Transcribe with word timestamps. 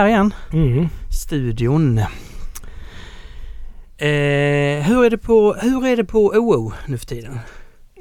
här 0.00 0.08
igen. 0.08 0.34
Mm. 0.52 0.88
Studion. 1.10 1.98
Eh, 1.98 2.06
hur, 4.86 5.04
är 5.04 5.10
det 5.10 5.18
på, 5.18 5.54
hur 5.54 5.86
är 5.86 5.96
det 5.96 6.04
på 6.04 6.26
OO 6.26 6.72
nu 6.86 6.98
för 6.98 7.06
tiden? 7.06 7.38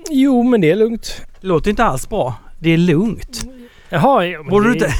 Jo, 0.09 0.43
men 0.43 0.61
det 0.61 0.71
är 0.71 0.75
lugnt. 0.75 1.21
Låter 1.39 1.69
inte 1.69 1.83
alls 1.83 2.09
bra. 2.09 2.33
Det 2.59 2.69
är 2.69 2.77
lugnt. 2.77 3.45
Jaha, 3.89 4.25
ja, 4.25 4.43
Borde 4.43 4.67
du 4.67 4.73
det, 4.73 4.85
inte... 4.85 4.93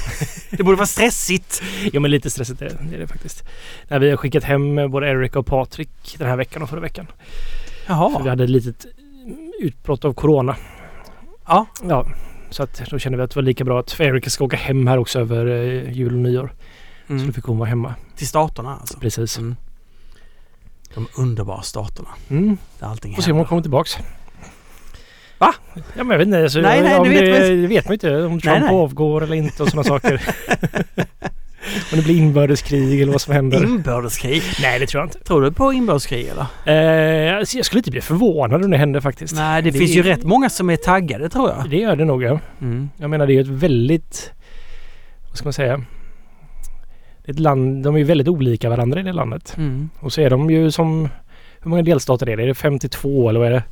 Det 0.58 0.64
borde 0.64 0.78
vara 0.78 0.88
stressigt. 0.88 1.62
Jo, 1.94 2.02
men 2.02 2.12
lite 2.12 2.30
stressigt 2.30 2.62
är 2.62 2.66
det, 2.66 2.96
är 2.96 3.00
det 3.00 3.08
faktiskt. 3.08 3.44
Nej, 3.88 4.00
vi 4.00 4.10
har 4.10 4.18
skickat 4.18 4.44
hem 4.44 4.92
både 4.92 5.10
Eric 5.10 5.36
och 5.36 5.46
Patrik 5.46 6.16
den 6.18 6.28
här 6.28 6.38
veckan 6.38 6.62
och 6.62 6.70
förra 6.70 6.80
veckan. 6.80 7.06
För 7.06 7.94
vi 7.94 7.94
Jaha. 7.94 8.30
hade 8.30 8.44
ett 8.44 8.50
litet 8.50 8.86
utbrott 9.62 10.06
av 10.06 10.14
Corona. 10.14 10.56
Ja. 11.48 11.66
Ja, 11.90 12.06
så 12.50 12.64
att 12.64 12.90
då 12.90 13.00
kände 13.00 13.18
vi 13.18 13.24
att 13.24 13.30
det 13.30 13.36
var 13.36 13.44
lika 13.44 13.64
bra 13.64 13.80
att 13.80 14.00
Eric 14.00 14.32
ska 14.32 14.44
åka 14.44 14.58
hem 14.58 14.88
här 14.88 14.98
också 14.98 15.20
över 15.20 15.46
eh, 15.46 15.92
jul 15.92 16.14
och 16.14 16.20
nyår. 16.20 16.54
Så 17.10 17.14
Mm. 17.14 17.28
då 17.28 17.34
fick 17.34 17.44
hon 17.46 17.58
vara 17.58 17.70
hemma. 17.70 17.96
Till 18.16 18.28
staterna 18.28 18.78
alltså. 18.82 19.00
Precis. 19.00 19.38
Mm. 19.38 19.56
De 20.94 21.08
underbara 21.18 21.62
staterna. 21.62 22.10
Mm. 22.30 22.58
Där 22.80 22.88
allting 22.88 23.16
Får 23.16 23.22
se 23.22 23.32
om 23.32 23.38
hon 23.38 23.40
händer. 23.40 23.50
kommer 23.50 23.62
tillbaks. 23.62 23.98
Va? 25.38 25.54
Ja, 25.74 25.82
men 26.04 26.10
jag 26.10 26.18
vet 26.18 26.26
inte. 26.28 26.44
Alltså, 26.44 26.60
Nej, 26.60 26.82
nej, 26.82 26.98
om 26.98 27.04
det 27.04 27.10
vet 27.10 27.32
man 27.32 27.42
det, 27.42 27.62
det 27.62 27.68
vet 27.68 27.86
man 27.86 27.94
inte. 27.94 28.24
Om 28.26 28.42
Trump 28.42 28.60
nej. 28.62 28.70
avgår 28.76 29.24
eller 29.24 29.36
inte 29.36 29.64
och 29.64 29.70
sådana 29.70 29.84
saker. 29.84 30.22
om 31.92 31.98
det 31.98 32.02
blir 32.04 32.18
inbördeskrig 32.18 33.02
eller 33.02 33.12
vad 33.12 33.22
som 33.22 33.34
händer. 33.34 33.64
Inbördeskrig. 33.64 34.44
Nej, 34.62 34.80
det 34.80 34.88
tror 34.88 35.02
jag 35.02 35.08
inte. 35.08 35.20
Tror 35.20 35.42
du 35.42 35.52
på 35.52 35.74
inbördeskrig 35.74 36.28
eller? 36.28 36.46
Eh, 37.32 37.38
alltså, 37.38 37.58
jag 37.58 37.66
skulle 37.66 37.80
inte 37.80 37.92
bli 37.92 38.02
förvånad 38.02 38.64
om 38.66 38.72
det 38.72 38.78
hände 38.78 39.02
faktiskt. 39.02 39.36
Nej, 39.36 39.62
det, 39.62 39.72
Det- 39.72 39.80
finns 39.80 39.92
ju 39.92 40.04
rätt 40.04 40.24
många 40.24 40.50
som 40.50 40.70
är 40.70 40.76
taggade 40.78 41.30
tror 41.30 41.50
jag. 41.50 41.70
Det 41.70 41.78
gör 41.78 41.96
det 41.96 42.06
nog 42.06 42.24
ja. 42.24 42.40
Mm. 42.62 42.90
Jag 42.98 43.10
menar 43.10 43.28
det 43.28 43.34
är 43.34 43.36
ju 43.36 43.42
ett 43.42 43.48
väldigt... 43.48 44.32
Vad 45.28 45.38
ska 45.38 45.46
man 45.46 45.54
säga? 45.54 45.82
Ett 47.30 47.40
land, 47.40 47.84
de 47.84 47.96
är 47.96 48.00
ju 48.00 48.06
väldigt 48.06 48.28
olika 48.28 48.70
varandra 48.70 49.00
i 49.00 49.04
det 49.04 49.14
landet. 49.14 49.54
Mm. 49.58 49.90
Och 50.00 50.14
så 50.14 50.22
är 50.22 50.30
de 50.30 50.50
ju 50.50 50.72
som... 50.72 51.10
Hur 51.62 51.70
många 51.70 51.82
delstater 51.82 52.30
är 52.30 52.38
det? 52.38 52.44
Är 52.44 52.48
det 52.48 52.54
52 52.54 53.30
eller 53.30 53.40
vad 53.40 53.48
är 53.48 53.54
det? 53.54 53.64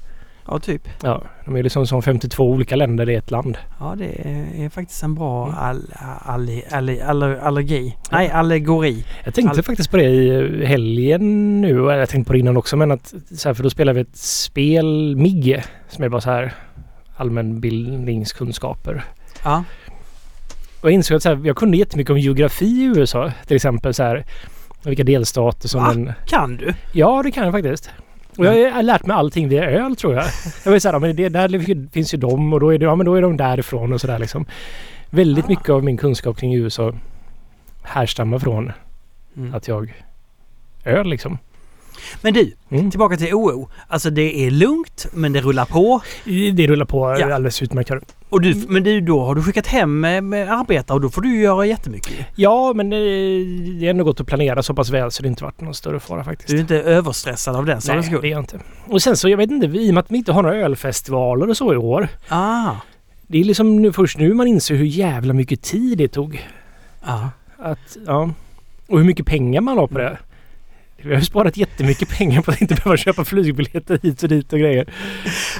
Ja, 0.47 0.59
typ. 0.59 0.87
Ja, 1.03 1.23
de 1.45 1.55
är 1.55 1.63
liksom 1.63 1.87
som 1.87 2.01
52 2.01 2.51
olika 2.51 2.75
länder 2.75 3.09
i 3.09 3.15
ett 3.15 3.31
land. 3.31 3.57
Ja, 3.79 3.95
det 3.97 4.05
är, 4.05 4.65
är 4.65 4.69
faktiskt 4.69 5.03
en 5.03 5.15
bra 5.15 5.43
Mm. 5.47 5.57
all, 5.59 5.93
all, 6.25 6.61
all, 6.71 7.01
all, 7.01 7.23
allergi. 7.23 7.95
Nej, 8.11 8.29
allegori. 8.29 9.05
Jag 9.25 9.33
tänkte 9.33 9.63
faktiskt 9.63 9.91
på 9.91 9.97
det 9.97 10.03
i 10.03 10.65
helgen 10.65 11.61
nu. 11.61 11.81
och 11.81 11.93
Jag 11.93 12.09
tänkte 12.09 12.27
på 12.27 12.33
det 12.33 12.39
innan 12.39 12.57
också 12.57 12.77
men 12.77 12.91
att 12.91 13.13
så 13.31 13.49
här, 13.49 13.53
för 13.53 13.63
då 13.63 13.69
spelar 13.69 13.93
vi 13.93 14.01
ett 14.01 14.17
spel, 14.17 15.15
MIG, 15.15 15.63
som 15.89 16.03
är 16.03 16.09
bara 16.09 16.21
så 16.21 16.29
här 16.29 16.53
allmänbildningskunskaper. 17.15 19.03
Ja. 19.43 19.63
Och 20.81 20.85
jag 20.89 20.91
insåg 20.93 21.15
att 21.17 21.23
så 21.23 21.29
här, 21.29 21.41
jag 21.45 21.55
kunde 21.55 21.77
jättemycket 21.77 22.11
om 22.11 22.17
geografi 22.19 22.65
i 22.65 22.83
USA. 22.83 23.31
Till 23.47 23.55
exempel 23.55 23.93
så 23.93 24.03
här, 24.03 24.25
vilka 24.83 25.03
delstater 25.03 25.67
som 25.67 25.83
Va? 25.83 25.91
en... 25.91 26.13
Kan 26.27 26.57
du? 26.57 26.73
Ja, 26.93 27.21
det 27.23 27.31
kan 27.31 27.43
jag 27.43 27.53
faktiskt. 27.53 27.89
Och 28.37 28.45
jag 28.45 28.71
har 28.71 28.83
lärt 28.83 29.05
mig 29.05 29.15
allting 29.17 29.49
via 29.49 29.69
öl 29.69 29.95
tror 29.95 30.13
jag. 30.15 30.23
Jag 30.65 30.71
var 30.71 30.79
så 30.79 30.87
här, 30.87 30.95
ja, 30.95 30.99
men 30.99 31.15
det, 31.15 31.29
där 31.29 31.89
finns 31.91 32.13
ju 32.13 32.17
de 32.17 32.53
och 32.53 32.59
då 32.59 32.73
är, 32.73 32.77
det, 32.77 32.85
ja, 32.85 32.95
men 32.95 33.05
då 33.05 33.15
är 33.15 33.21
de 33.21 33.37
därifrån 33.37 33.93
och 33.93 34.01
sådär 34.01 34.19
liksom. 34.19 34.45
Väldigt 35.09 35.45
Ah. 35.45 35.49
mycket 35.49 35.69
av 35.69 35.83
min 35.83 35.97
kunskap 35.97 36.37
kring 36.37 36.55
USA 36.55 36.93
härstammar 37.83 38.39
från 38.39 38.71
Mm. 39.37 39.53
att 39.53 39.67
jag 39.67 39.93
öl 40.85 41.07
liksom. 41.09 41.37
Men 42.21 42.33
du, 42.33 42.53
Mm. 42.69 42.91
tillbaka 42.91 43.17
till 43.17 43.33
OO. 43.33 43.69
Alltså 43.87 44.09
det 44.09 44.45
är 44.45 44.51
lugnt, 44.51 45.07
men 45.13 45.33
det 45.33 45.41
rullar 45.41 45.65
på. 45.65 46.01
Det 46.53 46.67
rullar 46.67 46.85
på 46.85 47.17
Ja. 47.19 47.33
alldeles 47.35 47.61
utmärkt. 47.61 47.91
Och 48.29 48.41
du, 48.41 48.65
men 48.67 48.83
du, 48.83 49.01
då 49.01 49.25
har 49.25 49.35
du 49.35 49.43
skickat 49.43 49.67
hem 49.67 49.99
med, 49.99 50.23
med 50.23 50.51
arbetare 50.51 50.95
och 50.95 51.01
då 51.01 51.09
får 51.09 51.21
du 51.21 51.41
göra 51.41 51.65
jättemycket. 51.65 52.13
Ja, 52.35 52.73
men 52.75 52.89
det, 52.89 52.97
det 53.79 53.85
är 53.85 53.89
ändå 53.89 54.03
gått 54.03 54.19
att 54.21 54.27
planera 54.27 54.63
så 54.63 54.73
pass 54.73 54.89
väl 54.89 55.11
så 55.11 55.21
det 55.23 55.27
inte 55.29 55.43
varit 55.43 55.61
någon 55.61 55.73
större 55.73 55.99
fara 55.99 56.23
faktiskt. 56.23 56.49
Du 56.49 56.55
är 56.55 56.59
inte 56.61 56.75
överstressad 56.81 57.55
av 57.55 57.65
den 57.65 57.75
Nej, 57.75 57.81
sakens 57.81 58.05
det 58.05 58.11
skull? 58.11 58.25
är 58.25 58.29
jag 58.29 58.39
inte. 58.41 58.59
Och 58.87 59.01
sen 59.01 59.17
så, 59.17 59.29
jag 59.29 59.37
vet 59.37 59.51
inte, 59.51 59.67
i 59.67 59.89
och 59.89 59.93
med 59.93 60.01
att 60.01 60.11
vi 60.11 60.17
inte 60.17 60.31
har 60.31 60.43
några 60.43 60.55
ölfestivaler 60.55 61.49
och 61.49 61.57
så 61.57 61.73
i 61.73 61.77
år. 61.77 62.07
Ah. 62.27 62.71
Det 63.27 63.39
är 63.39 63.43
liksom 63.43 63.81
nu, 63.81 63.93
först 63.93 64.17
nu 64.17 64.33
man 64.33 64.47
inser 64.47 64.75
hur 64.75 64.85
jävla 64.85 65.33
mycket 65.33 65.61
tid 65.61 65.97
det 65.97 66.07
tog. 66.07 66.47
Ja. 67.05 67.29
Att, 67.57 67.97
ja. 68.07 68.29
Och 68.87 68.97
hur 68.99 69.05
mycket 69.05 69.25
pengar 69.25 69.61
man 69.61 69.77
har 69.77 69.87
på 69.87 69.97
det. 69.97 70.17
Vi 71.01 71.09
har 71.09 71.19
ju 71.19 71.25
sparat 71.25 71.57
jättemycket 71.57 72.09
pengar 72.09 72.41
på 72.41 72.51
att 72.51 72.61
inte 72.61 72.75
behöva 72.75 72.97
köpa 72.97 73.25
flygbiljetter 73.25 73.99
hit 74.03 74.23
och 74.23 74.29
dit 74.29 74.53
och 74.53 74.59
grejer. 74.59 74.93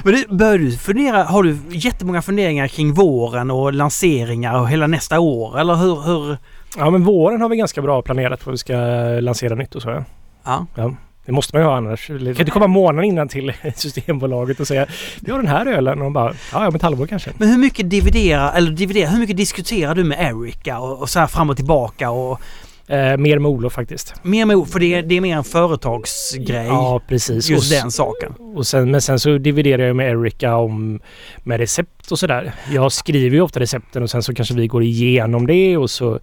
Men 0.04 0.14
du, 0.14 0.36
bör 0.36 0.58
du 0.58 0.72
fundera, 0.72 1.24
har 1.24 1.42
du 1.42 1.58
jättemånga 1.70 2.22
funderingar 2.22 2.68
kring 2.68 2.92
våren 2.92 3.50
och 3.50 3.72
lanseringar 3.72 4.60
och 4.60 4.68
hela 4.68 4.86
nästa 4.86 5.20
år? 5.20 5.60
Eller 5.60 5.74
hur? 5.74 6.02
hur? 6.02 6.36
Ja 6.76 6.90
men 6.90 7.04
våren 7.04 7.40
har 7.40 7.48
vi 7.48 7.56
ganska 7.56 7.82
bra 7.82 8.02
planerat 8.02 8.46
vad 8.46 8.52
vi 8.52 8.58
ska 8.58 8.74
lansera 9.20 9.54
nytt 9.54 9.74
och 9.74 9.82
så. 9.82 10.04
Ja. 10.44 10.66
Ja. 10.74 10.94
Det 11.26 11.32
måste 11.32 11.56
man 11.56 11.62
ju 11.62 11.68
ha 11.68 11.76
annars. 11.76 12.06
Det 12.06 12.18
kan 12.18 12.28
inte 12.28 12.50
komma 12.50 12.66
månaden 12.66 13.04
innan 13.04 13.28
till 13.28 13.52
Systembolaget 13.74 14.60
och 14.60 14.66
säga 14.66 14.86
vi 15.20 15.30
har 15.30 15.38
den 15.38 15.48
här 15.48 15.66
ölen 15.66 15.98
och 15.98 16.04
de 16.04 16.12
bara 16.12 16.32
ja, 16.52 16.62
ja 16.62 16.68
om 16.68 16.74
ett 16.74 16.82
halvår 16.82 17.06
kanske. 17.06 17.30
Men 17.38 17.48
hur 17.48 17.58
mycket 17.58 17.90
dividera, 17.90 18.52
eller 18.52 18.70
dividera, 18.70 19.08
hur 19.08 19.18
mycket 19.18 19.36
diskuterar 19.36 19.94
du 19.94 20.04
med 20.04 20.18
Erika 20.20 20.78
och, 20.78 21.00
och 21.00 21.08
så 21.08 21.18
här 21.18 21.26
fram 21.26 21.50
och 21.50 21.56
tillbaka 21.56 22.10
och 22.10 22.40
Eh, 22.88 23.16
mer 23.16 23.38
med 23.38 23.50
Olof 23.50 23.72
faktiskt. 23.72 24.14
mer 24.24 24.44
med, 24.46 24.68
för 24.68 24.80
det, 24.80 24.94
är- 24.94 25.02
det 25.02 25.14
är 25.16 25.20
mer 25.20 25.36
en 25.36 25.44
företagsgrej. 25.44 26.66
Ja 26.66 27.00
precis. 27.08 27.50
just 27.50 27.72
och, 27.72 27.78
den 27.82 27.90
saken. 27.90 28.32
Och 28.32 28.66
sen, 28.66 28.90
men 28.90 29.02
sen 29.02 29.18
så 29.20 29.38
dividerar 29.38 29.82
jag 29.86 29.96
med 29.96 30.10
Erika 30.10 30.56
om 30.56 31.00
med 31.38 31.60
recept 31.60 32.10
och 32.12 32.18
sådär. 32.18 32.52
Jag 32.72 32.92
skriver 32.92 33.36
ju 33.36 33.40
ofta 33.42 33.60
recepten 33.60 34.02
och 34.02 34.10
sen 34.10 34.22
så 34.22 34.34
kanske 34.34 34.54
vi 34.54 34.66
går 34.66 34.82
igenom 34.82 35.46
det 35.46 35.76
och 35.76 35.90
så 35.90 36.20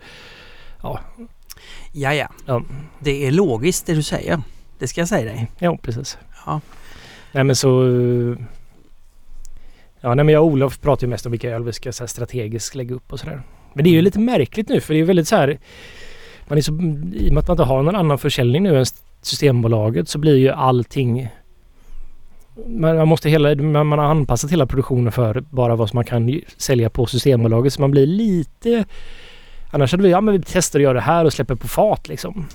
Ja, 0.82 1.00
ja. 2.14 2.28
Ja. 2.46 2.64
Det 3.00 3.26
är 3.28 3.32
logiskt 3.32 3.86
det 3.86 3.94
du 3.94 4.04
säger. 4.04 4.42
Det 4.80 4.88
ska 4.88 5.02
jag 5.02 5.08
säga 5.08 5.26
dig. 5.26 5.48
Ja, 5.60 5.78
precis. 5.82 6.18
Ja. 6.46 6.62
Nej 7.32 7.44
men 7.44 7.56
så... 7.56 7.70
Ja, 10.02 10.14
nej 10.16 10.26
men 10.26 10.34
jag 10.34 10.44
och 10.44 10.50
Olof 10.50 10.82
pratar 10.82 11.04
ju 11.08 11.10
mest 11.10 11.26
om 11.26 11.32
vilka 11.32 11.50
öl 11.50 11.64
vi 11.64 11.74
ska 11.74 11.92
så 11.92 12.08
strategiskt 12.08 12.76
lägga 12.76 12.96
upp 12.96 13.14
och 13.14 13.20
sådär. 13.20 13.42
Men 13.74 13.84
det 13.84 13.90
är 13.90 13.92
ju 13.92 14.02
lite 14.02 14.20
märkligt 14.20 14.70
nu 14.70 14.82
för 14.82 14.94
det 14.94 15.00
är 15.00 15.04
väldigt 15.04 15.28
så 15.28 15.36
här... 15.36 15.60
Man 16.48 16.58
är 16.58 16.62
så, 16.62 16.72
I 17.14 17.30
och 17.30 17.34
med 17.34 17.38
att 17.38 17.48
man 17.48 17.54
inte 17.54 17.64
har 17.64 17.84
någon 17.84 17.96
annan 17.96 18.18
försäljning 18.18 18.64
nu 18.64 18.80
än 18.80 18.86
Systembolaget 19.22 20.10
så 20.10 20.20
blir 20.20 20.38
ju 20.38 20.50
allting... 20.50 21.30
Man, 22.68 22.98
man 22.98 23.08
måste 23.08 23.30
hela... 23.30 23.56
Man, 23.56 23.88
man 23.88 24.00
har 24.00 24.06
anpassat 24.06 24.52
hela 24.52 24.66
produktionen 24.66 25.12
för 25.12 25.44
bara 25.50 25.76
vad 25.76 25.90
som 25.90 25.98
man 25.98 26.06
kan 26.06 26.42
sälja 26.58 26.90
på 26.90 27.06
Systembolaget 27.06 27.74
så 27.74 27.82
man 27.82 27.92
blir 27.92 28.08
lite... 28.08 28.86
Annars 29.72 29.92
hade 29.92 30.04
vi, 30.04 30.10
ja 30.10 30.22
men 30.22 30.34
vi 30.34 30.44
testar 30.48 30.80
att 30.80 30.84
göra 30.84 30.94
det 30.94 31.02
här 31.02 31.26
och 31.26 31.34
släpper 31.34 31.56
på 31.56 31.68
fat 31.68 32.08
liksom. 32.08 32.46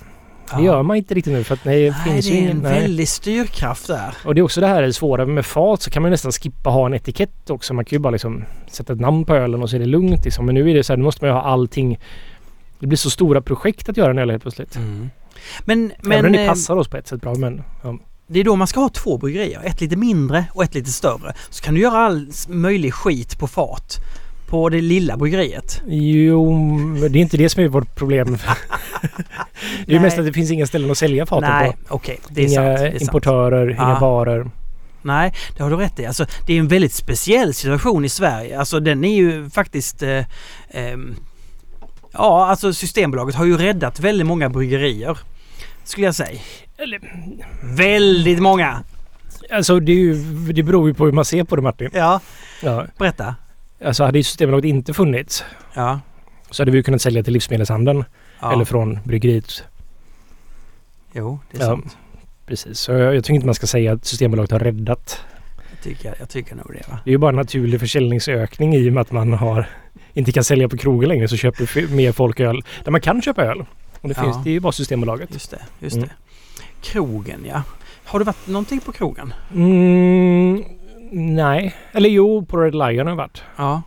Det 0.57 0.63
gör 0.63 0.83
man 0.83 0.97
inte 0.97 1.13
riktigt 1.13 1.33
nu 1.33 1.43
för 1.43 1.53
att 1.53 1.65
nej, 1.65 1.83
det 1.83 1.89
Nej, 1.91 2.13
finns 2.13 2.25
det 2.25 2.35
ju 2.35 2.47
är 2.47 2.51
en 2.51 2.61
väldig 2.61 3.07
styrkraft 3.07 3.87
där. 3.87 4.13
Och 4.25 4.35
det 4.35 4.41
är 4.41 4.43
också 4.43 4.61
det 4.61 4.67
här 4.67 4.81
det 4.81 4.93
svåra 4.93 5.25
med 5.25 5.45
fat 5.45 5.81
så 5.81 5.89
kan 5.89 6.01
man 6.01 6.11
nästan 6.11 6.31
skippa 6.31 6.69
ha 6.69 6.85
en 6.85 6.93
etikett 6.93 7.49
också. 7.49 7.73
Man 7.73 7.85
kan 7.85 7.95
ju 7.95 7.99
bara 7.99 8.11
liksom 8.11 8.45
sätta 8.67 8.93
ett 8.93 8.99
namn 8.99 9.25
på 9.25 9.35
ölen 9.35 9.63
och 9.63 9.69
så 9.69 9.75
är 9.75 9.79
det 9.79 9.85
lugnt 9.85 10.25
liksom. 10.25 10.45
Men 10.45 10.55
nu 10.55 10.71
är 10.71 10.75
det 10.75 10.83
så 10.83 10.93
här, 10.93 10.97
nu 10.97 11.03
måste 11.03 11.25
man 11.25 11.29
ju 11.29 11.33
ha 11.33 11.41
allting. 11.41 11.99
Det 12.81 12.87
blir 12.87 12.97
så 12.97 13.09
stora 13.09 13.41
projekt 13.41 13.89
att 13.89 13.97
göra 13.97 14.11
en 14.11 14.17
öl 14.17 14.29
helt 14.29 14.41
plötsligt. 14.43 14.77
Men, 15.65 15.91
men 16.01 16.11
Även 16.11 16.25
om 16.25 16.31
det 16.31 16.41
eh, 16.43 16.49
passar 16.49 16.75
oss 16.75 16.87
på 16.87 16.97
ett 16.97 17.07
sätt 17.07 17.21
bra 17.21 17.35
men... 17.35 17.61
Ja. 17.83 17.97
det 18.27 18.39
är 18.39 18.43
då 18.43 18.55
man 18.55 18.67
ska 18.67 18.79
ha 18.79 18.89
två 18.89 19.17
bryggerier. 19.17 19.61
Ett 19.63 19.81
lite 19.81 19.95
mindre 19.95 20.45
och 20.53 20.63
ett 20.63 20.73
lite 20.75 20.91
större. 20.91 21.33
Så 21.49 21.63
kan 21.63 21.73
du 21.73 21.81
göra 21.81 21.97
all 21.97 22.31
möjlig 22.47 22.93
skit 22.93 23.39
på 23.39 23.47
fat. 23.47 23.97
På 24.47 24.69
det 24.69 24.81
lilla 24.81 25.17
bryggeriet. 25.17 25.81
Jo, 25.87 26.53
det 27.09 27.19
är 27.19 27.21
inte 27.21 27.37
det 27.37 27.49
som 27.49 27.63
är 27.63 27.67
vårt 27.67 27.95
problem. 27.95 28.37
det 29.85 29.95
är 29.95 29.99
mest 29.99 30.19
att 30.19 30.25
det 30.25 30.33
finns 30.33 30.51
inga 30.51 30.67
ställen 30.67 30.91
att 30.91 30.97
sälja 30.97 31.25
faten 31.25 31.49
Nej, 31.49 31.71
på. 31.87 31.95
okej. 31.95 32.19
det 32.29 32.41
är 32.41 32.45
Inga 32.45 32.55
sant. 32.55 32.79
Det 32.79 32.87
är 32.87 32.89
sant. 32.91 33.01
importörer, 33.01 33.69
inga 33.69 33.95
Ah. 33.95 33.99
barer. 33.99 34.49
Nej, 35.01 35.33
det 35.57 35.63
har 35.63 35.69
du 35.69 35.75
rätt 35.75 35.99
i. 35.99 36.05
Alltså, 36.05 36.25
det 36.47 36.53
är 36.53 36.59
en 36.59 36.67
väldigt 36.67 36.93
speciell 36.93 37.53
situation 37.53 38.05
i 38.05 38.09
Sverige. 38.09 38.59
Alltså 38.59 38.79
den 38.79 39.03
är 39.03 39.15
ju 39.15 39.49
faktiskt... 39.49 40.03
Eh, 40.03 40.25
ehm, 40.69 41.15
ja, 42.13 42.45
alltså 42.47 42.73
Systembolaget 42.73 43.35
har 43.35 43.45
ju 43.45 43.57
räddat 43.57 43.99
väldigt 43.99 44.27
många 44.27 44.49
bryggerier. 44.49 45.17
Skulle 45.83 46.05
jag 46.07 46.15
säga. 46.15 46.39
Eller, 46.77 46.99
Väldigt 47.63 48.39
många! 48.39 48.83
alltså 49.51 49.79
det, 49.79 49.91
är 49.91 49.95
ju, 49.95 50.13
det 50.53 50.63
beror 50.63 50.87
ju 50.87 50.93
på 50.93 51.05
hur 51.05 51.11
man 51.11 51.25
ser 51.25 51.43
på 51.43 51.55
det 51.55 51.61
Martin. 51.61 51.89
Ja, 51.93 52.19
Ja. 52.63 52.85
berätta. 52.97 53.35
Alltså 53.85 54.03
hade 54.03 54.23
Systembolaget 54.23 54.65
inte 54.65 54.93
funnits 54.93 55.43
Ja. 55.73 55.99
så 56.49 56.61
hade 56.63 56.71
vi 56.71 56.77
ju 56.77 56.83
kunnat 56.83 57.01
sälja 57.01 57.23
till 57.23 57.33
livsmedelshandeln 57.33 58.03
ja. 58.41 58.53
eller 58.53 58.65
från 58.65 58.99
bryggeriet. 59.03 59.63
Jo, 61.13 61.39
det 61.51 61.57
är 61.57 61.61
Ja. 61.61 61.67
sant. 61.67 61.97
Precis, 62.45 62.79
så 62.79 62.91
jag, 62.91 63.15
jag 63.15 63.23
tycker 63.23 63.33
inte 63.33 63.45
man 63.45 63.55
ska 63.55 63.67
säga 63.67 63.93
att 63.93 64.05
Systembolaget 64.05 64.51
har 64.51 64.59
räddat. 64.59 65.21
Jag 65.71 65.83
tycker, 65.83 66.15
jag 66.19 66.29
tycker 66.29 66.55
nog 66.55 66.67
det 66.73 66.87
va. 66.91 66.99
Det 67.03 67.09
är 67.09 67.11
ju 67.11 67.17
bara 67.17 67.29
en 67.29 67.35
naturlig 67.35 67.79
försäljningsökning 67.79 68.75
i 68.75 68.89
och 68.89 68.93
med 68.93 69.01
att 69.01 69.11
man 69.11 69.33
har 69.33 69.69
inte 70.13 70.31
kan 70.31 70.43
sälja 70.43 70.69
på 70.69 70.77
krogen 70.77 71.09
längre 71.09 71.27
så 71.27 71.37
köper 71.37 71.87
mer 71.95 72.11
folk 72.11 72.39
öl 72.39 72.61
där 72.83 72.91
man 72.91 73.01
kan 73.01 73.21
köpa 73.21 73.43
öl. 73.45 73.65
Och 74.01 74.09
det, 74.09 74.15
Ja. 74.17 74.23
finns, 74.23 74.43
det 74.43 74.49
är 74.49 74.53
ju 74.53 74.59
bara 74.59 74.71
Systembolaget. 74.71 75.29
Just 75.33 75.51
det, 75.51 75.59
just 75.79 75.95
Mm. 75.95 76.07
det. 76.07 76.13
Krogen 76.81 77.39
ja. 77.49 77.63
Har 78.05 78.19
du 78.19 78.25
varit 78.25 78.47
någonting 78.47 78.79
på 78.79 78.91
krogen? 78.91 79.33
Mm, 79.53 80.63
nej, 81.11 81.75
eller 81.91 82.09
jo, 82.09 82.45
på 82.45 82.57
Red 82.57 82.73
Lion 82.75 82.81
har 83.07 83.11
jag 83.11 83.15
varit. 83.15 83.43
Ja. 83.55 83.81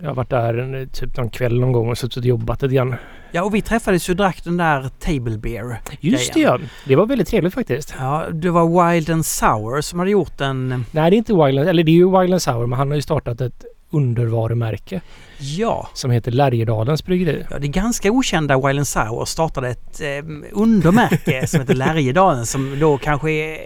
Jag 0.00 0.08
har 0.08 0.14
varit 0.14 0.30
där 0.30 0.54
en, 0.58 0.88
typ 0.88 1.16
någon 1.16 1.30
kväll 1.30 1.60
någon 1.60 1.72
gång 1.72 1.90
och 1.90 1.98
suttit 1.98 2.16
och 2.16 2.24
jobbat 2.24 2.62
lite 2.62 2.74
grann. 2.74 2.94
Ja, 3.32 3.42
och 3.42 3.54
vi 3.54 3.62
träffades 3.62 4.08
ju 4.08 4.12
och 4.12 4.16
drack 4.16 4.44
den 4.44 4.56
där 4.56 4.88
Table 4.98 5.38
Beer. 5.38 5.80
Just 6.00 6.34
det 6.34 6.40
ja! 6.40 6.58
Det 6.86 6.96
var 6.96 7.06
väldigt 7.06 7.28
trevligt 7.28 7.54
faktiskt. 7.54 7.94
Ja, 7.98 8.24
det 8.32 8.50
var 8.50 8.92
Wild 8.92 9.10
and 9.10 9.26
Sour 9.26 9.80
som 9.80 9.98
hade 9.98 10.10
gjort 10.10 10.40
en... 10.40 10.84
Nej, 10.90 11.10
det 11.10 11.16
är 11.16 11.18
inte 11.18 11.34
Wildland, 11.34 11.68
eller 11.68 11.82
det 11.84 11.90
är 11.90 11.94
ju 11.94 12.18
Wildland 12.20 12.42
Sour 12.42 12.66
men 12.66 12.78
han 12.78 12.88
har 12.88 12.94
ju 12.96 13.02
startat 13.02 13.40
ett 13.40 13.64
undervarumärke 13.90 15.00
Ja, 15.38 15.88
som 15.94 16.10
heter 16.10 16.30
Lärjedalens 16.32 17.04
Bryggeri. 17.04 17.44
ja, 17.50 17.58
det 17.58 17.68
ganska 17.68 18.10
okända 18.12 18.66
Wild 18.66 18.86
Sour 18.86 19.24
startade 19.24 19.68
ett 19.68 20.00
eh, 20.00 20.08
undermärke 20.52 21.46
som 21.48 21.60
heter 21.60 21.74
Lärjedalen 21.74 22.46
som 22.46 22.78
då 22.80 22.98
kanske 22.98 23.30
är 23.30 23.58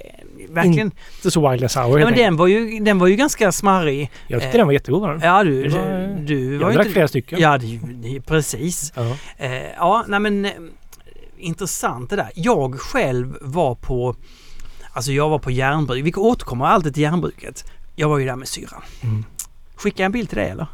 verkligen... 0.48 0.90
Inte 1.16 1.30
så 1.30 1.50
Wildland 1.50 1.70
Sour 1.70 1.98
Ja, 2.00 2.04
men 2.06 2.14
den 2.18 2.36
var, 2.36 2.46
ju, 2.46 2.80
den 2.80 2.98
var 2.98 3.06
ju 3.06 3.16
ganska 3.16 3.52
smarrig. 3.52 4.10
Jag 4.28 4.40
tyckte 4.40 4.56
eh, 4.56 4.60
den 4.60 4.66
var 4.66 4.72
jättegod. 4.72 5.00
var 5.00 5.12
den. 5.12 5.20
Ja, 5.20 5.44
du, 5.44 5.68
var- 5.68 6.20
du 6.26 6.58
var 6.58 6.66
Jag 6.66 6.74
drack 6.74 6.86
inte... 6.86 6.92
flera 6.92 7.08
stycken. 7.08 7.40
Ja, 7.40 7.58
det, 7.58 7.80
det, 8.02 8.20
precis. 8.20 8.92
Ja. 8.96 9.16
Eh, 9.36 9.52
ja, 9.76 10.04
nej 10.08 10.20
men 10.20 10.44
eh, 10.44 10.50
intressant 11.38 12.10
det 12.10 12.16
där. 12.16 12.30
Jag 12.34 12.80
själv 12.80 13.36
var 13.40 13.74
på, 13.74 14.14
alltså 14.92 15.12
jag 15.12 15.28
var 15.28 15.38
på 15.38 15.50
järnbruk. 15.50 16.04
Vi 16.06 16.12
återkommer 16.14 16.64
alltid 16.64 16.94
till 16.94 17.02
järnbruket. 17.02 17.64
Jag 17.96 18.08
var 18.08 18.18
ju 18.18 18.26
där 18.26 18.36
med 18.36 18.48
syrran. 18.48 18.82
Mm. 19.02 19.24
Skickade 19.82 20.02
jag 20.02 20.06
en 20.06 20.12
bild 20.12 20.28
till 20.28 20.38
dig 20.38 20.50
eller? 20.50 20.66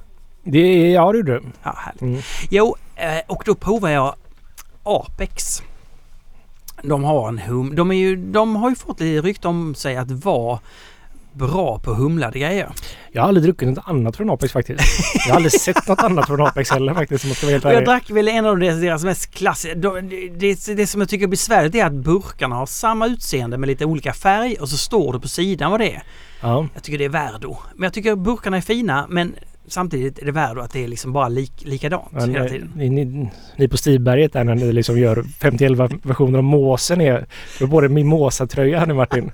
Det 0.43 0.91
ja 0.91 1.13
det 1.13 1.19
gjorde 1.19 1.33
du. 1.33 1.43
Ja, 1.63 1.75
härligt. 1.77 2.03
Mm. 2.03 2.21
Jo, 2.51 2.77
eh, 2.97 3.21
och 3.27 3.43
då 3.47 3.55
provar 3.55 3.89
jag 3.89 4.15
Apex. 4.83 5.63
De 6.83 7.05
har 7.05 7.29
en 7.29 7.39
hum... 7.39 7.75
De, 7.75 7.91
är 7.91 7.97
ju, 7.97 8.17
de 8.17 8.57
har 8.57 8.71
ju 8.71 8.77
fått 8.77 9.01
lite 9.01 9.27
rykte 9.27 9.49
om 9.49 9.75
sig 9.75 9.97
att 9.97 10.11
vara 10.11 10.61
bra 11.39 11.79
på 11.79 11.95
humlade 11.95 12.39
grejer. 12.39 12.69
Jag 13.13 13.23
har 13.23 13.29
aldrig 13.29 13.45
druckit 13.45 13.69
något 13.69 13.85
annat 13.87 14.17
från 14.17 14.31
Apex 14.31 14.53
faktiskt. 14.53 14.81
Jag 15.15 15.33
har 15.33 15.37
aldrig 15.37 15.53
sett 15.61 15.89
något 15.89 16.03
annat 16.03 16.27
från 16.27 16.41
Apex 16.41 16.71
heller 16.71 16.95
faktiskt. 16.95 17.37
Ska 17.37 17.47
vara 17.47 17.53
helt 17.53 17.65
jag 17.65 17.85
drack 17.85 18.11
väl 18.11 18.29
en 18.29 18.47
av 18.47 18.59
deras, 18.59 19.05
mest 19.05 19.31
klassiska... 19.35 19.75
de- 19.79 20.01
Det, 20.39 20.67
det, 20.77 20.87
som 20.87 21.01
jag 21.01 21.11
tycker 21.11 21.25
är 21.25 21.29
besvärligt 21.29 21.75
är 21.75 21.85
att 21.85 21.93
burkarna 21.93 22.57
har 22.57 22.67
samma 22.67 23.07
utseende 23.07 23.59
med 23.59 23.67
lite 23.67 23.85
olika 23.85 24.13
färg 24.13 24.55
och 24.61 24.69
så 24.69 24.77
står 24.77 25.13
det 25.13 25.21
på 25.21 25.29
sidan 25.29 25.71
vad 25.71 25.81
det 25.81 25.91
är. 25.95 26.03
Ja. 26.41 26.67
Jag 26.75 26.83
tycker 26.83 26.99
det 26.99 27.05
är 27.05 27.09
Värdo. 27.09 27.57
Men 27.75 27.83
jag 27.83 27.93
tycker 27.93 28.17
burkarna 28.17 28.57
är 28.57 28.61
fina 28.61 29.07
men 29.09 29.35
samtidigt 29.69 30.19
är 30.19 30.27
det 30.27 30.33
Värdo 30.33 30.61
att 30.61 30.73
det 30.73 30.85
är 30.85 30.89
liksom 30.89 31.13
bara 31.13 31.29
lik, 31.29 31.53
likadant 31.65 32.13
Men, 32.13 32.31
hela 32.31 32.45
eh, 32.45 32.51
tiden. 32.51 32.73
ni, 32.77 32.91
ni, 32.91 33.31
ni 33.57 33.69
på 33.69 33.77
Stigberget 33.77 34.33
där 34.33 34.45
när 34.45 34.55
ni 34.55 34.73
liksom 34.73 34.99
gör 34.99 35.25
51 35.41 35.73
versioner 36.03 36.39
av 36.39 36.45
måsen 36.45 37.01
är 37.01 37.27
det 37.59 37.65
är 37.65 37.69
både 37.69 37.89
Mimosa-tröja 37.89 38.79
här 38.79 38.87
nu 38.87 38.95
Martin. 38.95 39.31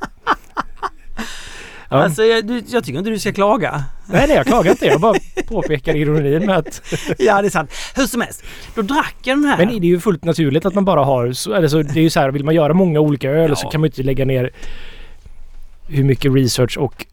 Ja. 1.94 2.02
Alltså 2.04 2.24
jag, 2.24 2.46
du, 2.46 2.62
jag 2.66 2.84
tycker 2.84 2.98
inte 2.98 3.10
du 3.10 3.18
ska 3.18 3.32
klaga. 3.32 3.84
nej, 4.06 4.24
nej, 4.28 4.36
jag 4.36 4.46
klagar 4.46 4.70
inte. 4.70 4.86
Jag 4.86 5.00
bara 5.00 5.14
påpekar 5.48 5.96
ironin 5.96 6.46
med 6.46 6.56
att... 6.56 6.82
ja 7.18 7.42
det 7.42 7.48
är 7.48 7.50
sant. 7.50 7.70
Hur 7.94 8.06
som 8.06 8.20
helst. 8.20 8.42
Då 8.74 8.82
drack 8.82 9.16
jag 9.22 9.38
den 9.38 9.44
här. 9.44 9.56
Men 9.58 9.68
det 9.68 9.86
är 9.86 9.88
ju 9.88 10.00
fullt 10.00 10.24
naturligt 10.24 10.66
att 10.66 10.74
man 10.74 10.84
bara 10.84 11.04
har... 11.04 11.32
Så, 11.32 11.52
eller 11.54 11.68
så, 11.68 11.82
det 11.82 11.96
är 12.00 12.02
ju 12.02 12.10
så 12.10 12.20
här, 12.20 12.30
vill 12.30 12.44
man 12.44 12.54
göra 12.54 12.74
många 12.74 13.00
olika 13.00 13.30
öl 13.30 13.50
Ja. 13.50 13.56
så 13.56 13.68
kan 13.68 13.80
man 13.80 13.86
ju 13.86 13.88
inte 13.90 14.02
lägga 14.02 14.24
ner 14.24 14.50
hur 15.88 16.04
mycket 16.04 16.34
research 16.34 16.78
och 16.78 17.06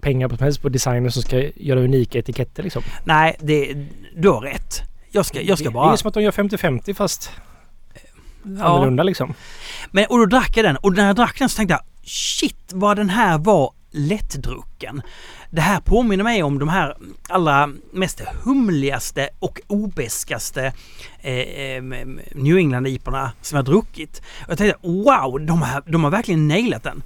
pengar 0.00 0.28
på 0.28 0.36
som 0.36 0.44
helst 0.44 0.62
på 0.62 0.68
designers 0.68 1.12
som 1.14 1.22
ska 1.22 1.42
göra 1.56 1.80
unika 1.80 2.18
etiketter 2.18 2.62
liksom. 2.62 2.82
Nej, 3.04 3.36
det, 3.40 3.74
du 4.16 4.28
har 4.28 4.40
rätt. 4.40 4.80
Jag 5.10 5.26
ska, 5.26 5.40
jag 5.42 5.58
ska 5.58 5.64
det, 5.68 5.70
det 5.70 5.72
är 5.72 5.84
bara... 5.84 5.96
som 5.96 6.08
att 6.08 6.14
de 6.14 6.22
gör 6.22 6.30
50-50 6.32 6.94
fast 6.94 7.30
Ja. 8.58 8.64
annorlunda 8.64 9.02
liksom. 9.02 9.34
Men, 9.90 10.06
och 10.08 10.18
då 10.18 10.26
drack 10.26 10.56
jag 10.56 10.64
den 10.64 10.76
och 10.76 10.92
när 10.92 11.06
jag 11.06 11.16
drack 11.16 11.38
den 11.38 11.48
så 11.48 11.56
tänkte 11.56 11.72
jag 11.74 12.08
shit 12.08 12.70
vad 12.72 12.96
den 12.96 13.08
här 13.10 13.38
var 13.38 13.72
lättdrucken. 13.92 15.02
Det 15.50 15.60
här 15.60 15.80
påminner 15.80 16.24
mig 16.24 16.42
om 16.42 16.58
de 16.58 16.68
här 16.68 16.96
allra 17.28 17.70
mest 17.92 18.20
humligaste 18.44 19.28
och 19.38 19.60
obeskaste 19.66 20.72
eh, 21.20 21.34
eh, 21.34 21.82
New 22.34 22.56
England-iporna 22.56 23.30
som 23.40 23.56
jag 23.56 23.64
druckit. 23.64 24.22
Och 24.42 24.50
jag 24.50 24.58
tänkte 24.58 24.88
wow, 24.88 25.46
de 25.46 25.62
har, 25.62 25.82
de 25.86 26.04
har 26.04 26.10
verkligen 26.10 26.48
nailat 26.48 26.82
den. 26.82 27.02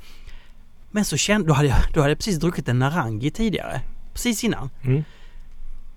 Men 0.91 1.05
så 1.05 1.17
kände, 1.17 1.49
då 1.49 1.55
hade 1.55 1.69
jag, 1.69 1.79
då 1.95 2.01
hade 2.01 2.11
jag 2.11 2.19
precis 2.19 2.39
druckit 2.39 2.69
en 2.69 2.79
Narangi 2.79 3.31
tidigare. 3.31 3.81
Precis 4.13 4.45
innan. 4.45 4.71
Mm. 4.83 5.05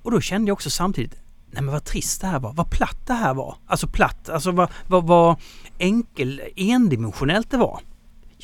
Och 0.03 0.11
då 0.11 0.21
kände 0.21 0.49
jag 0.49 0.53
också 0.53 0.69
samtidigt, 0.69 1.15
nej 1.51 1.63
men 1.63 1.73
vad 1.73 1.83
trist 1.83 2.21
det 2.21 2.27
här 2.27 2.39
var, 2.39 2.53
vad 2.53 2.69
platt 2.69 3.07
det 3.07 3.13
här 3.13 3.33
var. 3.33 3.55
Alltså 3.67 3.87
platt, 3.87 4.29
alltså 4.29 4.51
vad, 4.51 4.69
vad, 4.87 5.07
vad 5.07 5.35
enkel, 5.77 6.41
endimensionellt 6.55 7.51
det 7.51 7.57
var. 7.57 7.79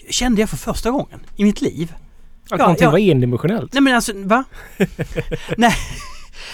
Kände 0.09 0.42
jag 0.42 0.50
för 0.50 0.57
första 0.57 0.92
gången 0.92 1.19
i 1.36 1.44
mitt 1.44 1.62
liv. 1.62 1.94
Att 2.45 2.51
Ja, 2.51 2.57
någonting 2.57 2.86
ja. 2.86 2.92
var 2.92 3.00
endimensionellt. 3.00 3.74
Nej 3.74 3.81
men 3.81 3.95
alltså, 3.95 4.12
va? 4.15 4.44
nej. 5.57 5.74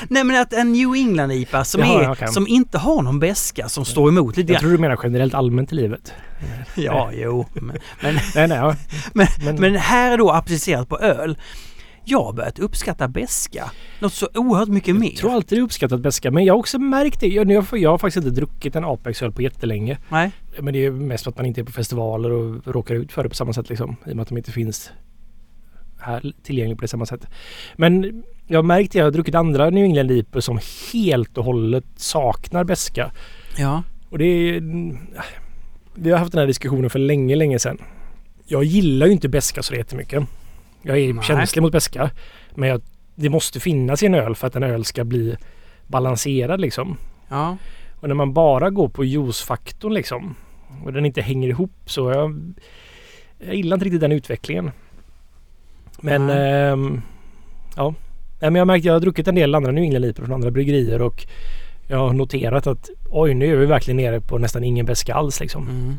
Nej 0.09 0.23
men 0.23 0.41
att 0.41 0.53
en 0.53 0.71
New 0.71 0.93
England-IPA 0.95 1.63
som, 1.63 1.81
Jaha, 1.81 2.15
är, 2.19 2.27
som 2.27 2.47
inte 2.47 2.77
har 2.77 3.01
någon 3.01 3.19
beska 3.19 3.69
som 3.69 3.85
står 3.85 4.09
emot 4.09 4.37
lite 4.37 4.51
Jag 4.51 4.53
grann. 4.53 4.59
tror 4.61 4.71
du 4.71 4.77
menar 4.77 4.99
generellt 5.03 5.33
allmänt 5.33 5.71
i 5.71 5.75
livet. 5.75 6.13
Ja, 6.75 7.11
jo. 7.13 7.45
Men, 7.53 7.65
men, 8.01 8.15
Nej, 8.35 8.47
nej. 8.47 8.57
Ja. 8.57 8.75
men, 9.13 9.27
Men- 9.45 9.55
men 9.55 9.75
här 9.75 10.11
är 10.11 10.17
då 10.17 10.31
applicerat 10.31 10.89
på 10.89 10.99
öl. 10.99 11.37
Jag 12.05 12.23
har 12.23 12.33
börjat 12.33 12.59
uppskatta 12.59 13.07
beska 13.07 13.71
något 13.99 14.13
så 14.13 14.29
oerhört 14.33 14.67
mycket 14.69 14.95
mer. 14.95 15.09
Jag 15.09 15.17
tror 15.17 15.33
alltid 15.33 15.57
är 15.57 15.61
uppskattat 15.61 15.99
beska. 16.01 16.31
Men 16.31 16.45
jag 16.45 16.53
har 16.53 16.59
också 16.59 16.79
märkt 16.79 17.19
det. 17.19 17.27
Jag, 17.27 17.51
jag, 17.51 17.65
jag 17.71 17.89
har 17.89 17.97
faktiskt 17.97 18.25
inte 18.25 18.39
druckit 18.41 18.75
en 18.75 18.85
Apex-öl 18.85 19.31
på 19.31 19.41
jättelänge. 19.41 19.97
Nej. 20.09 20.31
Men 20.59 20.73
det 20.73 20.85
är 20.85 20.91
mest 20.91 21.23
för 21.23 21.31
att 21.31 21.37
man 21.37 21.45
inte 21.45 21.61
är 21.61 21.65
på 21.65 21.71
festivaler 21.71 22.31
och 22.31 22.67
råkar 22.67 22.95
ut 22.95 23.11
för 23.11 23.23
det 23.23 23.29
på 23.29 23.35
samma 23.35 23.53
sätt 23.53 23.69
liksom. 23.69 23.95
I 24.05 24.11
och 24.11 24.15
med 24.15 24.21
att 24.23 24.29
de 24.29 24.37
inte 24.37 24.51
finns 24.51 24.91
här 26.01 26.33
tillgängliga 26.43 26.75
på 26.75 26.81
det 26.81 26.87
samma 26.87 27.05
sätt. 27.05 27.27
Men 27.75 28.23
jag 28.47 28.57
har 28.57 28.63
märkt 28.63 28.91
det. 28.91 28.97
Jag 28.99 29.05
har 29.05 29.11
druckit 29.11 29.35
andra 29.35 29.69
New 29.69 29.83
England 29.83 30.11
IPA 30.11 30.41
som 30.41 30.59
helt 30.93 31.37
och 31.37 31.45
hållet 31.45 31.85
saknar 31.95 32.63
beska. 32.63 33.11
Ja. 33.57 33.83
Och 34.09 34.17
det 34.17 34.25
är... 34.25 34.61
Vi 35.95 36.11
har 36.11 36.17
haft 36.17 36.31
den 36.31 36.39
här 36.39 36.47
diskussionen 36.47 36.89
för 36.89 36.99
länge, 36.99 37.35
länge 37.35 37.59
sedan. 37.59 37.77
Jag 38.45 38.63
gillar 38.63 39.05
ju 39.05 39.11
inte 39.11 39.29
beska 39.29 39.63
så 39.63 39.75
jättemycket. 39.75 40.23
Jag 40.81 40.97
är 40.97 41.13
Nej. 41.13 41.23
känslig 41.23 41.61
mot 41.61 41.71
beska. 41.71 42.09
Men 42.55 42.69
jag, 42.69 42.81
det 43.15 43.29
måste 43.29 43.59
finnas 43.59 44.03
i 44.03 44.05
en 44.05 44.15
öl 44.15 44.35
för 44.35 44.47
att 44.47 44.55
en 44.55 44.63
öl 44.63 44.85
ska 44.85 45.03
bli 45.03 45.35
balanserad 45.87 46.61
liksom. 46.61 46.97
Ja. 47.29 47.57
Och 47.99 48.07
när 48.07 48.15
man 48.15 48.33
bara 48.33 48.69
går 48.69 48.89
på 48.89 49.05
juicefaktorn 49.05 49.93
liksom 49.93 50.35
och 50.83 50.93
den 50.93 51.05
inte 51.05 51.21
hänger 51.21 51.49
ihop 51.49 51.71
så 51.85 52.11
jag, 52.11 52.53
jag 53.45 53.55
gillar 53.55 53.75
inte 53.75 53.85
riktigt 53.85 54.01
den 54.01 54.11
utvecklingen. 54.11 54.71
Men 56.01 56.29
ehm, 56.29 57.01
ja. 57.75 57.93
Nej, 58.39 58.51
men 58.51 58.55
jag 58.55 58.61
har 58.61 58.65
märkt 58.65 58.85
jag 58.85 58.93
har 58.93 58.99
druckit 58.99 59.27
en 59.27 59.35
del 59.35 59.55
andra 59.55 59.71
New 59.71 59.83
England 59.83 60.05
IPA 60.05 60.21
från 60.21 60.33
andra 60.33 60.51
bryggerier 60.51 61.01
och 61.01 61.25
jag 61.87 61.97
har 61.97 62.13
noterat 62.13 62.67
att 62.67 62.89
oj 63.09 63.33
nu 63.33 63.53
är 63.53 63.57
vi 63.57 63.65
verkligen 63.65 63.97
nere 63.97 64.21
på 64.21 64.37
nästan 64.37 64.63
ingen 64.63 64.85
beska 64.85 65.13
alls 65.13 65.39
liksom. 65.39 65.67
Mm. 65.67 65.95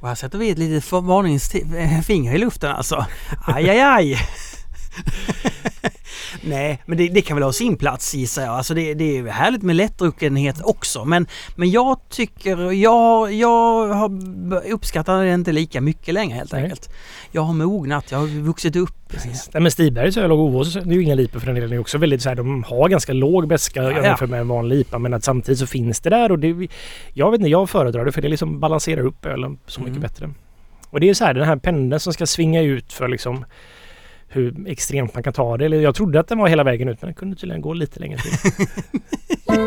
Och 0.00 0.08
här 0.08 0.14
sätter 0.14 0.38
vi 0.38 0.50
ett 0.50 0.58
litet 0.58 0.92
varningsfinger 0.92 2.34
i 2.34 2.38
luften 2.38 2.70
alltså. 2.70 3.06
Aj, 3.46 3.68
aj, 3.70 3.80
aj. 3.80 4.16
Nej, 6.46 6.82
men 6.86 6.98
det, 6.98 7.08
det 7.08 7.22
kan 7.22 7.36
väl 7.36 7.44
ha 7.44 7.52
sin 7.52 7.76
plats 7.76 8.14
gissar 8.14 8.42
jag. 8.42 8.54
Alltså 8.54 8.74
det, 8.74 8.94
det 8.94 9.18
är 9.18 9.26
härligt 9.26 9.62
med 9.62 9.76
lättdruckenhet 9.76 10.56
också. 10.64 11.04
Men, 11.04 11.26
men 11.56 11.70
jag 11.70 12.00
tycker, 12.10 12.72
jag, 12.72 13.32
jag 13.32 13.86
har 13.88 14.10
uppskattar 14.72 15.24
det 15.24 15.34
inte 15.34 15.52
lika 15.52 15.80
mycket 15.80 16.14
längre 16.14 16.34
helt 16.36 16.52
Nej. 16.52 16.62
enkelt. 16.62 16.90
Jag 17.32 17.42
har 17.42 17.52
mognat, 17.54 18.10
jag 18.10 18.18
har 18.18 18.26
vuxit 18.26 18.76
upp. 18.76 19.12
Nej, 19.52 19.62
men 19.62 19.70
Stibergs 19.70 20.16
öl 20.16 20.32
och 20.32 20.38
Ovås 20.38 20.74
det 20.74 20.80
är 20.80 20.84
ju 20.84 21.02
inga 21.02 21.14
IPA 21.14 21.38
för 21.40 21.46
den 21.46 21.54
delen. 21.54 21.72
är 21.72 21.78
också 21.78 21.98
väldigt 21.98 22.22
så 22.22 22.28
här, 22.28 22.36
de 22.36 22.64
har 22.64 22.88
ganska 22.88 23.12
låg 23.12 23.48
beska 23.48 23.82
Ja, 23.82 23.90
ja. 23.90 24.02
jämfört 24.04 24.30
med 24.30 24.40
en 24.40 24.48
vanlig 24.48 24.76
IPA. 24.80 24.98
Men 24.98 25.14
att 25.14 25.24
samtidigt 25.24 25.58
så 25.58 25.66
finns 25.66 26.00
det 26.00 26.10
där 26.10 26.32
och 26.32 26.38
det, 26.38 26.68
jag 27.12 27.30
vet 27.30 27.38
inte, 27.40 27.50
jag 27.50 27.70
föredrar 27.70 28.04
det 28.04 28.12
för 28.12 28.22
det 28.22 28.28
liksom 28.28 28.60
balanserar 28.60 29.00
upp 29.00 29.26
ölen 29.26 29.58
så 29.66 29.80
mycket 29.80 29.96
Mm. 29.96 30.02
bättre. 30.02 30.30
Och 30.90 31.00
det 31.00 31.08
är 31.10 31.14
så 31.14 31.24
här 31.24 31.34
den 31.34 31.44
här 31.44 31.56
pendeln 31.56 32.00
som 32.00 32.12
ska 32.12 32.26
svinga 32.26 32.62
ut 32.62 32.92
för 32.92 33.08
liksom 33.08 33.44
hur 34.36 34.68
extremt 34.68 35.14
man 35.14 35.22
kan 35.22 35.32
ta 35.32 35.56
det. 35.56 35.64
Eller 35.64 35.80
jag 35.80 35.94
trodde 35.94 36.20
att 36.20 36.28
den 36.28 36.38
var 36.38 36.48
hela 36.48 36.64
vägen 36.64 36.88
ut 36.88 37.02
men 37.02 37.08
den 37.08 37.14
kunde 37.14 37.36
tydligen 37.36 37.62
gå 37.62 37.72
lite 37.72 38.00
längre 38.00 38.18
till. 38.18 38.66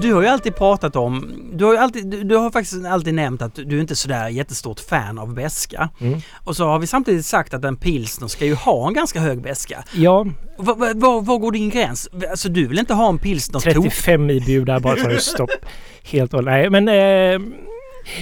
Du 0.00 0.14
har 0.14 0.22
ju 0.22 0.28
alltid 0.28 0.56
pratat 0.56 0.96
om, 0.96 1.32
du 1.52 1.64
har, 1.64 1.72
ju 1.72 1.78
alltid, 1.78 2.06
du, 2.06 2.24
du 2.24 2.36
har 2.36 2.50
faktiskt 2.50 2.86
alltid 2.86 3.14
nämnt 3.14 3.42
att 3.42 3.54
du 3.54 3.80
inte 3.80 3.92
är 3.92 3.96
sådär 3.96 4.28
jättestort 4.28 4.80
fan 4.80 5.18
av 5.18 5.34
beska. 5.34 5.88
Mm. 6.00 6.20
Och 6.44 6.56
så 6.56 6.64
har 6.64 6.78
vi 6.78 6.86
samtidigt 6.86 7.26
sagt 7.26 7.54
att 7.54 7.64
en 7.64 7.76
pilsner 7.76 8.28
ska 8.28 8.44
ju 8.44 8.54
ha 8.54 8.88
en 8.88 8.94
ganska 8.94 9.20
hög 9.20 9.42
beska. 9.42 9.84
Ja, 9.94 10.26
Var, 10.56 10.74
var, 10.74 10.94
var, 10.94 11.20
var 11.22 11.38
går 11.38 11.52
din 11.52 11.70
gräns? 11.70 12.08
Alltså 12.30 12.48
du 12.48 12.66
vill 12.66 12.78
inte 12.78 12.94
ha 12.94 13.08
en 13.08 13.18
pilsner 13.18 13.60
tok? 13.60 13.74
35 13.74 14.30
IBU 14.30 14.64
där 14.64 14.80
bara 14.80 14.96
för 14.96 15.16
stopp. 15.16 15.50
Helt 16.02 16.34
och 16.34 16.44
Nej 16.44 16.70
men 16.70 16.88
eh, 16.88 17.48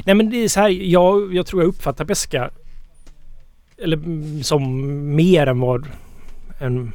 Nej 0.05 0.14
men 0.14 0.31
det 0.31 0.37
är 0.45 0.49
så 0.49 0.61
här. 0.61 0.69
Jag, 0.69 1.35
jag 1.35 1.47
tror 1.47 1.62
jag 1.62 1.69
uppfattar 1.69 2.05
beska 2.05 2.50
eller 3.78 3.99
som 4.43 5.14
mer 5.16 5.47
än 5.47 5.61
vad, 5.61 5.87
än 6.61 6.93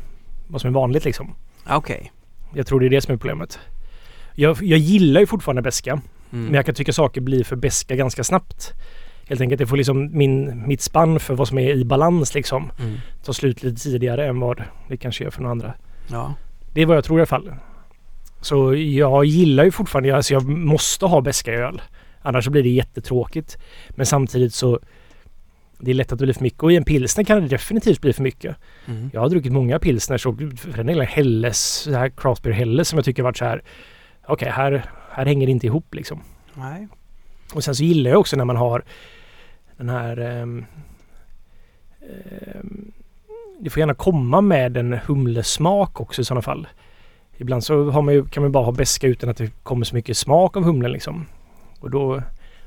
vad 0.48 0.62
som 0.62 0.68
är 0.68 0.74
vanligt 0.74 1.06
liksom. 1.06 1.36
Okej. 1.70 2.12
Jag 2.54 2.68
tror 2.68 2.80
det 2.80 2.86
är 2.86 2.90
det 2.90 3.02
som 3.02 3.14
är 3.14 3.18
problemet. 3.18 3.60
Jag, 4.36 4.58
jag 4.62 4.80
gillar 4.80 5.22
ju 5.22 5.28
fortfarande 5.28 5.62
beska. 5.62 5.92
Mm. 5.92 6.46
Men 6.46 6.54
jag 6.54 6.66
kan 6.66 6.76
tycka 6.76 6.94
saker 6.94 7.22
blir 7.22 7.44
för 7.44 7.56
beska 7.56 7.96
ganska 7.96 8.24
snabbt. 8.24 8.72
Helt 9.28 9.42
enkelt, 9.42 9.60
det 9.60 9.68
får 9.68 9.78
liksom 9.78 10.18
min, 10.18 10.68
mitt 10.68 10.82
spann 10.82 11.20
för 11.20 11.36
vad 11.36 11.48
som 11.48 11.58
är 11.58 11.70
i 11.76 11.86
balans 11.86 12.34
liksom 12.34 12.72
Mm. 12.80 12.98
ta 13.24 13.34
slut 13.34 13.64
lite 13.64 13.84
tidigare 13.84 14.28
än 14.28 14.40
vad 14.40 14.64
det 14.88 14.98
kanske 14.98 15.24
gör 15.24 15.32
för 15.32 15.42
några 15.42 15.52
andra. 15.52 15.74
Ja. 16.08 16.34
Det 16.74 16.82
är 16.82 16.86
vad 16.86 16.98
jag 16.98 17.04
tror 17.04 17.20
i 17.20 17.22
alla 17.22 17.26
fall. 17.26 17.54
Så 18.42 18.76
jag 18.76 19.26
gillar 19.26 19.64
ju 19.64 19.72
fortfarande, 19.72 20.16
alltså 20.16 20.34
jag 20.34 20.44
måste 20.44 21.06
ha 21.06 21.22
beska 21.22 21.54
öl. 21.54 21.82
Annars 22.22 22.46
så 22.46 22.52
blir 22.52 22.64
det 22.64 22.70
jättetråkigt. 22.70 23.58
Men 23.90 24.06
samtidigt 24.06 24.54
så 24.54 24.80
det 25.80 25.92
är 25.92 25.96
lätt 25.96 26.12
att 26.12 26.20
det 26.20 26.26
blir 26.26 26.34
för 26.34 26.44
mycket 26.44 26.64
och 26.64 26.72
i 26.72 26.76
en 26.76 26.84
pilsner 26.84 27.24
kan 27.24 27.42
det 27.42 27.48
definitivt 27.48 28.02
bli 28.02 28.14
för 28.14 28.24
mycket. 28.24 28.56
Mm. 28.86 29.10
Jag 29.14 29.22
har 29.22 29.30
druckit 29.30 29.52
många 29.52 29.80
pilsners 29.80 30.26
och 30.26 30.38
för 30.58 30.78
den 30.78 30.86
delen 30.86 31.08
Helles, 31.08 31.60
så 31.60 31.92
här 31.92 32.10
craft 32.10 32.44
beer 32.44 32.54
Helles 32.54 32.88
som 32.88 32.98
jag 32.98 33.06
tycker 33.06 33.24
varit 33.24 33.38
så 33.38 33.46
här. 33.46 33.64
Okej, 34.28 34.50
här, 34.50 34.86
här 35.12 35.26
hänger 35.26 35.48
det 35.48 35.52
inte 35.52 35.68
ihop 35.68 35.96
liksom. 35.96 36.22
Nej. 36.54 36.88
Och 37.54 37.64
sen 37.64 37.76
så 37.76 37.84
gillar 37.84 38.12
jag 38.12 38.20
också 38.20 38.36
när 38.36 38.46
man 38.46 38.56
har 38.56 38.84
den 39.78 39.90
här... 39.90 40.18
ehm, 40.18 40.66
ehm, 42.02 42.92
det 43.60 43.70
får 43.70 43.80
gärna 43.80 43.94
komma 43.94 44.42
med 44.42 44.78
en 44.78 44.94
humlesmak 45.06 46.02
också 46.02 46.22
i 46.22 46.26
sådana 46.26 46.42
fall. 46.42 46.68
Ibland 47.38 47.64
så 47.64 47.90
har 47.90 48.02
man 48.02 48.14
ju, 48.14 48.26
kan 48.26 48.44
man 48.44 48.52
bara 48.52 48.66
ha 48.66 48.72
beska 48.72 49.08
utan 49.08 49.30
att 49.30 49.38
det 49.38 49.64
kommer 49.64 49.86
så 49.86 49.96
mycket 49.96 50.18
smak 50.18 50.58
av 50.58 50.64
humlen 50.64 50.92
liksom. 50.92 51.26
Och 51.82 51.90
då, 51.90 52.24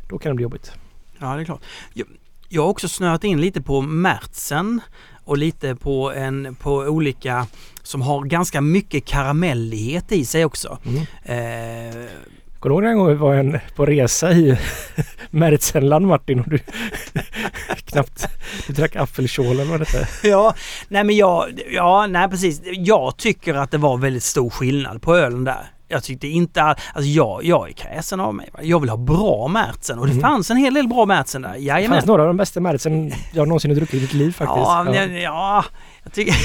då 0.08 0.18
kan 0.18 0.30
det 0.30 0.36
bli 0.36 0.42
jobbigt. 0.42 0.72
Ja, 1.18 1.34
det 1.34 1.42
är 1.42 1.44
klart. 1.44 1.62
Jag, 1.92 2.06
jag 2.48 2.62
har 2.62 2.68
också 2.68 2.88
snöat 2.88 3.24
in 3.24 3.40
lite 3.40 3.62
på 3.62 3.80
märtsen 3.80 4.80
och 5.24 5.38
lite 5.38 5.76
på, 5.76 6.12
en, 6.12 6.54
på 6.54 6.74
olika 6.74 7.46
som 7.82 8.02
har 8.02 8.24
ganska 8.24 8.60
mycket 8.60 9.04
karamellighet 9.04 10.12
i 10.12 10.24
sig 10.24 10.44
också. 10.44 10.78
Mm. 10.84 11.00
Eh, 11.22 12.10
Kommer 12.58 12.80
du 12.80 12.86
ihåg 12.86 12.92
en 12.92 12.98
gång 12.98 13.08
vi 13.08 13.14
var 13.14 13.34
en, 13.34 13.58
på 13.76 13.86
resa 13.86 14.32
i 14.32 14.58
Märtsenland 15.30 16.06
Martin 16.06 16.40
och 16.40 16.48
du 16.48 16.58
knappt 17.84 18.28
du 18.66 18.72
drack 18.72 18.96
apfelschorle 18.96 19.50
eller 19.50 19.64
vad 19.64 19.80
det 19.80 19.88
hette? 19.88 20.28
ja, 20.28 20.54
nej 20.88 21.04
men 21.04 21.16
jag, 21.16 21.60
ja, 21.70 22.06
nej 22.06 22.28
precis. 22.28 22.60
Jag 22.64 23.16
tycker 23.16 23.54
att 23.54 23.70
det 23.70 23.78
var 23.78 23.96
väldigt 23.96 24.22
stor 24.22 24.50
skillnad 24.50 25.02
på 25.02 25.16
ölen 25.16 25.44
där. 25.44 25.73
Jag 25.94 26.04
tyckte 26.04 26.28
inte 26.28 26.62
all, 26.62 26.76
alltså 26.94 27.08
jag, 27.10 27.44
jag 27.44 27.68
är 27.68 27.72
kräsen 27.72 28.20
av 28.20 28.34
mig. 28.34 28.50
Jag 28.62 28.80
vill 28.80 28.90
ha 28.90 28.96
bra 28.96 29.48
märtsen 29.48 29.98
och 29.98 30.06
det 30.06 30.12
Mm. 30.12 30.22
fanns 30.22 30.50
en 30.50 30.56
hel 30.56 30.74
del 30.74 30.88
bra 30.88 31.06
märtsen 31.06 31.42
där. 31.42 31.52
Det 31.52 31.58
Jajamän. 31.58 31.96
fanns 31.96 32.06
några 32.06 32.22
av 32.22 32.28
de 32.28 32.36
bästa 32.36 32.60
Märtsen 32.60 33.12
jag 33.32 33.48
någonsin 33.48 33.70
har 33.70 33.76
druckit 33.76 33.94
i 33.94 34.00
mitt 34.00 34.12
liv 34.12 34.32
faktiskt. 34.32 34.58
Ja, 34.66 34.82
men 34.84 34.94
jag, 34.94 35.22
ja, 35.22 35.64
jag 36.02 36.12
tycker... 36.12 36.34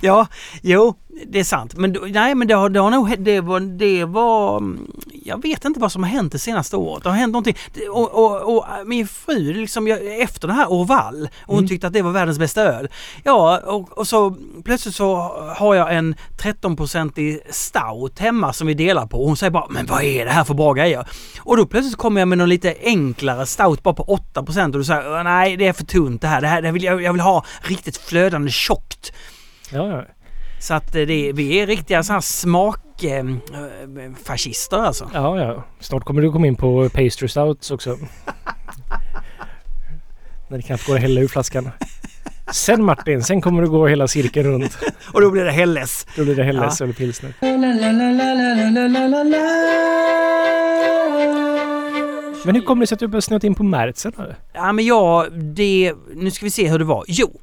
ja, 0.00 0.26
jo, 0.62 0.94
det 1.26 1.40
är 1.40 1.44
sant. 1.44 1.76
Men 1.76 1.92
då- 1.92 2.06
nej, 2.08 2.34
men 2.34 2.48
det 2.48 2.54
har, 2.54 2.68
det 2.68 2.80
har 2.80 2.90
nog... 2.90 3.18
Det 3.18 3.40
var, 3.40 3.60
det 3.60 4.04
var... 4.04 4.56
mm, 4.56 4.86
Jag 5.24 5.42
vet 5.42 5.64
inte 5.64 5.80
vad 5.80 5.92
som 5.92 6.02
har 6.02 6.10
hänt 6.10 6.32
det 6.32 6.38
senaste 6.38 6.76
året. 6.76 7.02
Det 7.02 7.08
har 7.10 7.16
hänt 7.16 7.32
någonting. 7.32 7.56
Det- 7.74 7.88
Och, 7.88 8.14
och, 8.24 8.56
och 8.56 8.64
min 8.86 9.08
fru, 9.08 9.52
liksom, 9.52 9.88
jag, 9.88 10.20
efter 10.20 10.48
den 10.48 10.56
här 10.56 10.66
Orval, 10.72 11.28
och 11.42 11.46
hon 11.54 11.58
Mm. 11.58 11.68
tyckte 11.68 11.86
att 11.86 11.92
det 11.92 12.02
var 12.02 12.10
världens 12.12 12.38
bästa 12.38 12.62
öl. 12.62 12.88
Ja, 13.24 13.58
och, 13.66 13.98
och 13.98 14.06
så 14.06 14.36
plötsligt 14.64 14.94
så 14.94 15.16
har 15.56 15.74
jag 15.74 15.94
en 15.94 16.14
13-procentig 16.42 17.38
stout 17.50 18.18
hemma 18.18 18.52
som 18.52 18.66
vi 18.66 18.74
delar 18.74 19.06
på. 19.06 19.20
Och 19.20 19.26
hon 19.26 19.36
säger 19.36 19.50
bara, 19.50 19.66
men 19.70 19.86
vad 19.86 20.02
är 20.02 20.24
det 20.24 20.30
här 20.30 20.44
för 20.44 20.54
bra 20.54 20.72
grejer? 20.72 21.08
Och 21.40 21.56
då 21.56 21.66
plötsligt 21.66 21.96
kommer 21.96 22.20
jag 22.20 22.28
med 22.28 22.38
någon 22.38 22.48
lite 22.48 22.74
enklare 22.82 23.46
stout 23.46 23.82
bara 23.82 23.94
på 23.94 24.04
8% 24.34 24.64
och 24.72 24.78
du 24.78 24.84
säger, 24.84 25.12
"Åh, 25.12 25.22
nej 25.22 25.56
det 25.56 25.66
är 25.66 25.72
för 25.72 25.84
tunt 25.84 26.22
det 26.22 26.28
här. 26.28 26.40
Det 26.40 26.48
här 26.48 26.62
det 26.62 26.72
vill 26.72 26.84
jag, 26.84 27.02
jag 27.02 27.12
vill 27.12 27.20
ha 27.20 27.44
riktigt 27.62 27.96
flödande 27.96 28.50
tjockt. 28.50 29.12
Ja, 29.72 29.86
ja. 29.88 30.04
Så 30.60 30.74
att 30.74 30.94
eh, 30.94 31.06
det, 31.06 31.32
vi 31.32 31.60
är 31.60 31.66
riktiga 31.66 32.02
sådana 32.02 32.16
här 32.16 32.20
smakfascister 32.20 34.76
alltså. 34.76 35.10
Ja, 35.14 35.40
ja. 35.40 35.64
Snart 35.80 36.04
kommer 36.04 36.22
du 36.22 36.32
komma 36.32 36.46
in 36.46 36.56
på 36.56 36.88
pastry 36.88 37.28
stouts 37.28 37.70
också. 37.70 37.96
När 40.48 40.56
det 40.56 40.62
knappt 40.62 40.86
går 40.86 40.94
att 40.94 41.00
hälla 41.00 41.20
ur 41.20 41.28
flaskan. 41.28 41.70
Sen 42.52 42.84
Martin, 42.84 43.22
sen 43.22 43.40
kommer 43.40 43.62
du 43.62 43.68
gå 43.68 43.86
hela 43.86 44.08
cirkeln 44.08 44.46
runt. 44.46 44.78
Och 45.12 45.20
då 45.20 45.30
blir 45.30 45.44
det 45.44 45.50
Helles. 45.50 46.06
Då 46.16 46.24
blir 46.24 46.36
det 46.36 46.44
Helles 46.44 46.80
eller 46.80 46.92
pilsner. 46.92 47.34
Men 52.46 52.54
hur 52.54 52.62
kommer 52.62 52.80
det 52.80 52.86
sig 52.86 53.04
att 53.04 53.12
du 53.12 53.20
snöat 53.20 53.44
in 53.44 53.54
på 53.54 53.62
Märtsen? 53.62 54.12
Ja 54.52 54.72
men 54.72 54.84
jag, 54.84 55.32
det, 55.32 55.94
nu 56.14 56.30
ska 56.30 56.46
vi 56.46 56.50
se 56.50 56.68
hur 56.68 56.78
det 56.78 56.84
var. 56.84 57.04
Jo, 57.08 57.40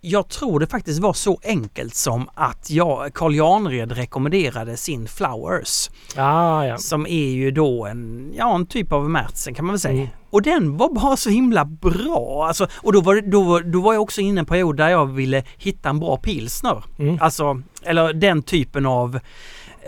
jag 0.00 0.28
tror 0.28 0.60
det 0.60 0.66
faktiskt 0.66 1.00
var 1.00 1.12
så 1.12 1.40
enkelt 1.44 1.94
som 1.94 2.28
att 2.34 2.70
jag, 2.70 3.14
Carl 3.14 3.34
Janred 3.34 3.92
rekommenderade 3.92 4.76
sin 4.76 5.08
Flowers. 5.08 5.90
Ah, 6.16 6.64
ja. 6.64 6.78
Som 6.78 7.06
är 7.06 7.28
ju 7.28 7.50
då 7.50 7.86
en, 7.86 8.32
ja 8.36 8.54
en 8.54 8.66
typ 8.66 8.92
av 8.92 9.10
Märtsen 9.10 9.54
kan 9.54 9.64
man 9.64 9.72
väl 9.72 9.80
säga. 9.80 9.94
Mm. 9.94 10.08
Och 10.30 10.42
den 10.42 10.76
var 10.76 10.94
bara 10.94 11.16
så 11.16 11.30
himla 11.30 11.64
bra. 11.64 12.46
Alltså, 12.48 12.68
och 12.74 12.92
då 12.92 13.00
var, 13.00 13.30
då, 13.30 13.60
då 13.60 13.80
var 13.80 13.92
jag 13.92 14.02
också 14.02 14.20
inne 14.20 14.38
i 14.38 14.40
en 14.40 14.46
period 14.46 14.76
där 14.76 14.88
jag 14.88 15.06
ville 15.06 15.44
hitta 15.58 15.88
en 15.88 16.00
bra 16.00 16.16
pilsner. 16.16 16.84
Mm. 16.98 17.18
Alltså, 17.20 17.62
eller 17.82 18.12
den 18.12 18.42
typen 18.42 18.86
av... 18.86 19.20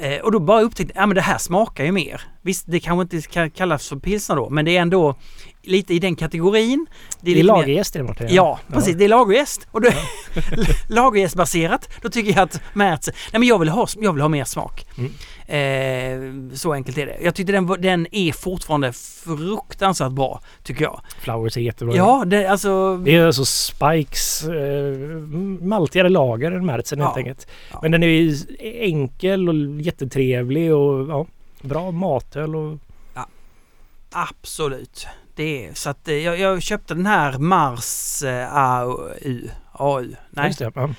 Eh, 0.01 0.21
och 0.21 0.33
då 0.33 0.41
bara 0.41 0.61
upptäckte 0.61 0.93
jag, 0.95 1.03
ja 1.03 1.07
men 1.07 1.15
det 1.15 1.21
här 1.21 1.39
smakar 1.39 1.85
ju 1.85 1.93
mer. 1.93 2.23
Visst, 2.43 2.65
det 2.67 2.81
kanske 2.81 3.03
inte 3.03 3.23
ska 3.23 3.51
kallas 3.51 3.89
för 3.89 3.97
pilsner 3.97 4.37
då, 4.37 4.51
men 4.51 4.65
det 4.65 4.77
är 4.77 4.83
ändå 4.83 5.15
lite 5.63 5.95
i 5.95 5.99
den 5.99 6.17
kategorin. 6.17 6.87
Det 7.21 7.31
är 7.31 7.35
lite 7.35 7.47
mer- 7.47 7.53
lagerjäst 7.53 7.97
i 7.97 7.99
det. 7.99 8.27
Ja, 8.29 8.59
precis. 8.69 8.97
Det 8.97 9.05
är 9.05 9.09
lagerjäst. 9.09 9.67
Och 9.71 9.81
då, 9.81 9.91
lagerjästbaserat. 10.89 11.89
Då 12.03 12.09
tycker 12.09 12.31
jag 12.33 12.39
att 12.43 12.61
Märts... 12.73 13.07
Nej 13.33 13.41
men 13.41 13.49
jag 13.49 13.59
vill 13.59 13.69
ha, 13.69 13.87
jag 14.01 14.13
vill 14.13 14.21
ha 14.23 14.29
mer 14.29 14.45
smak. 14.45 14.87
Mm. 14.99 15.13
Eh, 15.51 16.55
så 16.57 16.73
enkelt 16.73 16.99
är 16.99 17.07
det. 17.07 17.17
Jag 17.23 17.35
tyckte 17.35 17.53
den, 17.53 17.67
den 17.67 18.07
är 18.13 18.33
fortfarande 18.33 18.93
fruktansvärt 18.93 20.13
bra, 20.13 20.41
tycker 20.63 20.85
jag. 20.85 21.01
Flowers 21.21 21.57
är 21.57 21.61
jättebra. 21.61 21.97
Ja, 21.97 22.23
det, 22.27 22.47
alltså... 22.47 22.97
Det 22.97 23.15
är 23.17 23.27
alltså 23.27 23.45
Spikes 23.45 24.45
eh, 24.45 24.99
maltigare 25.61 26.09
lager 26.09 26.53
än 26.53 26.67
Märtsen 26.67 27.01
helt 27.01 27.13
Ja. 27.15 27.19
enkelt. 27.19 27.47
Ja. 27.73 27.79
Men 27.83 27.91
den 27.91 28.03
är 28.03 28.35
enkel 28.83 29.49
och 29.49 29.81
jättetrevlig 29.81 30.75
och 30.75 31.09
ja, 31.09 31.27
bra 31.63 31.91
matöl 31.91 32.57
och 32.57 32.79
Absolut. 34.11 35.07
Det 35.39 35.67
är 35.67 35.75
så 35.75 35.91
att 35.91 36.09
eh, 36.09 36.15
jag, 36.15 36.39
jag 36.39 36.63
köpte 36.63 36.95
den 36.95 37.07
här 37.07 37.39
Mars 37.39 38.23
eh, 38.23 38.57
AU. 38.57 39.51
AU. 39.73 40.15
Nej, 40.31 40.47
Just 40.47 40.59
det, 40.59 40.73
ja. 40.75 40.91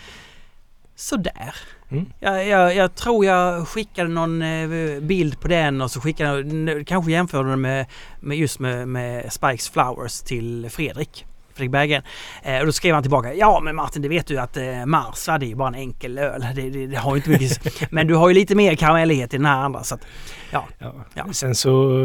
sådär. 0.96 1.56
Mm. 1.90 2.06
Jag, 2.20 2.48
jag, 2.48 2.76
jag 2.76 2.96
tror 2.96 3.26
jag 3.26 3.68
skickade 3.68 4.10
någon 4.10 4.42
eh, 4.42 5.00
bild 5.00 5.40
på 5.40 5.48
den 5.48 5.82
och 5.82 5.92
så 5.92 6.02
skickade 6.02 6.72
jag, 6.72 6.88
kanske 6.88 7.12
jämförde 7.12 7.50
den 7.50 7.62
med, 7.62 7.86
med 8.20 8.38
just 8.38 8.60
med, 8.60 8.88
med 8.88 9.34
Spikes 9.34 9.70
Flowers 9.70 10.22
till 10.22 10.68
Fredrik. 10.70 11.26
Fredrik 11.54 11.72
Berggren. 11.72 12.04
Eh, 12.44 12.60
och 12.60 12.66
då 12.66 12.72
skrev 12.72 12.94
han 12.94 13.04
tillbaka. 13.04 13.34
Ja 13.34 13.60
men 13.64 13.76
Martin 13.76 14.02
det 14.02 14.10
vet 14.10 14.28
du 14.28 14.38
att 14.38 14.58
eh, 14.58 14.86
Mars 14.86 15.28
ja, 15.28 15.38
det 15.38 15.46
är 15.46 15.48
ju 15.48 15.56
bara 15.56 15.68
en 15.68 15.76
enkel 15.76 16.18
öl. 16.18 16.46
Det, 16.56 16.70
det, 16.70 16.88
det 16.88 16.98
har 16.98 17.16
inte 17.16 17.30
mycket... 17.30 17.62
men 17.92 18.08
du 18.08 18.16
har 18.16 18.30
ju 18.30 18.36
lite 18.36 18.56
mer 18.56 18.76
karamellighet 18.76 19.34
i 19.34 19.38
den 19.38 19.46
här 19.46 19.58
andra. 19.58 19.84
Så 19.84 19.96
att, 19.96 20.06
Ja. 20.52 20.68
Ja. 21.14 21.34
Sen 21.34 21.56
så... 21.56 22.02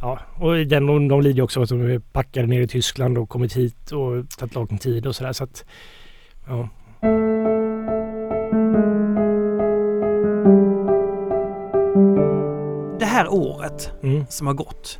Ja, 0.00 0.18
och 0.38 0.54
den, 0.66 0.86
de, 0.86 1.08
de 1.08 1.20
lider 1.20 1.36
ju 1.36 1.42
också 1.42 1.60
av 1.60 1.64
att 1.64 1.68
de 1.68 1.80
är 1.80 1.98
packade 1.98 2.46
ner 2.46 2.60
i 2.60 2.66
Tyskland 2.68 3.18
och 3.18 3.28
kommit 3.28 3.52
hit 3.56 3.92
och 3.92 4.28
tagit 4.38 4.54
lång 4.54 4.78
tid 4.78 5.06
och 5.06 5.16
sådär 5.16 5.32
så 5.32 5.44
att... 5.44 5.64
Ja. 6.48 6.68
det 12.98 13.04
här 13.06 13.28
året 13.28 13.90
Mm, 14.02 14.26
som 14.28 14.46
har 14.46 14.54
gått. 14.54 14.98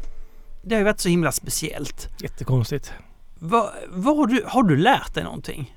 Det 0.62 0.74
har 0.74 0.80
ju 0.80 0.84
varit 0.84 1.00
så 1.00 1.08
himla 1.08 1.32
speciellt. 1.32 2.08
jättekonstigt. 2.22 2.92
Vad, 3.38 3.70
vad 3.88 4.16
har, 4.16 4.26
du, 4.26 4.44
har 4.46 4.62
du 4.62 4.76
lärt 4.76 5.14
dig 5.14 5.24
någonting? 5.24 5.74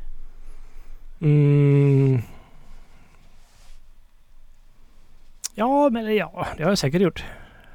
Mm. 1.21 2.21
Ja, 5.55 5.89
men 5.89 6.15
ja, 6.15 6.47
det 6.57 6.63
har 6.63 6.71
jag 6.71 6.77
säkert 6.77 7.01
gjort. 7.01 7.23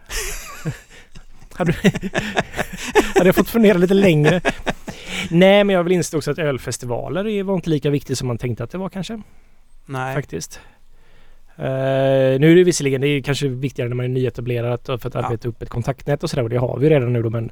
hade, 1.56 1.72
hade 3.14 3.26
jag 3.28 3.34
fått 3.34 3.48
fundera 3.48 3.78
lite 3.78 3.94
längre. 3.94 4.40
Nej, 5.30 5.64
men 5.64 5.74
jag 5.76 5.84
vill 5.84 5.92
inse 5.92 6.16
också 6.16 6.30
att 6.30 6.38
ölfestivaler 6.38 7.42
var 7.42 7.54
inte 7.54 7.70
lika 7.70 7.90
viktigt 7.90 8.18
som 8.18 8.28
man 8.28 8.38
tänkte 8.38 8.64
att 8.64 8.70
det 8.70 8.78
var 8.78 8.88
kanske. 8.88 9.22
Nej. 9.86 10.14
Faktiskt. 10.14 10.60
Eh, 11.56 11.64
nu 12.40 12.52
är 12.52 12.56
det 12.56 12.64
visserligen, 12.64 13.00
det 13.00 13.08
är 13.08 13.22
kanske 13.22 13.48
viktigare 13.48 13.88
när 13.88 13.96
man 13.96 14.04
är 14.04 14.08
nyetablerad 14.08 14.80
för 14.84 14.94
att 14.94 15.14
Ja. 15.14 15.20
arbeta 15.22 15.48
upp 15.48 15.62
ett 15.62 15.68
kontaktnät 15.68 16.22
och 16.22 16.30
sådär 16.30 16.42
och 16.42 16.50
det 16.50 16.56
har 16.56 16.78
vi 16.78 16.90
redan 16.90 17.12
nu 17.12 17.22
då 17.22 17.30
men 17.30 17.50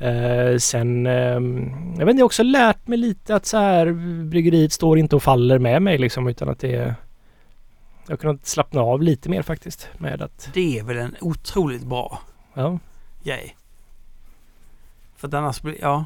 eh, 0.00 0.56
sen, 0.58 1.06
ehm, 1.06 1.70
jag 1.98 2.06
vet 2.06 2.10
inte, 2.10 2.20
jag 2.20 2.24
har 2.24 2.24
också 2.24 2.42
lärt 2.42 2.86
mig 2.86 2.98
lite 2.98 3.34
att 3.34 3.46
så 3.46 3.56
här 3.56 3.92
bryggeriet 4.24 4.72
står 4.72 4.98
inte 4.98 5.16
och 5.16 5.22
faller 5.22 5.58
med 5.58 5.82
mig 5.82 5.98
liksom 5.98 6.28
utan 6.28 6.48
att 6.48 6.58
det 6.60 6.74
är 6.74 6.94
jag 8.06 8.12
har 8.12 8.16
kunnat 8.16 8.46
slappna 8.46 8.80
av 8.80 9.02
lite 9.02 9.28
mer 9.30 9.42
faktiskt 9.42 9.88
med 9.98 10.22
att, 10.22 10.50
Det 10.54 10.78
är 10.78 10.84
väl 10.84 10.96
en 10.98 11.16
otroligt 11.20 11.82
bra 11.82 12.18
ja, 12.54 12.78
grej. 13.24 13.56
För 15.16 15.28
att 15.28 15.34
annars 15.34 15.62
blir, 15.62 15.76
ja. 15.80 16.04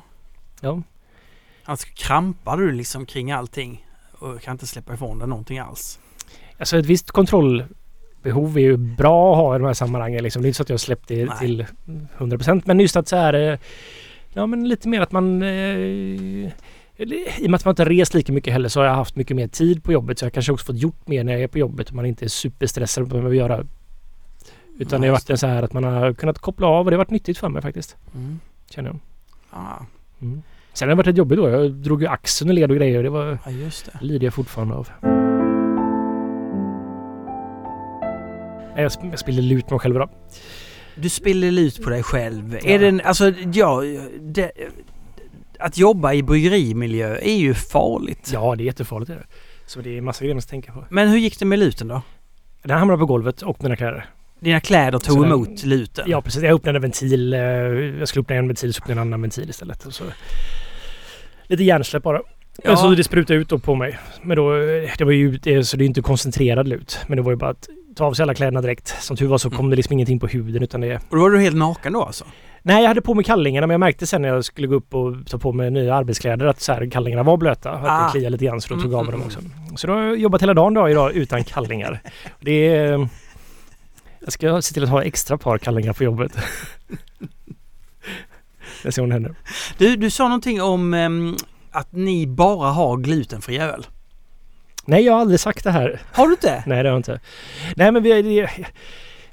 ja, 0.61 0.83
Annars 1.65 1.85
krampar 1.85 2.57
du 2.57 2.73
liksom 2.73 3.07
kring 3.07 3.33
allting 3.33 3.87
och 4.13 4.41
kan 4.43 4.53
inte 4.53 4.67
släppa 4.67 4.95
ifrån 4.95 5.19
dig 5.19 5.29
någonting 5.29 5.59
alls. 5.59 5.99
alltså 6.59 6.79
ett 6.79 6.87
visst 6.87 7.11
kontrollbehov 7.11 7.69
behov 8.23 8.57
är 8.57 8.61
ju 8.61 8.77
bra 8.77 9.33
att 9.33 9.37
ha 9.39 9.57
i 9.57 9.59
de 9.59 9.65
här 9.67 9.75
sammanhangen. 9.75 10.23
Liksom. 10.23 10.43
Det 10.43 10.47
är 10.47 10.49
inte 10.49 10.57
så 10.57 10.63
att 10.63 10.69
jag 10.69 10.81
släppt 10.81 11.09
det 11.09 11.25
Nej. 11.25 11.39
till 11.39 11.67
100% 12.19 12.63
men 12.65 12.81
just 12.81 12.97
att 12.97 13.09
så 13.09 13.17
här... 13.17 13.35
eh, 13.35 13.59
Ja 14.37 14.47
men 14.47 14.69
lite 14.69 14.89
mer 14.89 15.01
att 15.01 15.13
man... 15.13 15.43
Eh, 15.43 15.49
I 15.49 16.51
och 17.47 17.51
med 17.51 17.55
att 17.55 17.65
man 17.65 17.73
inte 17.73 17.85
rest 17.85 18.15
lika 18.15 18.33
mycket 18.33 18.53
heller 18.53 18.69
så 18.69 18.81
har 18.81 18.87
jag 18.87 18.95
haft 18.95 19.17
mycket 19.17 19.37
mer 19.37 19.49
tid 19.49 19.85
på 19.85 19.93
jobbet 19.93 20.19
så 20.19 20.25
jag 20.25 20.33
kanske 20.33 20.53
också 20.53 20.67
fått 20.67 20.77
gjort 20.77 21.09
mer 21.09 21.25
när 21.25 21.33
jag 21.33 21.43
är 21.43 21.49
på 21.49 21.59
jobbet 21.59 21.89
och 21.89 21.95
man 21.95 22.07
inte 22.07 22.25
är 22.25 22.29
superstressad 22.29 23.03
man 23.03 23.09
behöver 23.09 23.35
göra. 23.37 23.65
Utan 24.79 25.01
det 25.01 25.07
har 25.07 25.13
varit 25.13 25.31
en 25.31 25.39
så 25.39 25.47
här 25.47 25.63
att 25.63 25.73
man 25.73 25.85
har 25.85 26.13
kunnat 26.13 26.39
koppla 26.39 26.67
av 26.67 26.85
och 26.87 26.91
det 26.91 26.95
har 26.97 27.05
varit 27.05 27.11
nyttigt 27.11 27.39
för 27.39 27.49
mig 27.49 27.63
faktiskt. 27.63 27.97
Mm. 28.15 28.41
Känner 28.71 28.89
jag. 28.91 28.99
Ah, 29.51 29.83
Mm. 30.23 30.43
Sen 30.73 30.89
har 30.89 30.91
det 30.91 30.97
varit 30.97 31.07
ett 31.07 31.17
jobbigt 31.19 31.39
då. 31.39 31.49
Jag 31.49 31.73
drog 31.73 32.03
ju 32.03 32.09
axeln 32.09 32.51
och 32.51 32.55
led 32.55 32.71
och 32.71 32.77
grejer. 32.77 33.03
Det 33.03 33.11
var, 33.11 33.39
ja, 33.45 33.51
just 33.51 33.87
det. 33.93 33.99
lider 34.05 34.27
jag 34.27 34.35
fortfarande 34.35 34.75
av. 34.75 34.89
Jag, 38.77 38.89
sp- 38.89 39.11
jag 39.11 39.19
spelade 39.19 39.43
lut 39.43 39.71
mig 39.71 39.79
själv 39.81 39.97
idag. 39.97 40.11
Du 40.95 41.09
spiller 41.09 41.61
ut 41.63 41.83
på 41.85 41.91
dig 41.91 42.03
själv. 42.03 42.59
Ja. 42.63 42.69
Är 42.71 42.79
det 42.79 42.89
en, 42.89 43.01
alltså, 43.05 43.31
ja, 43.53 43.83
det, 44.21 44.53
att 45.59 45.79
jobba 45.79 46.13
i 46.13 46.23
bryggerimiljö 46.23 47.17
är 47.17 47.37
ju 47.37 47.55
farligt. 47.55 48.31
Ja, 48.33 48.55
det 48.57 48.63
är 48.63 48.67
jättefarligt. 48.67 49.11
Är 49.11 49.15
det. 49.17 49.27
Så 49.67 49.81
det 49.81 49.97
är 49.97 50.01
massa 50.01 50.21
grejer 50.25 50.35
man 50.35 50.43
ska 50.43 50.51
tänka 50.51 50.73
på. 50.73 50.85
Men 50.91 51.09
hur 51.09 51.19
gick 51.19 51.39
det 51.39 51.45
med 51.45 51.59
luten 51.59 51.89
då? 51.89 52.03
Den 52.63 52.79
hamnade 52.79 52.99
på 52.99 53.07
golvet 53.07 53.43
och 53.43 53.63
mina 53.63 53.77
kläder. 53.77 54.07
Dina 54.41 54.61
kläder 54.61 54.99
tog 54.99 55.17
Så 55.17 55.23
den- 55.23 55.33
emot 55.33 55.65
luten? 55.65 56.05
Ja, 56.09 56.21
precis. 56.23 56.43
Jag 56.43 56.55
öppnade 56.55 56.79
en 56.79 56.83
ventil. 56.83 57.33
eh, 57.35 57.41
Jag 57.41 58.09
skulle 58.09 58.21
öppna 58.21 58.37
en 58.37 58.47
ventil 58.49 58.75
så 58.75 58.79
öppnade 58.83 58.99
jag 59.01 59.03
en 59.07 59.09
annan 59.09 59.23
ventil 59.23 59.51
istället. 59.51 59.87
Så 59.91 60.05
lite 61.47 61.65
hjärnsläpp 61.65 62.03
bara. 62.03 62.21
Ja. 62.65 62.77
Så 62.77 62.91
det 62.91 63.05
sprutade 63.05 63.39
ut 63.39 63.49
då 63.49 63.59
på 63.59 63.75
mig. 63.75 63.99
Men 64.23 64.37
då, 64.37 64.55
eh, 64.57 64.91
det 64.99 65.05
var 65.05 65.13
ju 65.13 65.39
så 65.65 65.77
det 65.77 65.85
är 65.85 65.87
inte 65.87 66.03
koncentrerad 66.03 66.69
lut. 66.69 66.99
Men 67.07 67.17
det 67.17 67.23
var 67.23 67.33
ju 67.33 67.37
bara 67.37 67.51
att 67.51 67.69
ta 67.97 68.05
av 68.05 68.13
sig 68.15 68.23
alla 68.23 68.35
kläderna 68.35 68.61
direkt. 68.61 68.89
Som 69.03 69.17
tur 69.17 69.27
var 69.27 69.39
så 69.39 69.51
kom 69.51 69.59
Mm. 69.59 69.71
det 69.71 69.77
liksom 69.77 69.93
ingenting 69.93 70.21
på 70.21 70.27
huden 70.27 70.63
utan 70.63 70.81
det... 70.81 70.95
Och 70.97 71.17
då 71.17 71.23
var 71.23 71.31
du 71.31 71.41
helt 71.41 71.57
naken 71.57 71.93
då 71.93 72.03
alltså? 72.03 72.25
Nej, 72.63 72.83
jag 72.83 72.89
hade 72.89 73.01
på 73.03 73.15
mig 73.15 73.25
kallingarna 73.25 73.67
men 73.67 73.75
jag 73.75 73.81
märkte 73.81 74.07
sen 74.07 74.23
när 74.23 74.29
jag 74.29 74.45
skulle 74.45 74.67
gå 74.67 74.75
upp 74.75 74.95
och 74.95 75.27
ta 75.27 75.39
på 75.39 75.53
mig 75.53 75.71
nya 75.71 75.95
arbetskläder 75.95 76.47
att 76.47 76.61
så 76.61 76.73
här, 76.73 76.91
kallingarna 76.91 77.23
var 77.23 77.37
blöta. 77.37 77.71
Att 77.71 77.85
Ah. 77.91 78.05
det 78.07 78.11
kliade 78.11 78.31
lite 78.31 78.45
grann 78.45 78.61
så 78.61 78.75
då 78.75 78.81
tog 78.81 78.93
jag 78.93 78.99
av 78.99 79.05
mig 79.07 79.15
Mm, 79.15 79.29
dem 79.29 79.39
mm, 79.41 79.53
också. 79.73 79.77
Så 79.81 79.87
då 79.87 79.93
har 79.93 80.03
jag 80.03 80.19
jobbat 80.19 80.43
hela 80.43 80.55
dagen 80.55 80.75
då 80.75 80.89
idag 80.89 81.13
utan 81.13 81.45
kallingar. 81.45 82.01
Det 82.41 82.69
är... 82.77 83.09
Jag 84.27 84.33
ska 84.33 84.63
se 84.63 84.75
till 84.75 84.83
att 84.83 84.89
ha 84.91 85.03
extra 85.03 85.39
par 85.39 85.59
kallingar 85.59 85.93
på 85.93 86.05
jobbet. 86.05 86.37
Jag 88.85 88.95
ser 88.95 89.07
det 89.07 89.13
händer. 89.13 89.35
Du, 89.79 89.97
du 89.97 90.11
sa 90.11 90.25
någonting 90.25 90.63
om 90.63 90.95
ehm, 90.95 91.37
att 91.71 91.93
ni 91.93 92.27
bara 92.27 92.71
har 92.71 92.97
glutenfri 92.97 93.59
öl. 93.59 93.87
Nej, 94.85 95.05
jag 95.05 95.13
har 95.13 95.21
aldrig 95.21 95.41
sagt 95.41 95.65
det 95.65 95.71
här. 95.71 96.01
Har 96.13 96.27
du 96.27 96.33
inte? 96.33 96.49
Nej, 96.67 96.83
det 96.83 96.89
har 96.89 96.95
jag 96.95 96.99
inte. 96.99 97.21
Nej, 97.77 97.93
men 97.93 98.03
vi, 98.03 98.13
har- 98.13 98.51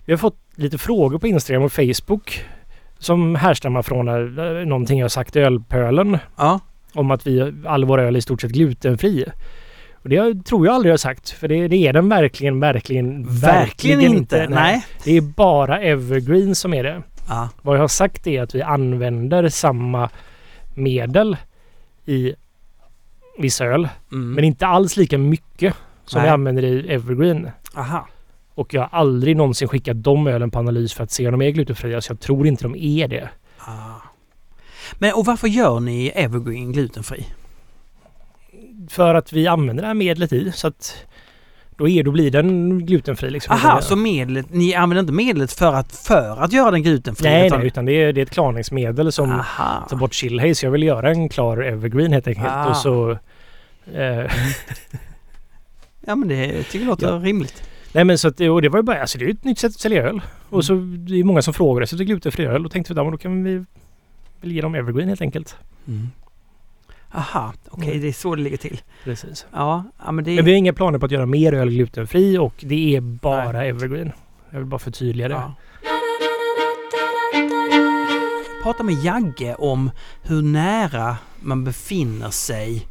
vi 0.05 0.13
har 0.13 0.17
fått 0.17 0.38
lite 0.55 0.77
frågor 0.77 1.19
på 1.19 1.27
Instagram 1.27 1.63
och 1.63 1.73
Facebook 1.73 2.45
som 3.00 3.35
härstammar 3.35 3.81
från 3.81 4.07
eh, 4.07 4.65
någonting 4.67 5.00
jag 5.00 5.12
sagt 5.12 5.35
i 5.35 5.39
ölpölen 5.39 6.17
Ja. 6.38 6.60
om 6.93 7.12
att 7.12 7.27
vi, 7.27 7.53
all 7.65 7.86
vår 7.86 7.99
öl 7.99 8.15
är 8.15 8.19
i 8.19 8.21
stort 8.21 8.41
sett 8.41 8.51
glutenfri. 8.51 9.25
Och 10.03 10.09
det 10.09 10.45
tror 10.45 10.65
jag 10.65 10.75
aldrig 10.75 10.89
jag 10.89 10.93
har 10.93 10.97
sagt. 10.97 11.29
För 11.29 11.47
det, 11.47 11.67
det 11.67 11.75
är 11.75 11.93
den 11.93 12.09
verkligen, 12.09 12.59
verkligen, 12.59 13.39
Verkligen 13.39 14.01
inte. 14.01 14.47
Nej. 14.49 14.85
Det 15.03 15.17
är 15.17 15.21
bara 15.21 15.81
Evergreen 15.81 16.55
som 16.55 16.73
är 16.73 16.83
det. 16.83 17.03
Ja. 17.29 17.49
Vad 17.61 17.75
jag 17.75 17.81
har 17.81 17.87
sagt 17.87 18.27
är 18.27 18.41
att 18.41 18.55
vi 18.55 18.61
använder 18.61 19.49
samma 19.49 20.09
medel 20.73 21.37
i 22.05 22.33
viss 23.37 23.61
öl. 23.61 23.89
Mm. 24.11 24.33
Men 24.33 24.43
inte 24.43 24.67
alls 24.67 24.97
lika 24.97 25.17
mycket 25.17 25.75
som 26.05 26.19
Nej. 26.19 26.27
vi 26.27 26.33
använder 26.33 26.63
i 26.63 26.93
Evergreen. 26.93 27.49
Aha. 27.75 28.07
Och 28.55 28.73
jag 28.73 28.81
har 28.81 28.99
aldrig 28.99 29.37
någonsin 29.37 29.67
skickat 29.67 30.03
de 30.03 30.27
ölen 30.27 30.51
på 30.51 30.59
analys 30.59 30.93
för 30.93 31.03
att 31.03 31.11
se 31.11 31.27
om 31.27 31.31
de 31.31 31.41
är 31.41 31.49
glutenfria. 31.49 32.01
Så 32.01 32.11
jag 32.11 32.19
tror 32.19 32.47
inte 32.47 32.63
de 32.63 32.75
är 32.75 33.07
det. 33.07 33.29
Ah. 33.57 34.01
Men 34.93 35.13
och 35.13 35.25
varför 35.25 35.47
gör 35.47 35.79
ni 35.79 36.07
Evergreen 36.15 36.71
glutenfri? 36.71 37.25
För 38.89 39.15
att 39.15 39.34
vi 39.34 39.48
använder 39.48 39.82
det 39.84 39.88
här 39.88 39.93
medlet 39.93 40.34
i. 40.34 40.52
Så 40.52 40.67
att 40.67 41.06
då, 41.78 41.88
är, 41.88 42.04
då 42.04 42.12
blir 42.12 42.32
den 42.32 42.86
glutenfri. 42.86 43.30
Liksom. 43.30 43.56
Aha, 43.56 43.82
så 43.82 43.96
medlet, 43.96 44.46
ni 44.50 44.74
använder 44.76 45.00
inte 45.02 45.13
medlet 45.13 45.54
för 45.54 45.74
att, 45.74 45.96
för 45.96 46.43
att 46.43 46.54
göra 46.54 46.72
den 46.72 46.84
glutenfri? 46.84 47.30
Nej, 47.30 47.48
utan- 47.48 47.60
nej, 47.60 47.67
utan 47.67 47.86
det 47.86 47.91
är, 47.93 48.13
det 48.13 48.22
är 48.22 48.24
ett 48.24 48.32
klarningsmedel 48.32 49.12
som 49.12 49.32
Aha. 49.32 49.88
tar 49.89 49.98
bort 49.98 50.13
chillhaze. 50.13 50.65
Jag 50.65 50.72
vill 50.72 50.84
göra 50.84 51.10
en 51.12 51.30
klar 51.30 51.58
evergreen 51.63 52.13
helt 52.13 52.28
enkelt. 52.28 52.48
Ah. 52.52 52.69
Och 52.69 52.78
så... 52.78 53.12
Eh, 53.93 54.32
Ja 56.06 56.15
men 56.15 56.28
det 56.30 56.63
tycker 56.63 56.80
jag 56.80 56.88
låter 56.88 57.08
Ja. 57.08 57.13
rimligt. 57.15 57.63
nej 57.91 58.04
men 58.04 58.17
så 58.17 58.28
att, 58.28 58.39
och 58.39 58.62
det 58.62 58.69
var 58.69 58.80
ju 58.80 58.84
bara, 58.84 59.02
alltså 59.02 59.17
det 59.17 59.24
är 59.24 59.28
ju 59.28 59.32
ett 59.34 59.43
nytt 59.43 59.60
sätt 59.60 59.69
att 59.72 59.80
sälja 59.80 60.04
öl. 60.04 60.22
Och 60.50 60.65
så 60.65 60.74
Mm. 60.74 61.06
det 61.06 61.19
är 61.19 61.24
många 61.24 61.41
som 61.41 61.54
frågar 61.54 61.82
efter 61.84 61.98
glutenfri 61.98 62.46
öl. 62.46 62.65
Och 62.65 62.72
tänkte 62.72 62.93
vi, 62.93 63.00
då 63.12 63.17
kan 63.17 63.43
vi 63.43 63.65
väl 64.41 64.52
ge 64.52 64.62
dem 64.62 64.76
evergreen 64.76 65.08
helt 65.10 65.22
enkelt. 65.22 65.56
Aha, 67.15 67.54
okej 67.69 67.89
Mm. 67.89 68.02
det 68.02 68.08
är 68.08 68.12
så 68.13 68.36
det 68.36 68.41
ligger 68.41 68.58
till. 68.58 68.82
Precis. 69.04 69.45
Ja, 69.54 69.84
ja 70.06 70.12
men 70.12 70.23
det 70.26 70.36
Men 70.36 70.45
vi 70.45 70.52
har 70.52 70.58
inga 70.58 70.73
planer 70.73 70.99
på 70.99 71.06
att 71.06 71.12
göra 71.12 71.26
mer 71.26 71.54
öl 71.54 71.69
glutenfri 71.69 72.38
och 72.38 72.54
det 72.60 72.95
är 72.95 73.02
bara 73.02 73.52
Nej. 73.52 73.69
evergreen. 73.69 74.12
Jag 74.49 74.58
vill 74.60 74.67
bara 74.67 74.80
förtydliga 74.80 75.28
det. 75.28 75.34
Ja. 75.34 75.54
Jag 78.54 78.63
pratade 78.63 78.84
med 78.84 79.04
Jagge 79.04 79.56
om 79.56 79.91
hur 80.23 80.41
nära 80.41 81.17
man 81.39 81.63
befinner 81.63 82.30
sig. 82.30 82.88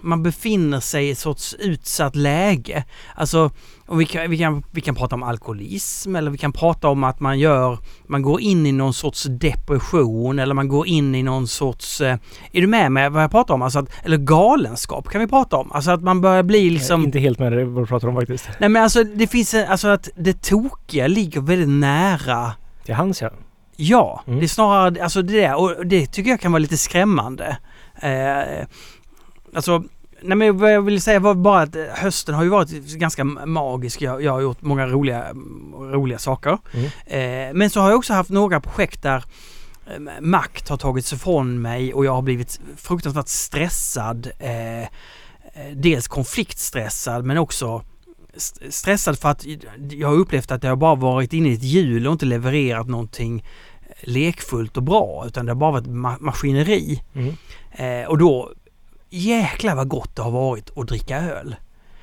Man 0.00 0.22
befinner 0.22 0.80
sig 0.80 1.06
i 1.08 1.10
ett 1.10 1.18
sorts 1.18 1.54
utsatt 1.58 2.16
läge. 2.16 2.84
Alltså, 3.14 3.50
och 3.86 4.00
vi, 4.00 4.06
kan, 4.06 4.30
vi, 4.30 4.38
kan, 4.38 4.62
vi 4.70 4.80
kan 4.80 4.94
prata 4.94 5.14
om 5.14 5.22
alkoholism 5.22 6.16
eller 6.16 6.30
vi 6.30 6.38
kan 6.38 6.52
prata 6.52 6.88
om 6.88 7.04
att 7.04 7.20
man 7.20 7.38
gör, 7.38 7.78
man 8.06 8.22
går 8.22 8.40
in 8.40 8.66
i 8.66 8.72
någon 8.72 8.94
sorts 8.94 9.24
depression 9.24 10.38
eller 10.38 10.54
man 10.54 10.68
går 10.68 10.86
in 10.86 11.14
i 11.14 11.22
någon 11.22 11.48
sorts, 11.48 12.00
eh, 12.00 12.16
är 12.52 12.60
du 12.60 12.66
med 12.66 12.92
mig 12.92 13.10
vad 13.10 13.22
jag 13.22 13.30
pratar 13.30 13.54
om? 13.54 13.62
Alltså 13.62 13.78
att, 13.78 14.04
eller 14.04 14.16
galenskap 14.16 15.08
kan 15.08 15.20
vi 15.20 15.26
prata 15.26 15.56
om. 15.56 15.72
Alltså 15.72 15.90
att 15.90 16.02
man 16.02 16.20
börjar 16.20 16.42
bli 16.42 16.70
liksom... 16.70 17.04
Inte 17.04 17.18
helt 17.18 17.38
med 17.38 17.52
det 17.52 17.64
vad 17.64 17.82
du 17.82 17.86
pratar 17.86 18.08
om 18.08 18.14
faktiskt. 18.14 18.48
Nej 18.60 18.68
men 18.68 18.82
alltså 18.82 19.04
det 19.04 19.26
finns, 19.26 19.54
en- 19.54 19.68
alltså 19.68 19.88
att 19.88 20.08
det 20.16 20.42
tokiga 20.42 21.06
ligger 21.06 21.40
väldigt 21.40 21.68
nära 21.68 22.52
Till 22.84 22.94
hans 22.94 23.22
ja. 23.22 23.30
Ja, 23.78 24.22
Mm. 24.26 24.38
det 24.38 24.46
är 24.46 24.48
snarare 24.48 25.02
alltså 25.02 25.22
det 25.22 25.40
där 25.40 25.54
och 25.60 25.86
det 25.86 26.06
tycker 26.06 26.30
jag 26.30 26.40
kan 26.40 26.52
vara 26.52 26.58
lite 26.60 26.76
skrämmande. 26.76 27.56
Eh, 28.00 28.66
alltså, 29.54 29.84
nej 30.22 30.36
men 30.36 30.58
vad 30.58 30.72
jag 30.72 30.82
vill 30.82 31.00
säga 31.02 31.20
var 31.20 31.34
bara 31.34 31.60
att 31.60 31.76
hösten 31.94 32.34
har 32.34 32.42
ju 32.42 32.48
varit 32.48 32.70
ganska 32.94 33.24
magisk. 33.24 34.02
Jag, 34.02 34.22
jag 34.22 34.32
har 34.32 34.40
gjort 34.40 34.62
många 34.62 34.86
roliga, 34.86 35.24
roliga 35.78 36.18
saker. 36.18 36.58
Mm. 36.72 36.84
Eh, 37.50 37.54
men 37.54 37.70
så 37.70 37.80
har 37.80 37.88
jag 37.90 37.98
också 37.98 38.12
haft 38.12 38.30
några 38.30 38.60
projekt 38.60 39.02
där 39.02 39.24
eh, 39.86 40.20
makt 40.20 40.68
har 40.68 40.76
tagits 40.76 41.12
ifrån 41.12 41.62
mig 41.62 41.94
och 41.94 42.04
jag 42.04 42.14
har 42.14 42.22
blivit 42.22 42.60
fruktansvärt 42.76 43.28
stressad. 43.28 44.30
Eh, 44.38 44.80
eh, 44.82 44.86
dels 45.74 46.08
konfliktstressad 46.08 47.24
men 47.24 47.38
också 47.38 47.82
st- 48.36 48.70
stressad 48.72 49.18
för 49.18 49.28
att 49.28 49.44
jag 49.90 50.08
har 50.08 50.14
upplevt 50.14 50.50
att 50.50 50.64
jag 50.64 50.78
bara 50.78 50.94
varit 50.94 51.32
inne 51.32 51.48
i 51.48 51.54
ett 51.54 51.62
hjul 51.62 52.06
och 52.06 52.12
inte 52.12 52.26
levererat 52.26 52.86
någonting 52.88 53.44
lekfullt 54.02 54.76
och 54.76 54.82
bra 54.82 55.24
utan 55.26 55.46
det 55.46 55.52
har 55.52 55.56
bara 55.56 55.72
varit 55.72 55.86
ma- 55.86 56.20
maskineri. 56.20 57.02
Mm. 57.14 57.34
Eh, 57.72 58.08
och 58.08 58.18
då 58.18 58.52
jäklar 59.10 59.74
vad 59.74 59.88
gott 59.88 60.16
det 60.16 60.22
har 60.22 60.30
varit 60.30 60.78
att 60.78 60.86
dricka 60.86 61.18
öl. 61.18 61.56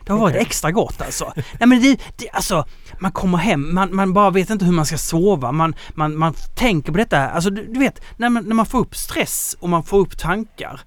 Det 0.06 0.12
har 0.12 0.20
varit 0.20 0.36
extra 0.36 0.72
gott 0.72 1.02
alltså. 1.02 1.34
Nej 1.36 1.68
men 1.68 1.82
det, 1.82 2.02
det, 2.18 2.30
alltså, 2.30 2.66
man 3.00 3.12
kommer 3.12 3.38
hem, 3.38 3.74
man, 3.76 3.96
man 3.96 4.14
bara 4.14 4.30
vet 4.30 4.50
inte 4.50 4.66
hur 4.66 4.72
man 4.72 4.86
ska 4.86 4.98
sova. 4.98 5.52
Man, 5.52 5.76
man, 5.94 6.18
man 6.18 6.34
tänker 6.56 6.92
på 6.92 6.98
detta, 6.98 7.30
alltså 7.30 7.50
du, 7.50 7.66
du 7.66 7.80
vet 7.80 8.02
när 8.18 8.30
man, 8.30 8.44
när 8.44 8.56
man 8.56 8.66
får 8.66 8.80
upp 8.80 8.96
stress 8.96 9.58
och 9.60 9.70
man 9.70 9.84
får 9.84 10.00
upp 10.00 10.18
tankar 10.18 10.82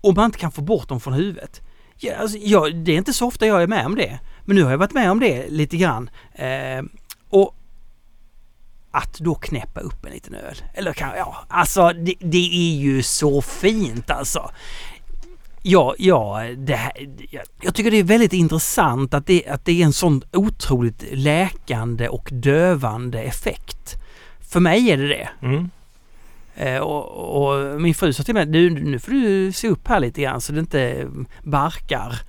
och 0.00 0.16
man 0.16 0.24
inte 0.24 0.38
kan 0.38 0.52
få 0.52 0.62
bort 0.62 0.88
dem 0.88 1.00
från 1.00 1.14
huvudet. 1.14 1.60
Ja, 1.96 2.16
alltså, 2.16 2.38
jag, 2.38 2.76
det 2.76 2.92
är 2.92 2.96
inte 2.96 3.12
så 3.12 3.26
ofta 3.26 3.46
jag 3.46 3.62
är 3.62 3.66
med 3.66 3.86
om 3.86 3.94
det. 3.94 4.18
Men 4.44 4.56
nu 4.56 4.62
har 4.62 4.70
jag 4.70 4.78
varit 4.78 4.94
med 4.94 5.10
om 5.10 5.20
det 5.20 5.48
lite 5.48 5.76
grann. 5.76 6.10
Eh, 6.34 6.82
och 7.28 7.56
att 8.90 9.18
då 9.18 9.34
knäppa 9.34 9.80
upp 9.80 10.04
en 10.04 10.12
liten 10.12 10.34
öl. 10.34 10.56
Eller 10.74 10.92
kan, 10.92 11.10
ja, 11.16 11.44
alltså 11.48 11.92
det, 11.92 12.14
det 12.18 12.72
är 12.72 12.76
ju 12.76 13.02
så 13.02 13.42
fint 13.42 14.10
alltså. 14.10 14.50
Ja, 15.62 15.94
ja 15.98 16.42
det 16.56 16.74
här, 16.74 16.92
jag, 17.60 17.74
tycker 17.74 17.90
det 17.90 17.96
är 17.96 18.04
väldigt 18.04 18.32
intressant 18.32 19.14
att 19.14 19.26
det, 19.26 19.48
att 19.48 19.64
det 19.64 19.80
är 19.80 19.84
en 19.84 19.92
sån 19.92 20.22
otroligt 20.32 21.04
läkande 21.12 22.08
och 22.08 22.28
dövande 22.32 23.22
effekt. 23.22 23.96
För 24.40 24.60
mig 24.60 24.90
är 24.90 24.96
det 24.96 25.08
det. 25.08 25.28
Mm. 25.42 25.70
Eh, 26.54 26.78
och, 26.78 27.46
och 27.46 27.80
min 27.80 27.94
fru 27.94 28.12
sa 28.12 28.22
till 28.22 28.34
mig, 28.34 28.46
du, 28.46 28.70
nu 28.70 28.98
får 28.98 29.12
du 29.12 29.52
se 29.52 29.68
upp 29.68 29.88
här 29.88 30.00
lite 30.00 30.22
grann 30.22 30.40
så 30.40 30.52
det 30.52 30.60
inte 30.60 31.08
barkar 31.42 32.20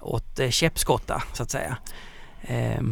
åt 0.00 0.38
eh, 0.38 0.50
käppskotta 0.50 1.22
så 1.32 1.42
att 1.42 1.50
säga. 1.50 1.76
Eh, 2.40 2.82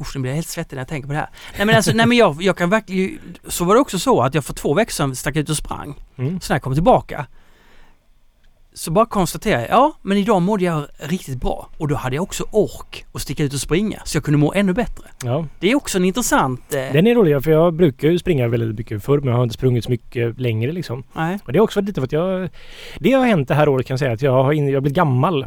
usch, 0.00 0.16
nu 0.16 0.20
blir 0.20 0.30
jag 0.30 0.34
helt 0.34 0.48
svettig 0.48 0.76
när 0.76 0.80
jag 0.80 0.88
tänker 0.88 1.06
på 1.06 1.12
det 1.12 1.18
här. 1.18 1.30
Nej 1.56 1.66
men 1.66 1.76
alltså, 1.76 1.92
nej 1.92 2.06
men 2.06 2.18
jag, 2.18 2.42
jag 2.42 2.56
kan 2.56 2.70
verkligen... 2.70 3.18
Så 3.48 3.64
var 3.64 3.74
det 3.74 3.80
också 3.80 3.98
så 3.98 4.22
att 4.22 4.34
jag 4.34 4.44
för 4.44 4.54
två 4.54 4.74
veckor 4.74 4.92
sedan 4.92 5.16
stack 5.16 5.36
ut 5.36 5.50
och 5.50 5.56
sprang. 5.56 5.94
Mm. 6.16 6.40
Så 6.40 6.52
när 6.52 6.54
jag 6.54 6.62
kom 6.62 6.74
tillbaka 6.74 7.26
så 8.74 8.90
bara 8.90 9.06
konstaterar 9.06 9.60
jag, 9.60 9.70
ja 9.70 9.92
men 10.02 10.16
idag 10.18 10.42
mådde 10.42 10.64
jag 10.64 10.84
riktigt 10.98 11.40
bra 11.40 11.68
och 11.78 11.88
då 11.88 11.94
hade 11.94 12.16
jag 12.16 12.22
också 12.22 12.44
ork 12.50 13.04
att 13.12 13.20
sticka 13.20 13.44
ut 13.44 13.52
och 13.52 13.60
springa 13.60 14.02
så 14.04 14.16
jag 14.16 14.24
kunde 14.24 14.38
må 14.38 14.52
ännu 14.54 14.72
bättre. 14.72 15.04
Ja. 15.24 15.46
Det 15.60 15.70
är 15.70 15.74
också 15.74 15.98
en 15.98 16.04
intressant... 16.04 16.74
Eh, 16.74 16.92
Den 16.92 17.06
är 17.06 17.14
rolig 17.14 17.44
för 17.44 17.50
jag 17.50 17.74
brukar 17.74 18.08
ju 18.08 18.18
springa 18.18 18.48
väldigt 18.48 18.78
mycket 18.78 19.04
förr 19.04 19.18
men 19.18 19.28
jag 19.28 19.36
har 19.36 19.42
inte 19.42 19.54
sprungit 19.54 19.84
så 19.84 19.90
mycket 19.90 20.40
längre 20.40 20.72
liksom. 20.72 21.04
nej, 21.12 21.38
Och 21.44 21.52
det 21.52 21.58
har 21.58 21.64
också 21.64 21.80
lite 21.80 22.00
för 22.00 22.04
att 22.04 22.12
jag... 22.12 22.48
Det 22.98 23.12
har 23.12 23.26
hänt 23.26 23.48
det 23.48 23.54
här 23.54 23.68
året 23.68 23.86
kan 23.86 23.94
jag 23.94 23.98
säga 23.98 24.12
att 24.12 24.22
jag 24.22 24.32
har, 24.44 24.52
in, 24.52 24.68
jag 24.68 24.76
har 24.76 24.80
blivit 24.80 24.96
gammal. 24.96 25.46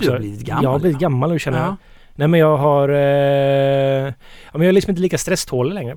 du 0.00 0.10
har 0.10 0.18
blivit 0.18 0.40
gammal. 0.40 0.64
Jag 0.64 0.70
har 0.70 0.78
blivit 0.78 0.98
gammal 0.98 1.32
och 1.32 1.40
känner 1.40 1.58
jag. 1.58 1.68
ja. 1.68 1.76
Nej 2.14 2.28
men 2.28 2.40
jag 2.40 2.56
har... 2.56 2.88
Eh, 2.88 2.96
ja, 2.96 4.52
men 4.52 4.60
jag 4.62 4.68
är 4.68 4.72
liksom 4.72 4.90
inte 4.90 5.02
lika 5.02 5.18
stresstålig 5.18 5.74
längre. 5.74 5.96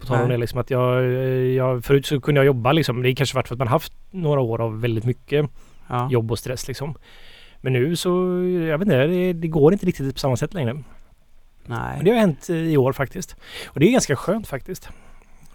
På 0.00 0.06
tal 0.06 0.22
om 0.22 0.28
det 0.28 0.36
liksom 0.36 0.60
att 0.60 0.70
jag, 0.70 0.98
eh, 0.98 1.08
jag... 1.56 1.84
Förut 1.84 2.06
så 2.06 2.20
kunde 2.20 2.38
jag 2.38 2.46
jobba 2.46 2.72
liksom. 2.72 3.02
Det 3.02 3.10
är 3.10 3.14
kanske 3.14 3.36
varit 3.36 3.48
för 3.48 3.54
att 3.54 3.58
man 3.58 3.68
haft 3.68 3.92
några 4.10 4.40
år 4.40 4.60
av 4.60 4.80
väldigt 4.80 5.04
mycket 5.04 5.50
ja. 5.88 6.08
jobb 6.10 6.30
och 6.30 6.38
stress 6.38 6.68
liksom. 6.68 6.94
Men 7.60 7.72
nu 7.72 7.96
så... 7.96 8.10
Jag 8.68 8.78
vet 8.78 8.86
inte. 8.86 9.06
Det, 9.06 9.32
det 9.32 9.48
går 9.48 9.72
inte 9.72 9.86
riktigt 9.86 10.14
på 10.14 10.20
samma 10.20 10.36
sätt 10.36 10.54
längre. 10.54 10.82
Nej. 11.66 11.96
Men 11.96 12.04
det 12.04 12.10
har 12.10 12.18
hänt 12.18 12.50
eh, 12.50 12.56
i 12.56 12.76
år 12.76 12.92
faktiskt. 12.92 13.36
Och 13.66 13.80
det 13.80 13.86
är 13.88 13.92
ganska 13.92 14.16
skönt 14.16 14.48
faktiskt. 14.48 14.88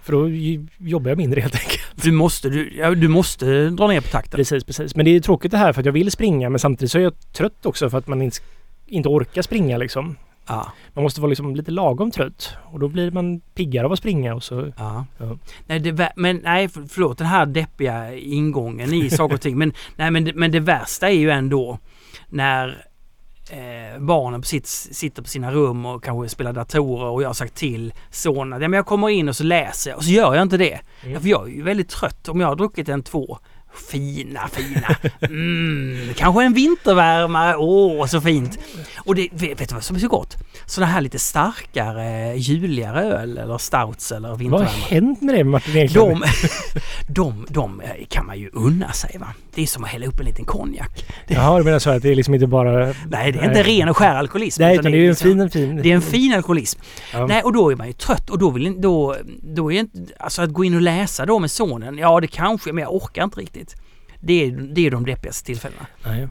För 0.02 0.14
då 0.14 0.30
jobbar 0.78 1.10
jag 1.10 1.18
mindre 1.18 1.42
helt 1.42 1.56
enkelt. 1.56 2.04
Du 2.04 2.12
måste, 2.12 2.50
du, 2.50 2.74
ja, 2.78 2.96
du 2.96 3.08
måste 3.08 3.70
dra 3.70 3.88
ner 3.88 4.02
på 4.02 4.08
takten. 4.08 4.38
Precis, 4.38 4.64
precis. 4.64 4.96
Men 4.96 5.06
det 5.06 5.12
är 5.12 5.20
tråkigt 5.20 5.52
det 5.52 5.58
här 5.58 5.74
för 5.74 5.82
att 5.82 5.86
jag 5.86 5.94
vill 5.94 6.12
springa 6.12 6.50
men 6.50 6.60
samtidigt 6.60 6.92
så 6.92 6.98
är 6.98 7.04
jag 7.04 7.14
trött 7.34 7.66
också 7.66 7.90
för 7.90 7.98
att 7.98 8.08
man 8.08 8.22
inte, 8.22 8.38
inte 8.86 9.10
orkar 9.10 9.42
springa 9.42 9.78
liksom. 9.78 10.16
Ja. 10.48 10.72
Man 10.94 11.04
måste 11.04 11.22
vara 11.22 11.30
liksom 11.30 11.56
lite 11.56 11.72
lagom 11.72 12.12
trött 12.12 12.54
och 12.64 12.80
då 12.80 12.88
blir 12.88 13.12
man 13.12 13.40
piggare 13.40 13.86
av 13.86 13.92
att 13.92 14.00
springa 14.00 14.36
och 14.36 14.44
så... 14.44 14.72
Ja. 14.78 15.06
Ja. 15.18 15.38
Nej, 15.68 15.80
det, 15.80 16.12
men 16.16 16.38
nej, 16.44 16.70
för- 16.70 16.86
förlåt 16.90 17.18
den 17.18 17.28
här 17.28 17.46
deppiga 17.46 18.16
ingången 18.16 18.94
i 18.94 19.10
saker 19.18 19.36
och 19.36 19.42
ting. 19.42 19.58
Men, 19.58 19.74
nej, 19.96 20.12
men, 20.12 20.26
det, 20.26 20.34
men 20.34 20.52
det 20.52 20.60
värsta 20.60 21.10
är 21.10 21.16
ju 21.16 21.30
ändå 21.32 21.80
när 22.30 22.86
eh, 23.52 24.00
barnen 24.00 24.42
på 24.42 24.48
sitt, 24.48 24.68
sitter 24.68 25.22
på 25.22 25.30
sina 25.30 25.52
rum 25.52 25.86
och 25.86 26.04
kanske 26.04 26.30
spelar 26.30 26.54
datorer 26.54 27.06
och 27.06 27.24
jag 27.24 27.30
har 27.30 27.34
sagt 27.34 27.56
till 27.56 27.94
sonen 28.10 28.54
att 28.54 28.62
ja, 28.62 28.68
men 28.68 28.78
jag 28.78 28.86
kommer 28.86 29.10
in 29.10 29.30
och 29.30 29.36
så 29.36 29.44
läser 29.44 29.90
jag 29.92 29.98
och 29.98 30.04
så 30.04 30.12
gör 30.12 30.34
jag 30.36 30.42
inte 30.42 30.58
det. 30.58 30.80
Mm. 31.04 31.22
För 31.22 31.30
jag 31.30 31.50
är 31.50 31.54
ju 31.54 31.64
väldigt 31.64 31.90
trött 31.90 32.30
om 32.30 32.40
jag 32.42 32.48
har 32.48 32.56
druckit 32.56 32.90
en 32.90 33.04
två 33.04 33.40
Fina, 33.76 34.48
fina. 34.48 34.96
Mm, 35.22 36.14
kanske 36.16 36.44
en 36.44 36.54
vintervärmare. 36.54 37.56
Åh, 37.58 38.06
så 38.06 38.22
fint. 38.22 38.60
Och 38.98 39.16
det, 39.16 39.28
vet 39.32 39.62
vet 39.62 39.70
du 39.70 39.76
vad 39.76 39.84
som 39.84 39.96
är 39.96 40.00
så 40.00 40.08
gott? 40.08 40.38
Sådana 40.66 40.92
här 40.92 41.02
lite 41.02 41.20
starkare, 41.20 42.36
juligare 42.38 43.02
öl 43.02 43.38
eller 43.38 43.58
stouts 43.58 44.12
eller 44.12 44.22
Vad 44.30 44.30
har 44.32 44.38
vintervärmare. 44.38 44.72
hänt 44.90 45.22
med 45.22 45.36
det 45.36 45.44
Martin 45.44 45.76
egentligen? 45.76 46.08
De, 47.08 47.46
de, 47.48 47.48
de 47.50 47.82
kan 48.10 48.26
man 48.26 48.40
ju 48.40 48.50
unna 48.54 48.92
sig 48.92 49.18
va. 49.20 49.28
Det 49.56 49.62
är 49.62 49.66
som 49.68 49.84
att 49.84 49.90
hälla 49.90 50.06
upp 50.06 50.20
en 50.20 50.26
liten 50.26 50.46
konjak. 50.46 51.06
Jaha, 51.28 51.58
du 51.58 51.64
menar 51.64 51.80
så 51.80 51.90
att 51.90 52.02
det 52.02 52.10
är 52.10 52.16
liksom 52.16 52.34
inte 52.34 52.48
bara... 52.48 52.94
Nej, 53.10 53.32
det 53.32 53.40
är 53.40 53.46
inte 53.46 53.64
ren 53.64 53.90
och 53.90 53.98
skär 53.98 54.16
alkoholism. 54.16 54.62
Nej, 54.62 54.78
utan 54.78 54.92
det 54.92 54.98
är 54.98 55.00
ju 55.00 55.06
en 55.06 55.10
liksom- 55.10 55.28
fin, 55.30 55.40
en 55.40 55.50
fin... 55.50 55.80
det 55.84 55.92
är 55.92 55.96
en 55.96 56.02
fin 56.02 56.34
alkoholism. 56.34 56.80
Ja. 57.14 57.28
Nej, 57.28 57.42
och 57.44 57.54
då 57.54 57.72
är 57.72 57.76
man 57.76 57.88
ju 57.88 57.94
trött 57.94 58.30
och 58.30 58.38
då 58.40 58.50
vill 58.50 58.82
då, 58.82 59.16
då 59.56 59.72
är 59.72 59.80
inte, 59.80 59.98
alltså 60.20 60.42
att 60.42 60.50
gå 60.54 60.64
in 60.66 60.76
och 60.76 60.82
läsa 60.82 61.26
då 61.26 61.40
med 61.40 61.52
sonen, 61.52 61.98
ja 61.98 62.20
det 62.20 62.28
kanske, 62.28 62.74
men 62.74 62.82
jag 62.82 62.96
orkar 62.96 63.24
inte 63.24 63.40
riktigt. 63.40 63.61
Det 64.24 64.46
är, 64.46 64.52
det 64.52 64.88
är 64.88 64.92
de 64.92 65.06
deppigaste 65.06 65.46
tillfällena. 65.46 65.86
Nej. 66.06 66.28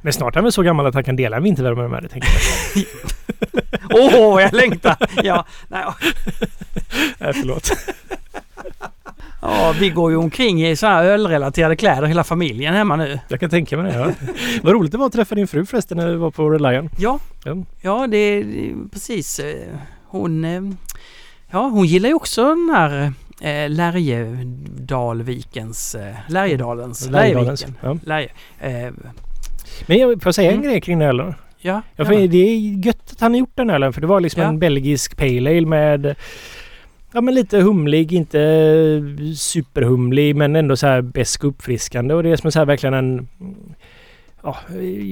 Men 0.00 0.12
snart 0.12 0.34
är 0.34 0.36
han 0.38 0.44
väl 0.44 0.52
så 0.52 0.62
gammal 0.62 0.86
att 0.86 0.94
han 0.94 1.04
kan 1.04 1.16
dela 1.16 1.36
en 1.36 1.42
vintervärme 1.42 1.88
med 1.88 2.02
dig. 2.02 2.20
Åh, 3.90 4.42
jag 4.42 4.52
längtar! 4.52 4.96
Ja, 5.24 5.44
nej, 5.68 5.84
Nej, 7.18 7.32
förlåt. 7.32 7.70
ja, 9.42 9.74
vi 9.80 9.90
går 9.90 10.10
ju 10.10 10.16
omkring 10.16 10.66
i 10.66 10.76
så 10.76 10.86
här 10.86 11.04
ölrelaterade 11.04 11.76
kläder 11.76 12.06
hela 12.06 12.24
familjen 12.24 12.74
hemma 12.74 12.96
nu. 12.96 13.18
Jag 13.28 13.40
kan 13.40 13.50
tänka 13.50 13.76
mig 13.76 13.92
det. 13.92 13.98
Ja. 13.98 14.12
Vad 14.62 14.72
roligt 14.72 14.92
det 14.92 14.98
var 14.98 15.06
att 15.06 15.12
träffa 15.12 15.34
din 15.34 15.48
fru 15.48 15.66
förresten 15.66 15.96
när 15.96 16.06
vi 16.08 16.16
var 16.16 16.30
på 16.30 16.50
Red 16.50 16.60
Lion. 16.62 16.90
Ja, 16.98 17.18
Ja. 17.44 17.56
ja 17.80 18.06
det 18.06 18.16
är 18.16 18.44
precis. 18.92 19.38
eh, 19.38 19.68
Hon, 20.06 20.44
eh, 20.44 20.60
ja, 21.50 21.60
hon 21.68 21.86
gillar 21.86 22.08
ju 22.08 22.14
också 22.14 22.44
den 22.44 22.70
här 22.76 23.12
eh, 23.40 23.70
Lärjedalvikens, 23.70 25.94
eh, 25.94 26.14
Lärjedalens, 26.28 27.10
Lärjedalens. 27.10 27.60
Lärjeviken. 27.66 27.74
Ja. 27.82 27.98
Lärje, 28.04 28.28
eh, 28.60 28.92
Men 29.86 29.98
jag 29.98 30.22
får 30.22 30.32
säga 30.32 30.50
en 30.50 30.56
Mm. 30.58 30.70
grej 30.70 30.80
kring 30.80 30.98
den 30.98 31.18
här 31.18 31.34
ja, 31.58 31.82
Ja, 31.96 32.04
för 32.04 32.28
det 32.28 32.38
är 32.38 32.86
gött 32.86 33.12
att 33.12 33.20
han 33.20 33.32
har 33.32 33.38
gjort 33.38 33.56
den 33.56 33.70
ölen 33.70 33.92
för 33.92 34.00
det 34.00 34.06
var 34.06 34.20
liksom 34.20 34.42
Ja. 34.42 34.48
en 34.48 34.58
belgisk 34.58 35.16
pale 35.16 35.50
ale 35.56 35.66
med 35.66 36.14
Ja 37.12 37.20
men 37.20 37.34
lite 37.34 37.58
humlig, 37.58 38.12
inte 38.12 38.38
superhumlig 39.36 40.36
men 40.36 40.56
ändå 40.56 40.76
så 40.76 40.86
här 40.86 41.02
besk 41.02 41.44
uppfriskande 41.44 42.14
och 42.14 42.22
det 42.22 42.30
är 42.30 42.36
som 42.36 42.52
så 42.52 42.58
här 42.58 42.66
verkligen 42.66 42.94
en 42.94 43.28
Ja, 44.42 44.56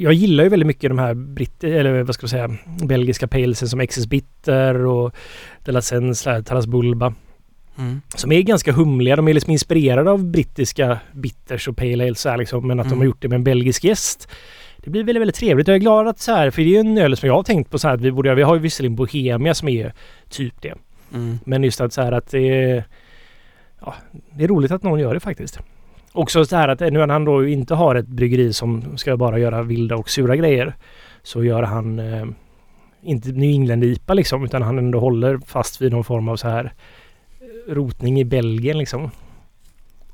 jag 0.03 0.13
gillar 0.13 0.45
ju 0.45 0.51
väldigt 0.51 0.67
mycket 0.67 0.91
de 0.91 0.99
här 0.99 1.15
britt 1.15 1.65
eller 1.65 2.03
vad 2.03 2.15
ska 2.15 2.25
jag 2.25 2.31
säga 2.31 2.51
belgiska 2.87 3.27
palesen 3.29 3.69
som 3.69 3.87
XS 3.87 4.07
Bitter 4.07 4.87
och 4.87 5.15
De 5.65 5.73
La 5.73 5.83
Sens, 5.83 6.23
Taras 6.23 6.67
Bulba. 6.67 7.15
Mm. 7.79 8.01
Som 8.17 8.33
är 8.33 8.43
ganska 8.43 8.73
humliga. 8.73 9.17
De 9.17 9.29
är 9.29 9.35
liksom 9.35 9.51
inspirerade 9.53 10.11
av 10.11 10.25
brittiska 10.25 10.99
bitters 11.13 11.69
och 11.69 11.77
pale 11.77 12.05
ales 12.05 12.25
här 12.25 12.37
liksom, 12.37 12.67
men 12.67 12.81
att 12.81 12.85
de 12.87 12.89
Mm. 12.89 12.99
har 12.99 13.05
gjort 13.07 13.23
det 13.23 13.29
med 13.29 13.37
en 13.37 13.45
belgisk 13.45 13.85
gäst. 13.85 14.29
Det 14.77 14.91
blir 14.91 15.05
väldigt, 15.05 15.21
väldigt 15.21 15.37
trevligt. 15.37 15.69
Jag 15.69 15.75
är 15.75 15.79
glad 15.81 16.09
att 16.09 16.19
så 16.21 16.33
här, 16.33 16.51
för 16.51 16.63
det 16.63 16.69
är 16.69 16.71
ju 16.71 16.77
en 16.79 16.99
öl 16.99 17.17
som 17.17 17.27
jag 17.27 17.35
har 17.35 17.43
tänkt 17.43 17.71
på 17.71 17.79
så 17.79 17.89
här 17.89 17.95
att 17.95 18.01
vi 18.01 18.13
borde 18.13 18.29
göra. 18.29 18.37
Vi 18.37 18.43
har 18.43 18.55
ju 18.55 18.61
visserligen 18.61 18.97
Bohemia 18.97 19.55
som 19.55 19.69
är 19.69 19.93
typ 20.29 20.63
det. 20.63 20.75
Mm. 21.15 21.39
Men 21.45 21.65
just 21.65 21.81
att 21.81 21.93
så 21.93 22.03
här 22.03 22.13
att 22.13 22.31
det 22.31 22.49
är... 22.63 22.85
Ja, 23.81 23.95
det 24.33 24.45
är 24.45 24.49
roligt 24.49 24.71
att 24.71 24.83
någon 24.83 25.01
gör 25.01 25.15
det 25.15 25.21
faktiskt. 25.21 25.59
Också 26.13 26.45
så 26.45 26.57
här 26.57 26.69
att 26.69 26.81
nu 26.81 26.91
när 26.91 27.09
han 27.09 27.25
då 27.25 27.47
inte 27.49 27.75
har 27.75 27.95
ett 27.95 28.07
bryggeri 28.07 28.53
som 28.53 28.99
ska 28.99 29.17
bara 29.17 29.39
göra 29.39 29.63
vilda 29.63 29.97
och 29.97 30.11
sura 30.11 30.37
grejer. 30.37 30.75
Så 31.23 31.45
gör 31.45 31.63
han 31.63 31.99
eh, 31.99 32.27
inte 33.03 33.29
New 33.29 33.51
England-IPA 33.51 34.15
liksom 34.15 34.45
utan 34.45 34.63
han 34.63 34.79
ändå 34.79 35.01
håller 35.01 35.39
fast 35.47 35.81
vid 35.81 35.93
någon 35.93 36.05
form 36.05 36.29
av 36.29 36.37
så 36.37 36.49
här 36.49 36.73
rotning 37.69 38.21
i 38.21 38.25
Belgien 38.25 38.79
liksom. 38.79 39.11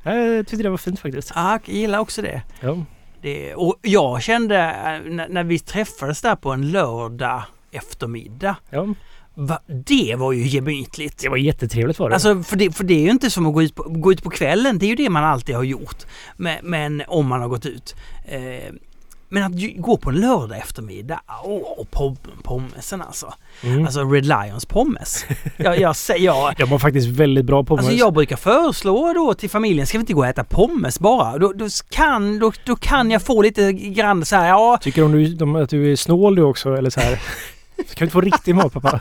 Jag 0.03 0.47
tyckte 0.47 0.63
det 0.63 0.71
var 0.71 0.77
fint 0.77 1.01
faktiskt. 1.01 1.33
Ja, 1.35 1.59
jag 1.65 1.77
gillar 1.77 1.99
också 1.99 2.23
det. 2.23 2.43
Ja. 2.61 2.85
det. 3.23 3.55
Och 3.55 3.79
jag 3.83 4.23
kände 4.23 4.57
eh, 4.57 5.13
när, 5.13 5.29
när 5.29 5.45
vi 5.45 5.59
träffades 5.59 6.23
där 6.23 6.37
på 6.37 6.51
en 6.51 6.71
lördag 6.71 7.43
eftermiddag. 7.73 8.57
ja. 8.71 8.87
Va, 9.35 9.61
det 9.67 10.17
var 10.19 10.33
ju 10.33 10.47
gemytligt. 10.47 11.19
Det 11.19 11.29
var 11.29 11.37
jättetrevligt 11.37 11.99
var 11.99 12.09
det. 12.09 12.15
Alltså 12.15 12.43
för 12.43 12.57
det, 12.57 12.77
för 12.77 12.85
det 12.85 12.95
är 12.95 13.03
ju 13.03 13.11
inte 13.11 13.31
som 13.31 13.47
att 13.47 13.55
gå 13.55 13.63
ut, 13.63 13.75
på, 13.75 13.83
gå 13.83 14.13
ut 14.13 14.23
på 14.23 14.31
kvällen. 14.31 14.79
Det 14.79 14.87
är 14.87 14.89
ju 14.89 14.95
det 14.95 15.11
man 15.11 15.25
alltid 15.25 15.55
har 15.57 15.63
gjort. 15.63 16.05
Men, 16.37 16.59
men 16.63 17.03
om 17.07 17.27
man 17.27 17.41
har 17.41 17.49
gått 17.49 17.67
ut. 17.67 17.97
Eh, 18.29 18.75
men 19.33 19.43
att 19.43 19.53
gå 19.77 19.97
på 19.97 20.11
en 20.11 20.21
lördag 20.21 20.59
eftermiddag. 20.59 21.21
Åh, 21.45 21.63
och 21.79 21.91
pom, 21.91 22.17
pommesen 22.43 23.03
alltså. 23.03 23.35
mm. 23.63 23.85
Alltså 23.85 24.05
Red 24.05 24.27
Lions 24.27 24.67
pommes. 24.67 25.25
Jag, 25.57 25.81
jag, 25.81 25.97
säger- 25.97 26.25
jag, 26.25 26.55
De 26.59 26.71
var 26.71 26.79
faktiskt 26.79 27.09
väldigt 27.09 27.45
bra 27.45 27.65
på 27.65 27.77
Alltså 27.77 27.93
jag 27.93 28.13
brukar 28.13 28.37
föreslå 28.37 29.13
då 29.13 29.35
till 29.35 29.51
familjen, 29.51 29.87
ska 29.87 29.99
vi 29.99 30.03
inte 30.03 30.13
gå 30.13 30.21
och 30.21 30.27
äta 30.27 30.45
pommes 30.45 31.01
bara? 31.01 31.39
Då, 31.39 31.53
då, 31.53 31.67
kan, 31.91 32.39
då, 32.39 32.53
då 32.65 32.77
kan 32.77 33.11
jag 33.11 33.23
få 33.23 33.43
lite 33.43 33.73
grann 33.73 34.25
så 34.25 34.37
här, 34.37 34.49
ja, 34.49 34.79
Tycker 34.83 35.37
de, 35.39 35.57
att 35.57 35.71
du 35.71 35.93
är 35.93 35.97
snål 35.97 36.35
du 36.35 36.43
också 36.43 36.77
eller 36.77 36.91
så 36.91 37.01
här? 37.01 37.15
kan 37.77 37.85
du 37.99 38.05
inte 38.05 38.13
få 38.13 38.21
riktig 38.21 38.55
mat 38.55 38.73
pappa? 38.73 39.01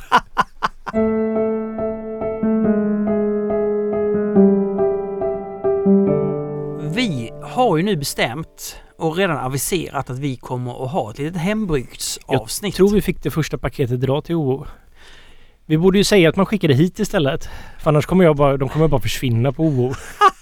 vi 6.96 7.32
har 7.42 7.78
ju 7.78 7.84
nu 7.84 7.96
bestämt 7.96 8.76
och 9.00 9.18
redan 9.18 9.38
aviserat 9.38 10.10
att 10.10 10.20
vi 10.20 10.36
kommer 10.36 10.86
att 10.86 10.92
ha 10.92 11.12
ett 11.12 11.18
litet 11.20 11.42
hembryggtsavsnitt. 11.42 12.74
Jag 12.74 12.76
tror 12.78 12.96
vi 12.96 13.02
fick 13.02 13.24
det 13.24 13.32
första 13.32 13.58
paketet 13.58 14.02
dra 14.02 14.22
till 14.22 14.36
OO. 14.36 14.66
Vi 15.66 15.78
borde 15.78 15.98
ju 15.98 16.04
säga 16.04 16.30
att 16.30 16.36
man 16.36 16.46
skickar 16.46 16.68
det 16.68 16.74
hit 16.74 17.00
istället. 17.00 17.50
För 17.80 17.90
annars 17.90 18.06
kommer 18.06 18.24
jag 18.26 18.36
bara, 18.36 18.58
de 18.58 18.70
kommer 18.70 18.88
bara 18.88 19.02
försvinna 19.02 19.52
på 19.52 19.64
OO. 19.64 19.94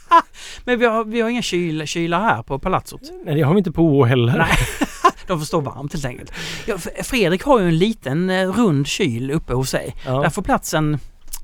Men 0.63 0.79
vi 0.79 0.85
har, 0.85 1.03
vi 1.05 1.21
har 1.21 1.29
inga 1.29 1.41
kyl, 1.41 1.87
kylar 1.87 2.19
här 2.19 2.43
på 2.43 2.59
palatsot. 2.59 3.01
Nej, 3.25 3.35
det 3.35 3.41
har 3.41 3.53
vi 3.53 3.57
inte 3.57 3.71
på 3.71 3.81
OO 3.81 4.03
heller. 4.03 4.37
Nej. 4.37 4.57
De 5.27 5.39
får 5.39 5.45
stå 5.45 5.59
varmt 5.59 5.93
helt 5.93 6.05
enkelt. 6.05 6.31
Ja, 6.65 6.77
Fredrik 7.03 7.43
har 7.43 7.59
ju 7.59 7.67
en 7.67 7.77
liten 7.77 8.29
eh, 8.29 8.51
rund 8.51 8.87
kyl 8.87 9.31
uppe 9.31 9.53
hos 9.53 9.69
sig. 9.69 9.95
Där 10.05 10.23
Ja. 10.23 10.29
får 10.29 10.41
platsen, 10.41 10.99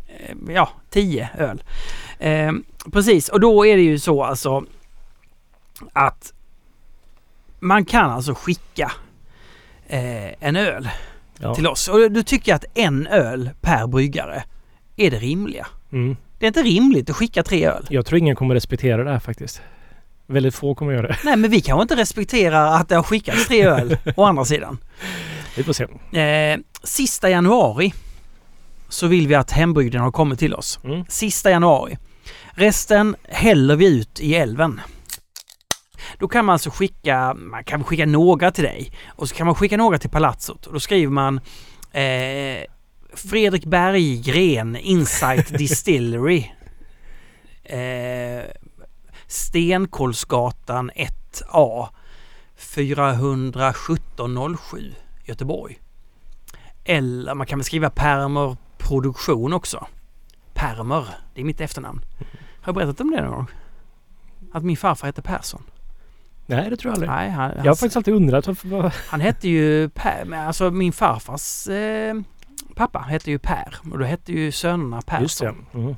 eh, 0.08 0.54
ja, 0.54 0.70
10 0.90 1.30
öl. 1.38 1.64
Eh, 2.20 2.52
precis, 2.92 3.30
och 3.30 3.40
då 3.40 3.66
är 3.66 3.76
det 3.78 3.84
ju 3.84 4.00
så 4.00 4.24
alltså 4.24 4.64
att 5.94 6.34
man 7.64 7.86
kan 7.86 8.12
alltså 8.12 8.34
skicka 8.36 8.92
eh, 9.88 10.48
en 10.48 10.56
öl 10.56 10.90
Ja. 11.40 11.56
till 11.56 11.68
oss. 11.68 11.88
Och 11.88 12.12
då 12.12 12.24
tycker 12.24 12.56
att 12.56 12.66
en 12.74 13.08
öl 13.08 13.50
per 13.62 13.88
bryggare 13.88 14.44
är 14.96 15.12
det 15.12 15.18
rimliga. 15.20 15.68
Mm. 15.92 16.18
Det 16.40 16.46
är 16.46 16.48
inte 16.48 16.64
rimligt 16.64 17.10
att 17.10 17.16
skicka 17.16 17.44
tre 17.44 17.66
öl. 17.66 17.88
Jag 17.90 18.06
tror 18.06 18.20
ingen 18.20 18.36
kommer 18.36 18.54
respektera 18.56 19.04
det 19.04 19.12
här 19.12 19.20
faktiskt. 19.20 19.62
Väldigt 20.28 20.56
få 20.56 20.76
kommer 20.76 20.94
göra 20.94 21.08
det. 21.08 21.18
Nej, 21.24 21.36
men 21.38 21.52
vi 21.52 21.62
kanske 21.62 21.82
inte 21.82 21.96
respekterar 21.96 22.66
att 22.76 22.90
det 22.90 22.96
har 22.96 23.04
skickats 23.04 23.48
tre 23.48 23.64
öl 23.66 23.98
å 24.16 24.24
andra 24.24 24.46
sidan. 24.46 24.78
Vi 25.58 25.64
får 25.64 25.74
se. 25.74 25.84
Eh, 26.20 26.60
sista 26.84 27.30
januari 27.30 27.94
så 28.90 29.08
vill 29.08 29.28
vi 29.28 29.36
att 29.36 29.52
hembrygden 29.52 30.02
har 30.02 30.12
kommit 30.12 30.40
till 30.40 30.54
oss. 30.54 30.80
Mm. 30.84 31.06
Sista 31.10 31.52
januari. 31.52 31.98
Resten 32.52 33.16
häller 33.24 33.76
vi 33.76 33.86
ut 34.00 34.20
i 34.20 34.36
älven. 34.36 34.82
Då 36.20 36.28
kan 36.28 36.46
man 36.46 36.54
alltså 36.54 36.70
skicka, 36.70 37.34
man 37.34 37.64
kan 37.64 37.84
skicka 37.84 38.06
några 38.06 38.52
till 38.52 38.64
dig 38.64 38.92
och 39.08 39.30
så 39.30 39.36
kan 39.36 39.46
man 39.46 39.56
skicka 39.56 39.78
några 39.78 39.98
till 39.98 40.10
Palazzot 40.10 40.66
och 40.66 40.74
då 40.74 40.80
skriver 40.80 41.12
man 41.12 41.40
eh, 41.92 42.64
Fredrik 43.14 43.66
Berggren 43.66 44.76
Insight 44.76 45.48
Distillery 45.58 46.52
eh, 47.64 48.44
Stenkolsgatan 49.28 50.92
1A 50.92 51.88
41707 52.56 54.94
Göteborg. 55.24 55.80
Eller 56.84 57.36
man 57.36 57.48
kan 57.48 57.60
väl 57.60 57.66
skriva 57.66 57.90
Permer 57.90 58.58
Produktion 58.78 59.54
också. 59.54 59.88
Permer, 60.54 61.08
det 61.34 61.42
är 61.42 61.46
mitt 61.46 61.62
efternamn. 61.62 62.06
Har 62.62 62.66
jag 62.66 62.76
berättat 62.76 63.02
om 63.02 63.12
det 63.12 63.22
någon 63.22 63.32
gång? 63.32 63.48
Att 64.52 64.64
min 64.64 64.78
farfar 64.78 65.08
hette 65.08 65.22
Persson. 65.22 65.64
Nej, 66.46 66.70
det 66.70 66.78
tror 66.78 66.90
jag 66.90 66.94
aldrig. 66.94 67.10
Nej, 67.10 67.30
han, 67.30 67.52
Jag 67.58 67.66
har 67.72 67.76
faktiskt 67.76 67.96
alltid 67.98 68.14
undrat 68.14 68.48
varför... 68.48 68.94
han 69.08 69.22
hette 69.22 69.50
ju 69.50 69.90
Per, 69.90 70.26
men 70.26 70.48
alltså 70.48 70.72
min 70.72 70.94
farfars 70.94 71.68
eh, 71.68 72.16
pappa 72.76 73.00
hette 73.00 73.32
ju 73.32 73.40
Per 73.40 73.76
och 73.92 74.00
då 74.00 74.06
hette 74.06 74.32
ju 74.32 74.52
sönerna 74.52 75.02
Just 75.22 75.40
det. 75.40 75.46
Persson. 75.46 75.66
Mm. 75.74 75.96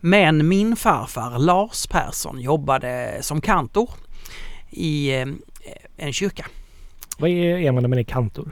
Men 0.00 0.48
min 0.48 0.76
farfar 0.76 1.38
Lars 1.38 1.86
Persson 1.86 2.40
jobbade 2.40 3.18
som 3.20 3.40
kantor 3.40 3.90
i 4.70 5.20
eh, 5.20 5.26
en 5.96 6.12
kyrka. 6.12 6.46
Vad 7.18 7.30
är, 7.30 7.58
är 7.58 7.72
man 7.72 7.82
när 7.82 7.88
man 7.88 7.98
är 7.98 8.02
kantor? 8.02 8.50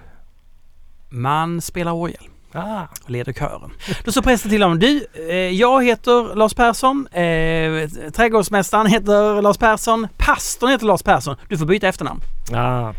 Man 1.08 1.60
spelar 1.60 1.92
orgel 1.92 2.24
Ah, 2.52 2.86
leder 3.06 3.32
kören. 3.32 3.70
Då 4.04 4.12
sa 4.12 4.22
prästen 4.22 4.50
till 4.50 4.62
honom, 4.62 4.78
du, 4.78 5.06
eh, 5.28 5.34
jag 5.36 5.84
heter 5.84 6.34
Lars 6.34 6.54
Persson, 6.54 7.06
eh, 7.06 7.88
trädgårdsmästaren 8.10 8.86
heter 8.86 9.42
Lars 9.42 9.58
Persson, 9.58 10.08
pastorn 10.16 10.70
heter 10.70 10.86
Lars 10.86 11.02
Persson, 11.02 11.36
du 11.48 11.58
får 11.58 11.66
byta 11.66 11.88
efternamn. 11.88 12.20
ah 12.54 12.92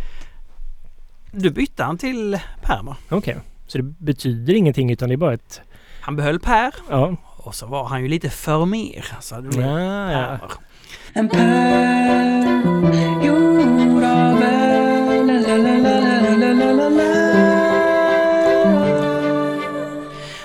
Du 1.32 1.50
bytte 1.50 1.84
han 1.84 1.98
till 1.98 2.40
Permer. 2.62 2.96
okej. 3.10 3.38
Så 3.68 3.78
det 3.78 3.84
betyder 3.84 4.54
ingenting 4.54 4.92
utan 4.92 5.10
det 5.10 5.16
är 5.16 5.18
bara 5.18 5.34
ett... 5.34 5.62
Han 6.02 6.16
behöll 6.16 6.40
Per 6.40 6.72
Ja. 6.90 7.16
och 7.38 7.56
så 7.56 7.66
var 7.66 7.86
han 7.86 8.02
ju 8.02 8.08
lite 8.08 8.30
för 8.30 8.66
mer. 8.66 9.06
Så 9.20 9.36
det 9.36 9.42
blev 9.50 9.68
Ah, 9.68 10.12
ja. 10.12 10.38
En 11.14 11.30
pärl 11.30 12.42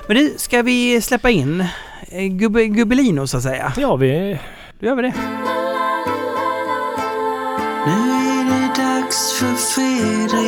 Men 0.09 0.17
du, 0.17 0.35
ska 0.37 0.63
vi 0.63 1.01
släppa 1.01 1.31
in 1.31 1.65
eh, 2.09 2.27
gubbe, 2.27 2.67
Gubbelino 2.67 3.27
så 3.27 3.37
att 3.37 3.43
säga? 3.43 3.73
Ja, 3.77 3.97
vi... 3.97 4.39
Då 4.81 4.87
gör 4.87 4.95
vi 4.95 5.03
det. 5.03 5.15
Nu 7.87 7.93
är 8.13 8.45
det 8.45 8.83
dags 8.83 9.33
för 9.33 9.55
Fredrik 9.55 10.45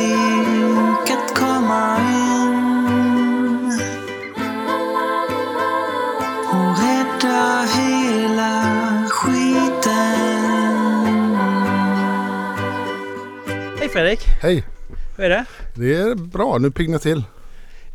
att 1.11 1.35
komma 1.37 1.97
in 1.97 3.81
och 6.49 6.79
rädda 6.79 7.65
hela 7.77 8.63
skiten. 9.09 10.19
Hej 13.79 13.89
Fredrik! 13.89 14.19
Hej! 14.41 14.63
Hur 15.17 15.25
är 15.25 15.29
det? 15.29 15.45
Det 15.75 15.95
är 15.95 16.15
bra, 16.15 16.57
nu 16.57 16.71
piggnar 16.71 16.99
till. 16.99 17.23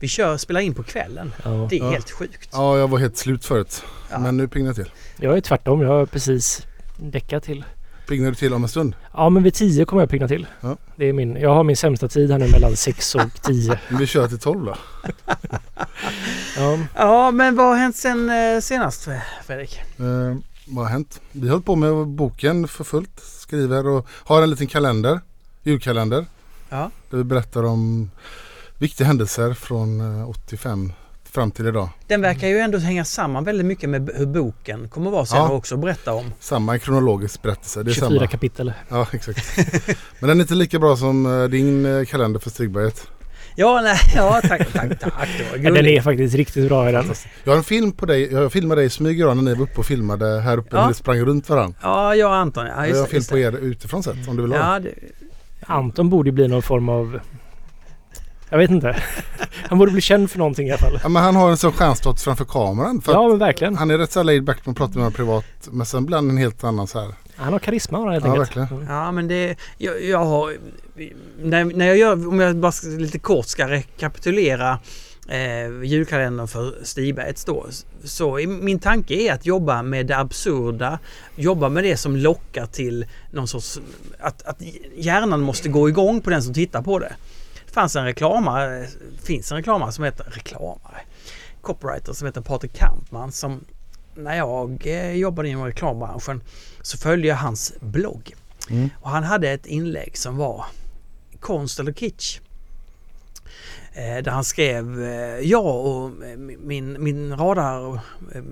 Vi 0.01 0.09
kör 0.09 0.37
spela 0.37 0.61
in 0.61 0.75
på 0.75 0.83
kvällen. 0.83 1.33
Ja. 1.45 1.67
Det 1.71 1.77
är 1.79 1.85
Ja. 1.85 1.91
helt 1.91 2.11
sjukt. 2.11 2.49
Ja, 2.53 2.79
jag 2.79 2.89
var 2.89 2.99
helt 2.99 3.17
slut 3.17 3.45
förut. 3.45 3.83
Ja. 4.11 4.19
Men 4.19 4.37
nu 4.37 4.49
piggnar 4.49 4.69
jag 4.69 4.77
till. 4.77 4.91
Jag 5.17 5.37
är 5.37 5.41
tvärtom. 5.41 5.81
Jag 5.81 5.89
har 5.89 6.07
precis 6.07 6.67
däckat 6.97 7.43
till. 7.43 7.65
Piggnar 8.09 8.29
du 8.31 8.35
till 8.35 8.55
om 8.55 8.63
en 8.63 8.69
stund? 8.69 8.95
Ja, 9.15 9.31
men 9.31 9.43
vid 9.43 9.55
10 9.55 9.85
kommer 9.85 10.03
jag 10.03 10.11
pigna 10.11 10.29
till. 10.29 10.47
Ja. 10.61 10.77
Det 10.97 11.05
är 11.09 11.13
min... 11.13 11.37
Jag 11.37 11.55
har 11.55 11.65
min 11.65 11.77
sämsta 11.77 12.09
tid 12.09 12.31
här 12.31 12.39
nu 12.39 12.49
mellan 12.51 12.77
6 12.77 13.15
och 13.15 13.21
10. 13.43 13.79
Men 13.89 13.99
vi 13.99 14.07
kör 14.07 14.29
till 14.29 14.39
12 14.39 14.65
då. 14.65 14.77
Ja, 16.57 16.79
Ja, 16.95 17.31
men 17.31 17.57
vad 17.57 17.67
har 17.67 17.77
hänt 17.77 17.97
sen 17.97 18.31
eh, 18.31 18.61
senast 18.61 19.09
Fredrik? 19.47 19.81
Eh, 19.99 20.37
vad 20.67 20.85
har 20.85 20.93
hänt? 20.93 21.21
Vi 21.33 21.41
har 21.49 21.51
hållit 21.53 21.67
på 21.67 21.77
med 21.77 22.07
boken 22.07 22.69
för 22.69 22.85
fullt. 22.85 23.21
Skriver 23.21 23.87
och 23.87 24.07
har 24.11 24.43
en 24.43 24.51
liten 24.51 24.67
kalender. 24.67 25.21
Julkalender. 25.63 26.27
Ja. 26.69 26.91
Där 27.11 27.19
vi 27.19 27.25
berättar 27.25 27.63
om 27.63 28.11
viktiga 28.79 29.07
händelser 29.07 29.55
från 29.55 30.21
eh, 30.21 30.29
85 30.31 30.93
fram 31.31 31.51
till 31.51 31.67
idag. 31.67 31.89
Den 32.07 32.21
verkar 32.21 32.49
ju 32.49 32.59
ändå 32.59 32.79
hänga 32.79 33.05
samman 33.05 33.45
väldigt 33.45 33.67
mycket 33.67 33.89
med 33.91 34.11
hur 34.15 34.27
boken 34.27 34.89
kommer 34.89 35.07
att 35.07 35.13
vara 35.13 35.27
sen 35.27 35.39
Ja. 35.39 35.49
och 35.49 35.57
också 35.57 35.77
berätta 35.77 36.13
om. 36.13 36.33
Samma 36.41 36.79
kronologisk 36.79 37.43
berättelse. 37.43 37.83
Det 37.83 37.91
är 37.91 37.95
24 37.95 38.09
samma. 38.19 38.27
kapitel. 38.27 38.73
Ja, 38.89 39.07
exakt. 39.13 39.57
Men 40.21 40.29
den 40.29 40.39
är 40.39 40.43
inte 40.43 40.55
lika 40.55 40.79
bra 40.79 40.97
som 40.97 41.43
eh, 41.43 41.49
din 41.49 41.87
eh, 41.87 42.05
kalender 42.05 42.41
för 42.41 42.51
Stigberget. 42.51 43.07
Ja, 43.57 43.81
nej, 43.83 43.97
ja 44.15 44.41
tack, 44.49 44.73
tack, 44.73 45.01
tack. 45.01 45.29
Ja, 45.63 45.71
den 45.71 45.87
är 45.87 46.01
faktiskt 46.01 46.35
riktigt 46.35 46.69
bra 46.69 46.89
i 46.89 46.93
den. 46.93 47.05
Jag 47.45 47.53
har 47.53 47.57
en 47.57 47.65
film 47.65 47.93
på 47.93 48.07
dig. 48.07 48.33
Jag 48.33 48.53
filmade 48.53 48.81
dig 48.81 48.87
i 48.87 48.91
smyg 48.91 49.19
när 49.19 49.35
ni 49.35 49.55
var 49.55 49.63
uppe 49.63 49.79
och 49.81 49.87
filmade 49.87 50.41
här 50.41 50.59
uppe 50.59 50.77
Ja. 50.77 50.81
när 50.81 50.89
ni 50.89 50.95
sprang 50.95 51.19
runt 51.21 51.49
varandra. 51.49 51.79
Ja, 51.83 52.15
jag 52.15 52.29
och 52.31 52.37
Anton. 52.37 52.67
Ja, 52.67 52.73
jag 52.77 52.89
just, 52.89 53.01
har 53.01 53.05
det, 53.07 53.11
film 53.11 53.25
på 53.31 53.39
er 53.39 53.53
utifrån 53.65 54.03
sett 54.03 54.29
om 54.29 54.37
du 54.37 54.43
vill 54.43 54.53
ha. 54.53 54.59
Ja, 54.75 54.81
det, 54.81 54.95
Anton 55.67 56.11
borde 56.11 56.33
bli 56.33 56.49
någon 56.49 56.63
form 56.63 56.89
av... 56.89 57.21
Jag 58.51 58.59
vet 58.59 58.71
inte. 58.71 59.03
Han 59.69 59.79
borde 59.79 59.93
bli 59.93 60.01
känd 60.01 60.31
för 60.31 60.39
någonting 60.39 60.69
i 60.69 60.71
alla 60.71 60.79
fall. 60.79 60.99
Ja, 61.03 61.09
men 61.09 61.23
han 61.23 61.37
har 61.37 61.51
en 61.51 61.57
sån 61.57 61.73
stjärnstatus 61.73 62.25
framför 62.25 62.45
kameran. 62.45 63.01
För 63.03 63.13
Ja, 63.13 63.29
men 63.29 63.39
verkligen. 63.39 63.77
Han 63.77 63.91
är 63.91 63.99
rätt 63.99 64.13
så 64.13 64.23
laid 64.23 64.45
back 64.45 64.57
när 64.57 64.65
man 64.71 64.75
pratar 64.75 64.95
med 64.95 65.03
honom 65.03 65.13
privat. 65.13 65.45
Men 65.71 65.87
sen 65.87 66.07
blir 66.07 66.17
han 66.17 66.31
en 66.31 66.37
helt 66.37 66.65
annan 66.65 66.87
så 66.87 67.01
här. 67.01 67.15
Han 67.37 67.53
har 67.53 67.61
karisma 67.61 67.99
har 67.99 68.05
han 68.05 68.13
helt 68.15 68.25
Ja, 68.27 68.31
enkelt. 68.33 68.57
verkligen. 68.57 68.87
ja, 68.89 69.13
men 69.13 69.29
det... 69.29 69.57
Jag, 69.79 70.05
jag 70.05 70.25
har... 70.25 70.53
När, 71.43 71.65
när 71.65 71.87
jag 71.87 71.97
gör... 71.97 72.29
Om 72.29 72.41
jag 72.41 72.57
bara 72.57 72.73
ska, 72.73 72.89
lite 72.89 73.19
kort 73.19 73.47
ska 73.47 73.69
rekapitulera 73.69 74.79
eh, 75.29 75.83
julkalendern 75.85 76.49
för 76.49 76.75
Stigbergets 76.85 77.45
då. 77.45 77.67
Så 78.05 78.39
i- 78.39 78.47
min 78.47 78.79
tanke 78.79 79.15
är 79.15 79.33
att 79.33 79.47
jobba 79.47 79.83
med 79.83 80.07
det 80.07 80.17
absurda. 80.19 80.99
Jobba 81.37 81.69
med 81.69 81.85
det 81.85 81.97
som 81.97 82.17
lockar 82.17 82.67
till 82.67 83.07
någon 83.31 83.49
sorts... 83.49 83.81
Att, 84.21 84.43
att 84.47 84.63
hjärnan 84.97 85.41
måste 85.41 85.69
gå 85.69 85.89
igång 85.89 86.21
på 86.21 86.31
den 86.31 86.43
som 86.43 86.55
tittar 86.55 86.83
på 86.83 86.99
det. 86.99 87.13
Fanns 87.75 87.97
en 87.97 88.05
reklamare, 88.05 88.89
finns 89.23 89.53
en 89.53 89.57
reklamare 89.57 89.93
som 89.93 90.05
heter... 90.05 90.25
Reklamare? 90.25 91.01
Copywriter 91.61 92.13
som 92.13 92.27
heter 92.27 92.41
Patrik 92.41 92.73
Kampman 92.73 93.33
som 93.33 93.65
när 94.15 94.37
jag 94.37 94.87
eh, 94.87 95.13
jobbade 95.13 95.49
inom 95.49 95.65
reklambranschen 95.65 96.43
så 96.83 96.99
följde 96.99 97.29
jag 97.29 97.37
hans 97.37 97.73
blogg. 97.81 98.35
Mm. 98.71 98.91
Och 99.01 99.11
han 99.11 99.25
hade 99.25 99.51
ett 99.51 99.67
inlägg 99.67 100.17
som 100.17 100.37
var 100.37 100.65
konst 101.41 101.81
eller 101.81 101.93
kitsch. 101.93 102.41
Eh, 103.93 104.23
Där 104.23 104.31
han 104.31 104.45
skrev, 104.45 105.05
eh, 105.05 105.39
jag 105.39 105.87
och 105.87 106.11
min, 106.59 107.03
min 107.03 107.37
radar 107.37 107.79
och 107.81 107.97
eh, 108.35 108.43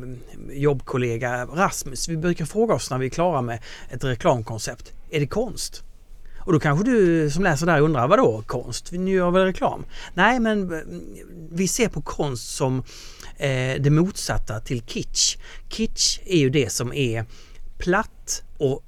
jobbkollega 0.50 1.44
Rasmus, 1.44 2.08
vi 2.08 2.16
brukar 2.16 2.44
fråga 2.44 2.74
oss 2.74 2.90
när 2.90 2.98
vi 2.98 3.06
är 3.06 3.10
klara 3.10 3.40
med 3.42 3.58
ett 3.90 4.04
reklamkoncept, 4.04 4.92
är 5.10 5.20
det 5.20 5.26
konst? 5.26 5.84
Och 6.46 6.52
då 6.52 6.60
kanske 6.60 6.84
du 6.84 7.30
som 7.30 7.44
läser 7.44 7.66
där 7.66 7.80
undrar, 7.80 8.08
vadå 8.08 8.42
konst? 8.46 8.92
ni 8.92 9.10
gör 9.10 9.30
väl 9.30 9.44
reklam? 9.44 9.84
Nej, 10.14 10.40
men 10.40 10.72
eh, 10.72 10.80
vi 11.50 11.68
ser 11.68 11.88
på 11.88 12.02
konst 12.02 12.54
som 12.54 12.78
eh, 13.36 13.80
det 13.80 13.90
motsatta 13.90 14.60
till 14.60 14.82
kitsch. 14.82 15.36
Kitsch 15.68 16.20
är 16.24 16.38
ju 16.38 16.50
det 16.50 16.72
som 16.72 16.92
är 16.92 17.24
platt 17.78 18.42
och 18.58 18.84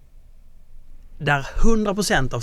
där 1.19 1.47
100% 1.59 2.35
av, 2.35 2.43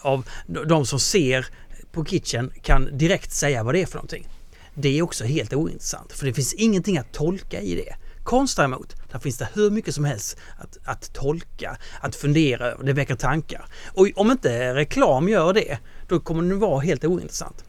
av 0.00 0.28
de 0.66 0.86
som 0.86 1.00
ser 1.00 1.46
på 1.92 2.04
kitchen 2.04 2.52
kan 2.62 2.98
direkt 2.98 3.32
säga 3.32 3.62
vad 3.62 3.74
det 3.74 3.82
är 3.82 3.86
för 3.86 3.94
någonting. 3.94 4.28
Det 4.74 4.98
är 4.98 5.02
också 5.02 5.24
helt 5.24 5.52
ointressant 5.52 6.12
för 6.12 6.26
det 6.26 6.32
finns 6.32 6.54
ingenting 6.54 6.98
att 6.98 7.12
tolka 7.12 7.60
i 7.60 7.74
det. 7.74 7.96
Konst 8.24 8.56
däremot, 8.56 8.94
där 9.12 9.18
finns 9.18 9.38
det 9.38 9.48
hur 9.54 9.70
mycket 9.70 9.94
som 9.94 10.04
helst 10.04 10.38
att, 10.56 10.78
att 10.84 11.12
tolka, 11.12 11.76
att 12.00 12.16
fundera 12.16 12.66
över, 12.66 12.84
det 12.84 12.92
väcker 12.92 13.14
tankar. 13.14 13.64
Och 13.86 14.08
om 14.14 14.30
inte 14.30 14.74
reklam 14.74 15.28
gör 15.28 15.52
det, 15.52 15.78
då 16.08 16.20
kommer 16.20 16.42
den 16.42 16.58
vara 16.58 16.80
helt 16.80 17.04
ointressant. 17.04 17.64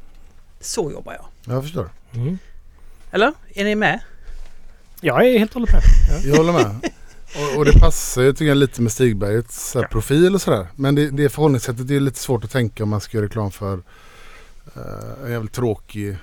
Så 0.60 0.92
jobbar 0.92 1.14
jag. 1.14 1.54
Jag 1.56 1.64
förstår. 1.64 1.90
Mm. 2.14 2.38
Eller? 3.12 3.34
Är 3.54 3.64
ni 3.64 3.76
med? 3.76 4.00
Jag 5.02 5.28
är 5.28 5.40
helt 5.40 5.54
hållet 5.54 5.70
med. 5.74 5.84
Jag 6.24 6.38
håller 6.38 6.54
med. 6.54 6.92
Och, 7.36 7.58
och 7.58 7.66
det 7.66 7.80
passar 7.80 8.22
ju 8.22 8.34
tycker 8.34 8.46
jag 8.46 8.58
lite 8.58 8.82
med 8.82 8.92
Stigbergets 8.92 9.72
så 9.72 9.82
här, 9.82 9.88
profil 9.88 10.36
och 10.36 10.42
sådär. 10.42 10.68
Men 10.76 10.96
det, 10.96 11.10
det 11.10 11.30
förhållningssättet 11.30 11.92
är 11.92 12.00
lite 12.00 12.20
svårt 12.20 12.44
att 12.44 12.52
tänka 12.52 12.84
om 12.84 12.90
man 12.90 13.02
ska 13.02 13.18
göra 13.18 13.26
reklam 13.26 13.52
för 13.52 13.74
eh, 14.76 15.26
en 15.26 15.32
jävligt 15.32 15.54
tråkig 15.54 16.18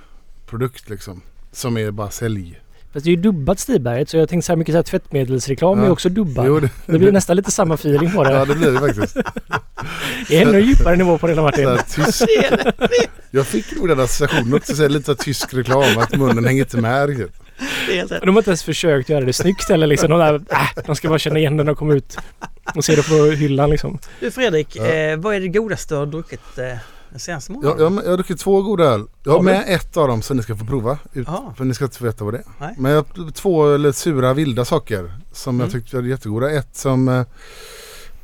produkt 0.47 0.89
liksom. 0.89 1.23
Som 1.53 1.77
är 1.77 1.91
bara 1.91 2.11
sälj. 2.11 2.61
Fast 2.97 3.05
det 3.05 3.11
är 3.11 3.17
ju 3.17 3.23
dubbat 3.23 3.59
Stiberget 3.59 4.09
så 4.09 4.17
jag 4.17 4.29
tänkte 4.29 4.47
så 4.47 4.53
här 4.53 4.57
mycket 4.57 4.73
så 4.73 4.77
här 4.77 4.83
tvättmedelsreklam 4.83 5.81
är 5.81 5.85
Ja. 5.85 5.91
också 5.91 6.09
dubbad. 6.09 6.47
Jo, 6.47 6.61
det, 6.61 6.71
det, 6.87 6.99
blir 6.99 7.13
nästan 7.13 7.37
lite 7.37 7.51
samma 7.51 7.75
feeling 7.75 8.13
på 8.13 8.25
det. 8.25 8.33
ja 8.33 8.45
det 8.45 8.55
blir 8.55 8.71
det 8.71 8.79
faktiskt. 8.79 9.17
Det 10.29 10.37
är 10.39 10.47
ännu 10.47 10.61
djupare 10.61 10.97
nivå 10.97 11.19
på 11.19 11.27
det 11.27 11.35
Martin. 11.35 11.67
här, 11.69 11.77
tysk. 11.77 12.23
Jag 13.31 13.47
fick 13.47 13.77
nog 13.77 13.89
den 13.89 14.01
associationen 14.01 14.55
också. 14.55 14.77
Så 14.77 14.83
här, 14.83 14.89
lite 14.89 15.05
så 15.05 15.13
här, 15.13 15.17
tysk 15.17 15.55
reklam. 15.55 15.99
Att 15.99 16.17
munnen 16.17 16.45
hänger 16.45 16.63
inte 16.63 16.77
med 16.77 17.09
riktigt. 17.09 17.33
Är 17.91 18.21
de 18.27 18.29
har 18.29 18.39
inte 18.41 18.51
ens 18.51 18.63
försökt 18.65 19.09
göra 19.09 19.25
det 19.25 19.33
snyggt 19.33 19.71
eller 19.71 19.87
liksom. 19.87 20.11
De, 20.11 20.19
där, 20.19 20.35
äh, 20.35 20.83
de 20.87 20.97
ska 20.97 21.09
bara 21.09 21.19
känna 21.19 21.39
igen 21.39 21.57
den 21.57 21.69
och 21.69 21.79
komma 21.79 21.95
ut. 21.95 22.19
Och 22.75 22.85
ser 22.85 22.97
det 22.97 23.03
på 23.09 23.31
hyllan 23.37 23.71
liksom. 23.71 23.99
Du 24.21 24.31
Fredrik, 24.31 24.77
Ja. 24.77 24.87
eh, 24.87 25.17
vad 25.17 25.35
är 25.35 25.41
det 25.41 25.49
godaste 25.49 25.95
du 25.95 25.99
har 25.99 26.07
druckit 26.07 26.59
eh, 26.59 26.79
den 27.17 27.21
senaste 27.21 27.53
Jag, 27.53 27.63
månaden? 27.65 27.95
jag, 27.95 28.05
jag 28.05 28.11
har 28.11 28.17
druckit 28.17 28.41
två 28.41 28.63
goda 28.63 28.85
öl. 28.85 29.05
Jag 29.23 29.33
har 29.33 29.43
med 29.43 29.65
ett 29.69 29.97
av 29.97 30.09
dem 30.09 30.23
som 30.23 30.37
ni 30.37 30.43
ska 30.43 30.57
få 30.57 30.65
prova. 30.65 30.99
Ut. 31.13 31.29
För 31.57 31.65
ni 31.65 31.75
ska 31.75 31.85
inte 31.85 31.99
få 31.99 32.05
veta 32.05 32.25
vad 32.25 32.35
det 32.35 32.39
är. 32.39 32.45
Nej. 32.61 32.75
Men 32.79 32.93
jag 32.93 33.05
har 33.17 33.31
två 33.31 33.75
eller 33.75 33.93
sura 33.93 34.35
vilda 34.35 34.65
saker 34.65 35.13
som 35.33 35.55
Mm. 35.57 35.65
jag 35.65 35.73
tyckte 35.73 35.97
var 35.97 36.03
jättegoda. 36.03 36.51
Ett 36.51 36.77
som 36.77 37.09
eh, 37.09 37.23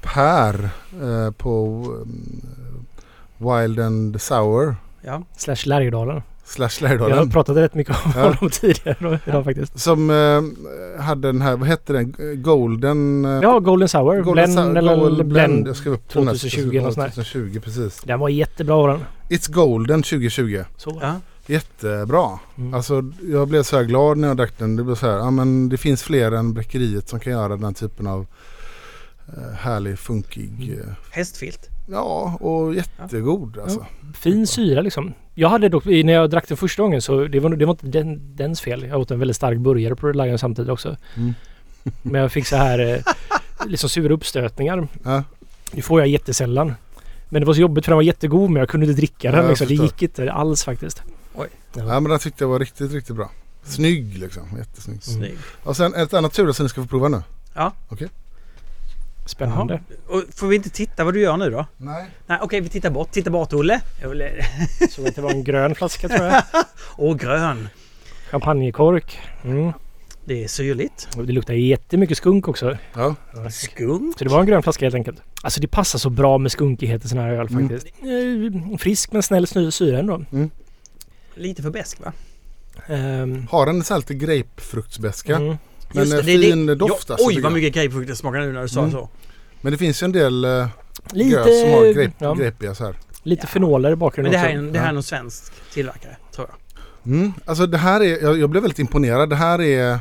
Per 0.02 0.70
eh, 1.02 1.30
på 1.30 1.84
eh, 2.00 3.56
Wild 3.60 3.80
and 3.80 4.20
Sour 4.22 4.76
Ja. 5.02 5.22
Slash 5.36 5.56
Lärjedalen. 5.66 6.22
Slash 6.44 6.70
Jag 6.80 6.98
har 6.98 7.26
pratat 7.26 7.56
rätt 7.56 7.74
mycket 7.74 7.96
om 8.04 8.12
Ja. 8.16 8.22
honom 8.22 8.50
tidigare 8.50 9.20
idag 9.26 9.44
faktiskt. 9.44 9.78
Som 9.80 10.10
eh, 10.10 11.02
hade 11.02 11.28
den 11.28 11.42
här, 11.42 11.56
vad 11.56 11.68
hette 11.68 11.92
den? 11.92 12.14
Golden... 12.42 13.24
eh, 13.24 13.30
Ja, 13.42 13.58
Golden 13.58 13.88
Sour. 13.88 14.22
Golden 14.22 14.52
Blend 14.54 14.78
eller 14.78 14.96
Gold 14.96 15.26
Blend. 15.26 15.68
Jag 15.68 15.76
skrev 15.76 15.92
upp 15.94 16.08
den 16.12 16.28
här. 16.28 16.34
2020 16.34 16.68
eller 16.70 16.80
nåt 16.82 16.94
sånt 16.94 17.14
där. 17.14 17.22
2020 17.24 17.60
precis. 17.64 18.00
Den 18.04 18.20
var 18.20 18.28
jättebra 18.28 18.86
den. 18.86 19.00
It's 19.28 19.52
Golden 19.52 20.02
2020. 20.02 20.64
Så. 20.76 20.98
ja. 21.02 21.14
Jättebra. 21.46 22.38
Mm. 22.58 22.74
Alltså 22.74 23.02
jag 23.22 23.48
blev 23.48 23.62
så 23.62 23.76
här 23.76 23.84
glad 23.84 24.18
när 24.18 24.28
jag 24.28 24.36
drack 24.36 24.58
den. 24.58 24.76
Det 24.76 24.84
blev 24.84 24.94
så 24.94 25.06
här, 25.06 25.16
ja 25.16 25.30
men 25.30 25.68
det 25.68 25.76
finns 25.76 26.02
fler 26.02 26.32
än 26.32 26.54
Bräckeriet 26.54 27.08
som 27.08 27.20
kan 27.20 27.32
göra 27.32 27.56
den 27.56 27.74
typen 27.74 28.06
av 28.06 28.26
eh, 29.36 29.52
härlig, 29.54 29.98
funkig. 29.98 30.78
Eh, 30.80 30.92
Hästfilt. 31.10 31.68
ja, 31.86 32.36
och 32.40 32.74
jättegod 32.74 33.58
alltså. 33.58 33.86
Fin 34.14 34.46
syra 34.46 34.80
liksom. 34.80 35.12
Jag 35.34 35.48
hade 35.48 35.68
dock, 35.68 35.84
när 35.84 36.12
jag 36.12 36.30
drack 36.30 36.48
den 36.48 36.56
första 36.56 36.82
gången 36.82 37.02
så 37.02 37.24
det 37.24 37.40
var, 37.40 37.50
det 37.50 37.64
var 37.64 37.72
inte 37.72 37.86
den, 37.86 38.36
dens 38.36 38.60
fel. 38.60 38.84
Jag 38.84 39.00
åt 39.00 39.10
en 39.10 39.18
väldigt 39.18 39.36
stark 39.36 39.58
burgare 39.58 39.96
på 39.96 40.12
Lion 40.12 40.38
samtidigt 40.38 40.70
också. 40.70 40.96
Mm. 41.14 41.34
Men 42.02 42.20
jag 42.20 42.32
fick 42.32 42.46
så 42.46 42.56
här 42.56 42.78
eh, 42.78 43.14
liksom 43.66 43.90
sura 43.90 44.14
uppstötningar. 44.14 44.88
Ja. 45.04 45.24
Det 45.72 45.82
får 45.82 46.00
jag 46.00 46.08
jättesällan. 46.08 46.74
Men 47.28 47.42
det 47.42 47.46
var 47.46 47.54
så 47.54 47.60
jobbigt 47.60 47.84
för 47.84 47.92
den 47.92 47.96
var 47.96 48.02
jättegod 48.02 48.50
men 48.50 48.60
jag 48.60 48.68
kunde 48.68 48.86
inte 48.86 48.96
dricka 48.96 49.30
den. 49.30 49.42
Ja, 49.42 49.48
liksom. 49.48 49.66
Det 49.66 49.74
gick 49.74 50.02
inte 50.02 50.32
alls 50.32 50.64
faktiskt. 50.64 51.02
Oj. 51.34 51.48
ja, 51.74 52.00
men 52.00 52.04
den 52.04 52.18
tyckte 52.18 52.44
jag 52.44 52.48
var 52.48 52.58
riktigt, 52.58 52.92
riktigt 52.92 53.16
bra. 53.16 53.30
Snygg 53.62 54.18
liksom. 54.18 54.42
Jättesnygg. 54.58 55.00
Mm. 55.08 55.18
Snygg. 55.18 55.38
Och 55.62 55.76
sen 55.76 55.94
ett 55.94 56.14
annat 56.14 56.32
tur 56.32 56.52
som 56.52 56.64
ni 56.64 56.70
ska 56.70 56.82
få 56.82 56.88
prova 56.88 57.08
nu. 57.08 57.22
Spännande. 59.26 59.80
Och 60.08 60.22
får 60.34 60.46
vi 60.48 60.56
inte 60.56 60.70
titta 60.70 61.04
vad 61.04 61.14
du 61.14 61.20
gör 61.20 61.36
nu 61.36 61.50
då? 61.50 61.66
Nej. 61.76 62.06
Nej, 62.26 62.38
okej, 62.42 62.60
vi 62.60 62.68
tittar 62.68 62.90
bort. 62.90 63.10
Titta 63.10 63.30
bort, 63.30 63.52
Olle. 63.52 63.80
Olle. 64.04 64.32
Så 64.90 65.06
att 65.06 65.14
det 65.14 65.22
var 65.22 65.30
en 65.30 65.44
grön 65.44 65.74
flaska 65.74 66.08
tror 66.08 66.26
jag. 66.26 66.42
Åh, 66.98 67.16
grön. 67.16 67.68
Champagnekork. 68.30 69.18
Mm. 69.44 69.72
Det 70.24 70.44
är 70.44 70.48
syrligt. 70.48 71.08
Och 71.16 71.26
det 71.26 71.32
luktar 71.32 71.54
jättemycket 71.54 72.16
skunk 72.16 72.48
också. 72.48 72.76
Ja. 72.94 73.14
Skunk. 73.50 74.18
Så 74.18 74.24
det 74.24 74.30
var 74.30 74.40
en 74.40 74.46
grön 74.46 74.62
flaska 74.62 74.84
helt 74.84 74.94
enkelt. 74.94 75.22
Alltså 75.42 75.60
det 75.60 75.68
passar 75.68 75.98
så 75.98 76.10
bra 76.10 76.38
med 76.38 76.52
skunkighet 76.52 77.04
i 77.04 77.08
sån 77.08 77.18
här 77.18 77.28
öl 77.32 77.46
Mm. 77.50 77.68
faktiskt. 77.68 77.94
Eh, 78.72 78.78
Frisk 78.78 79.12
men 79.12 79.22
snäll 79.22 79.46
syra 79.72 79.98
ändå. 79.98 80.24
Lite 81.34 81.62
för 81.62 81.70
besk 81.70 81.98
va? 82.00 82.12
Ehm, 82.86 83.46
Har 83.50 83.66
här 83.66 83.96
lite 83.96 84.14
grapefruktsbeska. 84.14 85.36
mm. 85.36 85.56
Men 85.94 86.02
Just 86.04 86.12
eh, 86.18 86.24
det, 86.24 86.36
det- 86.36 86.42
fin 86.50 86.66
det- 86.66 86.74
doft 86.74 87.04
ja, 87.08 87.14
alltså, 87.14 87.28
Oj 87.28 87.40
vad 87.40 87.52
mycket 87.52 87.74
grapefrukt 87.74 88.08
det 88.08 88.16
smakar 88.16 88.40
nu 88.40 88.52
när 88.52 88.62
du 88.62 88.68
sa 88.68 88.80
Mm. 88.80 88.92
så. 88.92 89.08
Men 89.60 89.72
det 89.72 89.78
finns 89.78 90.02
ju 90.02 90.04
en 90.04 90.12
del 90.12 90.44
uh, 90.44 90.66
Lite, 91.12 91.42
som 91.44 91.70
har 91.70 91.92
grape, 91.94 92.12
ja, 92.18 92.34
grapiga 92.34 92.74
så 92.74 92.84
här. 92.84 92.94
lite 93.22 93.42
Ja. 93.42 93.48
fenoler 93.48 93.88
i 93.88 93.92
Men 93.92 93.98
bakgrunden 93.98 94.32
det 94.32 94.38
här, 94.38 94.48
är 94.50 94.58
också. 94.62 94.72
det 94.72 94.78
här 94.78 94.88
är 94.88 94.92
någon 94.92 95.02
svensk 95.02 95.52
tillverkare, 95.72 96.16
tror 96.34 96.48
jag. 96.48 96.56
Mm. 97.14 97.32
Alltså 97.44 97.66
det 97.66 97.78
här 97.78 98.00
är, 98.00 98.22
jag, 98.22 98.38
jag 98.38 98.50
blev 98.50 98.62
väldigt 98.62 98.78
imponerad. 98.78 99.30
Det 99.30 99.36
här 99.36 99.60
är 99.60 99.98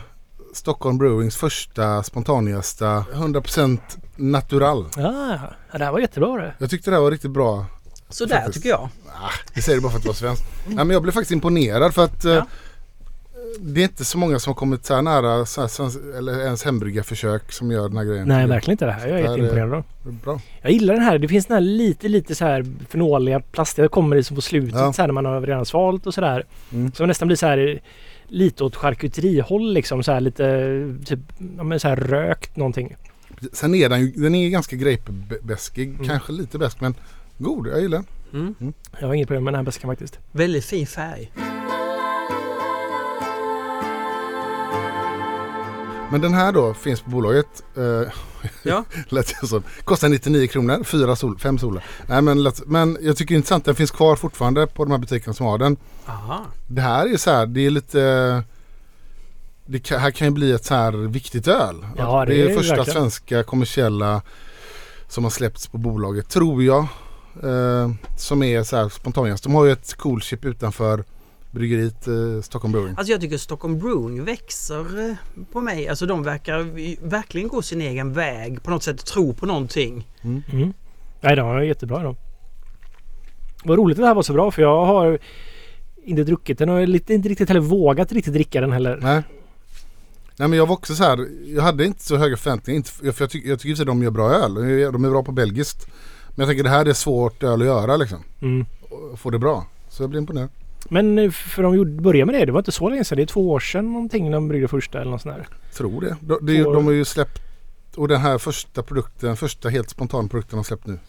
Stockholm 0.53 0.97
Brewings 0.97 1.35
första 1.37 2.03
spontangästa 2.03 3.05
100% 3.13 3.79
natural. 4.15 4.85
Ah, 4.97 5.37
ja, 5.71 5.77
det 5.77 5.85
här 5.85 5.91
var 5.91 5.99
jättebra 5.99 6.37
det. 6.41 6.53
Jag 6.57 6.69
tyckte 6.69 6.89
det 6.89 6.95
här 6.95 7.01
var 7.03 7.11
riktigt 7.11 7.31
bra. 7.31 7.65
Så 8.09 8.25
där 8.25 8.35
Faktiskt. 8.35 8.55
tycker 8.55 8.69
jag. 8.69 8.89
Det 9.53 9.61
säger 9.61 9.77
du 9.77 9.81
bara 9.81 9.91
för 9.91 9.97
att 9.97 10.03
det 10.03 10.09
var 10.09 10.13
svenskt. 10.15 10.43
Nej, 10.67 10.75
men 10.75 10.89
jag 10.89 11.01
blev 11.01 11.11
faktiskt 11.11 11.31
imponerad 11.31 11.93
för 11.93 12.03
att 12.03 12.25
eh, 12.25 12.33
Ja. 12.33 12.45
Det 13.59 13.81
är 13.81 13.83
inte 13.83 14.05
så 14.05 14.17
många 14.17 14.39
som 14.39 14.51
har 14.51 14.55
kommit 14.55 14.85
så 14.85 14.95
här 14.95 15.01
nära 15.01 15.45
så 15.45 15.61
här, 15.61 16.17
eller 16.17 16.39
ens 16.39 16.63
hembryggarförsök 16.63 17.51
som 17.51 17.71
gör 17.71 17.87
den 17.89 17.97
här 17.97 18.03
grejen. 18.05 18.27
Nej, 18.27 18.47
verkligen 18.47 18.73
inte 18.73 18.85
det 18.85 18.91
här. 18.91 19.07
Jag 19.07 19.19
är 19.19 19.23
Det 19.23 19.29
jätteimponerad 19.29 19.73
av. 19.73 19.83
Det 20.03 20.09
är 20.09 20.13
Bra. 20.13 20.41
Jag 20.61 20.71
gillar 20.71 20.93
den 20.93 21.03
här. 21.03 21.17
Det 21.17 21.27
finns 21.27 21.45
den 21.45 21.53
här 21.55 21.61
lite, 21.61 22.07
lite 22.07 22.35
så 22.35 22.45
här 22.45 22.65
fenoliga 22.89 23.39
plastiga 23.39 23.87
kommer 23.87 24.15
liksom 24.15 24.35
på 24.35 24.41
slutet 24.41 24.75
Ja. 24.79 24.93
så 24.93 25.01
här 25.01 25.07
när 25.07 25.13
man 25.13 25.25
har 25.25 25.41
redan 25.41 25.65
svalt 25.65 26.07
och 26.07 26.13
sådär. 26.13 26.45
Mm. 26.71 26.91
Så 26.91 27.03
det 27.03 27.07
nästan 27.07 27.27
blir 27.27 27.37
så 27.37 27.45
här 27.45 27.81
lite 28.27 28.63
åt 28.63 28.75
charkuterihåll 28.75 29.73
liksom. 29.73 30.03
Så 30.03 30.11
här 30.11 30.19
lite 30.19 30.95
typ 31.05 31.19
ja, 31.57 31.63
men 31.63 31.79
så 31.79 31.87
här 31.87 31.95
rökt 31.95 32.55
någonting. 32.55 32.95
Sen 33.53 33.75
är 33.75 33.89
den 33.89 34.01
ju 34.01 34.11
den 34.11 34.35
är 34.35 34.49
ganska 34.49 34.75
grapebäskig. 34.75 35.89
Mm. 35.89 36.07
Kanske 36.07 36.31
lite 36.31 36.57
bäsk 36.57 36.81
men 36.81 36.95
god. 37.37 37.67
Jag 37.67 37.81
gillar 37.81 38.03
den. 38.31 38.55
Mm. 38.59 38.73
Jag 38.99 39.07
har 39.07 39.13
inget 39.13 39.27
problem 39.27 39.43
med 39.43 39.53
den 39.53 39.57
här 39.59 39.65
bäskan 39.65 39.91
faktiskt. 39.91 40.19
Väldigt 40.31 40.65
fin 40.65 40.87
färg. 40.87 41.31
Men 46.11 46.21
den 46.21 46.33
här 46.33 46.51
då 46.51 46.73
finns 46.73 47.01
på 47.01 47.09
bolaget. 47.09 47.63
Eh, 47.77 48.11
Ja. 48.63 48.83
lät 49.09 49.33
jag 49.41 49.49
som. 49.49 49.63
Kostar 49.83 50.09
99 50.09 50.47
kronor. 50.47 50.83
Fyra 50.83 51.15
sol, 51.15 51.39
fem 51.39 51.57
solar. 51.59 51.83
Nej, 52.07 52.21
men, 52.21 52.43
lätt- 52.43 52.61
men 52.65 52.97
jag 53.01 53.17
tycker 53.17 53.33
det 53.33 53.35
är 53.35 53.37
intressant. 53.37 53.65
Den 53.65 53.75
finns 53.75 53.91
kvar 53.91 54.15
fortfarande 54.15 54.67
på 54.67 54.83
de 54.85 54.91
här 54.91 54.97
butikerna 54.97 55.33
som 55.33 55.45
har 55.45 55.57
den. 55.57 55.77
Aha. 56.05 56.45
Det 56.67 56.81
här 56.81 57.13
är 57.13 57.17
så 57.17 57.31
här. 57.31 57.45
Det 57.45 57.65
är 57.65 57.69
lite... 57.69 58.43
Det 59.65 59.79
kan, 59.79 59.99
här 59.99 60.11
kan 60.11 60.27
ju 60.27 60.31
bli 60.31 60.51
ett 60.51 60.65
så 60.65 60.75
här 60.75 60.91
viktigt 60.91 61.47
öl. 61.47 61.85
Ja, 61.97 62.25
det 62.25 62.33
det 62.33 62.41
är 62.41 62.47
det 62.47 62.53
första 62.55 62.75
verkligen. 62.75 63.01
svenska 63.01 63.43
kommersiella 63.43 64.21
som 65.07 65.23
har 65.23 65.31
släppts 65.31 65.67
på 65.67 65.77
bolaget. 65.77 66.29
Tror 66.29 66.63
jag. 66.63 66.87
Eh, 67.43 67.91
som 68.17 68.43
är 68.43 68.63
så 68.63 68.75
här 68.77 68.89
spontanast. 68.89 69.43
De 69.43 69.55
har 69.55 69.65
ju 69.65 69.71
ett 69.71 69.93
coolship 69.97 70.45
utanför 70.45 71.03
bryggeriet 71.51 72.07
eh, 72.07 72.41
Stockholm 72.41 72.71
Brewing. 72.71 72.95
Alltså 72.97 73.11
jag 73.11 73.21
tycker 73.21 73.37
Stockholm 73.37 73.79
Brewing 73.79 74.23
växer 74.23 75.09
eh, 75.09 75.15
på 75.51 75.61
mig. 75.61 75.87
Alltså 75.87 76.05
de 76.05 76.23
verkar 76.23 76.59
verkligen 77.07 77.47
gå 77.47 77.61
sin 77.61 77.81
egen 77.81 78.13
väg. 78.13 78.63
På 78.63 78.71
något 78.71 78.83
sätt 78.83 79.05
tro 79.05 79.33
på 79.33 79.45
någonting. 79.45 80.07
Mm. 80.21 80.73
Nej, 81.21 81.35
den 81.35 81.45
var 81.45 81.61
jättebra 81.61 82.03
då. 82.03 82.15
Vad 83.63 83.77
roligt 83.77 83.97
att 83.97 84.01
det 84.01 84.07
här 84.07 84.15
var 84.15 84.21
så 84.21 84.33
bra 84.33 84.51
för 84.51 84.61
jag 84.61 84.85
har 84.85 85.19
inte 86.03 86.23
druckit 86.23 86.57
den 86.57 86.69
och 86.69 86.87
lite, 86.87 87.13
inte 87.13 87.29
riktigt 87.29 87.47
heller 87.47 87.61
vågat 87.61 88.11
riktigt 88.11 88.33
dricka 88.33 88.61
den 88.61 88.71
heller. 88.71 88.99
Nej. 89.01 89.23
Nej 90.37 90.47
men 90.47 90.57
jag 90.57 90.65
var 90.65 90.73
också 90.73 90.95
så 90.95 91.03
här. 91.03 91.27
Jag 91.45 91.63
hade 91.63 91.85
inte 91.85 92.03
så 92.03 92.17
höga 92.17 92.37
förväntningar. 92.37 92.77
Inte, 92.77 92.91
för 92.91 93.23
jag, 93.23 93.29
tycker, 93.29 93.49
jag 93.49 93.59
tycker 93.59 93.81
att 93.81 93.87
de 93.87 94.03
gör 94.03 94.11
bra 94.11 94.29
öl. 94.31 94.53
De 94.93 95.05
är 95.05 95.09
bra 95.09 95.23
på 95.23 95.31
belgiskt. 95.31 95.87
Men 96.29 96.39
jag 96.39 96.47
tänker 96.47 96.63
det 96.63 96.69
här 96.69 96.85
är 96.85 96.93
svårt 96.93 97.43
öl 97.43 97.61
att 97.61 97.67
göra 97.67 97.97
liksom. 97.97 98.23
Mm. 98.41 98.65
Få 99.17 99.29
det 99.29 99.39
bra. 99.39 99.65
Så 99.89 100.03
jag 100.03 100.09
blir 100.09 100.19
imponerad. 100.19 100.49
Men 100.89 101.19
eh, 101.19 101.31
för 101.31 101.63
de 101.63 101.75
gjorde, 101.75 101.91
började 102.01 102.31
med 102.31 102.41
det, 102.41 102.45
det 102.45 102.51
var 102.51 102.59
inte 102.59 102.71
så 102.71 102.89
länge 102.89 103.03
sedan. 103.03 103.15
Det 103.15 103.21
är 103.21 103.25
två 103.25 103.51
år 103.51 103.59
sedan 103.59 103.93
någonting 103.93 104.31
de 104.31 104.47
bryggde 104.47 104.67
första 104.67 105.01
eller 105.01 105.11
något 105.11 105.21
sånt 105.21 105.35
där. 105.35 105.47
Tror 105.73 106.01
det. 106.01 106.15
De, 106.21 106.63
Får- 106.63 106.73
de 106.73 106.85
har 106.85 106.91
ju 106.93 107.05
släppt. 107.05 107.41
Och 107.95 108.07
den 108.07 108.21
här 108.21 108.37
första 108.37 108.83
produkten, 108.83 109.37
första 109.37 109.69
helt 109.69 109.89
spontana 109.89 110.27
produkten 110.27 110.57
de 110.57 110.63
släppt 110.63 110.87
nu. 110.87 110.99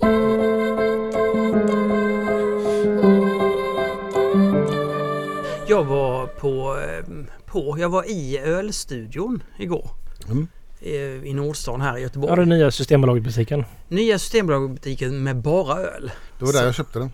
Jag 5.69 5.85
var 5.85 6.27
på, 6.27 6.79
eh, 6.81 7.25
på, 7.47 7.77
jag 7.79 7.89
var 7.89 8.11
i 8.11 8.39
ölstudion 8.39 9.43
igår. 9.59 9.91
Mm. 10.31 10.49
eh, 10.81 10.91
I 11.31 11.35
Nordstan 11.35 11.81
här 11.81 11.93
i 11.93 11.95
Ja, 11.95 11.99
Göteborg. 12.03 12.37
den 12.37 12.49
nya 12.49 12.71
Systembolaget-butiken. 12.71 13.65
Nya 13.89 14.19
Systembolaget-butiken 14.19 15.23
med 15.23 15.37
bara 15.37 15.79
öl. 15.79 16.11
Det 16.39 16.45
var 16.45 16.53
där 16.53 16.59
Så- 16.61 16.65
jag 16.67 16.75
köpte 16.75 16.99
den. 16.99 17.13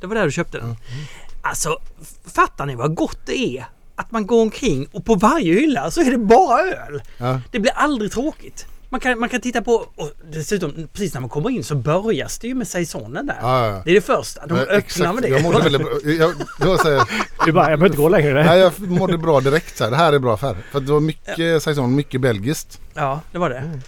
Det 0.00 0.06
var 0.06 0.14
där 0.14 0.24
du 0.24 0.30
köpte 0.32 0.58
den. 0.58 0.68
Ja. 0.68 0.76
Alltså, 1.42 1.78
fattar 2.34 2.66
ni 2.66 2.74
vad 2.74 2.94
gott 2.94 3.18
det 3.26 3.38
är? 3.58 3.64
Att 3.96 4.10
man 4.12 4.26
går 4.26 4.42
omkring 4.42 4.86
och 4.92 5.04
på 5.04 5.14
varje 5.14 5.54
hylla 5.54 5.90
så 5.90 6.00
är 6.00 6.10
det 6.10 6.18
bara 6.18 6.60
öl. 6.60 7.02
Ja. 7.18 7.40
Det 7.50 7.58
blir 7.60 7.72
aldrig 7.72 8.12
tråkigt. 8.12 8.66
Man 8.88 9.00
kan, 9.00 9.18
man 9.18 9.28
kan 9.28 9.40
titta 9.40 9.62
på, 9.62 9.72
och 9.72 10.10
dessutom 10.32 10.88
precis 10.92 11.14
när 11.14 11.20
man 11.20 11.30
kommer 11.30 11.50
in 11.50 11.64
så 11.64 11.74
börjas 11.74 12.38
det 12.38 12.48
ju 12.48 12.54
med 12.54 12.68
saisonen 12.68 13.26
där. 13.26 13.36
Ja, 13.40 13.66
ja. 13.66 13.82
Det 13.84 13.90
är 13.90 13.94
det 13.94 14.00
första. 14.00 14.46
De 14.46 14.58
Ja, 14.58 14.62
öppnar 14.64 15.12
med 15.12 15.22
det. 15.22 15.28
Jag 15.28 15.42
mådde 15.42 15.58
väldigt 15.62 15.82
bra. 15.82 15.90
Jag, 16.60 16.80
så 16.80 16.90
här, 16.90 17.08
Du 17.46 17.52
bara, 17.52 17.70
jag 17.70 17.78
behöver 17.78 17.86
inte 17.86 17.96
gå 17.96 18.08
längre. 18.08 18.44
nej, 18.44 18.58
jag 18.60 18.72
mådde 18.80 19.18
bra 19.18 19.40
direkt. 19.40 19.76
Så 19.78 19.84
här. 19.84 19.90
Det 19.90 19.96
här 19.96 20.12
är 20.12 20.18
bra 20.18 20.34
affär. 20.34 20.56
För 20.72 20.80
det 20.80 20.92
var 20.92 21.00
mycket 21.00 21.62
saison, 21.62 21.94
mycket 21.94 22.20
belgiskt. 22.20 22.80
Ja, 22.94 23.20
det 23.32 23.38
var 23.38 23.50
det. 23.50 23.80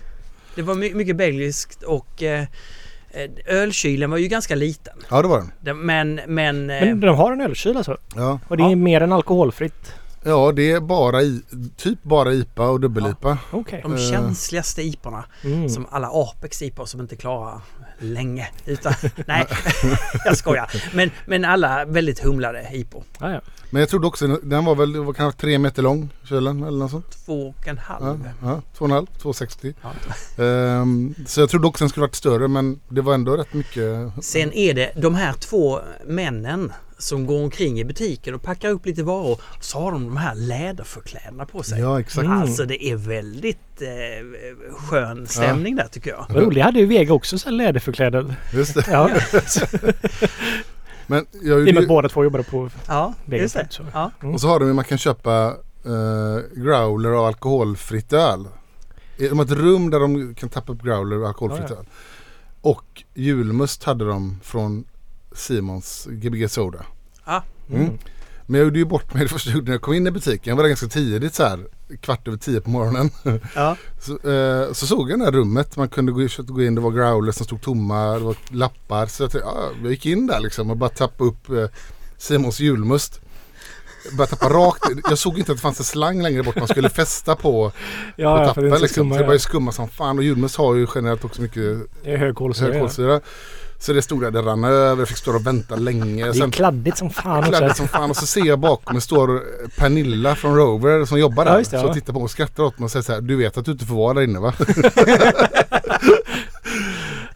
Det 0.55 0.63
var 0.63 0.75
my- 0.75 0.95
mycket 0.95 1.17
belgiskt 1.17 1.83
och 1.83 2.23
eh, 2.23 2.45
ölkylen 3.47 4.11
var 4.11 4.19
ju 4.19 4.29
ganska 4.29 4.55
liten. 4.55 4.93
Ja 5.11 5.23
det 5.23 5.29
var 5.29 5.39
den. 5.39 5.53
Det- 5.61 5.75
Men, 5.75 6.21
men... 6.27 6.71
eh, 6.71 6.81
Men 6.81 7.01
de 7.01 7.17
har 7.17 7.33
en 7.33 7.41
ölkyl 7.41 7.77
alltså? 7.77 7.97
Ja. 8.17 8.39
Och 8.49 8.57
det 8.57 8.63
är 8.63 8.69
Ja. 8.71 8.77
mer 8.77 9.01
än 9.01 9.13
alkoholfritt? 9.13 9.93
Ja, 10.25 10.53
det 10.53 10.73
är 10.73 10.81
bara 10.81 11.23
i, 11.23 11.41
typ 11.77 12.03
bara 12.03 12.33
IPA 12.33 12.69
och 12.69 12.81
dubbel-IPA. 12.81 13.39
Okej. 13.51 13.81
De 13.83 13.93
Eh. 13.95 13.99
känsligaste 14.11 14.83
IPorna. 14.83 15.25
Mm. 15.45 15.69
Som 15.69 15.87
alla 15.91 16.09
Apex 16.13 16.63
IPor 16.63 16.85
som 16.87 17.01
inte 17.01 17.17
klarar 17.17 17.61
länge. 17.99 18.49
Utan, 18.67 18.93
nej, 19.27 19.47
jag 20.25 20.37
skojar. 20.37 20.71
Men, 20.95 21.11
men 21.27 21.45
alla 21.45 21.85
väldigt 21.85 22.21
humlade 22.21 22.69
IPor. 22.73 23.05
Ja, 23.21 23.31
ja. 23.33 23.41
Men 23.71 23.81
jag 23.81 23.89
trodde 23.89 24.07
också, 24.07 24.27
den 24.27 24.65
var 24.65 24.75
väl 24.75 24.97
var 24.97 25.13
kanske 25.13 25.41
tre 25.41 25.59
meter 25.59 25.83
lång, 25.83 26.09
kylen 26.29 26.63
eller 26.63 26.79
något 26.79 26.91
sånt. 26.91 27.25
Två 27.27 27.49
och 27.59 27.69
en 27.69 27.77
Ja, 27.89 27.95
halv. 27.95 28.31
ja, 28.43 28.63
två 28.79 28.85
och 28.85 28.89
en 28.91 28.95
halv, 28.95 29.07
260. 29.07 29.75
Ja. 29.83 30.45
Ehm, 30.45 31.15
så 31.27 31.41
jag 31.41 31.51
trodde 31.51 31.67
också 31.67 31.85
den 31.85 31.89
skulle 31.89 32.03
varit 32.07 32.15
större 32.15 32.49
men 32.49 32.81
det 32.89 33.01
var 33.01 33.15
ändå 33.15 33.37
rätt 33.37 33.55
mycket. 33.55 34.13
Sen 34.25 34.53
är 34.53 34.75
det 34.75 34.93
de 34.97 35.15
här 35.15 35.33
två 35.33 35.81
männen 36.07 36.73
som 36.99 37.27
går 37.27 37.43
omkring 37.45 37.81
i 37.81 37.85
butiken 37.85 38.35
och 38.35 38.43
packar 38.43 38.71
upp 38.71 38.87
lite 38.87 39.03
varor. 39.03 39.41
Så 39.61 39.79
har 39.81 39.93
de 39.93 40.05
de 40.05 40.17
här 40.17 40.35
läderförklädena 40.35 41.47
på 41.47 41.63
sig. 41.63 41.81
Ja 41.81 42.01
exakt. 42.01 42.27
Mm. 42.27 42.39
Alltså 42.39 42.65
det 42.65 42.85
är 42.85 42.97
väldigt 42.97 43.83
eh, 43.83 44.75
skön 44.77 45.27
stämning 45.27 45.77
där 45.77 45.89
tycker 45.89 46.11
jag. 46.11 46.53
Jag 46.57 46.65
hade 46.65 46.79
ju 46.79 46.87
Vega 46.87 47.13
också 47.15 47.39
så 47.39 47.49
här 47.49 47.57
läderförklädnad. 47.57 48.35
Just 48.53 48.75
det. 48.75 48.85
Ja. 48.91 49.11
Men 51.07 51.27
jag, 51.43 51.69
I 51.69 51.71
och 51.71 51.75
med 51.75 51.83
att 51.83 51.89
båda 51.89 52.09
två 52.09 52.25
jobbade 52.25 52.45
på 52.45 52.71
Ja, 52.89 53.15
Vega. 53.25 53.43
just 53.43 53.55
det. 53.55 53.67
Så. 53.71 53.83
Ja. 53.93 54.11
och 54.23 54.41
så 54.41 54.49
har 54.49 54.59
de 54.61 54.69
ju, 54.69 54.75
man 54.75 54.85
kan 54.85 54.99
köpa 54.99 55.47
eh, 55.85 56.63
growler 56.63 57.11
och 57.11 57.27
alkoholfritt 57.27 58.13
öl. 58.13 58.49
De 59.19 59.39
har 59.39 59.45
ett 59.45 59.51
rum 59.51 59.91
där 59.91 60.01
de 60.01 60.35
kan 60.35 60.49
tappa 60.49 60.73
upp 60.73 60.83
growler 60.83 61.19
och 61.21 61.29
alkoholfritt 61.29 61.67
Ja, 61.71 61.75
ja. 61.75 61.81
öl. 61.81 61.87
Och 62.61 63.03
julmust 63.15 63.85
hade 63.85 64.05
de 64.05 64.41
från 64.43 64.85
Simons 65.35 66.09
Gbg 66.11 66.51
Soda. 66.51 66.85
Mm. 67.71 67.99
Men 68.47 68.59
jag 68.59 68.65
gjorde 68.65 68.79
ju 68.79 68.85
bort 68.85 69.15
mig 69.15 69.23
det 69.23 69.29
första 69.33 69.51
jag 69.51 69.55
gjorde 69.55 69.67
när 69.67 69.75
jag 69.75 69.83
kom 69.83 69.95
in 69.95 70.07
i 70.07 70.11
butiken. 70.11 70.51
Jag 70.51 70.57
var 70.57 70.63
där 70.63 70.69
ganska 70.69 70.87
tidigt 70.87 71.35
så 71.35 71.43
här. 71.43 71.67
Kvart 72.01 72.29
över 72.29 72.39
tio 72.39 72.61
på 72.61 72.71
morgonen. 72.71 73.11
Ja. 73.55 73.77
Så, 74.01 74.31
eh, 74.31 74.73
så 74.73 74.87
såg 74.87 75.11
jag 75.11 75.19
det 75.19 75.25
här 75.25 75.33
rummet. 75.33 75.77
Man 75.77 75.89
kunde 75.89 76.13
gå, 76.13 76.29
gå 76.39 76.63
in. 76.63 76.75
Det 76.75 76.81
var 76.81 76.91
growlers 76.91 77.35
som 77.35 77.47
stod 77.47 77.63
tomma. 77.63 78.15
Det 78.15 78.25
var 78.25 78.37
lappar. 78.51 79.07
Så 79.07 79.23
jag, 79.23 79.31
tänkte, 79.31 79.49
ja, 79.49 79.71
jag 79.83 79.91
gick 79.91 80.07
in 80.07 80.27
där 80.27 80.41
liksom 80.41 80.71
och 80.71 80.77
bara 80.77 80.91
tappade 80.91 81.31
upp 81.31 81.51
eh, 81.51 81.67
Simons 82.19 82.61
julmust. 82.61 83.21
Började 84.17 84.37
tappa 84.37 84.49
rakt. 84.55 85.09
Jag 85.09 85.19
såg 85.19 85.39
inte 85.39 85.53
att 85.53 85.59
det 85.59 85.63
fanns 85.63 85.79
en 85.79 85.85
slang 85.85 86.23
längre 86.23 86.43
bort 86.43 86.57
man 86.57 86.69
skulle 86.69 86.89
fästa 86.89 87.37
på. 87.37 87.73
Ja, 88.17 88.37
på 88.37 88.43
ja, 88.43 88.55
för 88.55 88.63
det 88.63 88.69
liksom. 88.71 88.89
skumma. 88.89 89.15
Så 89.15 89.19
det 89.19 89.25
började 89.25 89.43
skumma 89.43 89.73
som 89.73 89.89
fan. 89.89 90.19
Och 90.19 90.25
julmust 90.25 90.57
har 90.57 90.75
ju 90.75 90.87
generellt 90.95 91.25
också 91.25 91.43
mycket 91.43 91.79
högkolsyra. 92.05 92.91
ja. 92.99 93.21
Så 93.85 93.93
det 93.93 94.03
stod 94.03 94.21
där, 94.23 94.31
det 94.31 94.43
rann 94.43 94.65
över. 94.65 95.01
Jag 95.01 95.09
fick 95.09 95.17
stå 95.17 95.35
och 95.35 95.47
vänta 95.47 95.77
länge. 95.77 96.33
Det 96.33 96.39
är 96.39 96.51
kladdigt 96.51 96.99
som 96.99 97.11
fan 97.11 97.39
också. 97.39 97.51
kladdigt 97.51 97.77
som 97.77 97.89
fan 97.89 98.11
och 98.11 98.17
så 98.17 98.27
ser 98.27 98.47
jag 98.47 98.59
bakom 98.59 98.95
mig 98.95 99.03
står 99.03 99.43
Pernilla 99.79 100.37
från 100.37 100.57
Rover 100.57 101.05
som 101.05 101.19
jobbar 101.19 101.45
där. 101.45 101.53
Ja, 101.53 101.59
det, 101.59 101.65
så 101.65 101.77
ja. 101.77 101.95
tittar 101.95 102.13
på 102.13 102.19
mig 102.19 102.25
och 102.25 102.31
skrattar 102.31 102.63
åt 102.63 102.79
mig 102.79 102.85
och 102.85 102.91
säger 102.91 103.03
så 103.03 103.13
här, 103.13 103.21
du 103.21 103.37
vet 103.37 103.57
att 103.57 103.65
du 103.65 103.73
inte 103.73 103.85
får 103.85 103.95
vara 103.95 104.15
där 104.15 104.23
inne 104.23 104.39
va? 104.39 104.55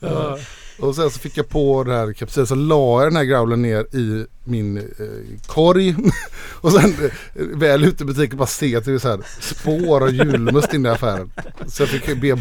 Ja. 0.01 0.39
Och 0.79 0.95
sen 0.95 1.11
så 1.11 1.19
fick 1.19 1.37
jag 1.37 1.49
på 1.49 1.85
det 1.85 1.93
här 1.93 2.13
kapsylen 2.13 2.47
så 2.47 2.55
la 2.55 3.03
jag 3.03 3.13
den 3.13 3.17
här 3.17 3.25
growlen 3.25 3.63
ner 3.63 3.97
i 3.97 4.27
min 4.45 4.77
eh, 4.77 4.85
korg. 5.47 5.97
och 6.61 6.73
sen 6.73 6.95
eh, 7.05 7.11
väl 7.35 7.85
ute 7.85 8.03
i 8.03 8.07
butiken 8.07 8.39
bara 8.39 8.47
se 8.47 8.77
att 8.77 8.85
det 8.85 8.93
är 8.93 8.99
så 8.99 9.09
här 9.09 9.21
spår 9.41 10.03
av 10.03 10.15
julmust 10.15 10.75
inne 10.75 10.89
i 10.89 10.93
affären. 10.93 11.31
Så 11.67 11.83
jag 11.83 11.89
fick 11.89 12.21
be 12.21 12.33
om 12.33 12.41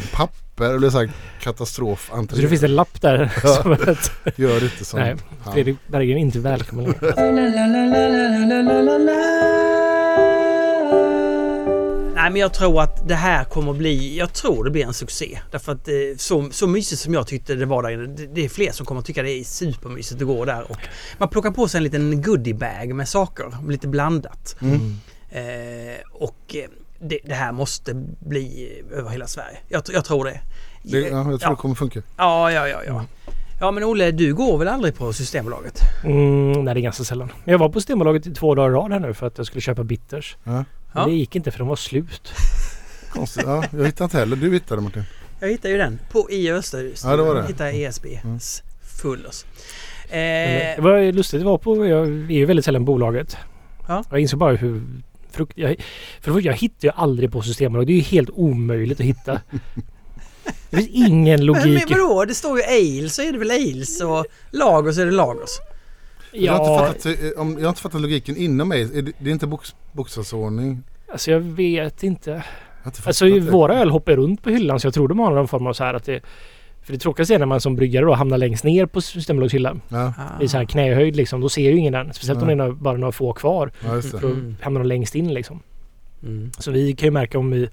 papper 0.58 0.86
är 0.86 0.90
så 0.90 0.98
här 0.98 1.10
katastrof. 1.42 2.12
Så 2.30 2.36
det 2.36 2.50
finns 2.50 2.64
en 2.64 2.76
lapp 2.76 3.02
där. 3.02 3.32
Ja. 3.44 3.64
Som 3.64 3.72
att 3.72 4.12
Gör 4.36 4.64
inte 4.64 4.86
som 4.86 5.00
Nej, 5.00 5.16
han. 5.44 5.54
Fredrik 5.54 5.78
Berggren 5.88 6.18
är 6.18 6.22
inte 6.22 6.40
välkommen 6.40 6.86
längre. 6.86 6.98
Nej 12.16 12.32
men 12.32 12.42
jag 12.42 12.54
tror 12.54 12.82
att 12.82 13.08
det 13.08 13.16
här 13.16 13.44
kommer 13.44 13.74
bli, 13.74 14.18
jag 14.18 14.34
tror 14.34 14.64
det 14.64 14.72
blir 14.72 14.86
en 14.86 14.94
succé. 14.94 15.40
Därför 15.52 15.72
att 15.72 15.88
eh, 15.88 15.94
så, 16.18 16.50
så 16.52 16.68
mysigt 16.68 17.02
som 17.02 17.14
jag 17.14 17.28
tyckte 17.28 17.56
det 17.56 17.66
var 17.66 17.84
där 17.84 17.90
inne, 17.90 18.06
det, 18.06 18.28
det 18.28 18.46
är 18.46 18.50
fler 18.50 18.72
som 18.72 18.86
kommer 18.86 19.02
tycka 19.02 19.24
det 19.24 19.32
är 19.32 19.44
supermysigt 19.44 20.22
att 20.22 20.28
gå 20.28 20.46
där. 20.46 20.72
Och 20.72 20.78
man 21.18 21.30
plockar 21.30 21.52
på 21.52 21.68
sig 21.68 21.78
en 21.78 21.84
liten 21.84 22.22
goodiebag 22.22 22.96
med 22.96 23.10
saker, 23.10 23.58
lite 23.68 23.88
blandat. 23.88 24.56
Mm. 24.62 24.98
Eh, 25.30 25.98
och 26.12 26.56
eh, 26.56 26.70
det, 27.00 27.20
det 27.26 27.34
här 27.34 27.52
måste 27.52 27.94
bli 28.20 28.72
över 28.92 29.10
hela 29.10 29.28
Sverige. 29.28 29.58
Jag, 29.68 29.84
jag 29.94 30.06
tror 30.06 30.26
det. 30.26 30.40
Det, 30.84 31.00
ja, 31.00 31.08
jag 31.08 31.24
tror 31.26 31.40
ja. 31.42 31.50
det 31.50 31.56
kommer 31.56 31.76
funka. 31.76 32.02
ja, 32.18 32.52
ja, 32.52 32.68
ja, 32.68 32.80
ja. 32.88 33.06
Ja 33.60 33.72
men 33.72 33.84
Olle, 33.84 34.12
du 34.12 34.34
går 34.34 34.58
väl 34.58 34.68
aldrig 34.68 34.96
på 34.96 35.14
Systembolaget? 35.14 35.80
Mm, 36.04 36.52
nej, 36.52 36.74
det 36.74 36.80
är 36.80 36.82
ganska 36.82 37.04
sällan. 37.04 37.32
Jag 37.46 37.58
var 37.58 37.70
på 37.70 37.80
Systembolaget 37.80 38.28
i 38.28 38.34
två 38.34 38.56
dagar 38.56 38.70
i 38.70 38.74
rad 38.74 38.92
här 38.92 39.00
nu 39.00 39.14
för 39.14 39.28
att 39.28 39.38
jag 39.38 39.48
skulle 39.48 39.62
köpa 39.62 39.84
bitters. 39.84 40.38
Ja. 40.44 40.64
Men 40.94 41.10
det 41.10 41.16
gick 41.16 41.36
inte 41.36 41.52
för 41.52 41.60
de 41.60 41.68
var 41.68 41.76
slut. 41.76 42.32
Konstigt. 43.10 43.44
Ja, 43.46 43.64
jag 43.72 43.86
hittade 43.86 44.04
inte 44.04 44.18
heller. 44.18 44.36
Du 44.36 44.54
hittade 44.54 44.82
Martin. 44.82 45.04
Jag 45.40 45.50
hittade 45.50 45.72
ju 45.72 45.78
den 45.78 46.00
på 46.12 46.32
i 46.32 46.52
Österhus. 46.52 47.04
Ja, 47.06 47.16
det 47.18 47.24
var 47.24 47.36
det. 47.36 47.42
Jag 47.42 47.48
hittade 47.48 47.72
ESB. 47.72 48.06
Mm. 48.24 48.40
Fullers. 49.02 49.46
Men 49.46 50.20
Eh, 50.20 50.76
Det 50.76 50.82
var 50.82 51.12
lustigt. 51.12 51.40
Det 51.42 51.46
var 51.46 51.58
på, 51.58 51.86
jag 51.86 52.08
är 52.08 52.32
ju 52.32 52.46
väldigt 52.46 52.66
sällan 52.66 52.86
bolaget. 52.86 53.38
Ja. 53.88 54.04
Jag 54.12 54.20
insåg 54.20 54.40
bara 54.40 54.56
hur 54.56 54.84
frukt... 55.32 55.54
Jag, 55.58 55.76
för 56.22 56.34
första, 56.34 56.48
jag 56.50 56.54
hittar 56.58 56.88
ju 56.88 56.92
aldrig 56.96 57.32
på 57.32 57.42
Systembolaget. 57.42 57.88
Det 57.88 57.94
är 57.94 57.96
ju 57.96 58.02
helt 58.02 58.30
omöjligt 58.30 59.00
att 59.00 59.06
hitta. 59.06 59.42
Det 60.70 60.78
finns 60.78 60.90
ingen 60.90 61.46
logik. 61.46 61.90
men 61.90 62.00
vadå? 62.00 62.26
Det 62.26 62.34
står 62.34 62.58
ju 62.60 62.64
ale 62.64 63.10
så 63.10 63.22
är 63.22 63.32
det 63.32 63.38
väl 63.38 63.52
ales 63.52 64.02
och 64.02 64.26
lagers 64.52 64.96
så 64.96 65.02
är 65.02 65.06
det 65.06 65.12
lagers. 65.12 65.50
Jag, 66.32 66.54
har 66.54 66.66
Ja, 66.66 66.88
inte 66.88 67.02
fattat, 67.02 67.22
eh, 67.22 67.28
jag 67.60 67.62
har 67.64 67.70
inte 67.70 67.82
fattat 67.82 68.02
logiken 68.02 68.38
inom 68.38 68.68
mig. 68.68 68.82
Är 68.82 69.02
det, 69.02 69.12
det 69.20 69.30
är 69.30 69.34
inte 69.34 69.48
box, 69.48 69.76
bokstavsordning. 69.92 70.84
alltså 71.12 71.32
jag 71.32 71.40
vet 71.40 72.04
inte. 72.04 72.30
Jag 72.84 72.92
inte 72.92 73.02
Alltså 73.06 73.26
det. 73.26 73.40
våra 73.40 73.80
öl 73.80 73.90
hoppar 73.90 74.16
runt 74.16 74.44
på 74.44 74.50
hyllan 74.50 74.80
så 74.80 74.88
jag 74.88 74.94
tror 74.94 75.08
de 75.08 75.20
har 75.20 75.32
någon 75.32 75.48
form 75.48 75.68
av 75.68 75.74
så 75.74 75.84
här 75.84 75.94
att 75.94 76.06
det... 76.06 76.22
För 76.88 76.94
det 76.94 77.00
tråkigaste 77.00 77.36
är 77.36 77.40
när 77.40 77.46
man 77.46 77.62
som 77.62 77.76
bryggare 77.76 78.06
då 78.06 78.14
hamnar 78.14 78.38
längst 78.38 78.64
ner 78.64 78.86
på 78.86 79.02
Systembolagshyllan. 79.02 79.82
Ja, 79.90 80.14
I 80.42 80.48
så 80.48 80.58
här 80.58 80.66
knähöjd 80.66 81.16
liksom. 81.16 81.42
Då 81.42 81.50
ser 81.50 81.62
ju 81.72 81.78
ingen 81.78 81.94
den. 81.94 82.14
Speciellt 82.14 82.42
om 82.42 82.48
det 82.48 82.64
är 82.64 82.72
bara 82.72 82.98
några 82.98 83.12
få 83.12 83.34
kvar. 83.34 83.72
ja, 83.84 84.02
då 84.22 84.28
Mm. 84.28 84.56
hamnar 84.62 84.82
de 84.82 84.88
längst 84.88 85.16
in 85.16 85.34
liksom. 85.34 85.60
Mm. 86.24 86.52
Så 86.58 86.72
vi 86.72 86.94
kan 86.94 87.08
ju 87.08 87.12
märka 87.12 87.40
om 87.40 87.52
vi... 87.52 87.70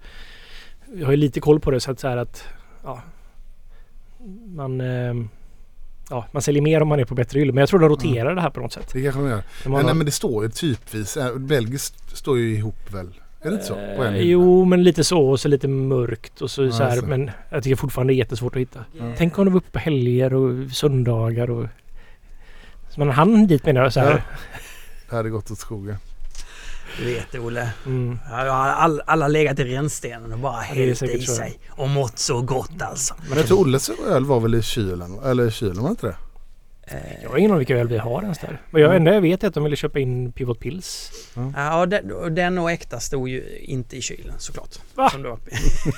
Vi 0.93 1.05
har 1.05 1.11
ju 1.11 1.17
lite 1.17 1.41
koll 1.41 1.61
på 1.61 1.71
det 1.71 1.81
så 1.81 1.91
att 1.91 2.01
så 2.01 2.09
här 2.09 2.17
att... 2.17 2.45
Ja, 2.85 3.03
man... 4.55 4.81
ehm, 4.81 5.29
ja, 6.11 6.27
man 6.33 6.43
säljer 6.43 6.62
mer 6.62 6.81
om 6.83 6.89
man 6.89 7.01
är 7.01 7.05
på 7.05 7.15
bättre 7.15 7.39
hyllor. 7.39 7.53
Men 7.53 7.61
jag 7.62 7.69
tror 7.69 7.81
de 7.81 7.89
roterar 7.89 8.35
det 8.35 8.41
här 8.41 8.51
på 8.51 8.61
något 8.61 8.73
sätt. 8.73 8.91
Det 8.93 9.03
kanske 9.03 9.21
de 9.21 9.29
gör. 9.29 9.43
De 9.65 9.73
har 9.73 9.79
Men, 9.79 9.87
nej, 9.87 9.95
men 9.95 10.07
det 10.07 10.12
står 10.12 10.45
ju 10.45 10.51
typvis. 10.51 11.17
eh, 11.17 11.35
Belgiskt 11.37 12.17
står 12.17 12.39
ju 12.39 12.55
ihop 12.57 12.93
väl? 12.95 13.09
Är 13.45 13.49
det 13.51 13.55
inte 13.55 13.66
så? 13.66 13.74
På 13.74 14.03
en 14.05 14.14
Eh, 14.14 14.20
jo, 14.20 14.64
men 14.64 14.82
lite 14.82 15.05
så 15.05 15.28
och 15.28 15.40
så 15.40 15.49
lite 15.49 15.68
mörkt 15.68 16.42
och 16.42 16.51
så, 16.51 16.64
Ja, 16.64 16.72
så 16.72 16.82
här. 16.82 17.03
Men 17.03 17.30
jag 17.51 17.62
tycker 17.62 17.76
fortfarande 17.76 18.12
det 18.12 18.14
är 18.16 18.18
jättesvårt 18.18 18.57
att 18.57 18.61
hitta. 18.61 18.84
Ja. 18.99 19.12
Tänk 19.16 19.38
om 19.38 19.45
de 19.45 19.51
var 19.51 19.59
uppe 19.59 19.70
på 19.70 19.78
helger 19.78 20.34
och 20.34 20.70
söndagar 20.70 21.51
och... 21.51 21.66
Så 22.90 23.01
man 23.01 23.11
hann 23.11 23.47
dit 23.47 23.66
menar 23.66 23.82
jag 23.82 23.92
så 23.92 24.01
här. 24.01 24.11
Ja. 24.11 24.38
Det 25.11 25.16
hade 25.16 25.30
gått 25.30 25.51
åt 25.51 25.59
skogen. 25.59 25.97
Du 26.99 27.05
vet 27.05 27.34
Olle. 27.34 27.70
Mm. 27.86 28.18
Ja, 28.30 28.45
jag 28.45 28.53
har 28.53 28.68
all, 28.68 29.03
alla 29.07 29.28
legat 29.28 29.59
i 29.59 29.64
rännstenen 29.64 30.32
och 30.32 30.38
bara 30.38 30.61
hällt 30.61 31.03
i 31.03 31.20
sig. 31.22 31.59
Och 31.70 31.88
mått 31.88 32.18
så 32.18 32.42
gott 32.42 32.82
alltså. 32.82 33.14
Men 33.28 33.38
jag 33.38 33.47
tror 33.47 33.61
Olles 33.61 33.90
öl 34.09 34.24
var 34.24 34.40
väl 34.40 34.55
i 34.55 34.62
kylen? 34.62 35.18
Eller 35.24 35.47
i 35.47 35.51
kylen 35.51 35.76
var 35.76 35.84
det 35.84 35.90
inte 35.90 36.07
det? 36.07 36.16
Eh, 36.87 36.97
Jag 37.22 37.30
har 37.30 37.37
ingen 37.39 37.51
aning 37.51 37.59
vilka 37.59 37.76
öl 37.78 37.89
vi 37.89 37.99
har 37.99 38.22
ens 38.22 38.39
där. 38.39 38.61
Men 38.70 38.82
jag, 38.82 38.97
enda 38.97 39.14
jag 39.14 39.20
vet 39.20 39.45
är 39.45 39.49
att 39.49 39.55
de 39.55 39.64
ville 39.64 39.76
köpa 39.76 39.99
in 39.99 40.32
Pivot 40.32 40.61
Pills. 40.61 41.11
Ja, 41.57 41.87
den, 41.87 42.12
och 42.12 42.32
den 42.32 42.59
och 42.59 42.70
äkta 42.70 43.01
stod 43.01 43.28
ju 43.28 43.59
inte 43.62 43.97
i 43.97 44.01
kylen 44.03 44.35
såklart. 44.39 44.78
Va? 44.95 45.11
Som 45.11 45.22
det 45.22 45.28
var. 45.28 45.39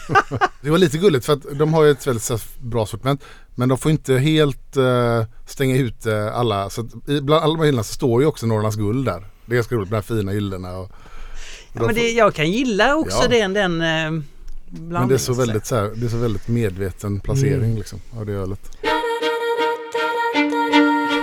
Det 0.62 0.70
var 0.70 0.78
lite 0.78 0.98
gulligt 0.98 1.26
för 1.26 1.32
att 1.32 1.58
de 1.58 1.74
har 1.74 1.84
ju 1.84 1.90
ett 1.90 2.06
väldigt 2.06 2.58
bra 2.58 2.86
sortiment. 2.86 3.24
Men 3.54 3.68
de 3.68 3.78
får 3.78 3.90
inte 3.90 4.14
helt 4.18 4.76
eh, 4.76 5.24
stänga 5.46 5.76
ut 5.76 6.06
eh, 6.06 6.36
alla. 6.36 6.70
Så 6.70 6.80
att 6.80 7.08
i, 7.08 7.20
bland 7.20 7.44
alla 7.44 7.52
de 7.52 7.58
här 7.58 7.64
hyllorna 7.66 7.82
så 7.82 7.94
står 7.94 8.20
ju 8.22 8.26
också 8.28 8.46
Norrlands 8.46 8.76
guld 8.76 9.04
där. 9.06 9.26
Det 9.46 9.52
är 9.52 9.54
ganska 9.54 9.74
roligt 9.74 9.90
med 9.90 10.02
de 10.08 10.12
här 10.14 10.18
fina 10.18 10.32
hyllorna. 10.32 10.76
Och, 10.78 10.84
och 10.84 10.90
Ja, 11.72 11.80
men 11.80 11.88
får- 11.88 11.94
det, 11.94 12.10
jag 12.10 12.34
kan 12.34 12.50
gilla 12.50 12.96
också 12.96 13.18
Ja. 13.22 13.28
den, 13.28 13.52
den 13.52 13.76
men 13.78 14.24
blandningen. 14.70 15.08
det 15.08 15.14
är 15.14 15.18
så 15.18 15.32
väldigt, 15.32 15.66
så 15.66 15.76
här, 15.76 15.90
det 15.96 16.06
är 16.06 16.10
så 16.10 16.16
väldigt 16.16 16.48
medveten 16.48 17.20
placering 17.20 17.54
Mm. 17.64 17.76
liksom, 17.76 18.00
av 18.16 18.26
det 18.26 18.32
ölet. 18.32 18.70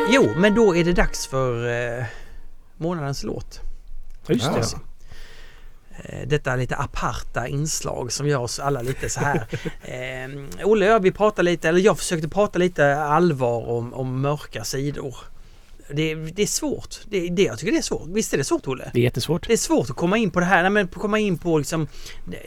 Jo, 0.09 0.29
men 0.37 0.55
då 0.55 0.75
är 0.75 0.83
det 0.83 0.93
dags 0.93 1.27
för 1.27 1.67
eh, 1.99 2.05
månadens 2.77 3.23
låt. 3.23 3.59
Just 4.27 4.45
Ja. 4.45 4.51
det. 4.53 4.63
Eh, 6.21 6.27
Detta 6.27 6.55
lite 6.55 6.75
aparta 6.75 7.47
inslag 7.47 8.11
som 8.11 8.27
gör 8.27 8.39
oss 8.39 8.59
alla 8.59 8.81
lite 8.81 9.09
så 9.09 9.19
här. 9.19 9.47
Eh, 9.83 10.65
Olle 10.67 10.85
och 10.85 10.91
jag, 10.91 10.99
vi 10.99 11.11
pratade 11.11 11.51
lite, 11.51 11.69
eller 11.69 11.79
jag 11.79 11.97
försökte 11.97 12.27
prata 12.29 12.59
lite 12.59 12.95
allvar 12.97 13.69
om, 13.69 13.93
om 13.93 14.21
mörka 14.21 14.63
sidor. 14.63 15.15
Det, 15.89 16.15
det 16.15 16.41
är 16.41 16.47
svårt. 16.47 16.99
Det, 17.05 17.29
det, 17.29 17.43
jag 17.43 17.59
tycker 17.59 17.71
det 17.71 17.77
är 17.77 17.81
svårt. 17.81 18.07
Visst 18.07 18.33
är 18.33 18.37
det 18.37 18.43
svårt 18.43 18.67
Olle? 18.67 18.91
Det 18.93 18.99
är 18.99 19.03
jättesvårt. 19.03 19.47
Det 19.47 19.53
är 19.53 19.57
svårt 19.57 19.89
att 19.89 19.95
komma 19.95 20.17
in 20.17 20.31
på 20.31 20.39
det 20.39 20.45
här. 20.45 20.61
Nej, 20.61 20.71
men 20.71 20.87
komma 20.87 21.19
in 21.19 21.37
på 21.37 21.57
liksom 21.57 21.87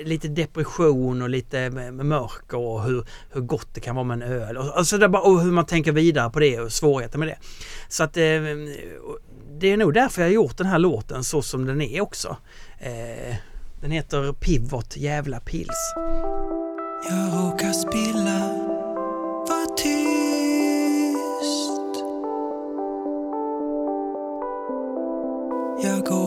lite 0.04 0.28
depression 0.28 1.22
och 1.22 1.30
lite 1.30 1.70
mörker 1.90 2.58
och 2.58 2.84
hur, 2.84 3.06
hur 3.30 3.40
gott 3.40 3.68
det 3.74 3.80
kan 3.80 3.94
vara 3.94 4.04
med 4.04 4.22
en 4.22 4.32
öl. 4.32 4.56
Och, 4.56 4.78
alltså 4.78 4.98
det 4.98 5.04
är 5.04 5.08
bara, 5.08 5.22
och 5.22 5.40
hur 5.40 5.52
man 5.52 5.66
tänker 5.66 5.92
vidare 5.92 6.30
på 6.30 6.40
det 6.40 6.60
och 6.60 6.72
svårigheter 6.72 7.18
med 7.18 7.28
det. 7.28 7.38
Så 7.88 8.04
att 8.04 8.16
eh, 8.16 8.22
det 9.60 9.72
är 9.72 9.76
nog 9.76 9.94
därför 9.94 10.22
jag 10.22 10.28
har 10.28 10.34
gjort 10.34 10.56
den 10.56 10.66
här 10.66 10.78
låten 10.78 11.24
så 11.24 11.42
som 11.42 11.66
den 11.66 11.80
är 11.80 12.00
också. 12.00 12.36
Eh, 12.78 13.34
den 13.80 13.90
heter 13.90 14.32
Pivot 14.32 14.96
Jävla 14.96 15.40
Pils. 15.40 15.92
Jag 17.10 17.44
råkar 17.44 17.72
spilla 17.72 18.65
Jag 25.86 26.04
går 26.04 26.25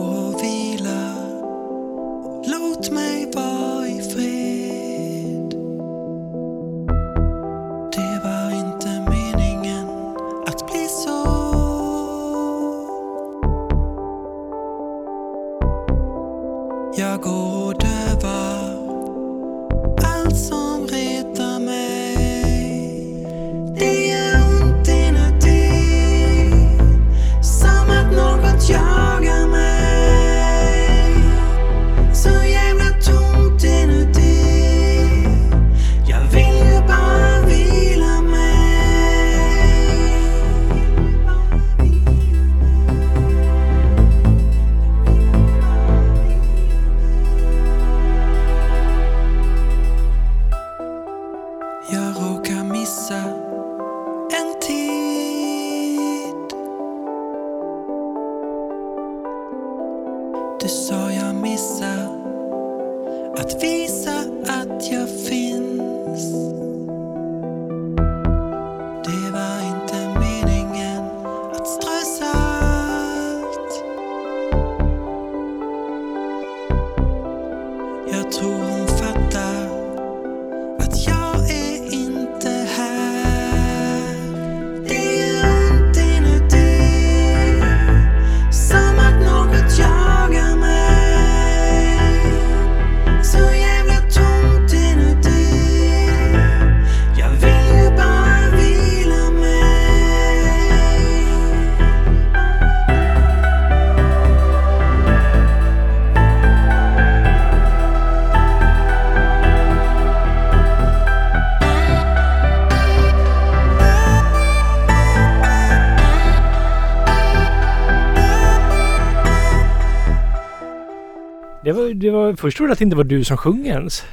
först 122.40 122.56
trodde 122.56 122.68
jag 122.70 122.72
att 122.72 122.78
det 122.78 122.84
inte 122.84 122.96
var 122.96 123.04
du 123.04 123.24
som 123.24 123.36
sjöng 123.36 123.66
ens. 123.66 124.04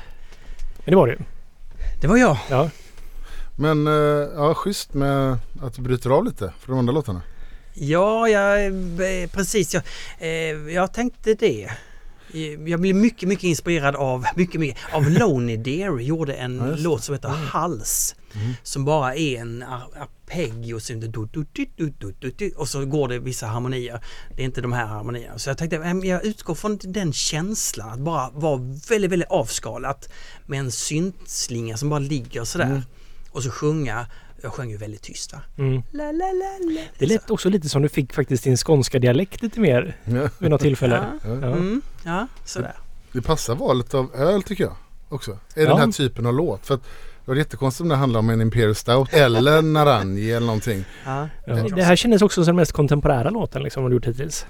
Men 0.77 0.91
det 0.91 0.95
var 0.95 1.07
det. 1.07 1.17
Det 2.01 2.07
var 2.07 2.17
jag. 2.17 2.37
Ja. 2.49 2.69
Men 3.55 3.87
eh, 3.87 3.93
ja, 4.35 4.53
schysst 4.53 4.93
med 4.93 5.37
att 5.61 5.73
du 5.75 5.81
bryter 5.81 6.09
av 6.09 6.25
lite 6.25 6.53
för 6.59 6.69
de 6.71 6.79
andra 6.79 6.93
låtarna. 6.93 7.21
Ja, 7.73 8.27
jag, 8.29 8.65
eh, 8.65 9.29
precis. 9.29 9.73
Jag, 9.73 9.83
eh, 10.19 10.73
jag 10.73 10.93
tänkte 10.93 11.33
det. 11.33 11.63
Eh, 12.33 12.69
Jag 12.69 12.79
blev 12.81 12.95
mycket, 12.95 13.29
mycket 13.29 13.43
inspirerad 13.43 13.95
av, 13.95 14.25
mycket, 14.35 14.59
mycket, 14.59 14.77
av 14.93 15.09
Lonely 15.09 15.57
Deer 15.57 15.99
gjorde 15.99 16.33
en 16.33 16.57
Ja, 16.57 16.75
låt 16.77 17.03
som 17.03 17.15
heter 17.15 17.29
Hals. 17.29 18.15
Mm. 18.35 18.53
Som 18.63 18.85
bara 18.85 19.15
är 19.15 19.37
en 19.41 19.63
ar- 20.31 20.33
arpeggio 20.35 20.79
så 20.79 20.93
du, 20.93 21.07
du, 21.07 21.27
du, 21.31 21.45
du, 21.75 21.89
du, 21.99 22.13
du, 22.19 22.31
du, 22.37 22.51
och 22.51 22.67
så 22.69 22.85
går 22.85 23.07
det 23.07 23.19
vissa 23.19 23.47
harmonier. 23.47 23.99
Det 24.35 24.41
är 24.41 24.45
inte 24.45 24.61
de 24.61 24.73
här 24.73 24.85
harmonierna. 24.85 25.39
Så 25.39 25.49
jag 25.49 25.57
tänkte, 25.57 25.77
eh, 25.77 25.93
jag 26.03 26.25
utgår 26.25 26.55
från 26.55 26.79
den 26.83 27.13
känslan 27.13 27.89
att 27.89 27.99
bara 27.99 28.29
vara 28.29 28.57
väldigt, 28.89 29.11
väldigt 29.11 29.29
avskalat 29.29 30.09
med 30.45 30.59
en 30.59 30.71
syntslinga 30.71 31.77
som 31.77 31.89
bara 31.89 31.99
ligger 31.99 32.43
sådär. 32.43 32.65
Mm. 32.65 32.81
Och 33.31 33.43
så 33.43 33.51
sjunga. 33.51 34.05
Jag 34.41 34.53
sjöng 34.53 34.69
ju 34.69 34.77
väldigt 34.77 35.01
tyst 35.01 35.33
va? 35.33 35.41
Mm. 35.57 35.81
La, 35.91 36.03
la, 36.03 36.11
la, 36.11 36.57
la. 36.75 36.81
Det 36.99 37.05
lät 37.05 37.29
också 37.29 37.49
lite 37.49 37.69
som 37.69 37.81
du 37.81 37.89
fick 37.89 38.13
faktiskt 38.13 38.43
din 38.43 38.57
skånska 38.57 38.99
dialekt 38.99 39.41
lite 39.41 39.59
mer 39.59 39.97
Ja. 40.05 40.29
vid 40.39 40.49
något 40.49 40.61
tillfälle. 40.61 41.05
Ja. 41.23 41.29
Ja. 41.29 41.33
Mm, 41.35 41.81
ja, 42.03 42.27
sådär. 42.45 42.75
Det 43.11 43.21
passar 43.21 43.55
valet 43.55 43.93
av 43.93 44.15
öl 44.15 44.43
tycker 44.43 44.63
jag 44.63 44.75
också. 45.09 45.31
Är 45.55 45.63
Ja. 45.63 45.69
den 45.69 45.77
här 45.79 45.91
typen 45.91 46.25
av 46.25 46.33
låt. 46.33 46.65
För 46.65 46.75
att 46.75 46.81
det 47.27 47.31
var 47.31 47.37
jättekonstigt 47.37 47.81
om 47.81 47.89
det 47.89 47.95
handlade 47.95 48.19
om 48.19 48.29
en 48.29 48.41
Imperial 48.41 48.75
Stout 48.75 49.13
eller 49.13 49.61
Naranji 49.61 50.31
eller 50.31 50.47
någonting. 50.47 50.85
Ja. 51.05 51.29
Det 51.45 51.83
här 51.83 51.95
kändes 51.95 52.21
också 52.21 52.43
som 52.43 52.45
den 52.45 52.55
mest 52.55 52.71
kontemporära 52.71 53.29
låten 53.29 53.63
liksom, 53.63 53.89
du 53.89 53.95
gjort 53.95 54.05
hittills. 54.05 54.45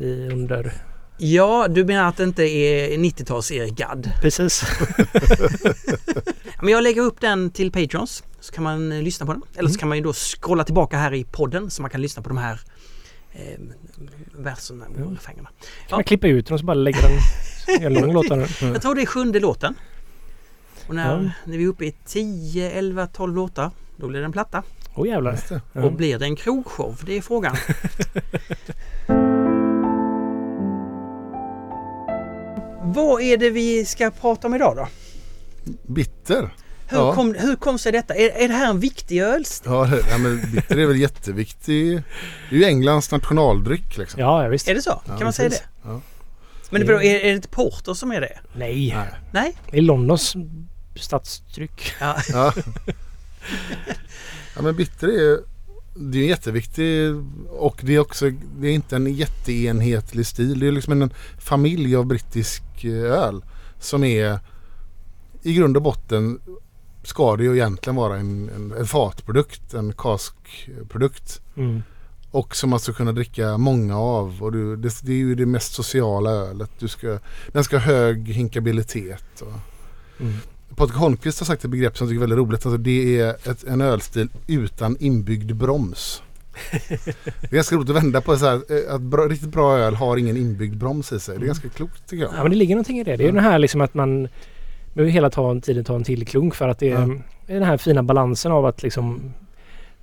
I, 0.00 0.28
under... 0.28 0.72
Ja, 1.18 1.66
du 1.68 1.84
menar 1.84 2.08
att 2.08 2.16
det 2.16 2.24
inte 2.24 2.42
är 2.42 2.98
90-tals 2.98 3.52
Erik 3.52 3.76
Gadd? 3.76 4.10
Precis. 4.20 4.64
Men 6.62 6.68
jag 6.68 6.82
lägger 6.82 7.02
upp 7.02 7.20
den 7.20 7.50
till 7.50 7.72
Patrons 7.72 8.24
så 8.40 8.52
kan 8.52 8.64
man 8.64 8.92
eh, 8.92 9.02
lyssna 9.02 9.26
på 9.26 9.32
den. 9.32 9.42
Eller 9.56 9.68
så 9.68 9.78
kan 9.78 9.88
man 9.88 9.98
ju 9.98 10.04
då 10.04 10.12
scrolla 10.12 10.64
tillbaka 10.64 10.96
här 10.96 11.14
i 11.14 11.24
podden 11.24 11.70
så 11.70 11.82
man 11.82 11.90
kan 11.90 12.00
lyssna 12.00 12.22
på 12.22 12.28
de 12.28 12.38
här 12.38 12.60
eh, 13.32 13.60
verserna 14.38 14.84
och 15.04 15.12
refrängerna. 15.12 15.48
Kan 15.88 15.96
man 15.96 16.04
klippa 16.04 16.26
ut 16.26 16.46
den 16.46 16.54
och 16.54 16.60
så 16.60 16.66
bara 16.66 16.74
lägga 16.74 16.98
den... 17.00 17.18
En 17.80 17.94
lång 17.94 18.12
låt. 18.12 18.26
Jag 18.60 18.82
tror 18.82 18.94
det 18.94 19.02
är 19.02 19.06
sjunde 19.06 19.40
låten. 19.40 19.74
Och 20.88 20.94
när, 20.94 21.10
Ja. 21.22 21.30
när 21.44 21.58
vi 21.58 21.64
är 21.64 21.68
uppe 21.68 21.84
i 21.84 21.92
10, 22.06 22.70
11, 22.70 23.06
12 23.06 23.34
låtar 23.34 23.70
då 23.96 24.08
blir 24.08 24.20
det 24.20 24.24
en 24.26 24.32
platta. 24.32 24.62
Jävlar. 25.06 25.32
Det. 25.48 25.60
Ja. 25.72 25.82
Och 25.84 25.92
blir 25.92 26.18
det 26.18 26.24
en 26.24 26.36
krogshow? 26.36 26.96
Det 27.06 27.16
är 27.16 27.20
frågan. 27.22 27.56
Vad 32.82 33.22
är 33.22 33.36
det 33.36 33.50
vi 33.50 33.84
ska 33.84 34.10
prata 34.10 34.46
om 34.46 34.54
idag 34.54 34.76
då? 34.76 34.88
Bitter. 35.94 36.54
Hur, 36.88 36.98
Ja. 36.98 37.14
kom, 37.14 37.34
hur 37.38 37.56
kom 37.56 37.78
sig 37.78 37.92
detta? 37.92 38.14
Är, 38.14 38.30
är 38.44 38.48
det 38.48 38.54
här 38.54 38.70
en 38.70 38.80
viktig 38.80 39.20
ölstil? 39.22 39.72
Ja, 39.72 39.84
det- 39.86 40.02
ja, 40.10 40.18
men 40.18 40.40
bitter 40.52 40.78
är 40.78 40.86
väl 40.86 40.96
jätteviktig. 41.00 42.02
Det 42.50 42.56
är 42.56 42.58
ju 42.58 42.64
Englands 42.64 43.10
nationaldryck 43.10 43.96
liksom. 43.98 44.20
Ja, 44.20 44.42
ja 44.42 44.48
visst. 44.48 44.68
Är 44.68 44.74
det 44.74 44.82
så? 44.82 45.02
Ja, 45.06 45.16
kan 45.16 45.24
man 45.24 45.32
säga 45.32 45.48
precis. 45.48 45.64
det? 45.82 45.88
Ja. 45.88 46.00
Men 46.70 46.80
det 46.80 46.86
beror, 46.86 47.02
är, 47.02 47.14
är 47.20 47.24
det 47.24 47.34
inte 47.36 47.48
Porter 47.48 47.94
som 47.94 48.12
är 48.12 48.20
det? 48.20 48.38
Nej. 48.56 48.94
Nej. 48.96 49.08
Nej? 49.32 49.56
Det 49.70 49.76
är 49.78 49.82
Londons 49.82 50.34
stadstryck. 50.94 51.94
Ja. 52.00 52.16
Ja. 52.32 52.52
ja 54.56 54.62
men 54.62 54.76
bitter 54.76 55.08
är 55.08 55.38
det 55.94 56.18
är 56.18 56.28
jätteviktig 56.28 57.14
och 57.50 57.80
det 57.82 57.94
är 57.94 57.98
också 57.98 58.30
det 58.60 58.68
är 58.68 58.72
inte 58.72 58.96
en 58.96 59.14
jätteenhetlig 59.14 60.26
stil. 60.26 60.60
Det 60.60 60.66
är 60.66 60.72
liksom 60.72 61.02
en 61.02 61.12
familj 61.38 61.96
av 61.96 62.06
brittisk 62.06 62.84
eh, 62.84 62.92
öl 62.92 63.44
som 63.78 64.04
är 64.04 64.38
i 65.42 65.54
grund 65.54 65.76
och 65.76 65.82
botten 65.82 66.40
ska 67.02 67.36
det 67.36 67.44
ju 67.44 67.54
egentligen 67.54 67.96
vara 67.96 68.16
en, 68.16 68.48
en, 68.48 68.72
en 68.72 68.86
fatprodukt, 68.86 69.74
en 69.74 69.92
kaskprodukt. 69.92 71.40
Mm. 71.56 71.82
Och 72.30 72.56
som 72.56 72.70
man 72.70 72.80
ska 72.80 72.92
kunna 72.92 73.12
dricka 73.12 73.58
många 73.58 73.98
av. 73.98 74.42
Och 74.42 74.52
du, 74.52 74.76
det, 74.76 74.94
det 75.02 75.12
är 75.12 75.16
ju 75.16 75.34
det 75.34 75.46
mest 75.46 75.72
sociala 75.72 76.30
ölet. 76.30 76.70
Du 76.78 76.88
ska, 76.88 77.18
den 77.52 77.64
ska 77.64 77.76
ha 77.76 77.84
hög 77.84 78.28
hinkabilitet. 78.28 79.40
Och, 79.40 79.52
Mm. 80.20 80.34
Patrik 80.76 80.96
Holmqvist 80.96 81.38
har 81.40 81.46
sagt 81.46 81.64
ett 81.64 81.70
begrepp 81.70 81.96
som 81.98 82.04
jag 82.06 82.10
tycker 82.10 82.18
är 82.24 82.28
väldigt 82.28 82.38
roligt. 82.48 82.66
Alltså 82.66 82.76
det 82.76 83.20
är 83.20 83.50
ett, 83.50 83.64
en 83.64 83.80
ölstil 83.80 84.28
utan 84.46 84.96
inbyggd 85.00 85.54
broms. 85.56 86.22
Det 87.40 87.50
är 87.50 87.54
ganska 87.54 87.76
roligt 87.76 87.90
att 87.90 87.96
vända 87.96 88.20
på 88.20 88.32
det 88.32 88.38
så 88.38 88.46
här, 88.46 88.54
eh, 88.54 88.94
att 88.94 89.00
bra, 89.00 89.24
riktigt 89.28 89.48
bra 89.48 89.78
öl 89.78 89.94
har 89.94 90.16
ingen 90.16 90.36
inbyggd 90.36 90.76
broms 90.76 91.12
i 91.12 91.20
sig. 91.20 91.38
Det 91.38 91.44
är 91.44 91.46
ganska 91.46 91.68
klokt 91.68 92.08
tycker 92.10 92.24
jag. 92.24 92.32
Ja, 92.36 92.42
men 92.42 92.50
det 92.52 92.56
ligger 92.56 92.74
någonting 92.74 92.98
i 92.98 93.04
det. 93.04 93.16
Det 93.16 93.22
är 93.22 93.26
ju 93.26 93.32
den 93.32 93.44
här 93.44 93.58
liksom 93.58 93.80
att 93.80 93.94
man 93.94 94.28
behöver 94.94 95.12
hela 95.12 95.30
tiden 95.60 95.84
ta 95.84 95.94
en 95.96 96.04
till 96.04 96.26
klunk 96.26 96.54
för 96.54 96.68
att 96.68 96.78
det 96.78 96.90
är, 96.90 97.00
Ja. 97.46 97.54
den 97.54 97.62
här 97.62 97.76
fina 97.76 98.02
balansen 98.02 98.52
av 98.52 98.66
att 98.66 98.82
liksom 98.82 99.32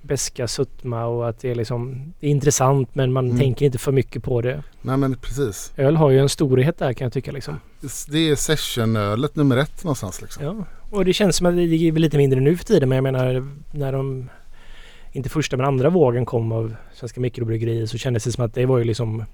beska, 0.02 0.48
sötma 0.48 1.04
och 1.06 1.28
att 1.28 1.38
det 1.40 1.50
är 1.50 1.54
liksom 1.54 2.12
det 2.20 2.26
är 2.26 2.30
intressant 2.30 2.94
men 2.94 3.12
man 3.12 3.26
Mm. 3.26 3.38
tänker 3.38 3.66
inte 3.66 3.78
för 3.78 3.92
mycket 3.92 4.22
på 4.22 4.40
det. 4.40 4.62
Nej 4.82 4.96
men 4.96 5.14
precis. 5.14 5.72
Öl 5.76 5.96
har 5.96 6.10
ju 6.10 6.18
en 6.18 6.28
storhet 6.28 6.78
där 6.78 6.92
kan 6.92 7.04
jag 7.04 7.12
tycka 7.12 7.32
liksom. 7.32 7.60
Det 8.08 8.30
är 8.30 8.36
sessionölet 8.36 9.36
nummer 9.36 9.56
ett 9.56 9.84
någonstans 9.84 10.22
liksom. 10.22 10.44
Ja, 10.44 10.64
och 10.90 11.04
det 11.04 11.12
känns 11.12 11.36
som 11.36 11.46
att 11.46 11.54
det 11.56 11.62
är 11.62 11.92
lite 11.92 12.16
mindre 12.18 12.40
nu 12.40 12.56
för 12.56 12.64
tiden 12.64 12.88
men 12.88 12.96
jag 12.96 13.02
menar 13.02 13.48
när 13.72 13.92
de 13.92 14.28
inte 15.12 15.28
första 15.28 15.56
men 15.56 15.66
andra 15.66 15.90
vågen 15.90 16.26
kom 16.26 16.52
av 16.52 16.74
svenska 16.94 17.20
mikrobryggerier 17.20 17.86
så 17.86 17.98
kändes 17.98 18.24
det 18.24 18.32
som 18.32 18.44
att 18.44 18.54
det 18.54 18.66
var 18.66 18.78
ju 18.78 18.84
liksom 18.84 19.24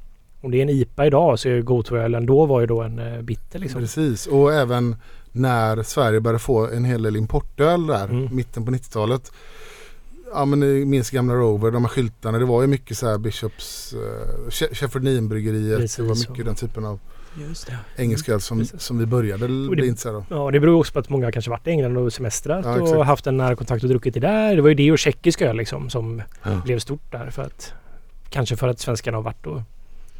om 0.40 0.50
det 0.50 0.58
är 0.58 0.62
en 0.62 0.68
IPA 0.70 1.06
idag 1.06 1.38
så 1.38 1.48
är 1.48 1.60
Gotoölen 1.62 2.26
då 2.26 2.46
var 2.46 2.60
ju 2.60 2.66
då 2.66 2.82
en 2.82 2.98
eh, 2.98 3.22
bitter 3.22 3.58
liksom. 3.58 3.80
Precis 3.80 4.26
och 4.26 4.52
även 4.54 4.96
när 5.32 5.82
Sverige 5.82 6.20
började 6.20 6.38
få 6.38 6.66
en 6.70 6.84
hel 6.84 7.02
del 7.02 7.16
importöl 7.16 7.86
där 7.86 8.04
Mm. 8.04 8.36
mitten 8.36 8.64
på 8.64 8.70
90-talet. 8.72 9.32
Ja 10.34 10.44
men 10.44 10.60
ni 10.60 10.84
minns 10.84 11.10
gamla 11.10 11.34
Rover, 11.34 11.70
de 11.70 11.84
här 11.84 11.88
skyltarna. 11.88 12.38
Det 12.38 12.44
var 12.44 12.60
ju 12.62 12.66
mycket 12.66 12.98
så 12.98 13.06
här 13.08 13.18
Bishops, 13.18 13.94
uh, 13.94 14.50
Shefford 14.50 15.02
Neame-bryggeriet. 15.02 15.76
Precis, 15.78 15.96
Det 15.96 16.02
var 16.02 16.14
mycket 16.16 16.36
så. 16.36 16.42
den 16.42 16.54
typen 16.54 16.84
av 16.84 16.98
Just 17.48 17.66
det. 17.66 17.78
engelsk 18.02 18.28
öl 18.28 18.40
som, 18.40 18.58
Precis. 18.58 18.82
som 18.82 18.98
vi 18.98 19.06
började 19.06 19.48
bli 19.48 19.86
intresserade 19.86 20.18
av. 20.18 20.24
Ja, 20.30 20.50
det 20.50 20.60
beror 20.60 20.78
också 20.78 20.92
på 20.92 20.98
att 20.98 21.08
många 21.08 21.32
kanske 21.32 21.50
varit 21.50 21.66
i 21.66 21.70
England 21.70 21.96
och 21.96 22.12
semestrat 22.12 22.64
Ja, 22.64 22.80
och 22.96 23.06
haft 23.06 23.26
en 23.26 23.36
nära 23.36 23.56
kontakt 23.56 23.82
och 23.82 23.88
druckit 23.88 24.14
det 24.14 24.20
där. 24.20 24.56
Det 24.56 24.62
var 24.62 24.68
ju 24.68 24.74
det 24.74 24.92
och 24.92 24.98
tjeckisk 24.98 25.42
öl 25.42 25.56
liksom 25.56 25.90
som 25.90 26.22
Ja. 26.42 26.60
blev 26.64 26.78
stort 26.78 27.12
där 27.12 27.30
för 27.30 27.42
att 27.42 27.72
kanske 28.30 28.56
för 28.56 28.68
att 28.68 28.78
svenskarna 28.80 29.16
har 29.18 29.22
varit 29.22 29.46
och 29.46 29.60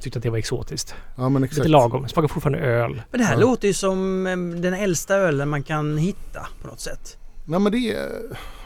tyckte 0.01 0.19
att 0.19 0.23
det 0.23 0.31
var 0.31 0.39
exotiskt. 0.39 0.95
Ja 1.17 1.29
men 1.29 1.45
exakt. 1.45 1.59
Lite 1.59 1.69
lagom. 1.69 2.09
Smakar 2.09 2.29
fortfarande 2.29 2.59
öl. 2.59 3.03
Men 3.11 3.21
det 3.21 3.27
här 3.27 3.35
Ja. 3.35 3.41
låter 3.41 3.69
ju 3.69 3.75
som 3.75 4.27
eh, 4.27 4.37
den 4.61 4.75
äldsta 4.75 5.15
ölen 5.15 5.49
man 5.49 5.63
kan 5.63 5.99
hitta 5.99 6.47
på 6.63 6.69
något 6.69 6.81
sätt. 6.81 7.19
Nej 7.49 7.61
men 7.61 7.73
det 7.73 7.79
är... 7.79 8.09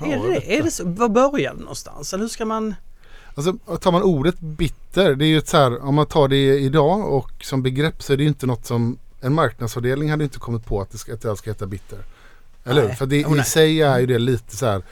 ja, 0.00 0.06
är 0.06 0.10
jag 0.10 0.24
det? 0.24 0.58
Är 0.58 0.62
det 0.62 0.70
så? 0.70 0.84
Var 0.84 1.08
börjar 1.08 1.54
det 1.54 1.60
någonstans? 1.60 2.12
Eller 2.12 2.24
hur 2.24 2.28
ska 2.28 2.44
man... 2.44 2.74
Alltså 3.34 3.52
tar 3.52 3.92
man 3.92 4.02
ordet 4.02 4.40
bitter, 4.40 5.14
det 5.14 5.24
är 5.24 5.28
ju 5.28 5.38
ett 5.38 5.48
så 5.48 5.56
här, 5.56 5.82
om 5.84 5.94
man 5.94 6.06
tar 6.06 6.28
det 6.28 6.58
idag 6.58 7.12
och 7.12 7.30
som 7.40 7.62
begrepp 7.62 8.02
så 8.02 8.12
är 8.12 8.16
det 8.16 8.22
ju 8.22 8.28
inte 8.28 8.46
något 8.46 8.66
som 8.66 8.98
en 9.20 9.34
marknadsavdelning 9.34 10.10
hade 10.10 10.24
inte 10.24 10.38
kommit 10.38 10.66
på 10.66 10.80
att 10.80 10.90
det 10.90 10.98
ska, 10.98 11.14
att 11.14 11.22
det 11.22 11.36
ska 11.36 11.50
heta 11.50 11.66
bitter. 11.66 11.98
Eller 12.64 12.80
hur? 12.80 12.88
Nej. 12.88 12.96
För 12.96 13.06
det, 13.06 13.24
Oh, 13.24 13.32
i 13.32 13.36
nej. 13.36 13.44
sig 13.44 13.82
är 13.82 13.98
ju 13.98 14.06
det 14.06 14.18
lite 14.18 14.56
så 14.56 14.66
här 14.66 14.82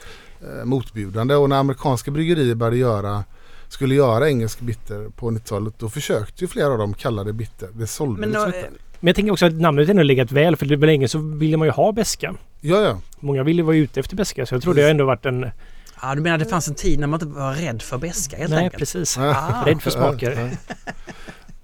eh, 0.41 0.65
motbjudande 0.65 1.35
och 1.35 1.49
när 1.49 1.55
amerikanska 1.55 2.11
bryggerier 2.11 2.55
började 2.55 2.77
göra 2.77 3.23
skulle 3.67 3.95
göra 3.95 4.29
engelsk 4.29 4.59
bitter 4.59 5.09
på 5.09 5.31
90-talet 5.31 5.73
då 5.77 5.89
försökte 5.89 6.43
ju 6.43 6.47
flera 6.47 6.67
av 6.67 6.77
dem 6.77 6.93
kalla 6.93 7.23
det 7.23 7.33
bitter. 7.33 7.69
Det 7.73 7.87
sålde 7.87 8.19
Men, 8.19 8.29
liksom 8.29 8.47
inte. 8.47 8.69
Men 8.99 9.07
jag 9.07 9.15
tänker 9.15 9.31
också 9.31 9.45
att 9.45 9.53
namnet 9.53 9.89
ändå 9.89 10.03
legat 10.03 10.31
väl 10.31 10.55
för 10.55 10.65
det 10.65 10.75
var 10.75 10.87
länge 10.87 11.07
så 11.07 11.17
ville 11.17 11.57
man 11.57 11.67
ju 11.67 11.71
ha 11.71 11.91
beska. 11.91 12.35
Ja 12.61 12.81
ja. 12.81 13.01
Många 13.19 13.43
ville 13.43 13.63
vara 13.63 13.75
ute 13.75 13.99
efter 13.99 14.15
beska 14.15 14.45
så 14.45 14.55
jag 14.55 14.61
tror 14.61 14.73
det 14.73 14.81
har 14.81 14.89
ändå 14.89 15.05
varit 15.05 15.25
en... 15.25 15.51
ja, 16.01 16.15
du 16.15 16.21
menar 16.21 16.37
det 16.37 16.45
fanns 16.45 16.67
en 16.67 16.75
tid 16.75 16.99
när 16.99 17.07
man 17.07 17.21
inte 17.21 17.39
var 17.39 17.53
rädd 17.53 17.81
för 17.81 17.97
beska 17.97 18.37
helt 18.37 18.49
Nej 18.49 18.63
enkelt? 18.63 18.79
precis. 18.79 19.17
Ah. 19.17 19.63
Rädd 19.65 19.81
för 19.81 19.89
smaker. 19.89 20.31
Ja, 20.31 20.57
ja. 20.85 20.93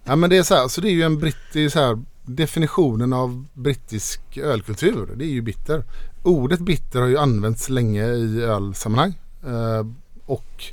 ja 0.03 0.15
men 0.15 0.29
det 0.29 0.37
är 0.37 0.43
så 0.43 0.55
här, 0.55 0.67
så 0.67 0.81
det 0.81 0.87
är 0.87 0.93
ju 0.93 1.03
en 1.03 1.19
brittisk 1.19 1.75
här, 1.75 2.03
definitionen 2.25 3.13
av 3.13 3.45
brittisk 3.53 4.37
ölkultur. 4.37 5.09
Det 5.15 5.25
är 5.25 5.29
ju 5.29 5.41
bitter. 5.41 5.83
Ordet 6.23 6.59
bitter 6.59 6.99
har 6.99 7.07
ju 7.07 7.17
använts 7.17 7.69
länge 7.69 8.05
i 8.05 8.41
ölsammanhang. 8.41 9.13
Eh, 9.45 9.85
och 10.25 10.63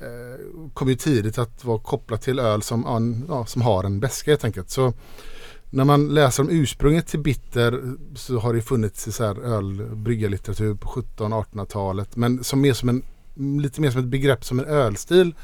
eh, 0.00 0.68
kom 0.74 0.88
ju 0.88 0.94
tidigt 0.94 1.38
att 1.38 1.64
vara 1.64 1.78
kopplat 1.78 2.22
till 2.22 2.38
öl 2.38 2.62
som, 2.62 3.24
ja, 3.28 3.46
som 3.46 3.62
har 3.62 3.84
en 3.84 4.00
beska 4.00 4.30
helt 4.30 4.44
enkelt. 4.44 4.70
Så 4.70 4.92
när 5.72 5.84
man 5.84 6.08
läser 6.14 6.42
om 6.42 6.48
ursprunget 6.50 7.06
till 7.06 7.20
bitter 7.20 7.82
så 8.14 8.38
har 8.38 8.54
det 8.54 8.62
funnits 8.62 9.16
så 9.16 9.24
här 9.24 9.40
ölbryggarlitteratur 9.44 10.74
på 10.74 10.88
1700-1800-talet. 10.88 12.16
Men 12.16 12.44
som 12.44 12.60
mer 12.60 12.72
som 12.72 12.88
en, 12.88 13.02
lite 13.62 13.80
mer 13.80 13.90
som 13.90 14.00
ett 14.00 14.06
begrepp 14.06 14.44
som 14.44 14.58
en 14.58 14.64
ölstil 14.64 15.34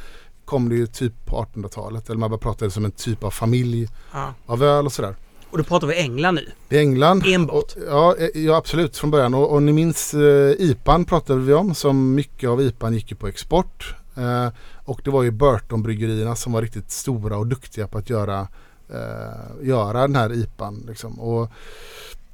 kom 0.44 0.68
det 0.68 0.74
ju 0.74 0.86
typ 0.86 1.26
på 1.26 1.46
1800-talet. 1.54 2.08
Eller 2.10 2.18
man 2.18 2.30
bara 2.30 2.38
pratade 2.38 2.70
som 2.70 2.84
en 2.84 2.90
typ 2.90 3.24
av 3.24 3.30
familj 3.30 3.88
Ja. 4.12 4.34
av 4.46 4.62
öl 4.62 4.86
och 4.86 4.92
sådär. 4.92 5.14
Och 5.50 5.58
då 5.58 5.64
pratar 5.64 5.86
vi 5.86 5.94
England 6.00 6.34
nu. 6.34 6.76
I 6.76 6.78
England. 6.78 7.22
Enbart. 7.26 7.54
Och, 7.76 7.82
ja, 7.88 8.16
eh, 8.18 8.42
ja, 8.44 8.56
absolut 8.56 8.96
från 8.96 9.10
början. 9.10 9.34
Och, 9.34 9.52
och 9.52 9.62
ni 9.62 9.72
minns 9.72 10.14
eh, 10.14 10.52
IPAn 10.58 11.04
pratade 11.04 11.40
vi 11.40 11.52
om. 11.54 11.74
Som 11.74 12.14
mycket 12.14 12.50
av 12.50 12.62
IPAn 12.62 12.94
gick 12.94 13.10
ju 13.10 13.16
på 13.16 13.26
export. 13.28 13.94
Eh, 14.16 14.48
och 14.84 15.00
det 15.04 15.10
var 15.10 15.22
ju 15.22 15.30
Burton-bryggerierna 15.30 16.34
som 16.34 16.52
var 16.52 16.62
riktigt 16.62 16.90
stora 16.90 17.36
och 17.38 17.46
duktiga 17.46 17.88
på 17.88 17.98
att 17.98 18.10
göra, 18.10 18.48
eh, 18.90 19.66
göra 19.66 20.00
den 20.00 20.16
här 20.16 20.32
IPAn. 20.32 20.84
Liksom. 20.88 21.20
Och 21.20 21.50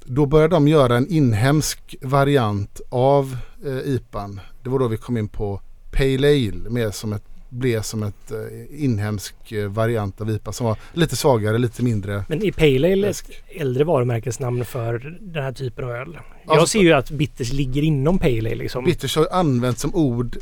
då 0.05 0.25
började 0.25 0.55
de 0.55 0.67
göra 0.67 0.97
en 0.97 1.07
inhemsk 1.07 1.95
variant 2.01 2.81
av 2.89 3.37
eh, 3.65 3.77
IPAn. 3.77 4.39
Det 4.63 4.69
var 4.69 4.79
då 4.79 4.87
vi 4.87 4.97
kom 4.97 5.17
in 5.17 5.27
på 5.27 5.61
Pale 5.91 6.27
Ale. 6.27 6.69
Mer 6.69 6.91
som 6.91 7.13
ett, 7.13 7.23
blev 7.49 7.81
som 7.81 8.03
ett 8.03 8.31
eh, 8.31 8.83
inhemsk 8.83 9.51
eh, 9.51 9.67
variant 9.67 10.21
av 10.21 10.29
IPA 10.29 10.51
som 10.51 10.65
var 10.67 10.77
lite 10.93 11.15
svagare, 11.15 11.57
lite 11.57 11.83
mindre 11.83 12.25
Men 12.29 12.43
är 12.43 12.51
Pale 12.51 12.91
Ale 12.93 13.07
ett 13.09 13.23
äldre 13.47 13.83
varumärkesnamn 13.83 14.65
för 14.65 15.17
den 15.21 15.43
här 15.43 15.51
typen 15.53 15.85
av 15.85 15.91
öl? 15.91 16.17
Jag 16.45 16.51
Alltså- 16.57 16.67
ser 16.67 16.79
ju 16.79 16.93
att 16.93 17.11
bitters 17.11 17.53
ligger 17.53 17.81
inom 17.81 18.19
Pale 18.19 18.37
Ale 18.37 18.55
liksom. 18.55 18.85
Bitters 18.85 19.15
har 19.15 19.27
använts 19.31 19.81
som 19.81 19.95
ord 19.95 20.37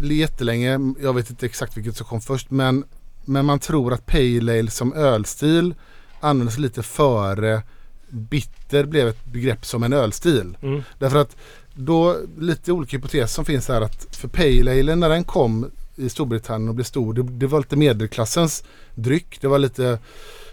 eh, 0.00 0.12
jättelänge. 0.12 0.78
Jag 1.02 1.14
vet 1.14 1.30
inte 1.30 1.46
exakt 1.46 1.76
vilket 1.76 1.96
som 1.96 2.06
kom 2.06 2.20
först. 2.20 2.50
Men, 2.50 2.84
men 3.24 3.44
man 3.44 3.58
tror 3.58 3.92
att 3.92 4.06
Pale 4.06 4.58
Ale 4.58 4.70
som 4.70 4.92
ölstil 4.92 5.74
användes 6.20 6.58
lite 6.58 6.82
före 6.82 7.62
bitter 8.08 8.84
blev 8.84 9.08
ett 9.08 9.24
begrepp 9.24 9.66
som 9.66 9.82
en 9.82 9.92
ölstil. 9.92 10.56
Mm. 10.62 10.82
Därför 10.98 11.18
att 11.18 11.36
då 11.74 12.16
lite 12.38 12.72
olika 12.72 12.96
hypoteser 12.96 13.26
som 13.26 13.44
finns 13.44 13.68
här 13.68 13.80
att 13.80 14.16
för 14.16 14.28
Pale 14.28 14.70
Ale 14.80 14.94
när 14.94 15.08
den 15.08 15.24
kom 15.24 15.70
i 15.96 16.08
Storbritannien 16.08 16.68
och 16.68 16.74
blev 16.74 16.84
stor. 16.84 17.14
Det, 17.14 17.22
det 17.22 17.46
var 17.46 17.58
lite 17.58 17.76
medelklassens 17.76 18.64
dryck. 18.94 19.38
Det 19.40 19.48
var 19.48 19.58
lite 19.58 19.98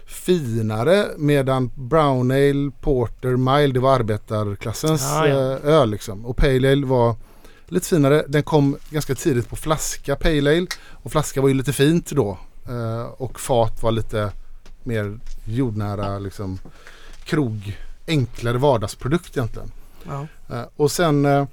finare 0.06 1.06
medan 1.16 1.70
Brown 1.74 2.30
Ale, 2.30 2.70
Porter, 2.80 3.36
Mild 3.36 3.74
det 3.74 3.80
var 3.80 3.94
arbetarklassens 3.94 5.02
Ah, 5.12 5.26
ja. 5.26 5.52
eh, 5.52 5.64
öl 5.64 5.90
liksom. 5.90 6.26
Och 6.26 6.36
Pale 6.36 6.72
Ale 6.72 6.86
var 6.86 7.16
lite 7.66 7.86
finare. 7.86 8.24
Den 8.28 8.42
kom 8.42 8.76
ganska 8.90 9.14
tidigt 9.14 9.48
på 9.48 9.56
flaska 9.56 10.16
Pale 10.16 10.50
Ale. 10.56 10.66
Och 10.90 11.12
flaska 11.12 11.40
var 11.40 11.48
ju 11.48 11.54
lite 11.54 11.72
fint 11.72 12.10
då. 12.10 12.38
Eh, 12.68 13.02
och 13.02 13.40
fat 13.40 13.82
var 13.82 13.92
lite 13.92 14.32
mer 14.82 15.18
jordnära 15.44 16.18
liksom 16.18 16.58
krog, 17.24 17.78
enklare 18.06 18.58
vardagsprodukt 18.58 19.36
egentligen. 19.36 19.72
Ja. 20.06 20.26
Eh, 20.50 20.64
och 20.76 20.90
sen 20.90 21.24
eh, 21.26 21.46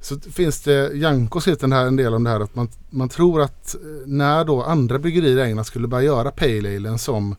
så 0.00 0.20
finns 0.20 0.60
det, 0.60 0.92
Janko 0.94 1.40
den 1.40 1.72
här, 1.72 1.86
en 1.86 1.96
del 1.96 2.14
om 2.14 2.24
det 2.24 2.30
här 2.30 2.40
att 2.40 2.54
man, 2.54 2.68
man 2.90 3.08
tror 3.08 3.42
att 3.42 3.76
när 4.06 4.44
då 4.44 4.62
andra 4.62 4.98
bryggerier 4.98 5.38
i 5.38 5.42
England 5.48 5.64
skulle 5.64 5.88
börja 5.88 6.04
göra 6.04 6.30
Pale 6.30 6.76
Ale 6.76 6.98
som 6.98 7.36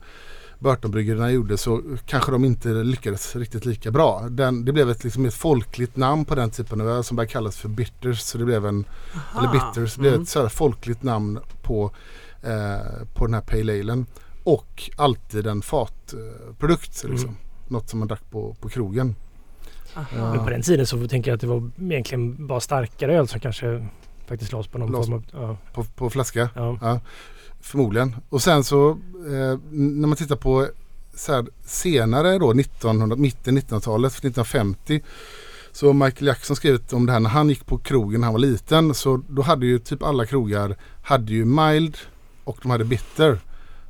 Burtonbryggerierna 0.58 1.30
gjorde 1.30 1.58
så 1.58 1.82
kanske 2.06 2.32
de 2.32 2.44
inte 2.44 2.68
lyckades 2.68 3.36
riktigt 3.36 3.64
lika 3.64 3.90
bra. 3.90 4.26
Den, 4.30 4.64
det 4.64 4.72
blev 4.72 4.90
ett, 4.90 5.04
liksom 5.04 5.24
ett 5.24 5.34
folkligt 5.34 5.96
namn 5.96 6.24
på 6.24 6.34
den 6.34 6.50
typen 6.50 6.80
av 6.80 6.88
öl 6.88 7.04
som 7.04 7.16
började 7.16 7.32
kallas 7.32 7.56
för 7.56 7.68
bitters. 7.68 8.20
Så 8.20 8.38
det 8.38 8.44
blev 8.44 8.66
en, 8.66 8.84
eller 9.38 9.52
bitters, 9.52 9.94
det 9.94 10.00
blev 10.00 10.12
Mm. 10.12 10.22
ett 10.22 10.28
så 10.28 10.48
folkligt 10.48 11.02
namn 11.02 11.38
på, 11.62 11.90
eh, 12.42 13.06
på 13.14 13.26
den 13.26 13.34
här 13.34 13.40
Pale 13.40 13.80
Alen. 13.80 14.06
Och 14.44 14.90
alltid 14.96 15.46
en 15.46 15.62
fatprodukt. 15.62 17.04
Liksom. 17.04 17.28
Mm. 17.28 17.36
Något 17.68 17.90
som 17.90 17.98
man 17.98 18.08
drack 18.08 18.30
på, 18.30 18.56
på 18.60 18.68
krogen. 18.68 19.14
Aha. 19.94 20.30
Men 20.34 20.44
på 20.44 20.50
den 20.50 20.62
tiden 20.62 20.86
så 20.86 21.08
tänker 21.08 21.30
jag 21.30 21.34
att 21.36 21.40
det 21.40 21.46
var 21.46 21.70
egentligen 21.80 22.46
bara 22.46 22.60
starkare 22.60 23.14
öl 23.18 23.28
som 23.28 23.40
kanske 23.40 23.86
faktiskt 24.26 24.52
lades 24.52 24.66
på 24.66 24.78
någon 24.78 24.92
Lades- 24.92 25.06
form 25.06 25.14
av... 25.14 25.24
Ja, 25.32 25.56
På, 25.74 25.84
på 25.84 26.10
flaska. 26.10 26.50
ja. 26.54 27.00
Förmodligen. 27.60 28.16
Och 28.28 28.42
sen 28.42 28.64
så 28.64 28.90
eh, 29.26 29.58
när 29.70 30.08
man 30.08 30.16
tittar 30.16 30.36
på 30.36 30.66
så 31.14 31.32
här, 31.32 31.46
senare 31.64 32.38
då 32.38 32.50
1900, 32.52 33.16
mitten 33.16 33.58
1900-talet, 33.58 34.12
1950. 34.12 35.00
Så 35.72 35.92
Michael 35.92 36.26
Jackson 36.26 36.56
skrivit 36.56 36.92
om 36.92 37.06
det 37.06 37.12
här 37.12 37.20
när 37.20 37.30
han 37.30 37.48
gick 37.48 37.66
på 37.66 37.78
krogen 37.78 38.20
när 38.20 38.26
han 38.26 38.34
var 38.34 38.40
liten. 38.40 38.94
Så 38.94 39.20
då 39.28 39.42
hade 39.42 39.66
ju 39.66 39.78
typ 39.78 40.02
alla 40.02 40.26
krogar 40.26 40.76
hade 41.02 41.32
ju 41.32 41.44
mild 41.44 41.96
och 42.44 42.58
de 42.62 42.70
hade 42.70 42.84
bitter. 42.84 43.38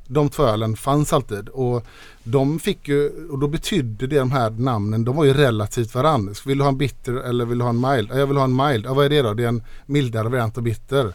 De 0.07 0.29
två 0.29 0.43
ölen 0.43 0.75
fanns 0.75 1.13
alltid 1.13 1.49
och 1.49 1.85
de 2.23 2.59
fick 2.59 2.87
ju, 2.87 3.27
och 3.29 3.39
då 3.39 3.47
betydde 3.47 4.07
det 4.07 4.19
de 4.19 4.31
här 4.31 4.49
namnen, 4.49 5.05
de 5.05 5.15
var 5.15 5.25
ju 5.25 5.33
relativt 5.33 5.95
varandra. 5.95 6.33
Vill 6.45 6.57
du 6.57 6.63
ha 6.63 6.69
en 6.69 6.77
bitter 6.77 7.13
eller 7.13 7.45
vill 7.45 7.57
du 7.57 7.63
ha 7.63 7.69
en 7.69 7.81
mild? 7.81 8.09
Ja, 8.11 8.17
Jag 8.19 8.27
vill 8.27 8.37
ha 8.37 8.43
en 8.43 8.55
mild. 8.55 8.85
Ja, 8.85 8.93
vad 8.93 9.05
är 9.05 9.09
det 9.09 9.21
då? 9.21 9.33
Det 9.33 9.43
är 9.43 9.47
en 9.47 9.63
mildare 9.85 10.29
variant 10.29 10.57
av 10.57 10.63
bitter. 10.63 11.13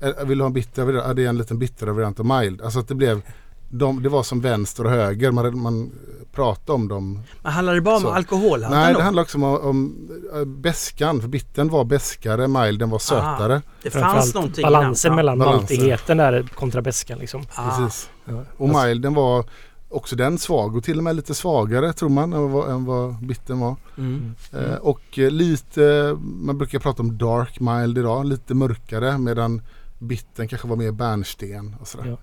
Eh, 0.00 0.24
vill 0.24 0.38
du 0.38 0.44
ha 0.44 0.46
en 0.46 0.52
bitter? 0.52 0.92
Ja, 0.92 1.14
det 1.14 1.24
är 1.24 1.28
en 1.28 1.38
liten 1.38 1.58
bittrare 1.58 1.92
variant 1.92 2.20
av 2.20 2.26
mild. 2.26 2.62
Alltså 2.62 2.78
att 2.80 2.88
det 2.88 2.94
blev, 2.94 3.22
de, 3.68 4.02
det 4.02 4.08
var 4.08 4.22
som 4.22 4.40
vänster 4.40 4.84
och 4.84 4.90
höger. 4.90 5.30
Man, 5.30 5.58
man 5.58 5.92
pratade 6.32 6.72
om 6.72 6.88
dem. 6.88 7.22
Men 7.42 7.52
handlar 7.52 7.74
det 7.74 7.80
bara 7.80 7.96
om 7.96 8.02
Så. 8.02 8.10
alkoholhalten 8.10 8.80
Nej, 8.80 8.94
det 8.94 9.02
handlar 9.02 9.22
också 9.22 9.38
om, 9.38 9.44
om 9.44 10.08
beskan. 10.46 11.20
För 11.20 11.28
bittern 11.28 11.68
var 11.68 11.84
beskare, 11.84 12.48
milden 12.48 12.90
var 12.90 12.98
sötare. 12.98 13.62
Det 13.82 13.90
Framförallt 13.90 14.16
fanns 14.16 14.34
någonting 14.34 14.62
balansen 14.62 15.14
mellan 15.14 15.38
Balansen. 15.38 15.60
maltigheten 15.76 16.16
där 16.16 16.42
kontra 16.54 16.82
beskan 16.82 17.18
liksom. 17.18 17.42
Ah. 17.54 17.78
Precis. 17.78 18.10
Ja. 18.24 18.44
Och 18.56 18.68
milden 18.68 19.14
var 19.14 19.44
också 19.88 20.16
den 20.16 20.38
svag 20.38 20.76
och 20.76 20.84
till 20.84 20.98
och 20.98 21.04
med 21.04 21.16
lite 21.16 21.34
svagare 21.34 21.92
tror 21.92 22.08
man 22.08 22.32
än 22.32 22.52
vad, 22.52 22.70
än 22.70 22.84
vad 22.84 23.26
bittern 23.26 23.60
var. 23.60 23.76
Mm. 23.98 24.34
Eh, 24.52 24.74
och 24.74 25.18
eh, 25.18 25.30
lite, 25.30 26.16
man 26.20 26.58
brukar 26.58 26.78
prata 26.78 27.02
om 27.02 27.18
dark 27.18 27.60
mild 27.60 27.98
idag, 27.98 28.26
lite 28.26 28.54
mörkare 28.54 29.18
medan 29.18 29.62
bittern 29.98 30.48
kanske 30.48 30.68
var 30.68 30.76
mer 30.76 30.92
bärnsten 30.92 31.76
och 31.80 31.88
sådär. 31.88 32.06
Ja. 32.06 32.16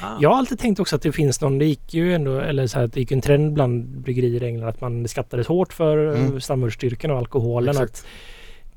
Ah. 0.00 0.16
Jag 0.20 0.30
har 0.30 0.36
alltid 0.36 0.58
tänkt 0.58 0.80
också 0.80 0.96
att 0.96 1.02
det 1.02 1.12
finns 1.12 1.40
någon, 1.40 1.58
det 1.58 1.64
gick 1.64 1.94
ju 1.94 2.14
ändå, 2.14 2.38
eller 2.38 2.66
så 2.66 2.78
här, 2.78 2.84
att 2.84 2.92
det 2.92 3.00
gick 3.00 3.12
en 3.12 3.20
trend 3.20 3.52
bland 3.52 3.84
bryggerier 3.84 4.42
i 4.42 4.46
England 4.46 4.68
att 4.68 4.80
man 4.80 5.08
skattades 5.08 5.46
hårt 5.46 5.72
för 5.72 5.98
Mm. 5.98 6.26
mm. 6.26 6.40
stamölsstyrkan 6.40 7.10
och 7.10 7.18
alkoholen. 7.18 7.68
Exakt. 7.68 7.92
Att 7.92 8.06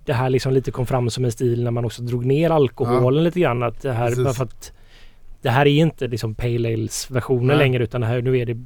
det 0.05 0.13
här 0.13 0.29
liksom 0.29 0.53
lite 0.53 0.71
kom 0.71 0.85
fram 0.85 1.09
som 1.09 1.25
en 1.25 1.31
stil 1.31 1.63
när 1.63 1.71
man 1.71 1.85
också 1.85 2.01
drog 2.01 2.25
ner 2.25 2.49
alkoholen 2.49 3.23
lite 3.23 3.39
grann. 3.39 3.63
Att 3.63 3.81
det 3.81 3.93
här, 3.93 4.09
Precis. 4.09 4.37
för 4.37 4.43
att 4.43 4.71
det 5.41 5.49
här 5.49 5.65
är 5.65 5.81
inte 5.81 6.07
liksom 6.07 6.35
Pale 6.35 6.73
Ales 6.73 7.11
versionen 7.11 7.57
längre 7.57 7.83
utan 7.83 8.01
det 8.01 8.07
här, 8.07 8.21
nu 8.21 8.37
är 8.37 8.45
det 8.45 8.65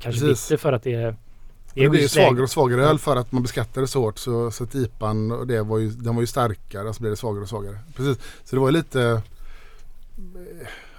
kanske 0.00 0.20
Precis. 0.20 0.48
bitter 0.48 0.62
för 0.62 0.72
att 0.72 0.82
det 0.82 0.94
är... 0.94 1.16
Det 1.74 1.80
ju 1.80 2.00
just 2.00 2.14
svagare 2.14 2.42
och 2.42 2.50
svagare 2.50 2.84
öl 2.84 2.98
för 2.98 3.16
att 3.16 3.32
man 3.32 3.42
beskattade 3.42 3.86
så 3.86 4.00
hårt 4.00 4.18
så, 4.18 4.50
så 4.50 4.64
att 4.64 4.74
IPan 4.74 5.32
och 5.32 5.46
det 5.46 5.62
var 5.62 5.78
ju, 5.78 5.90
den 5.90 6.14
var 6.14 6.22
ju 6.22 6.26
starkare 6.26 6.88
och 6.88 6.94
så 6.94 7.00
blev 7.00 7.10
det 7.10 7.16
svagare 7.16 7.42
och 7.42 7.48
svagare. 7.48 7.78
Precis. 7.96 8.18
Så 8.44 8.56
det 8.56 8.60
var 8.60 8.68
ju 8.68 8.72
lite 8.76 9.02
eh, 9.02 9.18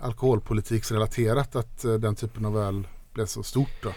alkoholpolitiksrelaterat 0.01 1.55
att 1.55 1.85
eh, 1.85 1.93
den 1.93 2.15
typen 2.15 2.45
av 2.45 2.57
öl 2.57 2.87
blev 3.13 3.25
så 3.25 3.43
stort 3.43 3.83
då. 3.83 3.89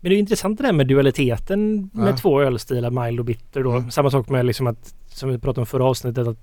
Men 0.00 0.10
det 0.10 0.16
är 0.16 0.18
intressant 0.18 0.58
det 0.58 0.64
där 0.64 0.72
med 0.72 0.86
dualiteten 0.86 1.90
med 1.92 2.08
Ja. 2.12 2.16
två 2.16 2.40
ölstilar, 2.42 2.90
mild 3.04 3.18
och 3.18 3.24
bitter 3.24 3.62
då. 3.62 3.70
Mm. 3.72 3.90
Samma 3.90 4.10
sak 4.10 4.28
med 4.28 4.46
liksom 4.46 4.66
att, 4.66 4.94
som 5.08 5.28
vi 5.30 5.38
pratade 5.38 5.60
om 5.60 5.66
förra 5.66 5.84
avsnittet, 5.84 6.26
att 6.28 6.38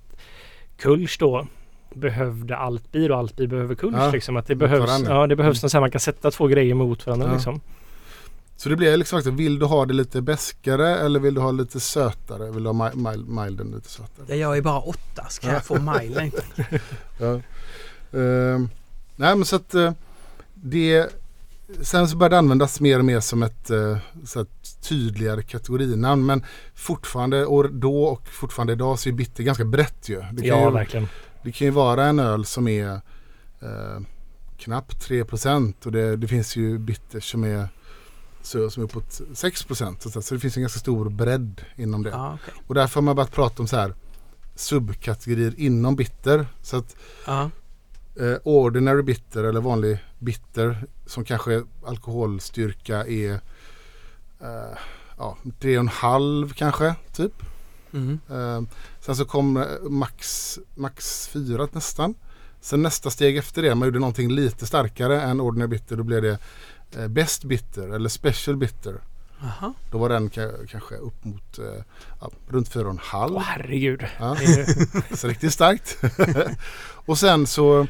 Kulsch 0.77 1.17
då 1.19 1.47
behövde 1.93 2.57
Altbier 2.57 3.11
och 3.11 3.17
Altbier 3.17 3.47
behöver 3.47 3.75
Kulsch. 3.75 3.97
Ja, 3.97 4.11
liksom. 4.11 4.37
Att 4.37 4.47
det 4.47 4.55
behövs, 4.55 5.03
ja, 5.07 5.27
det 5.27 5.35
behövs 5.35 5.63
någon 5.63 5.69
så 5.69 5.77
här, 5.77 5.81
man 5.81 5.91
kan 5.91 5.99
sätta 6.01 6.31
två 6.31 6.47
grejer 6.47 6.73
mot 6.73 7.05
varandra 7.05 7.27
Ja. 7.27 7.33
liksom. 7.33 7.61
Så 8.57 8.69
det 8.69 8.75
blev 8.75 8.97
liksom 8.97 9.17
faktiskt, 9.17 9.35
vill 9.39 9.59
du 9.59 9.65
ha 9.65 9.85
det 9.85 9.93
lite 9.93 10.21
beskare 10.21 10.97
eller 10.97 11.19
vill 11.19 11.33
du 11.33 11.41
ha 11.41 11.51
lite 11.51 11.79
sötare? 11.79 12.51
Vill 12.51 12.63
du 12.63 12.69
ha 12.69 12.73
mi- 12.89 13.11
mild, 13.11 13.27
milden 13.29 13.71
lite 13.75 13.89
sötare? 13.89 14.25
Ja, 14.27 14.35
jag 14.35 14.57
är 14.57 14.61
bara 14.61 14.79
åtta. 14.79 15.25
Ska 15.29 15.47
jag 15.47 15.63
få 15.65 15.75
milen? 15.81 16.31
Ja. 17.19 17.39
Ehm, 18.19 18.69
nej 19.17 19.35
men 19.35 19.45
så 19.45 19.55
att 19.55 19.73
eh, 19.73 19.93
det 20.53 21.09
Sen 21.81 22.07
så 22.07 22.17
började 22.17 22.35
det 22.35 22.39
användas 22.39 22.79
mer 22.79 22.99
och 22.99 23.05
mer 23.05 23.19
som 23.19 23.43
ett 23.43 23.69
eh, 23.69 23.97
så 24.25 24.39
att 24.39 24.77
tydligare 24.81 25.43
kategorinamn 25.43 26.25
men 26.25 26.43
fortfarande 26.75 27.45
och 27.45 27.73
då 27.73 28.03
och 28.03 28.27
fortfarande 28.27 28.73
idag 28.73 28.99
så 28.99 29.09
är 29.09 29.13
bitter 29.13 29.43
ganska 29.43 29.65
brett 29.65 30.09
ju. 30.09 30.15
Det 30.15 30.41
kan, 30.41 30.45
Ja, 30.45 30.65
ju, 30.65 30.71
verkligen. 30.73 31.07
det 31.43 31.51
kan 31.51 31.65
ju 31.65 31.71
vara 31.71 32.05
en 32.05 32.19
öl 32.19 32.45
som 32.45 32.67
är 32.67 32.91
eh, 33.59 33.99
knappt 34.57 35.09
3% 35.09 35.73
och 35.85 35.91
det, 35.91 36.15
det 36.15 36.27
finns 36.27 36.55
ju 36.55 36.77
bitter 36.77 37.19
som 37.19 37.43
är 37.43 37.67
så, 38.41 38.69
som 38.69 38.83
är 38.83 38.87
uppåt 38.87 39.21
6 39.33 39.65
så, 39.99 40.21
så 40.21 40.33
det 40.33 40.39
finns 40.39 40.57
en 40.57 40.63
ganska 40.63 40.79
stor 40.79 41.09
bredd 41.09 41.61
inom 41.75 42.03
det. 42.03 42.09
Ja, 42.09 42.37
okej. 42.43 42.63
Och 42.67 42.75
därför 42.75 42.95
har 42.95 43.01
man 43.01 43.15
börjat 43.15 43.31
prata 43.31 43.63
om 43.63 43.67
så 43.67 43.75
här 43.75 43.93
subkategorier 44.55 45.53
inom 45.57 45.95
bitter. 45.95 46.47
Så 46.61 46.77
att 46.77 46.95
Ja. 47.25 47.49
Eh, 48.19 48.37
ordinary 48.43 49.01
bitter 49.01 49.43
eller 49.43 49.61
vanlig 49.61 49.97
bitter 50.19 50.85
som 51.05 51.23
kanske 51.23 51.63
alkoholstyrka 51.85 53.05
är 53.05 53.33
eh, 54.41 54.77
ja, 55.17 55.37
3,5 55.59 56.53
kanske 56.53 56.95
typ. 57.13 57.33
Mm. 57.93 58.19
Eh, 58.29 58.61
sen 58.99 59.15
så 59.15 59.25
kom 59.25 59.57
eh, 59.57 59.63
max, 59.89 60.59
max 60.75 61.27
4 61.27 61.67
nästan. 61.71 62.15
Sen 62.61 62.81
nästa 62.81 63.09
steg 63.09 63.37
efter 63.37 63.61
det, 63.61 63.75
man 63.75 63.87
gjorde 63.87 63.99
någonting 63.99 64.31
lite 64.31 64.65
starkare 64.65 65.21
än 65.21 65.41
ordinary 65.41 65.67
bitter, 65.67 65.95
då 65.95 66.03
blev 66.03 66.21
det 66.21 66.37
eh, 66.97 67.07
best 67.07 67.43
bitter 67.43 67.95
eller 67.95 68.09
special 68.09 68.57
bitter. 68.57 68.95
Aha. 69.43 69.73
Då 69.91 69.97
var 69.97 70.09
den 70.09 70.29
ka- 70.29 70.67
kanske 70.67 70.95
upp 70.95 71.23
mot 71.25 71.59
eh, 71.59 71.83
runt 72.47 72.69
4,5. 72.73 73.31
Åh 73.35 73.41
herregud. 73.41 74.05
Ja. 74.19 74.37
Så 75.15 75.27
riktigt 75.27 75.53
starkt. 75.53 75.97
och 77.05 77.17
sen 77.17 77.47
så, 77.47 77.87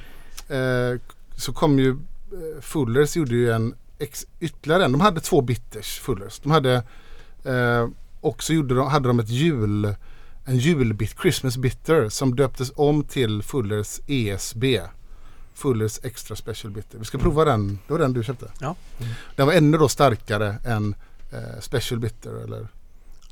eh, 0.47 0.99
så 1.35 1.53
kom 1.53 1.79
ju 1.79 1.89
eh, 1.89 2.61
Fullers 2.61 3.15
gjorde 3.15 3.35
ju 3.35 3.51
en 3.51 3.75
ex, 3.99 4.25
ytterligare 4.39 4.85
en. 4.85 4.91
De 4.91 5.01
hade 5.01 5.21
två 5.21 5.41
bitters 5.41 5.99
Fullers. 5.99 6.39
De 6.39 6.51
hade 6.51 6.83
eh, 7.43 7.87
också 8.21 8.53
gjorde 8.53 8.75
de, 8.75 8.87
hade 8.87 9.07
de 9.07 9.19
ett 9.19 9.29
jul 9.29 9.95
en 10.47 10.57
julbit, 10.57 11.15
Christmas 11.21 11.57
bitter 11.57 12.09
som 12.09 12.35
döptes 12.35 12.71
om 12.75 13.03
till 13.03 13.43
Fullers 13.43 13.99
ESB. 14.07 14.63
Fullers 15.53 15.99
Extra 16.03 16.35
Special 16.35 16.73
Bitter. 16.73 16.99
Vi 16.99 17.05
ska 17.05 17.17
prova 17.17 17.45
den. 17.45 17.79
Det 17.87 17.93
var 17.93 17.99
den 17.99 18.13
du 18.13 18.23
köpte. 18.23 18.51
Ja. 18.59 18.75
Den 19.35 19.47
var 19.47 19.53
ännu 19.53 19.77
då 19.77 19.89
starkare 19.89 20.55
än 20.65 20.95
eh, 21.31 21.59
Special 21.59 21.99
Bitter 21.99 22.43
eller 22.43 22.67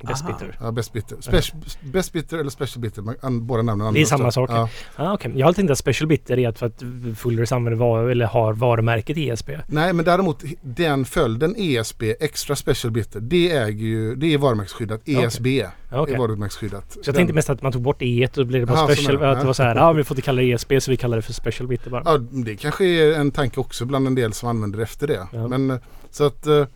Best 0.02 0.24
Aha. 0.24 0.32
bitter. 0.32 0.56
ja, 0.60 0.70
Best 0.72 0.92
Bitter. 0.92 1.16
Spec- 1.16 1.76
Best 1.92 2.12
Bitter 2.12 2.38
eller 2.38 2.50
Special 2.50 2.80
Bitter. 2.82 3.02
Man, 3.02 3.14
an, 3.22 3.46
båda 3.46 3.62
namnen 3.62 3.94
Det 3.94 4.00
är 4.00 4.04
samma 4.04 4.32
sak. 4.32 4.50
Ja. 4.50 4.68
Ah, 4.96 5.12
okay. 5.14 5.32
Jag 5.34 5.40
har 5.40 5.48
alltid 5.48 5.56
tänkt 5.56 5.70
att 5.70 5.78
Special 5.78 6.08
Bitter 6.08 6.38
är 6.38 6.48
att 6.48 6.58
för 6.58 6.66
att 6.66 6.82
Fullers 7.16 7.52
använder 7.52 7.78
var, 7.78 8.08
eller 8.08 8.26
har 8.26 8.52
varumärket 8.52 9.16
ESB. 9.16 9.50
Nej 9.66 9.92
men 9.92 10.04
däremot 10.04 10.42
den 10.62 11.04
följden 11.04 11.54
ESB, 11.58 12.02
Extra 12.20 12.56
Special 12.56 12.90
Bitter, 12.92 13.20
det 13.20 13.50
äger 13.50 13.86
ju, 13.86 14.14
det 14.14 14.34
är 14.34 14.38
varumärkesskyddat. 14.38 15.00
ESB 15.04 15.46
Ja, 15.90 16.00
okej. 16.00 16.14
är 16.14 16.18
varumärkesskyddat. 16.18 16.92
Så 16.92 17.00
jag 17.04 17.14
tänkte 17.14 17.34
mest 17.34 17.50
att 17.50 17.62
man 17.62 17.72
tog 17.72 17.82
bort 17.82 18.02
E 18.02 18.24
och 18.26 18.30
då 18.34 18.44
blev 18.44 18.60
det 18.60 18.66
bara 18.66 18.86
så 18.86 18.94
special. 18.94 19.22
Att 19.24 19.40
det 19.40 19.46
var 19.46 19.52
så 19.52 19.62
här, 19.62 19.76
ja 19.76 19.92
vi 19.92 20.04
får 20.04 20.14
inte 20.14 20.22
kalla 20.24 20.42
det 20.42 20.52
ESB 20.52 20.72
så 20.80 20.90
vi 20.90 20.96
kallar 20.96 21.16
det 21.16 21.22
för 21.22 21.32
special 21.32 21.68
bitter 21.68 21.90
bara. 21.90 22.02
Ja, 22.04 22.18
det 22.18 22.56
kanske 22.56 22.84
är 22.84 23.12
en 23.20 23.30
tanke 23.30 23.60
också 23.60 23.84
bland 23.84 24.06
en 24.06 24.14
del 24.14 24.32
som 24.32 24.48
använder 24.48 24.76
det 24.78 24.82
efter 24.82 25.06
det. 25.06 25.26
Ja. 25.32 25.48
Men 25.48 25.70
eh, 25.70 25.76
så 26.10 26.24
att 26.26 26.46
eh, 26.46 26.66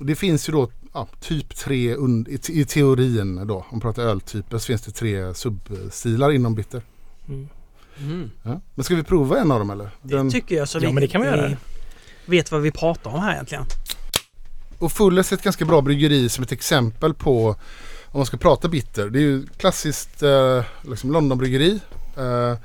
det 0.00 0.14
finns 0.14 0.48
ju 0.48 0.52
då 0.52 0.68
ja, 0.98 1.08
typ 1.20 1.56
tre, 1.56 1.96
i, 2.28 2.38
te- 2.38 2.52
i 2.60 2.64
teorin 2.64 3.46
då, 3.46 3.54
om 3.56 3.64
man 3.70 3.80
pratar 3.80 4.02
öltyper, 4.02 4.58
så 4.58 4.66
finns 4.66 4.82
det 4.82 4.92
tre 4.92 5.34
substilar 5.34 6.30
inom 6.32 6.54
bitter. 6.54 6.82
Mm. 7.28 7.48
Mm. 8.00 8.30
Ja. 8.42 8.60
Men 8.74 8.84
ska 8.84 8.94
vi 8.94 9.02
prova 9.02 9.38
en 9.38 9.52
av 9.52 9.58
dem 9.58 9.70
eller? 9.70 9.90
Det 10.02 10.16
Den, 10.16 10.30
tycker 10.30 10.56
jag 10.56 10.68
så 10.68 10.78
Ja, 10.78 10.80
vi, 10.88 10.92
men 10.94 11.00
det 11.00 11.08
kan 11.08 11.20
vi 11.22 11.30
vi 11.30 11.36
göra. 11.36 11.56
vet 12.26 12.52
vad 12.52 12.60
vi 12.60 12.70
pratar 12.70 13.10
om 13.10 13.20
här 13.20 13.32
egentligen. 13.32 13.64
och 14.78 14.92
Fullers 14.92 15.32
är 15.32 15.36
ett 15.36 15.42
ganska 15.42 15.64
bra 15.64 15.80
bryggeri 15.80 16.28
som 16.28 16.44
ett 16.44 16.52
exempel 16.52 17.14
på 17.14 17.48
om 18.06 18.18
man 18.18 18.26
ska 18.26 18.36
prata 18.36 18.68
bitter. 18.68 19.08
Det 19.10 19.18
är 19.18 19.22
ju 19.22 19.46
klassiskt 19.46 20.22
eh, 20.22 20.62
liksom 20.82 21.12
Londonbryggeri. 21.12 21.80
Eh, 22.16 22.58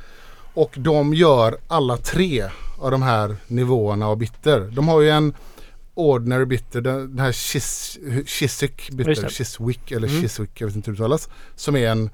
och 0.54 0.72
de 0.78 1.14
gör 1.14 1.58
alla 1.68 1.98
tre 1.98 2.50
av 2.80 2.92
de 2.92 3.02
här 3.02 3.36
nivåerna 3.48 4.08
av 4.08 4.18
bitter. 4.18 4.60
De 4.60 4.88
har 4.88 5.02
ju 5.02 5.10
en 5.10 5.34
Ordinary 5.94 6.46
bitter, 6.46 6.82
den, 6.82 7.10
den 7.10 7.20
här 7.20 7.32
Chis, 7.32 8.00
Chiswick 8.26 8.90
bitter. 8.92 9.30
Chiswick 9.30 9.92
eller 9.92 10.08
Mm. 10.08 10.22
Chiswick, 10.22 10.62
jag 10.62 10.68
vet 10.68 10.76
inte 10.76 10.92
hur 10.92 10.98
det 10.98 11.04
uttalas. 11.04 11.30
Som 11.56 11.76
är 11.76 11.90
en, 11.90 12.10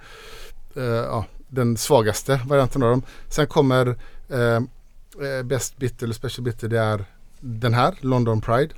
eh, 0.76 0.84
ja, 0.84 1.26
den 1.48 1.78
svagaste 1.78 2.40
varianten 2.48 2.84
av 2.84 2.90
dem. 2.90 3.04
Sen 3.30 3.48
kommer 3.48 3.88
eh, 4.30 4.40
eh, 4.40 5.44
Best 5.44 5.78
bitter 5.78 6.04
eller 6.06 6.14
Special 6.14 6.44
bitter, 6.44 6.68
det 6.68 6.80
är 6.80 7.06
den 7.40 7.74
här, 7.74 7.96
London 8.00 8.42
Pride. 8.42 8.74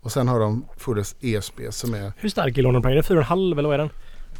Och 0.00 0.12
sen 0.12 0.28
har 0.28 0.40
de 0.40 0.64
Fullers 0.76 1.14
ESB 1.20 1.60
som 1.70 1.94
är, 1.94 2.12
Hur 2.16 2.28
stark 2.28 2.58
är 2.58 2.62
London 2.62 2.82
Pride? 2.82 3.00
4,5 3.00 3.58
eller 3.58 3.68
vad 3.68 3.74
är 3.74 3.78
den? 3.78 3.90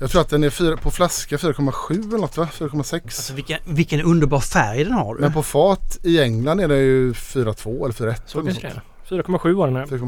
jag 0.00 0.11
tror 0.11 0.20
att 0.20 0.28
den 0.28 0.44
är 0.44 0.50
fyra, 0.50 0.76
på 0.76 0.90
flaska 0.90 1.36
4,7 1.36 2.09
eller 2.09 2.18
något 2.18 2.36
va? 2.36 2.48
4,6. 2.52 3.00
Alltså 3.04 3.34
vilken, 3.34 3.59
vilken 3.64 4.02
underbar 4.02 4.40
färg 4.40 4.84
den 4.84 4.92
har 4.92 5.14
du. 5.14 5.20
Men 5.20 5.32
på 5.32 5.42
fat 5.42 5.98
i 6.02 6.20
England 6.20 6.61
är 6.61 6.68
det 6.68 6.78
ju 6.78 7.12
4,2 7.12 7.84
eller 7.84 8.12
4,1. 8.12 8.20
Så 8.26 8.42
kanske 8.42 8.62
det 8.62 8.72
är. 8.74 8.82
4,7 9.11 9.54
var 9.54 9.66
den 9.66 9.76
här. 9.76 9.86
sånt. 9.86 10.02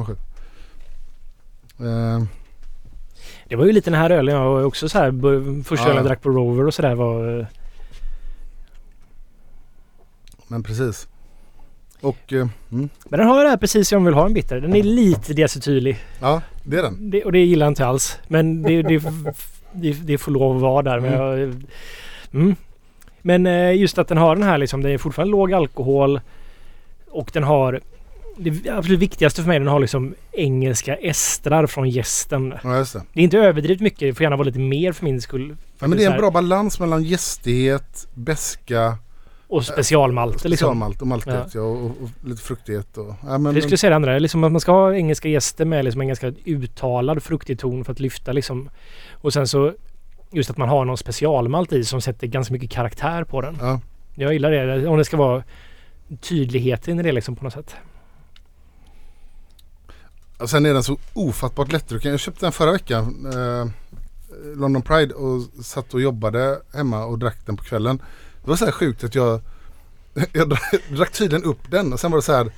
4,7. 1.79 2.17
Eh, 2.19 2.25
Det 3.49 3.57
var 3.57 3.65
ju 3.67 3.73
lite 3.73 3.91
den 3.91 4.01
här 4.01 4.11
ölen 4.11 4.35
jag 4.35 4.45
var 4.51 4.65
också 4.65 4.89
så 4.89 4.99
här. 4.99 5.63
Första 5.63 5.85
ölen 5.85 5.97
jag 5.97 6.07
drack 6.07 6.23
på 6.23 6.29
Rover 6.31 6.67
och 6.67 6.75
sådär 6.75 6.95
var... 6.95 7.39
eh, 7.41 7.47
men 10.49 10.63
precis. 10.63 11.09
Och 12.01 12.33
eh, 12.33 12.49
mm, 12.73 12.89
Men 13.09 13.19
den 13.19 13.29
har 13.29 13.45
det 13.45 13.51
här 13.51 13.57
precis 13.57 13.89
som 13.89 13.99
jag 13.99 14.05
vill 14.05 14.15
ha 14.15 14.27
en 14.27 14.33
bitter. 14.35 14.61
Den 14.61 14.75
är 14.77 14.83
lite 14.83 15.33
diacetylig. 15.35 15.99
ja, 16.21 16.43
det 16.65 16.77
är 16.79 16.83
den. 16.83 17.11
Det, 17.11 17.25
och 17.25 17.33
det 17.33 17.39
gillar 17.39 17.67
jag 17.67 17.71
inte 17.71 17.87
alls. 17.87 18.19
Men 18.29 18.63
det, 18.63 18.83
det, 18.83 19.03
det, 19.73 19.93
det 19.93 20.19
får 20.19 20.33
lov 20.33 20.57
att 20.57 20.63
vara 20.63 20.83
där. 20.83 21.01
Men, 21.01 21.13
Mm. 21.15 21.21
jag, 21.41 22.43
mm. 22.43 22.57
men 23.23 23.47
eh, 23.47 23.73
just 23.77 23.99
att 23.99 24.09
den 24.09 24.19
har 24.19 24.37
den 24.37 24.45
här 24.45 24.59
liksom. 24.59 24.83
Det 24.83 24.91
är 24.91 24.99
fortfarande 24.99 25.31
låg 25.33 25.53
alkohol. 25.53 26.21
Och 27.11 27.31
den 27.33 27.43
har... 27.45 27.81
Det 28.43 28.71
absolut 28.71 29.01
viktigaste 29.01 29.43
för 29.43 29.49
mig 29.49 29.59
den 29.59 29.69
har 29.69 29.81
liksom 29.81 30.15
engelska 30.33 30.95
estrar 30.95 31.67
från 31.67 31.89
gästen. 31.91 32.55
Ja, 32.65 32.77
just 32.79 32.93
det. 32.93 33.03
Det 33.13 33.21
är 33.21 33.25
inte 33.25 33.39
överdrivet 33.39 33.81
mycket. 33.81 34.01
Det 34.01 34.15
får 34.15 34.23
gärna 34.23 34.37
vara 34.37 34.47
lite 34.47 34.59
mer 34.59 34.93
för 34.93 35.05
min 35.05 35.21
skull. 35.21 35.57
Ja, 35.79 35.87
men 35.87 35.99
det 35.99 36.05
är 36.05 36.11
en 36.11 36.19
bra 36.19 36.31
balans 36.31 36.81
mellan 36.81 37.03
gästighet, 37.03 38.09
beska, 38.15 38.99
Och 39.49 39.65
specialmalter 39.65 40.49
liksom. 40.49 40.67
specialmalt 40.67 41.01
och 41.01 41.07
maltighet 41.07 41.55
ja. 41.55 41.61
och, 41.61 41.77
och, 41.85 41.91
och 42.03 42.11
lite 42.29 42.43
fruktighet. 42.43 42.99
Och, 42.99 43.15
ja, 43.27 43.39
men, 43.39 43.55
Jag 43.55 43.63
skulle 43.63 43.77
säga 43.77 43.91
det 43.91 43.97
andra. 43.97 44.19
Liksom 44.19 44.45
att 44.45 44.53
man 44.53 44.61
ska 44.61 44.73
ha 44.73 44.95
engelska 44.95 45.29
gäster 45.29 45.65
med 45.65 45.85
liksom 45.85 46.01
en 46.01 46.07
ganska 46.07 46.33
uttalad 46.45 47.23
fruktig 47.23 47.59
ton 47.59 47.85
för 47.85 47.93
att 47.93 48.01
lyfta 48.01 48.33
liksom. 48.33 48.71
Och 49.13 49.33
sen 49.33 49.47
så 49.47 49.73
just 50.33 50.51
att 50.51 50.57
man 50.57 50.69
har 50.69 50.85
någon 50.85 50.97
specialmalt 50.97 51.73
i 51.73 51.85
som 51.85 52.01
sätter 52.01 52.27
ganska 52.27 52.53
mycket 52.53 52.71
karaktär 52.71 53.25
på 53.25 53.41
den. 53.41 53.57
ja, 53.61 53.81
Jag 54.15 54.33
gillar 54.33 54.51
det. 54.51 54.89
Om 54.89 54.99
det 54.99 55.05
ska 55.05 55.17
vara 55.17 55.43
tydligheten 56.21 57.01
i 57.01 57.03
det 57.03 57.13
liksom 57.13 57.37
på 57.37 57.45
något 57.45 57.53
sätt. 57.53 57.77
Och 60.41 60.51
sen 60.51 60.67
är 60.67 60.75
den 60.75 60.83
så 60.83 60.99
ofattbart 61.13 61.73
lättdrucken. 61.73 62.11
Jag 62.11 62.21
köpte 62.21 62.47
den 62.47 62.53
förra 62.53 62.73
veckan. 62.73 63.27
Eh, 63.33 63.71
London 64.57 64.83
Pride 64.83 65.15
och 65.15 65.65
satt 65.65 65.95
och 65.95 66.01
jobbade 66.01 66.63
hemma 66.75 67.05
och 67.05 67.19
drack 67.19 67.47
den 67.47 67.57
på 67.57 67.65
kvällen. 67.65 68.03
Det 68.45 68.51
var 68.51 68.57
så 68.57 68.65
här 68.65 68.73
sjukt 68.73 69.05
att 69.05 69.15
jag, 69.15 69.41
jag 70.33 70.59
drack 70.91 71.13
tydligen 71.13 71.45
upp 71.45 71.71
den 71.71 71.93
och 71.93 72.01
sen 72.01 72.11
var 72.11 72.19
det 72.19 72.23
så 72.23 72.33
här. 72.33 72.53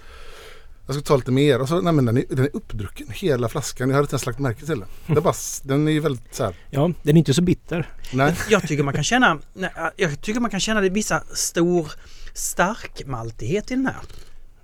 Jag 0.86 0.94
ska 0.94 1.04
ta 1.04 1.16
lite 1.16 1.30
mer 1.30 1.60
och 1.60 1.68
så, 1.68 1.80
nej 1.80 1.92
men 1.92 2.04
den 2.04 2.16
är, 2.16 2.24
den 2.28 2.44
är 2.44 2.50
uppdrucken 2.52 3.06
hela 3.10 3.48
flaskan. 3.48 3.88
Jag 3.88 3.94
hade 3.94 4.04
inte 4.04 4.14
ens 4.14 4.26
lagt 4.26 4.38
märke 4.38 4.66
till 4.66 4.84
det 5.06 5.16
är 5.16 5.20
bara, 5.20 5.34
den 5.62 5.88
är 5.88 5.92
ju 5.92 6.00
väldigt 6.00 6.34
så 6.34 6.44
här. 6.44 6.56
Ja, 6.70 6.92
den 7.02 7.16
är 7.16 7.18
inte 7.18 7.34
så 7.34 7.42
bitter. 7.42 7.88
Nej. 8.12 8.34
Jag 8.48 8.68
tycker 8.68 8.82
man 8.82 8.94
kan 8.94 9.04
känna, 9.04 9.38
nej, 9.52 9.70
jag 9.96 10.20
tycker 10.20 10.40
man 10.40 10.50
kan 10.50 10.60
känna 10.60 10.80
det 10.80 10.88
vissa 10.88 11.22
stor 11.34 11.92
starkmaltighet 12.34 13.70
i 13.70 13.74
den 13.74 13.86
här. 13.86 13.96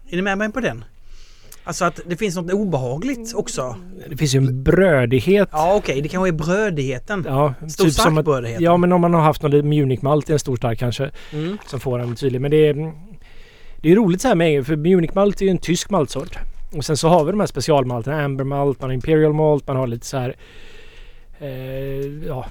Är 0.08 0.16
ni 0.16 0.22
med 0.22 0.38
mig 0.38 0.52
på 0.52 0.60
den? 0.60 0.84
Alltså 1.68 1.84
att 1.84 2.00
det 2.06 2.16
finns 2.16 2.36
något 2.36 2.52
obehagligt 2.52 3.34
också. 3.34 3.76
Det 4.10 4.16
finns 4.16 4.34
ju 4.34 4.38
en 4.38 4.62
brödighet. 4.62 5.48
Ja 5.52 5.74
okej, 5.74 6.00
det 6.00 6.08
kanske 6.08 6.28
är 6.28 6.32
brödigheten. 6.32 7.24
Ja, 7.28 7.54
Stor 7.68 7.84
typ 7.84 7.94
som 7.94 8.18
att, 8.18 8.24
starkbrödigheten. 8.24 8.64
Ja, 8.64 8.76
men 8.76 8.92
om 8.92 9.00
man 9.00 9.14
har 9.14 9.20
haft 9.20 9.42
någon 9.42 9.68
Munich-malt 9.68 10.30
i 10.30 10.32
en 10.32 10.38
stor 10.38 10.56
stark 10.56 10.78
kanske. 10.78 11.10
Mm. 11.32 11.58
Som 11.66 11.80
får 11.80 11.98
en 11.98 12.16
tydlig. 12.16 12.40
Men 12.40 12.50
det 12.50 12.68
är, 12.68 12.92
det 13.76 13.92
är 13.92 13.96
roligt 13.96 14.20
så 14.20 14.28
här 14.28 14.34
med 14.34 14.66
för 14.66 14.76
Munich 14.76 15.14
malt 15.14 15.40
är 15.40 15.44
ju 15.44 15.50
en 15.50 15.58
tysk 15.58 15.90
maltsort. 15.90 16.38
Och 16.76 16.84
sen 16.84 16.96
så 16.96 17.08
har 17.08 17.24
vi 17.24 17.30
de 17.30 17.40
här 17.40 17.46
specialmalterna. 17.46 18.24
Amber 18.24 18.44
malt, 18.44 18.80
man 18.80 18.90
har 18.90 18.94
Imperial 18.94 19.32
malt, 19.32 19.66
man 19.66 19.76
har 19.76 19.86
lite 19.86 20.06
så 20.06 20.16
här... 20.16 20.36
Eh, 21.40 22.26
ja, 22.26 22.46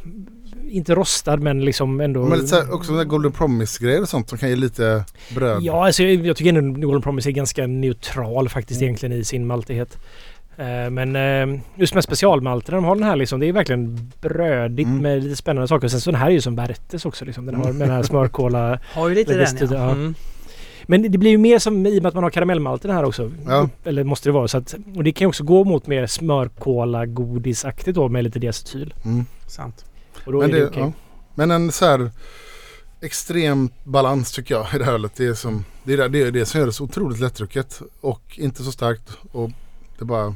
inte 0.69 0.95
rostad 0.95 1.37
men 1.37 1.65
liksom 1.65 2.01
ändå... 2.01 2.25
Men 2.25 2.37
lite 2.37 2.47
så 2.47 2.55
här, 2.55 2.73
också 2.73 2.91
den 2.91 2.97
där 2.97 3.05
Golden 3.05 3.31
Promise-grejer 3.31 4.01
och 4.01 4.09
sånt 4.09 4.29
som 4.29 4.37
kan 4.37 4.49
ge 4.49 4.55
lite 4.55 5.03
bröd. 5.35 5.61
Ja, 5.63 5.85
alltså 5.85 6.03
jag, 6.03 6.25
jag 6.25 6.37
tycker 6.37 6.53
ändå 6.53 6.79
Golden 6.79 7.01
Promise 7.01 7.29
är 7.29 7.31
ganska 7.31 7.67
neutral 7.67 8.49
faktiskt 8.49 8.81
Mm. 8.81 8.87
egentligen 8.87 9.17
i 9.19 9.23
sin 9.23 9.47
maltighet. 9.47 9.97
Eh, 10.57 10.89
men 10.89 11.15
eh, 11.15 11.59
just 11.75 11.93
med 11.93 12.03
specialmalterna, 12.03 12.77
de 12.77 12.85
har 12.85 12.95
den 12.95 13.03
här 13.03 13.15
liksom, 13.15 13.39
det 13.39 13.45
är 13.45 13.53
verkligen 13.53 14.11
brödigt 14.21 14.87
Mm. 14.87 15.01
med 15.01 15.23
lite 15.23 15.35
spännande 15.35 15.67
saker. 15.67 15.87
Sen 15.87 16.01
så 16.01 16.11
den 16.11 16.19
här 16.19 16.27
är 16.27 16.31
ju 16.31 16.41
som 16.41 16.55
Bertes 16.55 17.05
också 17.05 17.25
liksom. 17.25 17.45
Den 17.45 17.55
har 17.55 17.63
med 17.73 17.87
den 17.87 17.95
här 17.95 18.03
smörkola. 18.03 18.79
Har 18.93 19.09
ju 19.09 19.15
lite 19.15 19.33
den 19.33 19.57
ja. 19.59 19.67
ja. 19.71 19.91
Mm. 19.91 20.15
Men 20.89 21.11
det 21.11 21.17
blir 21.17 21.31
ju 21.31 21.37
mer 21.37 21.59
som 21.59 21.85
i 21.85 21.99
och 21.99 22.03
med 22.03 22.07
att 22.09 22.13
man 22.13 22.23
har 22.23 22.29
karamellmalten 22.31 22.91
här 22.91 23.03
också. 23.03 23.31
Ja. 23.45 23.69
Eller 23.83 24.03
måste 24.03 24.29
det 24.29 24.33
vara. 24.33 24.47
Så 24.47 24.57
att, 24.57 24.75
och 24.95 25.03
det 25.03 25.11
kan 25.11 25.25
ju 25.25 25.29
också 25.29 25.43
gå 25.43 25.63
mot 25.63 25.87
mer 25.87 26.07
smörkola 26.07 27.05
godisaktigt 27.05 27.95
då 27.95 28.09
med 28.09 28.23
lite 28.23 28.39
diacetyl. 28.39 28.93
Mm. 29.05 29.25
Sant. 29.47 29.85
Och 30.25 30.31
då 30.31 30.39
Men, 30.41 30.49
är 30.49 30.53
det, 30.53 30.59
det, 30.59 30.67
okej. 30.67 30.81
ja. 30.81 30.91
Men 31.35 31.51
en 31.51 31.71
så 31.71 31.85
här 31.85 32.11
extrem 33.01 33.69
balans 33.83 34.31
tycker 34.31 34.55
jag 34.55 34.67
i 34.75 34.77
det 34.77 34.85
här 34.85 34.93
ölet. 34.93 35.11
Det 35.15 35.25
är, 35.25 35.33
som, 35.33 35.65
det, 35.83 35.93
är 35.93 35.97
det, 35.97 36.07
det 36.09 36.21
är 36.21 36.31
det 36.31 36.45
som 36.45 36.59
gör 36.59 36.67
det 36.67 36.73
så 36.73 36.83
otroligt 36.83 37.19
lättdrucket 37.19 37.81
och 38.01 38.39
inte 38.39 38.63
så 38.63 38.71
starkt. 38.71 39.17
Och 39.31 39.49
det 39.97 40.03
är 40.03 40.05
bara 40.05 40.25
Och 40.25 40.35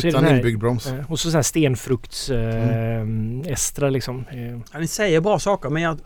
så 0.00 0.06
är 0.06 0.06
utan 0.06 0.24
här- 0.24 0.36
inbyggd 0.36 0.58
broms. 0.60 0.86
Eh, 0.86 1.10
Och 1.12 1.20
så 1.20 1.30
sån 1.30 1.38
här 1.38 1.42
stenfrukts 1.42 2.30
eh, 2.30 3.06
estra 3.46 3.90
liksom. 3.90 4.24
Eh, 4.30 4.58
Ja, 4.72 4.78
ni 4.78 4.86
säger 4.86 5.20
bra 5.20 5.38
saker 5.38 5.68
men 5.70 5.82
jag, 5.82 5.98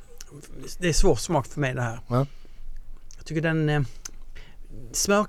det 0.80 0.88
är 0.88 0.92
svår 0.92 1.14
smak 1.16 1.46
för 1.46 1.60
mig 1.60 1.74
det 1.74 1.82
här. 1.82 1.98
Ja. 2.08 2.26
Jag 3.24 3.28
tycker 3.28 3.42
den... 3.42 3.68
Eh, 3.68 3.80
smör, 4.92 5.26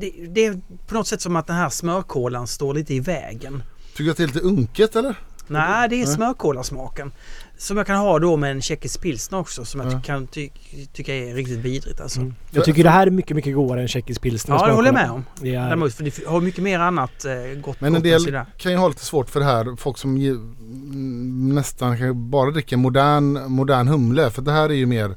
det, 0.00 0.12
det 0.28 0.46
är 0.46 0.60
på 0.86 0.94
något 0.94 1.06
sätt 1.06 1.20
som 1.20 1.36
att 1.36 1.46
den 1.46 1.56
här 1.56 1.68
smörkolan 1.68 2.46
står 2.46 2.74
lite 2.74 2.94
i 2.94 3.00
vägen. 3.00 3.62
Tycker 3.90 4.04
du 4.04 4.10
att 4.10 4.16
det 4.16 4.22
är 4.22 4.26
lite 4.26 4.40
unket 4.40 4.96
eller? 4.96 5.16
Nej, 5.46 5.88
det 5.88 6.02
är 6.02 6.06
smörkolasmaken. 6.06 7.12
Som 7.58 7.76
jag 7.76 7.86
kan 7.86 7.96
ha 7.96 8.18
då 8.18 8.36
med 8.36 8.50
en 8.50 8.62
tjeckisk 8.62 9.00
pilsner 9.00 9.38
också 9.38 9.64
som 9.64 9.80
jag 9.80 9.92
Ja. 9.92 10.00
kan 10.00 10.26
ty 10.26 10.48
tycka 10.92 11.14
är 11.14 11.34
riktigt 11.34 11.58
vidrigt 11.58 12.00
alltså. 12.00 12.20
mm. 12.20 12.34
Jag 12.50 12.64
tycker 12.64 12.84
det 12.84 12.90
här 12.90 13.06
är 13.06 13.10
mycket, 13.10 13.36
mycket 13.36 13.54
godare 13.54 13.80
än 13.80 13.88
tjeckisk 13.88 14.22
pilsner. 14.22 14.56
Ja, 14.56 14.66
det 14.66 14.72
håller 14.72 14.88
jag 14.88 14.94
med 14.94 15.10
om. 15.10 15.24
Det 15.40 15.54
är, 15.54 15.64
Däremot, 15.66 15.94
för 15.94 16.04
det 16.04 16.26
har 16.26 16.40
mycket 16.40 16.64
mer 16.64 16.78
annat 16.80 17.24
eh, 17.24 17.60
gott 17.60 17.80
Men 17.80 17.96
en 17.96 18.02
del 18.02 18.40
kan 18.56 18.72
ju 18.72 18.78
ha 18.78 18.88
lite 18.88 19.04
svårt 19.04 19.30
för 19.30 19.40
det 19.40 19.46
här. 19.46 19.76
Folk 19.76 19.98
som 19.98 20.16
mm, 20.16 21.54
nästan 21.54 22.30
bara 22.30 22.50
dricker 22.50 22.76
modern, 22.76 23.50
modern 23.52 23.88
humle. 23.88 24.30
För 24.30 24.42
det 24.42 24.52
här 24.52 24.68
är 24.68 24.74
ju 24.74 24.86
mer 24.86 25.14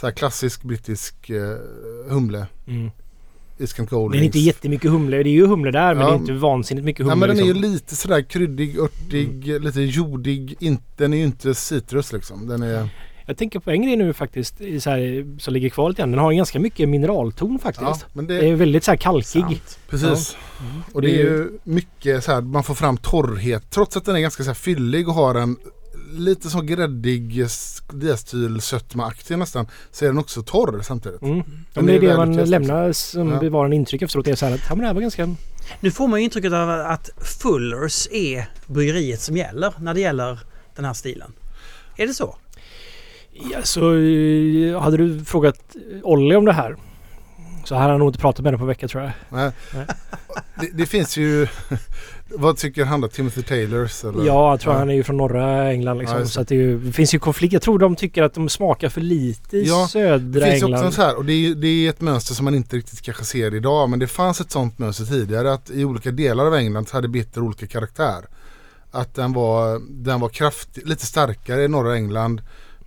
så 0.00 0.06
här 0.06 0.12
klassisk 0.12 0.62
brittisk 0.62 1.30
eh, 1.30 1.56
humle. 2.08 2.46
mm. 2.66 2.90
Gold. 3.90 4.14
Det 4.14 4.18
är 4.18 4.22
inte 4.22 4.38
jättemycket 4.38 4.90
humle. 4.90 5.16
Det 5.16 5.28
är 5.28 5.32
ju 5.32 5.46
humle 5.46 5.70
där 5.70 5.94
men 5.94 6.02
Ja. 6.02 6.08
det 6.10 6.16
är 6.16 6.18
inte 6.18 6.32
vansinnigt 6.32 6.84
mycket 6.84 7.06
Nej 7.06 7.12
humle. 7.14 7.26
men 7.26 7.36
den 7.36 7.44
är 7.44 7.48
ju 7.48 7.54
liksom. 7.54 7.72
lite 7.72 7.96
sådär 7.96 8.22
kryddig, 8.22 8.78
örtig, 8.78 9.60
lite 9.62 9.80
jordig. 9.80 10.56
Inte, 10.60 10.84
den 10.96 11.12
är 11.12 11.18
ju 11.18 11.24
inte 11.24 11.54
citrus 11.54 12.12
liksom. 12.12 12.46
Den 12.46 12.62
är... 12.62 12.88
Jag 13.26 13.36
tänker 13.36 13.58
på 13.60 13.70
en 13.70 13.82
grej 13.82 13.96
nu 13.96 14.12
faktiskt 14.12 14.56
så 14.80 14.90
här, 14.90 15.38
som 15.40 15.54
ligger 15.54 15.68
kvar 15.68 15.88
lite 15.88 16.02
grann. 16.02 16.10
Den 16.10 16.20
har 16.20 16.30
en 16.30 16.36
ganska 16.36 16.60
mycket 16.60 16.88
mineralton 16.88 17.58
faktiskt. 17.58 18.00
Ja, 18.02 18.08
men 18.12 18.26
det, 18.26 18.40
Det 18.40 18.48
är 18.48 18.54
väldigt 18.54 18.84
så 18.84 18.90
här 18.90 18.98
kalkig. 18.98 19.42
Sant. 19.42 19.78
precis. 19.88 20.36
Mm. 20.60 20.82
Och 20.92 21.02
det 21.02 21.10
är 21.10 21.18
ju 21.24 21.58
mycket 21.64 22.24
så 22.24 22.32
här, 22.32 22.40
man 22.40 22.62
får 22.64 22.74
fram 22.74 22.96
torrhet. 22.96 23.70
Trots 23.70 23.96
att 23.96 24.04
den 24.04 24.16
är 24.16 24.20
ganska 24.20 24.42
så 24.42 24.48
här 24.48 24.54
fyllig 24.54 25.08
och 25.08 25.14
har 25.14 25.34
en 25.34 25.56
lite 26.12 26.50
så 26.50 26.60
gräddig 26.60 27.46
diastylsötmaaktig 27.92 29.38
nästan. 29.38 29.66
Så 29.90 30.04
är 30.04 30.08
den 30.08 30.18
också 30.18 30.42
torr 30.42 30.80
samtidigt. 30.82 31.22
Mm. 31.22 31.42
Ja, 31.72 31.82
det 31.82 31.94
är 31.96 32.00
det 32.00 32.16
man 32.16 32.36
lämnar 32.36 32.92
som 32.92 33.28
Ja. 33.28 33.40
bevarar 33.40 33.66
en 33.66 33.72
intryck 33.72 34.02
efteråt. 34.02 34.24
Det 34.24 34.30
är 34.30 34.36
så 34.36 34.46
här 34.46 34.54
att 34.54 34.60
ja, 34.68 34.74
men 34.74 34.78
det 34.78 34.86
här 34.86 34.94
var 34.94 35.00
ganska... 35.00 35.34
Nu 35.80 35.90
får 35.90 36.08
man 36.08 36.18
ju 36.20 36.24
intrycket 36.24 36.52
av 36.52 36.70
att 36.70 37.10
Fullers 37.16 38.08
är 38.10 38.48
bryggeriet 38.66 39.20
som 39.20 39.36
gäller 39.36 39.74
när 39.80 39.94
det 39.94 40.00
gäller 40.00 40.38
den 40.76 40.84
här 40.84 40.92
stilen. 40.94 41.32
Är 41.96 42.06
det 42.06 42.14
så? 42.14 42.36
Ja, 43.52 43.62
så 43.62 43.94
eh, 43.94 44.80
hade 44.80 44.96
du 44.96 45.24
frågat 45.24 45.76
Olli 46.02 46.36
om 46.36 46.44
det 46.44 46.52
här 46.52 46.76
så 47.64 47.74
hade 47.74 47.90
han 47.90 47.98
nog 47.98 48.08
inte 48.08 48.18
pratat 48.18 48.42
med 48.42 48.46
henne 48.50 48.58
på 48.58 48.64
en 48.64 48.68
vecka 48.68 48.88
tror 48.88 49.02
jag. 49.02 49.12
Nej. 49.28 49.50
Nej. 49.74 49.86
Det, 50.60 50.70
det 50.74 50.86
finns 50.86 51.16
ju... 51.16 51.46
vad 52.30 52.56
tycker 52.56 52.84
han 52.84 53.00
då? 53.00 53.08
Timothy 53.08 53.42
Taylors? 53.42 54.04
Eller? 54.04 54.24
Ja, 54.26 54.50
jag 54.50 54.60
tror 54.60 54.74
Ja. 54.74 54.78
han 54.78 54.90
är 54.90 54.94
ju 54.94 55.02
från 55.02 55.16
norra 55.16 55.70
England 55.72 55.98
liksom. 55.98 56.18
Ja, 56.18 56.26
så 56.26 56.42
det, 56.42 56.54
ju, 56.54 56.78
det 56.78 56.92
finns 56.92 57.14
ju 57.14 57.18
konflikt. 57.18 57.52
Jag 57.52 57.62
tror 57.62 57.78
de 57.78 57.96
tycker 57.96 58.22
att 58.22 58.34
de 58.34 58.48
smakar 58.48 58.88
för 58.88 59.00
lite 59.00 59.56
i 59.56 59.68
Ja, 59.68 59.88
södra 59.90 60.18
Det 60.18 60.50
finns 60.50 60.62
England. 60.62 60.80
också 60.86 60.92
så 60.96 61.02
här, 61.02 61.16
och 61.16 61.24
det 61.24 61.32
är, 61.32 61.54
det 61.54 61.68
är 61.68 61.90
ett 61.90 62.00
mönster 62.00 62.34
som 62.34 62.44
man 62.44 62.54
inte 62.54 62.76
riktigt 62.76 63.02
kanske 63.02 63.24
ser 63.24 63.54
idag, 63.54 63.90
men 63.90 63.98
det 63.98 64.06
fanns 64.06 64.40
ett 64.40 64.50
sånt 64.50 64.78
mönster 64.78 65.04
tidigare 65.04 65.52
att 65.52 65.70
i 65.70 65.84
olika 65.84 66.10
delar 66.10 66.46
av 66.46 66.54
England 66.54 66.88
hade 66.90 67.08
bitter 67.08 67.40
olika 67.40 67.66
karaktär. 67.66 68.24
Att 68.90 69.14
den 69.14 69.32
var, 69.32 69.80
den 69.90 70.20
var 70.20 70.28
kraftig, 70.28 70.88
lite 70.88 71.06
starkare 71.06 71.62
i 71.64 71.68
norra 71.68 71.94
England, 71.96 72.42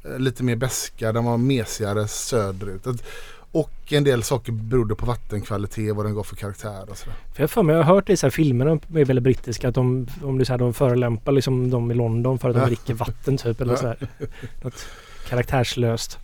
eh, 0.06 0.20
lite 0.20 0.44
mer 0.44 0.56
beska, 0.56 1.12
den 1.12 1.26
var 1.26 1.38
mesigare 1.38 2.08
söderut. 2.08 2.88
Att- 2.88 3.04
Och 3.52 3.72
en 3.94 4.04
del 4.04 4.24
saker 4.24 4.52
berodde 4.52 4.96
på 4.96 5.06
vattenkvalitet, 5.06 5.96
vad 5.96 6.06
den 6.06 6.16
gav 6.16 6.24
för 6.24 6.36
karaktär 6.36 6.90
och 6.90 6.98
sådär. 6.98 7.16
För 7.34 7.42
jag 7.42 7.44
har 7.44 7.48
för 7.48 7.64
mig, 7.64 7.76
jag 7.76 7.84
har 7.84 7.94
hört 7.96 8.08
det 8.08 8.14
i 8.14 8.18
så 8.18 8.26
här 8.26 8.32
filmerna 8.32 8.72
är 8.72 9.06
väldigt 9.06 9.24
brittiska 9.24 9.68
att 9.70 9.76
de, 9.76 10.08
om 10.24 10.46
så 10.46 10.54
här, 10.54 10.58
de 10.58 10.74
förolämpar 10.74 11.32
liksom 11.32 11.70
de 11.70 11.92
i 11.92 11.94
London 11.94 12.40
för 12.40 12.50
att 12.50 12.56
de 12.56 12.66
dricker 12.66 12.94
vatten 12.94 13.38
typ 13.38 13.62
eller 13.62 13.74
Ja. 13.74 13.78
så 13.80 13.88
här. 13.88 13.98
Något 14.64 14.86
karaktärslöst. 15.30 16.18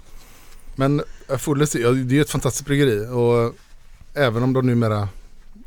Men 0.75 1.01
Fullers, 1.37 1.75
ja, 1.75 1.89
det 1.91 2.13
är 2.13 2.15
ju 2.15 2.21
ett 2.21 2.29
fantastiskt 2.29 2.65
bryggeri 2.65 3.07
och 3.07 3.55
även 4.13 4.43
om 4.43 4.53
de 4.53 4.65
numera 4.65 5.09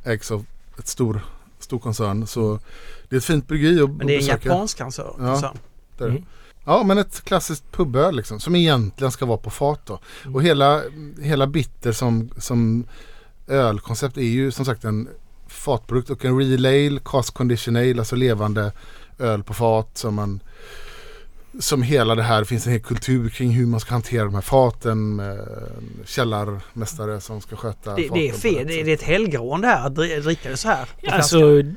ägs 0.04 0.30
av 0.30 0.44
ett 0.78 0.88
stor, 0.88 1.20
stor 1.58 1.78
koncern 1.78 2.26
så 2.26 2.58
det 3.08 3.16
är 3.16 3.18
ett 3.18 3.24
fint 3.24 3.48
bryggeri 3.48 3.82
att 3.82 3.90
Men 3.90 4.06
det 4.06 4.12
är 4.12 4.18
en 4.20 4.26
besöka. 4.26 4.48
japansk 4.48 4.78
koncern. 4.78 5.06
Ja. 5.18 5.26
koncern. 5.26 5.58
Det 5.98 6.04
är 6.04 6.08
det. 6.08 6.14
Mm. 6.14 6.26
Ja 6.64 6.82
men 6.82 6.98
ett 6.98 7.24
klassiskt 7.24 7.72
puböl 7.72 8.16
liksom 8.16 8.40
som 8.40 8.56
egentligen 8.56 9.10
ska 9.12 9.26
vara 9.26 9.38
på 9.38 9.50
fat 9.50 9.80
då. 9.86 9.98
Mm. 10.22 10.34
Och 10.34 10.42
hela, 10.42 10.82
hela 11.20 11.46
bitter 11.46 11.92
som, 11.92 12.30
som 12.36 12.86
ölkoncept 13.48 14.16
är 14.16 14.22
ju 14.22 14.50
som 14.50 14.64
sagt 14.64 14.84
en 14.84 15.08
fatprodukt 15.48 16.10
och 16.10 16.24
en 16.24 16.38
real 16.38 16.66
ale, 16.66 17.00
cast 17.04 17.34
condition 17.34 17.76
ale, 17.76 17.98
alltså 17.98 18.16
levande 18.16 18.72
öl 19.18 19.42
på 19.42 19.54
fat 19.54 19.98
som 19.98 20.14
man 20.14 20.40
som 21.58 21.82
hela 21.82 22.14
det 22.14 22.22
här, 22.22 22.44
finns 22.44 22.66
en 22.66 22.72
hel 22.72 22.80
kultur 22.82 23.28
kring 23.28 23.50
hur 23.50 23.66
man 23.66 23.80
ska 23.80 23.92
hantera 23.92 24.24
de 24.24 24.34
här 24.34 24.40
faten 24.42 25.16
med 25.16 25.48
källarmästare 26.06 27.20
som 27.20 27.40
ska 27.40 27.56
sköta 27.56 27.94
Det, 27.94 28.08
det 28.14 28.28
är 28.28 28.32
fel. 28.32 28.66
Det, 28.66 28.82
det 28.82 28.90
är 28.90 28.94
ett 28.94 29.02
helgerån 29.02 29.60
det 29.60 29.66
här 29.66 29.86
att 29.86 29.92
dri- 29.94 30.20
dricka 30.20 30.50
det 30.50 30.56
så 30.56 30.68
här. 30.68 30.84
på 30.84 30.90
Ja, 31.02 31.10
flaskan. 31.12 31.42
Alltså, 31.42 31.72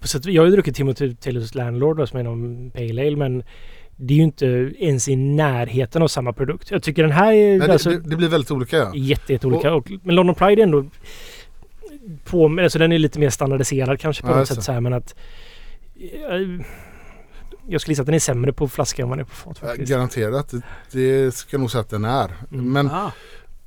på 0.00 0.08
sätt, 0.08 0.24
jag 0.24 0.42
har 0.42 0.46
ju 0.46 0.52
druckit 0.52 0.76
Timothy 0.76 1.14
Taylors 1.14 1.54
Landlord 1.54 2.08
som 2.08 2.18
är 2.18 2.22
någon 2.22 2.70
Pale 2.70 3.06
Ale 3.06 3.16
men 3.16 3.42
det 4.00 4.14
är 4.14 4.16
ju 4.18 4.22
inte 4.22 4.46
ens 4.78 5.08
i 5.08 5.16
närheten 5.16 6.02
av 6.02 6.08
samma 6.08 6.32
produkt. 6.32 6.70
Jag 6.70 6.82
tycker 6.82 7.02
den 7.02 7.12
här 7.12 7.32
är 7.32 7.58
Nej, 7.58 7.66
det, 7.66 7.72
alltså, 7.72 7.90
det, 7.90 8.00
det 8.00 8.16
blir 8.16 8.28
väldigt 8.28 8.50
olika 8.50 8.76
ja. 8.76 8.92
jätte, 8.94 9.32
jätteolika. 9.32 9.74
Och, 9.74 9.92
men 10.02 10.14
London 10.14 10.34
Pride 10.34 10.62
är 10.62 10.64
ändå 10.64 10.84
på, 12.24 12.58
alltså 12.62 12.78
den 12.78 12.92
är 12.92 12.98
lite 12.98 13.18
mer 13.18 13.30
standardiserad 13.30 14.00
kanske 14.00 14.22
på 14.22 14.28
Ja, 14.28 14.36
något 14.36 14.48
sätt 14.48 14.62
så 14.62 14.72
här, 14.72 14.80
men 14.80 14.92
att 14.92 15.14
eh, 15.96 16.64
jag 17.68 17.80
skulle 17.80 17.92
gissa 17.92 18.02
att 18.02 18.06
den 18.06 18.14
är 18.14 18.18
sämre 18.18 18.52
på 18.52 18.68
flaska 18.68 19.02
än 19.02 19.08
vad 19.08 19.18
den 19.18 19.26
är 19.26 19.28
på 19.30 19.34
fat 19.36 19.58
faktiskt. 19.58 19.90
Garanterat, 19.90 20.50
det, 20.50 20.62
det 20.92 21.34
ska 21.34 21.54
jag 21.54 21.60
nog 21.60 21.70
säga 21.70 21.80
att 21.80 21.90
den 21.90 22.04
är. 22.04 22.30
Mm. 22.52 22.72
Men 22.72 22.90
Ah, 22.90 23.12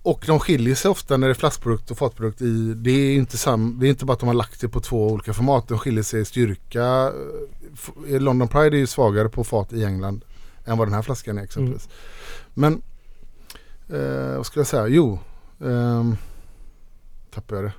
Och 0.04 0.24
de 0.28 0.40
skiljer 0.40 0.76
sig 0.76 0.92
ofta 0.92 1.18
när 1.18 1.28
det 1.28 1.32
är 1.32 1.36
flaskprodukt 1.36 1.92
och 1.92 1.98
fatprodukt 1.98 2.42
i. 2.42 2.74
Det 2.74 2.92
är 2.92 3.16
inte, 3.16 3.38
sam, 3.38 3.78
det 3.80 3.88
är 3.88 3.90
inte 3.90 4.06
bara 4.06 4.14
att 4.14 4.20
de 4.20 4.28
har 4.28 4.34
lagt 4.34 4.62
det 4.62 4.70
på 4.70 4.80
två 4.80 5.08
olika 5.08 5.34
format. 5.34 5.68
De 5.68 5.80
skiljer 5.80 6.04
sig 6.04 6.22
i 6.22 6.26
styrka. 6.26 7.12
F- 7.74 7.92
London 8.06 8.48
Pride 8.48 8.78
är 8.78 8.80
ju 8.80 8.88
svagare 8.88 9.30
på 9.30 9.44
fat 9.44 9.74
i 9.74 9.84
England 9.84 10.26
än 10.66 10.78
vad 10.78 10.88
den 10.88 10.94
här 10.94 11.02
flaskan 11.02 11.38
är 11.38 11.44
exempelvis. 11.44 11.90
Men 12.54 12.82
eh, 13.90 14.36
vad 14.38 14.46
skulle 14.46 14.60
jag 14.62 14.68
säga? 14.68 14.88
Jo. 14.88 15.20
ehm, 15.64 16.18
tappade 17.34 17.62
jag 17.62 17.70
det. 17.70 17.74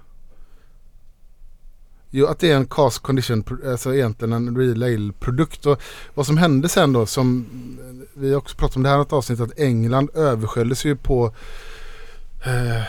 Jo, 2.14 2.26
att 2.26 2.38
det 2.38 2.50
är 2.50 2.56
en 2.56 2.66
cast 2.66 2.98
condition, 2.98 3.44
alltså 3.66 3.94
egentligen 3.94 4.32
en 4.32 4.56
real 4.56 4.82
ale-produkt. 4.82 5.66
Och 5.66 5.82
vad 6.14 6.26
som 6.26 6.36
hände 6.36 6.68
sen 6.68 6.92
då, 6.92 7.06
som 7.06 7.46
vi 8.14 8.30
har 8.30 8.38
också 8.38 8.56
pratat 8.56 8.76
om 8.76 8.82
det 8.82 8.88
här 8.88 9.02
ett 9.02 9.12
avsnitt, 9.12 9.40
att 9.40 9.58
England 9.58 10.10
översköljdes 10.14 10.84
ju 10.84 10.96
på 10.96 11.34
eh, 12.44 12.82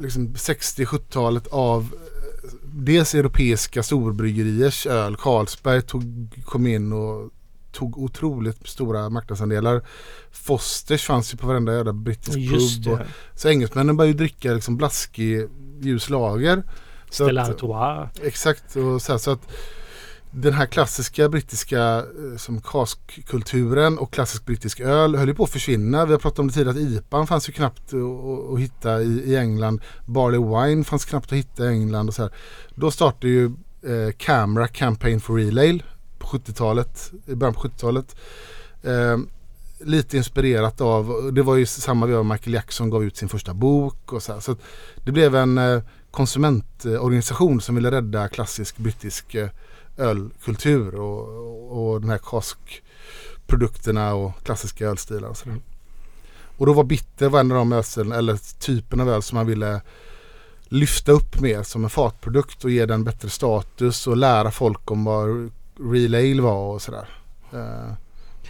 liksom 0.00 0.28
60-70-talet 0.28 1.46
av 1.46 1.82
eh, 1.82 2.07
dels 2.72 3.14
europeiska 3.14 3.82
storbryggeriers 3.82 4.86
öl. 4.86 5.16
Carlsberg 5.16 5.82
tog, 5.82 6.30
kom 6.44 6.66
in 6.66 6.92
och 6.92 7.30
tog 7.72 7.98
otroligt 7.98 8.68
stora 8.68 9.08
marknadsandelar. 9.08 9.82
Fosters 10.30 11.04
fanns 11.04 11.34
ju 11.34 11.38
på 11.38 11.46
varenda 11.46 11.74
jävla 11.76 11.92
brittisk 11.92 12.38
Just 12.38 12.84
pub. 12.84 12.92
Och, 12.92 13.00
så 13.34 13.48
engelsmännen 13.48 13.96
började 13.96 14.12
ju 14.12 14.18
dricka 14.18 14.52
liksom 14.52 14.76
blaskig 14.76 15.48
ljus 15.80 16.10
lager. 16.10 16.62
Stella 17.10 17.42
Artois. 17.42 18.08
Exakt, 18.22 18.76
och 18.76 19.02
så, 19.02 19.12
här, 19.12 19.18
så 19.18 19.30
att 19.30 19.52
den 20.30 20.52
här 20.52 20.66
klassiska 20.66 21.28
brittiska 21.28 21.96
eh, 21.96 22.36
som 22.36 22.60
kaskkulturen 22.60 23.98
och 23.98 24.12
klassisk 24.12 24.46
brittisk 24.46 24.80
öl 24.80 25.16
höll 25.16 25.28
ju 25.28 25.34
på 25.34 25.44
att 25.44 25.50
försvinna. 25.50 26.06
Vi 26.06 26.12
har 26.12 26.18
pratat 26.18 26.38
om 26.38 26.48
det 26.48 26.54
tidigare 26.54 26.76
att 26.76 26.90
IPAn 26.92 27.26
fanns 27.26 27.48
ju 27.48 27.52
knappt 27.52 27.94
att, 28.52 28.60
hitta 28.60 29.02
i, 29.02 29.22
i 29.26 29.36
England. 29.36 29.80
Barley 30.06 30.40
Wine 30.40 30.84
fanns 30.84 31.04
knappt 31.04 31.26
att 31.32 31.38
hitta 31.38 31.64
i 31.64 31.68
England 31.68 32.08
och 32.08 32.14
så 32.14 32.22
här. 32.22 32.32
Då 32.74 32.90
startade 32.90 33.28
ju 33.28 33.44
eh, 33.82 34.12
Camera 34.16 34.68
Campaign 34.68 35.20
for 35.20 35.36
Real 35.36 35.58
Ale 35.58 35.82
på 36.18 36.26
70-talet, 36.26 37.12
i 37.26 37.34
början 37.34 37.54
på 37.54 37.60
70-talet. 37.60 38.16
Eh, 38.82 39.18
lite 39.80 40.16
inspirerat 40.16 40.80
av, 40.80 41.30
det 41.32 41.42
var 41.42 41.56
ju 41.56 41.66
samma 41.66 42.06
veva 42.06 42.22
Michael 42.22 42.54
Jackson 42.54 42.90
gav 42.90 43.04
ut 43.04 43.16
sin 43.16 43.28
första 43.28 43.54
bok 43.54 44.12
och 44.12 44.22
så 44.22 44.32
här. 44.32 44.40
Så 44.40 44.52
att 44.52 44.58
det 45.04 45.12
blev 45.12 45.34
en 45.34 45.58
eh, 45.58 45.82
konsumentorganisation 46.10 47.60
som 47.60 47.74
ville 47.74 47.90
rädda 47.90 48.28
klassisk 48.28 48.76
brittisk 48.76 49.34
eh, 49.34 49.48
ölkultur 49.98 50.94
och, 50.94 51.92
och 51.92 52.00
den 52.00 52.10
här 52.10 52.18
kaskprodukterna 52.18 54.14
och 54.14 54.32
klassiska 54.44 54.86
ölstilar 54.86 55.28
och 55.28 55.36
sådär. 55.36 55.56
Och 56.56 56.66
då 56.66 56.72
var 56.72 56.84
bitter 56.84 57.28
var 57.28 57.40
en 57.40 57.52
av 57.52 57.58
de 57.58 57.72
ölstilarna, 57.72 58.16
eller 58.16 58.36
typen 58.60 59.00
av 59.00 59.08
öl 59.10 59.22
som 59.22 59.36
man 59.36 59.46
ville 59.46 59.80
lyfta 60.68 61.12
upp 61.12 61.40
mer 61.40 61.62
som 61.62 61.84
en 61.84 61.90
fatprodukt 61.90 62.64
och 62.64 62.70
ge 62.70 62.86
den 62.86 63.04
bättre 63.04 63.30
status 63.30 64.06
och 64.06 64.16
lära 64.16 64.50
folk 64.50 64.90
om 64.90 65.04
vad 65.04 65.50
real 65.92 66.14
ale 66.14 66.42
var 66.42 66.74
och 66.74 66.82
sådär. 66.82 67.08
Eh, 67.52 67.92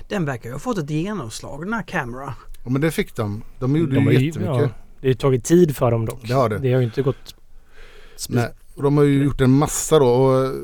Den 0.09 0.24
verkar 0.24 0.49
ju 0.49 0.55
ha 0.55 0.61
fått 0.61 0.78
ett 0.78 0.90
genomslag 0.90 1.64
den 1.64 1.72
här 1.72 1.82
Camera. 1.82 2.34
och 2.64 2.72
men 2.72 2.80
det 2.80 2.90
fick 2.90 3.16
de. 3.16 3.42
De 3.59 3.76
gjorde 3.76 3.94
De 3.94 4.05
ju 4.05 4.12
jättemycket. 4.26 4.55
ja, 4.55 4.68
det 5.01 5.07
har 5.07 5.09
ju 5.09 5.14
tagit 5.14 5.44
tid 5.44 5.76
för 5.76 5.90
dem 5.90 6.07
dock. 6.07 6.20
Det 6.28 6.32
har 6.34 6.49
det. 6.49 6.59
Det 6.59 6.72
har 6.72 6.80
ju 6.80 6.86
inte 6.86 7.03
gått 7.03 7.34
och 8.79 8.85
de 8.85 8.97
har 8.97 9.05
ju 9.05 9.24
gjort 9.24 9.41
en 9.41 9.51
massa 9.51 9.99
då. 9.99 10.07
Och, 10.07 10.55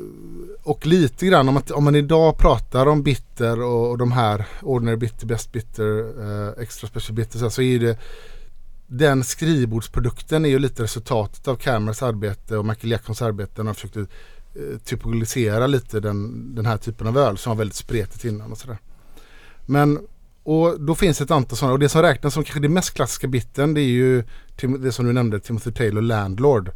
och 0.63 0.85
lite 0.85 1.25
grann 1.25 1.47
om 1.47 1.53
man, 1.53 1.63
om 1.73 1.83
man 1.83 1.95
idag 1.95 2.37
pratar 2.37 2.85
om 2.85 3.03
bitter 3.03 3.61
och, 3.61 3.89
och 3.89 3.97
de 3.97 4.11
här 4.11 4.45
Ordinary 4.61 4.95
bitter, 4.95 5.27
Best 5.27 5.51
bitter, 5.51 5.99
eh, 6.23 6.63
Extra 6.63 6.87
special 6.87 7.15
bitter 7.15 7.39
så, 7.39 7.45
här, 7.45 7.49
så 7.49 7.61
är 7.61 7.65
ju 7.65 7.79
det 7.79 7.97
den 8.87 9.23
skrivbordsprodukten 9.23 10.45
är 10.45 10.49
ju 10.49 10.59
lite 10.59 10.83
resultatet 10.83 11.47
av 11.47 11.55
Camerons 11.55 12.03
arbete 12.03 12.57
och 12.57 12.65
Michael 12.65 12.91
Jacksons 12.91 13.21
arbete 13.21 13.63
när 13.63 13.65
de 13.65 13.75
försökte 13.75 13.99
eh, 13.99 14.77
typologisera 14.85 15.67
lite 15.67 15.99
den, 15.99 16.55
den 16.55 16.65
här 16.65 16.77
typen 16.77 17.07
av 17.07 17.17
öl 17.17 17.37
som 17.37 17.49
var 17.49 17.57
väldigt 17.57 17.75
spretigt 17.75 18.25
innan 18.25 18.51
och 18.51 18.57
sådär. 18.57 18.77
Men 19.65 19.99
och 20.43 20.81
då 20.81 20.95
finns 20.95 21.21
ett 21.21 21.31
antal 21.31 21.57
sådana 21.57 21.73
och 21.73 21.79
det 21.79 21.89
som 21.89 22.01
räknas 22.01 22.33
som 22.33 22.43
kanske 22.43 22.59
det 22.59 22.69
mest 22.69 22.93
klassiska 22.93 23.27
bitten 23.27 23.73
det 23.73 23.81
är 23.81 23.83
ju 23.83 24.23
det 24.79 24.91
som 24.91 25.05
du 25.05 25.13
nämnde 25.13 25.39
Timothy 25.39 25.71
Taylor 25.71 26.01
Landlord. 26.01 26.71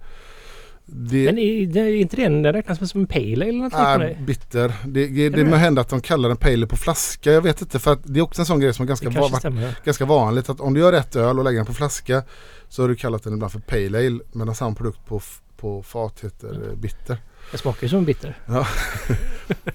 Det, 0.92 1.26
Men 1.26 1.38
är, 1.38 1.78
är 1.78 1.96
inte 1.96 2.16
det 2.16 2.24
den 2.24 2.54
räknas 2.54 2.90
som 2.92 3.02
en 3.02 3.08
pale 3.08 3.24
ale 3.34 3.46
eller 3.46 3.60
något 3.64 3.74
Ah, 3.74 3.98
liknande? 3.98 4.26
bitter. 4.26 4.74
Det, 4.86 5.08
det, 5.08 5.30
det 5.30 5.44
det? 5.44 5.46
må 5.50 5.56
hända 5.56 5.82
att 5.82 5.90
de 5.90 6.02
kallar 6.02 6.30
den 6.30 6.38
pale 6.38 6.54
ale 6.54 6.68
på 6.68 6.78
flaska. 6.78 7.32
Jag 7.32 7.42
vet 7.42 7.62
inte 7.62 7.80
för 7.80 7.94
att 7.94 8.00
det 8.04 8.20
är 8.20 8.24
också 8.24 8.42
en 8.42 8.46
sån 8.46 8.60
grej 8.60 8.74
som 8.74 8.84
är 8.84 8.88
ganska, 8.88 9.10
va, 9.10 9.30
stämmer. 9.40 9.62
ja. 9.62 9.70
ganska 9.86 10.06
vanligt. 10.06 10.50
Att 10.50 10.60
om 10.60 10.74
du 10.74 10.80
gör 10.80 10.92
rätt 10.92 11.16
öl 11.16 11.38
och 11.40 11.44
lägger 11.46 11.58
den 11.60 11.66
på 11.66 11.74
flaska 11.74 12.24
så 12.70 12.84
har 12.84 12.90
du 12.90 12.96
kallat 12.96 13.24
den 13.24 13.34
ibland 13.34 13.52
för 13.52 13.60
pale 13.60 13.98
ale. 14.08 14.20
Medan 14.32 14.56
samma 14.56 14.76
produkt 14.76 15.06
på, 15.06 15.22
på 15.58 15.84
fat 15.84 16.20
heter 16.24 16.70
eh, 16.70 16.76
bitter. 16.76 17.18
Det 17.52 17.58
smakar 17.58 17.84
ju 17.84 17.90
som 17.90 18.06
bitter. 18.06 18.38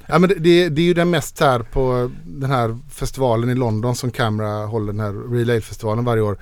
Ja, 0.07 0.19
men 0.19 0.29
det, 0.29 0.35
det, 0.35 0.69
det 0.69 0.83
är 0.83 0.87
ju 0.87 0.95
den 0.95 1.11
mest 1.11 1.41
här 1.41 1.59
på 1.61 2.11
den 2.25 2.51
här 2.51 2.79
festivalen 2.91 3.51
i 3.51 3.55
London 3.55 3.97
som 3.97 4.11
Camera 4.11 4.67
håller 4.67 4.87
den 4.93 5.01
här 5.01 5.33
Real 5.35 5.51
Ale 5.51 5.61
festivalen 5.61 6.05
varje 6.05 6.23
år. 6.23 6.39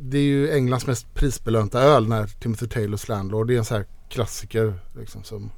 Det 0.00 0.18
är 0.18 0.22
ju 0.22 0.52
Englands 0.54 0.86
mest 0.86 1.14
prisbelönta 1.14 1.82
öl 1.82 2.08
när 2.08 2.26
Timothy 2.26 2.66
Taylors 2.66 3.08
Landlord. 3.08 3.46
Det 3.46 3.54
är 3.54 3.58
en 3.58 3.64
sån 3.64 3.76
här 3.76 3.86
klassiker 4.08 4.74
liksom 4.98 5.24
som 5.24 5.50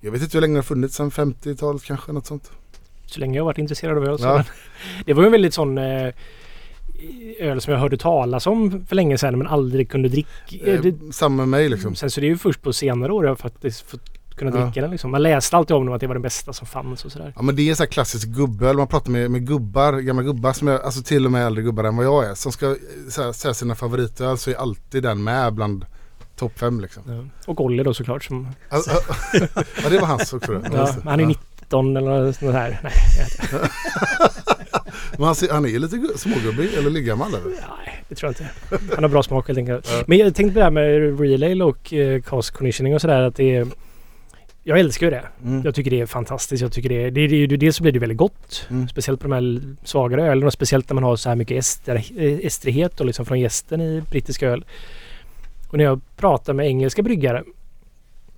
jag 0.00 0.12
vet 0.12 0.22
inte 0.22 0.36
hur 0.36 0.40
länge 0.40 0.54
det 0.54 0.58
har 0.58 0.62
funnits, 0.62 0.94
sen 0.94 1.10
50-talet 1.10 1.84
kanske 1.84 2.12
något 2.12 2.26
sånt. 2.26 2.50
Så 3.06 3.20
länge 3.20 3.36
jag 3.36 3.42
har 3.42 3.46
varit 3.46 3.58
intresserad 3.58 3.96
av 3.96 4.04
öl. 4.04 4.18
Ja. 4.20 4.44
Det 5.06 5.12
var 5.12 5.22
ju 5.22 5.26
en 5.26 5.32
väldigt 5.32 5.54
sån 5.54 5.78
eh, 5.78 6.12
öl 7.38 7.60
som 7.60 7.72
jag 7.72 7.80
hörde 7.80 7.96
talas 7.96 8.46
om 8.46 8.86
för 8.86 8.96
länge 8.96 9.18
sedan 9.18 9.38
men 9.38 9.46
aldrig 9.46 9.90
kunde 9.90 10.08
dricka. 10.08 10.56
Eh, 10.64 10.80
det, 10.80 11.12
samma 11.12 11.36
med 11.36 11.48
mig 11.48 11.68
liksom. 11.68 11.94
Sen 11.94 12.10
så 12.10 12.20
det 12.20 12.26
är 12.26 12.28
ju 12.28 12.38
först 12.38 12.62
på 12.62 12.72
senare 12.72 13.12
år 13.12 13.26
jag 13.26 13.38
faktiskt 13.38 13.90
fått 13.90 14.15
kunna 14.36 14.58
Ja. 14.58 14.64
dricka 14.64 14.80
den 14.80 14.90
liksom. 14.90 15.10
Man 15.10 15.22
läste 15.22 15.56
alltid 15.56 15.76
om 15.76 15.86
den 15.86 15.94
att 15.94 16.00
det 16.00 16.06
var 16.06 16.14
den 16.14 16.22
bästa 16.22 16.52
som 16.52 16.66
fanns 16.66 17.04
och 17.04 17.12
sådär. 17.12 17.32
Ja 17.36 17.42
men 17.42 17.56
det 17.56 17.70
är 17.70 17.74
så 17.74 17.82
här 17.82 17.90
klassisk 17.90 18.28
gubböl. 18.28 18.76
Man 18.76 18.86
pratar 18.88 19.10
med, 19.10 19.30
med 19.30 19.46
gubbar, 19.46 19.92
gamla 19.92 20.22
gubbar 20.22 20.52
som 20.52 20.68
är, 20.68 20.78
alltså 20.78 21.02
till 21.02 21.26
och 21.26 21.32
med 21.32 21.46
äldre 21.46 21.62
gubbar 21.62 21.84
än 21.84 21.96
vad 21.96 22.06
jag 22.06 22.24
är. 22.30 22.34
Som 22.34 22.52
ska 22.52 22.66
här, 22.66 23.32
säga 23.32 23.54
sina 23.54 23.74
favoritöl 23.74 24.38
så 24.38 24.50
är 24.50 24.54
alltid 24.54 25.02
den 25.02 25.24
med 25.24 25.54
bland 25.54 25.84
topp 26.36 26.58
fem 26.58 26.80
liksom. 26.80 27.02
Ja. 27.06 27.24
Och 27.52 27.60
Olli 27.60 27.82
då 27.82 27.94
såklart 27.94 28.24
som... 28.24 28.48
Alltså, 28.68 28.90
ja 29.82 29.88
det 29.90 29.98
var 29.98 30.06
hans 30.06 30.32
också. 30.32 30.62
Ja, 30.72 30.94
han 31.04 31.20
är 31.20 31.24
Ja. 31.24 31.28
19 31.28 31.96
eller 31.96 32.32
sånt 32.32 32.52
här. 32.52 32.80
Nej, 32.82 32.92
Men 35.18 35.26
han, 35.26 35.34
ser, 35.34 35.52
han 35.52 35.64
är 35.66 35.78
lite 35.78 35.96
gu- 35.96 36.16
smågubbig 36.16 36.74
eller 36.74 36.90
liggammal 36.90 37.28
eller? 37.34 37.44
nej, 37.50 38.04
det 38.08 38.14
tror 38.14 38.28
jag 38.38 38.40
inte. 38.40 38.94
Han 38.94 39.04
har 39.04 39.08
bra 39.08 39.22
smak 39.22 39.46
helt 39.46 39.58
enkelt. 39.58 39.88
Ja. 39.90 40.02
Men 40.06 40.18
jag 40.18 40.34
tänkte 40.34 40.52
på 40.52 40.58
det 40.58 40.64
här 40.64 40.70
med 40.70 41.20
real 41.20 41.42
ale 41.42 41.64
och 41.64 41.92
eh, 41.92 42.22
cast 42.22 42.50
conditioning 42.50 42.94
och 42.94 43.00
sådär 43.00 43.22
att 43.22 43.36
det 43.36 43.56
är... 43.56 43.66
Jag 44.68 44.80
älskar 44.80 45.06
ju 45.06 45.10
det. 45.10 45.24
Mm. 45.44 45.62
Jag 45.64 45.74
tycker 45.74 45.90
det 45.90 46.00
är 46.00 46.06
fantastiskt. 46.06 46.62
Jag 46.62 46.72
tycker 46.72 46.88
det 46.88 47.04
är... 47.04 47.10
Det, 47.10 47.26
det, 47.26 47.46
det, 47.46 47.56
dels 47.56 47.76
så 47.76 47.82
blir 47.82 47.92
det 47.92 47.98
väldigt 47.98 48.18
gott. 48.18 48.66
Mm. 48.70 48.88
Speciellt 48.88 49.20
på 49.20 49.28
de 49.28 49.34
här 49.34 49.60
svagare 49.84 50.30
ölen 50.30 50.46
och 50.46 50.52
speciellt 50.52 50.88
när 50.88 50.94
man 50.94 51.04
har 51.04 51.16
så 51.16 51.28
här 51.28 51.36
mycket 51.36 51.58
ester, 51.58 51.94
eh, 51.94 52.46
estrighet 52.46 52.96
då 52.96 53.04
liksom 53.04 53.26
från 53.26 53.40
gästen 53.40 53.80
i 53.80 54.02
brittisk 54.10 54.42
öl. 54.42 54.64
Och 55.68 55.78
när 55.78 55.84
jag 55.84 56.00
pratar 56.16 56.52
med 56.52 56.66
engelska 56.66 57.02
bryggare 57.02 57.44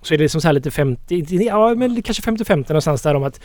så 0.01 0.13
är 0.13 0.17
det 0.17 0.23
liksom 0.23 0.41
så 0.41 0.47
här 0.47 0.53
lite 0.53 0.71
50, 0.71 1.45
ja 1.45 1.75
men 1.75 2.01
kanske 2.01 2.31
50-50 2.31 2.55
någonstans 2.69 3.01
där 3.01 3.15
om 3.15 3.23
att 3.23 3.41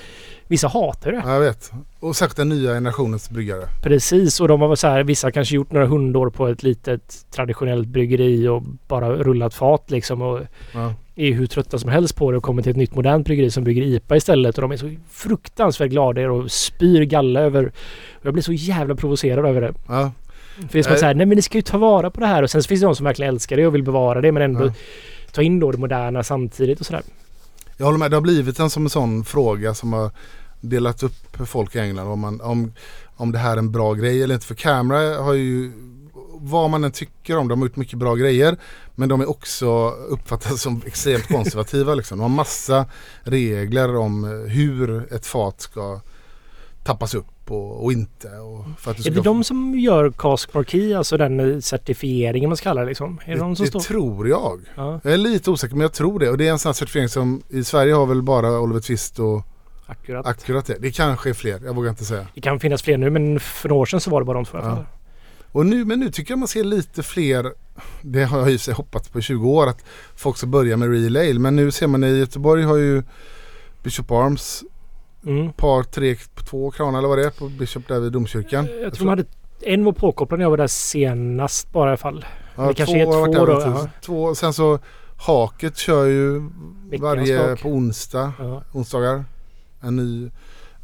vissa 0.46 0.68
hatar 0.68 1.12
det. 1.12 1.22
Ja, 1.24 1.32
jag 1.32 1.40
vet. 1.40 1.72
Och 2.00 2.16
särskilt 2.16 2.36
den 2.36 2.48
nya 2.48 2.72
generationens 2.72 3.30
bryggare. 3.30 3.68
Precis 3.82 4.40
och 4.40 4.48
de 4.48 4.60
har 4.60 4.76
så 4.76 4.86
här, 4.86 5.04
vissa 5.04 5.30
kanske 5.30 5.54
gjort 5.54 5.72
några 5.72 5.86
hundår 5.86 6.30
på 6.30 6.48
ett 6.48 6.62
litet 6.62 7.26
traditionellt 7.30 7.88
bryggeri 7.88 8.48
och 8.48 8.62
bara 8.88 9.12
rullat 9.12 9.54
fat 9.54 9.90
liksom 9.90 10.22
och 10.22 10.40
Ja. 10.74 10.94
Är 11.16 11.32
hur 11.32 11.46
trötta 11.46 11.78
som 11.78 11.90
helst 11.90 12.16
på 12.16 12.30
det 12.30 12.36
och 12.36 12.42
kommer 12.42 12.62
till 12.62 12.70
ett 12.70 12.76
nytt 12.76 12.94
modernt 12.94 13.26
bryggeri 13.26 13.50
som 13.50 13.64
bygger 13.64 13.82
IPA 13.82 14.16
istället 14.16 14.58
och 14.58 14.62
de 14.62 14.72
är 14.72 14.76
så 14.76 14.90
fruktansvärt 15.10 15.90
glada 15.90 16.30
och 16.30 16.50
spyr 16.50 17.02
galla 17.02 17.40
över 17.40 17.72
och 18.12 18.26
jag 18.26 18.32
blir 18.32 18.42
så 18.42 18.52
jävla 18.52 18.94
provocerad 18.94 19.46
över 19.46 19.60
det. 19.60 19.74
Ja. 19.88 20.12
För 20.56 20.62
det 20.72 20.78
är 20.78 20.82
som 20.82 20.90
att 20.90 20.92
Nej. 20.94 21.00
säga, 21.00 21.14
nej 21.14 21.26
men 21.26 21.36
ni 21.36 21.42
ska 21.42 21.58
ju 21.58 21.62
ta 21.62 21.78
vara 21.78 22.10
på 22.10 22.20
det 22.20 22.26
här 22.26 22.42
och 22.42 22.50
sen 22.50 22.62
så 22.62 22.68
finns 22.68 22.80
det 22.80 22.86
de 22.86 22.96
som 22.96 23.04
verkligen 23.04 23.34
älskar 23.34 23.56
det 23.56 23.66
och 23.66 23.74
vill 23.74 23.82
bevara 23.82 24.20
det 24.20 24.32
men 24.32 24.42
ändå 24.42 24.66
Ja. 24.66 24.72
ta 25.32 25.42
in 25.42 25.60
då 25.60 25.72
det 25.72 25.78
moderna 25.78 26.22
samtidigt 26.22 26.80
och 26.80 26.86
sådär. 26.86 27.02
Jag 27.76 27.86
håller 27.86 27.98
med. 27.98 28.10
Det 28.10 28.16
har 28.16 28.20
blivit 28.20 28.58
en 28.58 28.70
som 28.70 28.82
en 28.84 28.90
sån 28.90 29.24
fråga 29.24 29.74
som 29.74 29.92
har 29.92 30.10
delat 30.60 31.02
upp 31.02 31.36
folk 31.46 31.74
i 31.74 31.78
England. 31.78 32.08
Om, 32.08 32.20
man, 32.20 32.40
om, 32.40 32.72
om 33.16 33.32
det 33.32 33.38
här 33.38 33.52
är 33.52 33.56
en 33.56 33.72
bra 33.72 33.94
grej 33.94 34.22
eller 34.22 34.34
inte. 34.34 34.46
För 34.46 34.54
Camera 34.54 35.22
har 35.22 35.34
ju 35.34 35.72
vad 36.44 36.70
man 36.70 36.84
än 36.84 36.92
tycker 36.92 37.36
om. 37.36 37.48
De 37.48 37.58
har 37.60 37.68
gjort 37.68 37.76
mycket 37.76 37.98
bra 37.98 38.14
grejer. 38.14 38.56
Men 38.94 39.08
de 39.08 39.20
är 39.20 39.30
också 39.30 39.90
uppfattas 39.90 40.62
som 40.62 40.82
extremt 40.86 41.28
konservativa. 41.28 41.94
Liksom. 42.04 42.18
De 42.18 42.22
har 42.22 42.28
massa 42.28 42.86
regler 43.22 43.96
om 43.96 44.24
eh, 44.24 44.30
hur 44.30 45.14
ett 45.14 45.26
fat 45.26 45.60
ska 45.60 46.00
tappas 46.84 47.14
upp 47.14 47.26
och, 47.50 47.84
och 47.84 47.92
inte. 47.92 48.28
Och 48.28 48.64
Är 48.86 49.10
det 49.10 49.20
de 49.20 49.44
som 49.44 49.78
gör 49.78 50.10
Cask 50.10 50.54
Marquis, 50.54 50.96
alltså 50.96 51.16
den 51.16 51.40
eh, 51.40 51.60
certifieringen 51.60 52.50
man 52.50 52.56
ska 52.56 52.64
kalla 52.64 52.80
det 52.80 52.86
liksom? 52.86 53.20
Är 53.24 53.32
det, 53.32 53.38
de 53.38 53.56
som 53.56 53.64
det 53.64 53.70
står? 53.70 53.80
tror 53.80 54.28
jag. 54.28 54.60
Ja, 54.74 55.00
Jag 55.04 55.12
är 55.12 55.16
lite 55.16 55.50
osäker 55.50 55.74
men 55.74 55.82
jag 55.82 55.92
tror 55.92 56.18
det. 56.18 56.30
Och 56.30 56.38
det 56.38 56.48
är 56.48 56.52
en 56.52 56.58
sån 56.58 56.68
här 56.68 56.74
certifiering 56.74 57.08
som 57.08 57.42
i 57.48 57.64
Sverige 57.64 57.94
har 57.94 58.06
väl 58.06 58.22
bara 58.22 58.60
Oliver 58.60 58.80
Twist 58.80 59.18
och 59.18 59.42
akkurat. 59.86 60.26
Akkurat 60.26 60.66
det. 60.66 60.76
Det 60.80 60.90
kanske 60.90 61.30
är 61.30 61.34
fler. 61.34 61.60
Jag 61.64 61.74
vågar 61.74 61.90
inte 61.90 62.04
säga. 62.04 62.26
Det 62.34 62.40
kan 62.40 62.60
finnas 62.60 62.82
fler 62.82 62.98
nu 62.98 63.10
men 63.10 63.40
för 63.40 63.68
några 63.68 63.80
år 63.80 63.86
sedan 63.86 64.00
så 64.00 64.10
var 64.10 64.20
det 64.20 64.24
bara 64.24 64.36
de 64.36 64.44
två. 64.44 64.58
Ja. 64.58 64.84
Och 65.54 65.66
nu, 65.66 65.84
men 65.84 66.00
nu 66.00 66.10
tycker 66.10 66.32
jag 66.32 66.38
man 66.38 66.48
ser 66.48 66.64
lite 66.64 67.02
fler. 67.02 67.52
Det 68.02 68.24
har 68.24 68.48
jag 68.50 68.60
sig 68.60 68.74
hoppats 68.74 69.08
på 69.08 69.18
i 69.18 69.22
20 69.22 69.48
år 69.50 69.66
att 69.66 69.84
folk 70.16 70.36
ska 70.36 70.46
börja 70.46 70.76
med 70.76 70.90
real 70.90 71.16
ale. 71.16 71.38
Men 71.38 71.56
nu 71.56 71.70
ser 71.70 71.86
man 71.86 72.04
i 72.04 72.18
Göteborg 72.18 72.62
har 72.62 72.76
ju 72.76 73.02
Bishop 73.82 74.10
Arms 74.10 74.64
Mm. 75.26 75.52
par, 75.52 75.82
tre, 75.82 76.16
två 76.50 76.70
kranar 76.70 76.98
eller 76.98 77.08
vad 77.08 77.18
det 77.18 77.24
är 77.26 77.30
på 77.30 77.48
Bishop 77.48 77.88
där 77.88 78.00
vid 78.00 78.12
domkyrkan. 78.12 78.68
Jag 78.82 78.94
tror 78.94 79.06
de 79.06 79.08
hade 79.08 79.24
en 79.60 79.84
var 79.84 79.92
påkopplad 79.92 80.38
när 80.38 80.44
jag 80.44 80.50
var 80.50 80.56
där 80.56 80.66
senast 80.66 81.72
bara 81.72 81.88
i 81.88 81.90
alla 81.90 81.96
fall. 81.96 82.24
ja, 82.56 82.66
det 82.68 82.74
kanske 82.74 82.98
är 82.98 83.06
har 83.06 83.20
varit 83.20 83.34
två 83.36 83.46
då, 83.46 83.60
ja. 83.60 83.88
Två, 84.02 84.34
sen 84.34 84.52
så 84.52 84.78
Haket 85.16 85.76
kör 85.76 86.04
ju 86.06 86.42
Veckans 86.90 87.02
varje 87.02 87.56
på 87.56 87.68
onsdag, 87.68 88.32
Ja. 88.38 88.62
onsdagar. 88.72 89.24
En 89.80 89.96
ny 89.96 90.30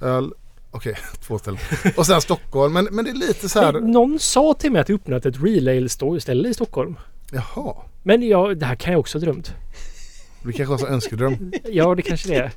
öl. 0.00 0.32
Okej, 0.70 0.96
två 1.20 1.38
ställen. 1.38 1.60
Och 1.96 2.06
sen 2.06 2.20
Stockholm. 2.20 2.72
Men, 2.72 2.88
men 2.90 3.04
det 3.04 3.10
är 3.10 3.14
lite 3.14 3.48
så 3.48 3.60
här. 3.60 3.72
Men 3.72 3.90
Någon 3.90 4.18
sa 4.18 4.54
till 4.54 4.72
mig 4.72 4.80
att 4.80 4.86
det 4.86 4.94
öppnat 4.94 5.26
ett 5.26 5.36
relail-ställe 5.42 6.48
i 6.48 6.54
Stockholm. 6.54 6.96
Jaha. 7.32 7.74
Men 8.02 8.28
ja, 8.28 8.54
det 8.54 8.66
här 8.66 8.74
kan 8.74 8.92
jag 8.92 9.00
också 9.00 9.18
ha 9.18 9.24
drömt. 9.24 9.54
Det 10.42 10.52
kanske 10.52 10.70
var 10.70 10.78
så 10.78 10.86
önskedröm. 10.86 11.52
Ja, 11.64 11.94
det 11.94 12.02
kanske 12.02 12.28
det 12.28 12.34
är. 12.34 12.52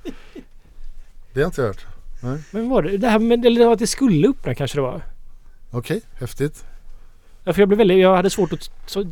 Det 1.34 1.40
har 1.40 1.42
jag 1.42 1.48
inte 1.48 1.62
hört. 1.62 1.86
Men 2.52 2.70
var 2.70 2.82
det 2.82 2.98
det 2.98 3.10
här 3.10 3.20
med 3.20 3.46
eller 3.46 3.72
att 3.72 3.80
det 3.80 3.88
skulle 3.88 4.28
öppna 4.28 4.56
kanske 4.56 4.78
det 4.78 4.82
var? 4.82 5.02
Okej, 5.72 6.02
häftigt. 6.20 6.66
Ja, 7.44 7.54
för 7.54 7.62
jag 7.62 7.70
blev 7.70 7.78
väldigt, 7.78 8.00
jag 8.00 8.16
hade 8.16 8.30
svårt 8.30 8.54
att 8.54 8.70
så, 8.86 9.12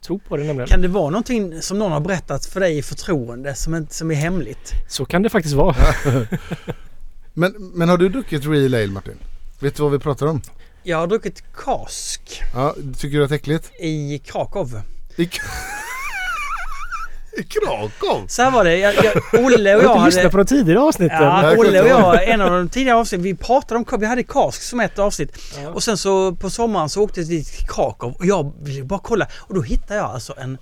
tro 0.00 0.18
på 0.18 0.36
det 0.36 0.44
nämligen. 0.44 0.68
Kan 0.68 0.82
det 0.82 0.88
vara 0.88 1.10
någonting 1.10 1.62
som 1.62 1.78
någon 1.78 1.92
har 1.92 2.00
berättat 2.00 2.46
för 2.46 2.60
dig 2.60 2.78
i 2.78 2.82
förtroende 2.82 3.54
som, 3.54 3.86
som 3.90 4.10
är 4.10 4.14
hemligt? 4.14 4.72
Så 4.88 5.04
kan 5.04 5.22
det 5.22 5.28
faktiskt 5.28 5.54
vara. 5.54 5.76
Men, 7.34 7.54
men 7.74 7.88
har 7.88 7.96
du 7.98 8.08
druckit 8.08 8.46
Real 8.46 8.74
Ale 8.74 8.86
Martin? 8.86 9.18
Vet 9.60 9.76
du 9.76 9.82
vad 9.82 9.92
vi 9.92 9.98
pratar 9.98 10.26
om? 10.26 10.42
Jag 10.82 10.98
har 10.98 11.06
druckit 11.06 11.42
kask 11.56 12.42
Ja, 12.54 12.74
tycker 12.98 13.18
du 13.18 13.24
att 13.24 13.30
det 13.30 13.34
är 13.34 13.38
äckligt? 13.38 13.70
i 13.80 14.18
Krakow. 14.24 14.80
I, 15.16 15.26
K- 15.26 15.32
I 17.38 17.42
Krakow? 17.42 18.26
Så 18.28 18.42
här 18.42 18.50
var 18.50 18.64
det. 18.64 18.76
Jag, 18.78 18.94
jag, 18.94 19.44
Olle 19.44 19.76
och 19.76 19.82
Jag 19.84 19.92
inte 19.96 20.04
lyssnat 20.06 20.22
hade... 20.22 20.30
på 20.30 20.36
de 20.36 20.46
tidigare 20.46 20.80
avsnitten. 20.80 21.22
Ja, 21.22 21.56
Olle 21.56 21.80
och 21.82 21.88
jag, 21.88 22.28
en 22.28 22.40
av 22.40 22.50
de 22.50 22.68
tidigare 22.68 22.98
avsnitten, 22.98 23.22
vi 23.22 23.34
pratade 23.34 23.78
om 23.90 24.00
Vi 24.00 24.06
hade 24.06 24.22
kask 24.22 24.62
som 24.62 24.80
ett 24.80 24.98
avsnitt. 24.98 25.36
Ja. 25.62 25.68
Och 25.68 25.82
sen 25.82 25.96
så 25.98 26.34
på 26.34 26.50
sommaren 26.50 26.88
så 26.88 27.02
åkte 27.02 27.20
vi 27.20 27.44
till 27.44 27.66
Krakow 27.66 28.12
och 28.18 28.26
jag 28.26 28.52
ville 28.62 28.84
bara 28.84 29.00
kolla. 29.04 29.26
Och 29.36 29.54
då 29.54 29.62
hittade 29.62 29.94
jag 30.00 30.06
alltså 30.10 30.34
en, 30.38 30.58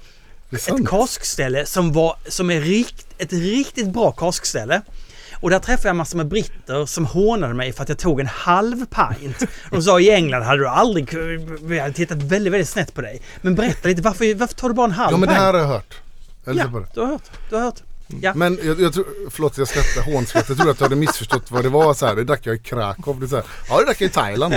ett 0.50 0.86
kaskställe 0.88 1.66
som 1.66 1.92
var 1.92 2.16
som 2.28 2.50
är 2.50 2.60
rikt, 2.60 3.06
ett 3.18 3.32
riktigt 3.32 3.92
bra 3.92 4.12
kaskställe. 4.12 4.82
Och 5.40 5.50
där 5.50 5.58
träffade 5.58 5.88
jag 5.88 5.96
massor 5.96 6.16
med 6.16 6.26
britter 6.28 6.86
som 6.86 7.06
hånade 7.06 7.54
mig 7.54 7.72
för 7.72 7.82
att 7.82 7.88
jag 7.88 7.98
tog 7.98 8.20
en 8.20 8.26
halv 8.26 8.86
pint. 8.86 9.36
De 9.70 9.82
sa 9.82 10.00
i 10.00 10.10
England 10.10 10.42
hade 10.42 10.58
du 10.58 10.68
aldrig... 10.68 11.14
Vi 11.62 11.78
hade 11.78 11.92
tittat 11.92 12.18
väldigt, 12.22 12.52
väldigt 12.52 12.68
snett 12.68 12.94
på 12.94 13.00
dig. 13.00 13.22
Men 13.42 13.54
berätta 13.54 13.88
lite, 13.88 14.02
varför, 14.02 14.34
varför 14.34 14.54
tar 14.54 14.68
du 14.68 14.74
bara 14.74 14.84
en 14.86 14.92
halv 14.92 15.10
Ja 15.12 15.16
men 15.16 15.20
det 15.28 15.34
pint? 15.34 15.38
här 15.40 15.52
har 15.52 15.60
jag 15.60 15.66
hört. 15.66 15.94
Jag 16.44 16.52
Ja, 16.52 16.56
lyssnar 16.56 16.72
på 16.72 16.78
det. 16.78 16.86
du 16.94 17.00
har 17.00 17.06
hört. 17.06 17.30
Du 17.50 17.56
har 17.56 17.62
hört. 17.62 17.82
Ja. 18.22 18.34
Men 18.34 18.58
jag, 18.62 18.80
jag 18.80 18.92
tror, 18.92 19.06
förlåt 19.30 19.58
jag 19.58 19.68
skrattar 19.68 20.12
hånskratt. 20.12 20.48
Jag 20.48 20.58
tror 20.58 20.70
att 20.70 20.78
du 20.78 20.84
hade 20.84 20.96
missförstått 20.96 21.50
vad 21.50 21.62
det 21.62 21.68
var 21.68 21.94
så 21.94 22.06
här. 22.06 22.16
Det 22.16 22.24
drack 22.24 22.40
jag 22.46 22.56
i 22.56 22.58
Krakow. 22.58 23.20
Det 23.20 23.26
är 23.26 23.28
så 23.28 23.36
här, 23.36 23.44
ja 23.68 23.78
det 23.78 23.84
drack 23.84 24.00
jag 24.00 24.08
i 24.10 24.12
Thailand. 24.12 24.54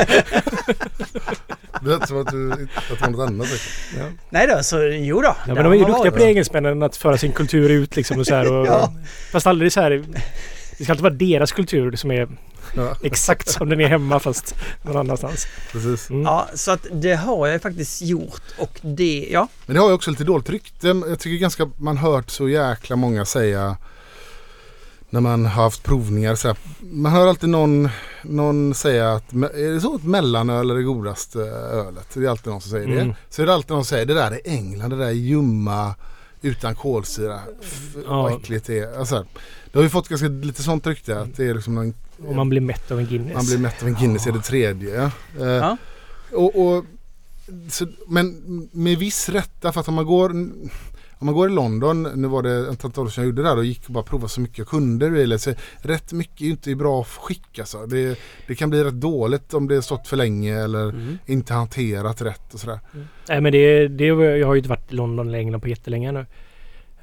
Det 1.84 1.90
lät 1.90 2.08
som 2.08 2.22
att, 2.22 2.28
du, 2.32 2.52
att 2.52 2.58
det 2.90 3.02
var 3.02 3.10
något 3.10 3.28
annat. 3.30 3.48
liksom. 3.52 4.18
Nej 4.30 4.48
då, 4.48 4.64
så 4.64 4.82
jo 4.84 5.22
då. 5.22 5.36
Ja, 5.48 5.54
men 5.54 5.64
de 5.64 5.74
är 5.74 5.78
ju 5.78 5.86
duktiga 5.86 6.12
på 6.12 6.18
det 6.18 6.26
engelsmännen 6.26 6.84
att 6.84 6.98
föra 6.98 7.18
sin 7.18 7.32
kultur 7.32 7.70
ut 7.70 7.96
liksom 7.96 8.20
och 8.20 8.26
så 8.28 8.36
här. 8.36 8.52
Och, 8.54 8.68
Ja. 8.72 8.94
Fast 9.32 9.48
aldrig 9.48 9.72
så 9.74 9.82
här. 9.82 10.04
Det 10.82 10.86
ska 10.86 10.94
alltid 10.94 11.04
vara 11.04 11.14
deras 11.14 11.52
kultur 11.52 11.96
som 11.96 12.12
är 12.12 12.28
Ja, 12.76 12.96
exakt 13.04 13.50
som 13.50 13.70
den 13.70 13.82
är 13.82 13.88
hemma 13.88 14.20
fast 14.20 14.56
någon 14.84 14.98
annanstans. 14.98 15.48
precis. 15.72 16.10
Mm. 16.10 16.22
Ja, 16.22 16.48
så 16.54 16.72
att 16.72 16.86
det 16.92 17.14
har 17.16 17.48
jag 17.48 17.62
faktiskt 17.62 18.02
gjort 18.02 18.42
och 18.58 18.80
det, 18.82 19.28
ja. 19.32 19.48
Men 19.66 19.74
det 19.76 19.82
har 19.82 19.88
ju 19.88 19.94
också 19.96 20.12
lite 20.12 20.24
dåligt 20.24 20.50
rykte. 20.50 20.88
Jag 20.88 21.20
tycker 21.20 21.38
ganska 21.38 21.70
man 21.78 21.98
hört 21.98 22.30
så 22.30 22.50
jäkla 22.50 22.96
många 22.96 23.26
säga 23.26 23.78
när 25.10 25.22
man 25.22 25.46
har 25.46 25.64
haft 25.64 25.84
provningar. 25.84 26.36
Så 26.36 26.48
här, 26.48 26.58
man 26.80 27.12
hör 27.12 27.28
alltid 27.28 27.50
någon, 27.50 27.90
någon 28.24 28.74
säga 28.74 29.12
att 29.14 29.34
är 29.34 29.74
det 29.74 29.82
så 29.82 29.96
att 29.96 30.04
mellanöl 30.04 30.70
är 30.72 30.76
det 30.76 30.84
godaste 30.84 31.40
ölet? 31.40 32.08
Det 32.14 32.26
är 32.26 32.30
alltid 32.30 32.52
någon 32.52 32.62
som 32.62 32.72
säger 32.72 32.88
det. 32.88 33.02
Mm. 33.02 33.14
Så 33.30 33.42
är 33.42 33.46
det 33.46 33.54
alltid 33.54 33.72
någon 33.72 33.86
som 33.86 33.90
säger 33.96 34.06
det 34.06 34.14
där 34.14 34.32
är 34.32 34.40
England, 34.46 34.90
det 34.90 34.98
där 34.98 35.06
är 35.06 35.12
ljumma 35.12 35.96
utan 36.42 36.76
kolsyra. 36.76 37.40
F- 37.64 37.96
Ja. 38.08 38.22
Vad 38.22 38.34
äckligt 38.34 38.66
det 38.68 38.80
är. 38.80 39.00
Alltså, 39.00 39.26
det 39.72 39.80
har 39.80 39.84
ju 39.84 39.90
fått 39.90 40.08
ganska 40.08 40.28
lite 40.28 40.64
sånt 40.64 40.88
rykte 40.88 41.20
att 41.20 41.36
det 41.38 41.46
är 41.46 41.54
liksom 41.54 41.76
någon, 41.76 41.94
Och 42.28 42.36
man 42.36 42.50
blir 42.50 42.62
mätt 42.62 42.92
av 42.92 43.00
en 43.00 43.06
Guinness. 43.06 43.34
man 43.36 43.46
blir 43.46 43.58
mätt 43.58 43.82
av 43.82 43.88
en 43.88 43.96
Guinness 43.96 44.28
är 44.28 44.32
det 44.32 44.42
tredje. 44.42 44.96
Ja. 44.96 45.12
Eh, 45.46 45.48
Ja. 45.52 45.78
och, 46.32 46.56
och, 46.68 46.86
så, 47.70 47.88
men 48.08 48.42
med 48.72 48.98
viss 48.98 49.30
rätta 49.30 49.72
för 49.72 49.80
att 49.82 49.88
om 49.88 49.94
man 49.94 50.06
går 50.06 50.30
om 51.20 51.26
man 51.26 51.36
går 51.36 51.50
i 51.50 51.54
London, 51.54 52.04
nu 52.16 52.28
var 52.28 52.44
det 52.44 52.70
ett 52.70 52.86
antal 52.86 53.06
år 53.06 53.10
sedan 53.10 53.24
jag 53.24 53.30
gjorde 53.30 53.42
det 53.42 53.50
där 53.50 53.58
och 53.58 53.66
gick 53.66 53.86
och 53.88 53.94
bara 53.94 54.04
prova 54.04 54.28
så 54.28 54.42
mycket 54.42 54.58
jag 54.58 54.68
kunde 54.68 55.40
så 55.40 55.54
rätt 55.82 56.12
mycket 56.14 56.42
är 56.42 56.46
ju 56.46 56.52
inte 56.52 56.72
i 56.72 56.76
bra 56.76 57.04
skick 57.04 57.60
alltså. 57.60 57.86
det, 57.86 58.20
det 58.48 58.56
kan 58.56 58.70
bli 58.70 58.84
rätt 58.84 58.94
dåligt 59.02 59.54
om 59.54 59.68
det 59.68 59.76
har 59.76 59.82
stått 59.82 60.08
för 60.08 60.18
länge 60.18 60.64
eller 60.64 60.90
Mm. 60.90 61.18
inte 61.26 61.54
hanterat 61.54 62.22
rätt 62.22 62.54
och 62.54 62.60
sådär. 62.60 62.80
Nej 63.30 63.42
men 63.42 63.52
det, 63.52 63.88
det 63.88 64.06
jag 64.06 64.48
har 64.48 64.54
ju 64.54 64.58
inte 64.60 64.70
varit 64.70 64.92
i 64.92 64.96
London 64.96 65.34
England 65.36 65.62
på 65.62 65.68
jättelänge 65.68 66.12
nu. 66.12 66.26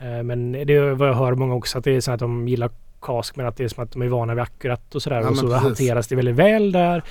Eh, 0.00 0.22
Men 0.22 0.52
det 0.52 0.74
är 0.76 0.90
vad 0.94 1.08
jag 1.08 1.14
hör 1.14 1.34
många 1.34 1.54
också 1.54 1.78
att 1.78 1.84
det 1.84 1.96
är 1.96 2.00
så 2.00 2.12
att 2.12 2.20
de 2.20 2.48
gillar 2.48 2.70
kask 3.02 3.36
men 3.36 3.46
att 3.46 3.56
det 3.56 3.64
är 3.64 3.68
som 3.68 3.84
att 3.84 3.92
de 3.92 4.02
är 4.02 4.08
vana 4.08 4.34
vid 4.34 4.42
akkurat 4.42 4.94
och 4.94 5.02
sådär. 5.02 5.20
Ja, 5.20 5.28
och 5.30 5.36
så 5.36 5.46
precis. 5.46 5.62
hanteras 5.62 6.06
det 6.08 6.16
väldigt 6.16 6.34
väl 6.36 6.72
där. 6.72 7.02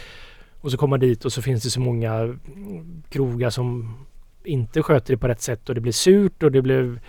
Och 0.61 0.71
så 0.71 0.77
kommer 0.77 0.89
man 0.89 0.99
dit 0.99 1.25
och 1.25 1.33
så 1.33 1.41
finns 1.41 1.63
det 1.63 1.69
så 1.69 1.79
många 1.79 2.35
krogar 3.09 3.49
som 3.49 3.93
inte 4.43 4.81
sköter 4.83 5.13
det 5.13 5.17
på 5.17 5.27
rätt 5.27 5.41
sätt 5.41 5.69
och 5.69 5.75
det 5.75 5.81
blir 5.81 5.91
surt 5.91 6.43
och 6.43 6.51
det 6.51 6.61
blir... 6.61 6.99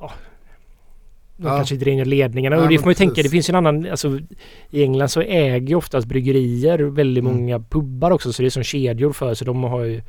Ja, 0.00 0.12
de 1.36 1.46
Ja. 1.48 1.56
kanske 1.56 1.74
inte 1.74 1.86
ringer 1.86 2.04
ledningarna. 2.04 2.56
Ja, 2.56 2.62
och 2.62 2.68
det 2.68 2.78
får 2.78 2.84
man 2.86 2.90
ju 2.90 2.94
tänka, 2.94 3.14
precis. 3.14 3.30
det 3.30 3.34
finns 3.34 3.48
ju 3.48 3.52
en 3.52 3.56
annan... 3.66 3.90
Alltså, 3.90 4.18
I 4.70 4.82
England 4.82 5.08
så 5.08 5.20
äger 5.20 5.68
ju 5.68 5.74
oftast 5.74 6.06
bryggerier 6.06 6.78
väldigt 6.78 7.24
Mm. 7.24 7.36
många 7.36 7.58
pubbar 7.60 8.10
också 8.10 8.32
så 8.32 8.42
det 8.42 8.48
är 8.48 8.50
som 8.50 8.62
kedjor 8.62 9.12
för 9.12 9.34
så 9.34 9.44
de 9.44 9.62
har 9.64 9.80
ju... 9.84 10.02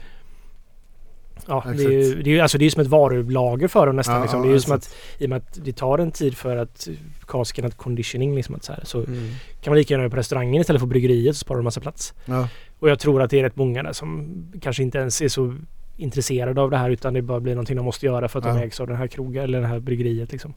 Ja, 1.48 1.64
det 1.78 1.84
är, 1.84 1.90
ju, 1.90 2.16
det, 2.24 2.30
är 2.30 2.34
ju, 2.34 2.40
alltså 2.40 2.58
det 2.58 2.66
är 2.66 2.70
som 2.70 2.82
ett 2.82 2.88
varulager 2.88 3.68
för 3.68 3.88
dem 3.88 3.96
nästan. 3.96 4.16
Ja, 4.16 4.22
liksom. 4.22 4.42
det 4.42 4.48
är 4.48 4.52
ju 4.54 4.60
som 4.60 4.76
att 4.76 4.96
i 5.18 5.26
och 5.26 5.30
med 5.30 5.38
att 5.38 5.60
det 5.66 5.74
tar 5.74 5.98
en 5.98 6.12
tid 6.12 6.38
för 6.38 6.56
att 6.58 6.88
kasken 7.28 7.66
att 7.66 7.78
conditioning 7.78 8.36
liksom 8.36 8.56
att 8.56 8.64
så, 8.64 8.74
här, 8.74 8.82
så 8.86 8.98
Mm. 8.98 9.30
kan 9.62 9.72
man 9.72 9.78
lika 9.78 9.94
gärna 9.94 10.04
göra 10.04 10.10
på 10.12 10.18
restaurangen 10.18 10.62
istället 10.62 10.80
för 10.80 10.86
på 10.88 10.90
bryggeriet 10.90 11.36
så 11.36 11.40
sparar 11.40 11.58
de 11.60 11.64
massa 11.64 11.82
plats. 11.82 12.14
Ja. 12.26 12.48
Och 12.80 12.90
jag 12.90 13.00
tror 13.00 13.22
att 13.22 13.30
det 13.30 13.40
är 13.40 13.44
rätt 13.44 13.56
många 13.56 13.84
där 13.84 13.94
som 13.94 14.34
kanske 14.62 14.84
inte 14.84 14.98
ens 14.98 15.22
är 15.22 15.28
så 15.28 15.56
intresserade 15.98 16.62
av 16.62 16.70
det 16.70 16.78
här 16.78 16.90
utan 16.90 17.14
det 17.14 17.22
bara 17.22 17.40
blir 17.40 17.54
någonting 17.54 17.76
de 17.76 17.86
måste 17.86 18.06
göra 18.06 18.28
för 18.28 18.40
att 18.40 18.46
de 18.46 18.58
Ja. 18.58 18.64
ägs 18.64 18.80
av 18.80 18.88
den 18.88 18.96
här 18.98 19.08
krogen 19.08 19.44
eller 19.44 19.62
det 19.62 19.68
här 19.68 19.80
bryggeriet 19.80 20.32
liksom. 20.32 20.54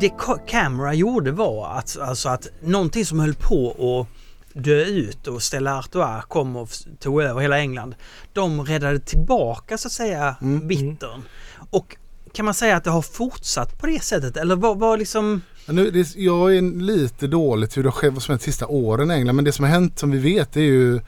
Det 0.00 0.08
Ca- 0.08 0.38
Camera 0.46 0.94
gjorde 0.94 1.32
var 1.32 1.68
att, 1.78 1.98
alltså 2.00 2.28
att 2.28 2.48
någonting 2.62 3.04
som 3.04 3.20
höll 3.20 3.34
på 3.34 3.70
att 3.70 4.23
dö 4.54 4.84
ut 4.84 5.26
och 5.26 5.42
Stella 5.42 5.78
Artois 5.78 6.24
kom 6.28 6.56
och 6.56 6.68
tog 7.00 7.22
över 7.22 7.40
hela 7.40 7.58
England. 7.58 7.94
De 8.32 8.64
räddade 8.64 8.98
tillbaka 8.98 9.78
så 9.78 9.88
att 9.88 9.92
säga 9.92 10.36
Mm. 10.42 10.68
bittern. 10.68 11.22
Och 11.70 11.96
kan 12.32 12.44
man 12.44 12.54
säga 12.54 12.76
att 12.76 12.84
det 12.84 12.90
har 12.90 13.02
fortsatt 13.02 13.78
på 13.78 13.86
det 13.86 14.02
sättet? 14.02 14.36
Eller 14.36 14.56
vad, 14.56 14.78
vad 14.78 14.98
liksom... 14.98 15.40
Nu, 15.66 15.90
det, 15.90 16.16
jag 16.16 16.56
är 16.56 16.62
lite 16.80 17.26
dåligt 17.26 17.76
hur 17.76 17.82
det 17.82 17.88
har 17.88 17.92
skett 17.94 18.12
vad 18.12 18.22
som 18.22 18.32
hänt 18.32 18.40
de 18.40 18.44
sista 18.44 18.66
åren 18.66 19.10
i 19.10 19.14
England. 19.14 19.36
Men 19.36 19.44
det 19.44 19.52
som 19.52 19.64
har 19.64 19.72
hänt 19.72 19.98
som 19.98 20.10
vi 20.10 20.18
vet 20.18 20.56
är 20.56 20.60
ju 20.60 21.00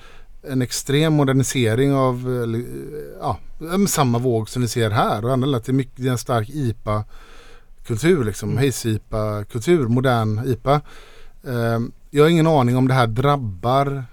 en 0.49 0.63
extrem 0.63 1.13
modernisering 1.13 1.95
av 1.95 2.47
ja, 3.21 3.39
men 3.59 3.89
samma 3.89 4.19
våg 4.19 4.49
som 4.49 4.63
vi 4.63 4.69
ser 4.69 4.91
här. 4.91 5.25
Och 5.25 5.33
andra. 5.33 5.51
Det 5.51 5.69
är, 5.69 5.73
mycket, 5.73 5.97
det 5.97 6.09
är 6.09 6.13
en 6.13 6.19
stark 6.19 6.51
IPA-kultur 6.51 8.25
liksom. 8.25 8.51
Mm. 8.51 8.65
Haze-IPA-kultur, 8.65 9.89
modern 9.89 10.43
IPA. 10.47 10.81
Ehm, 11.49 11.93
jag 12.17 12.25
har 12.25 12.31
ingen 12.31 12.47
aning 12.47 12.77
om 12.77 12.89
det 12.89 12.95
här 12.95 13.07
drabbar 13.07 14.05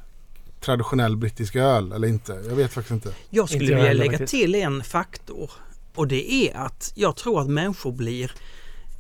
traditionell 0.60 1.18
brittisk 1.18 1.56
öl 1.56 1.92
eller 1.92 2.08
inte. 2.08 2.44
Jag 2.48 2.56
vet 2.56 2.74
faktiskt 2.74 2.92
inte. 2.92 3.16
Jag 3.30 3.50
skulle 3.50 3.64
Inte 3.64 3.76
vilja 3.76 3.94
lägga 3.94 4.28
till 4.28 4.56
en 4.56 4.84
faktor. 4.84 5.52
Och 5.96 6.08
det 6.08 6.34
är 6.34 6.56
att 6.56 6.92
jag 6.96 7.16
tror 7.16 7.42
att 7.42 7.50
människor 7.50 7.92
blir 7.92 8.32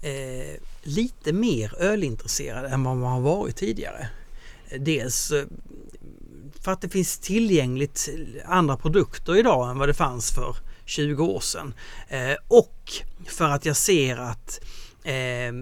eh, 0.01 0.61
lite 0.83 1.33
mer 1.33 1.75
ölintresserade 1.79 2.67
än 2.67 2.83
vad 2.83 2.97
man 2.97 3.11
har 3.11 3.21
varit 3.21 3.55
tidigare. 3.55 4.07
Dels 4.79 5.31
eh, 5.31 5.45
för 6.61 6.71
att 6.71 6.81
det 6.81 6.89
finns 6.89 7.19
tillgängligt 7.19 8.09
andra 8.45 8.77
produkter 8.77 9.35
idag 9.37 9.69
än 9.69 9.77
vad 9.77 9.89
det 9.89 9.93
fanns 9.93 10.31
för 10.31 10.55
20 10.85 11.25
år 11.25 11.39
sedan. 11.39 11.73
Eh, 12.07 12.35
och 12.47 12.91
för 13.25 13.49
att 13.49 13.65
jag 13.65 13.77
ser 13.77 14.17
att 14.17 14.59
eh, 15.03 15.53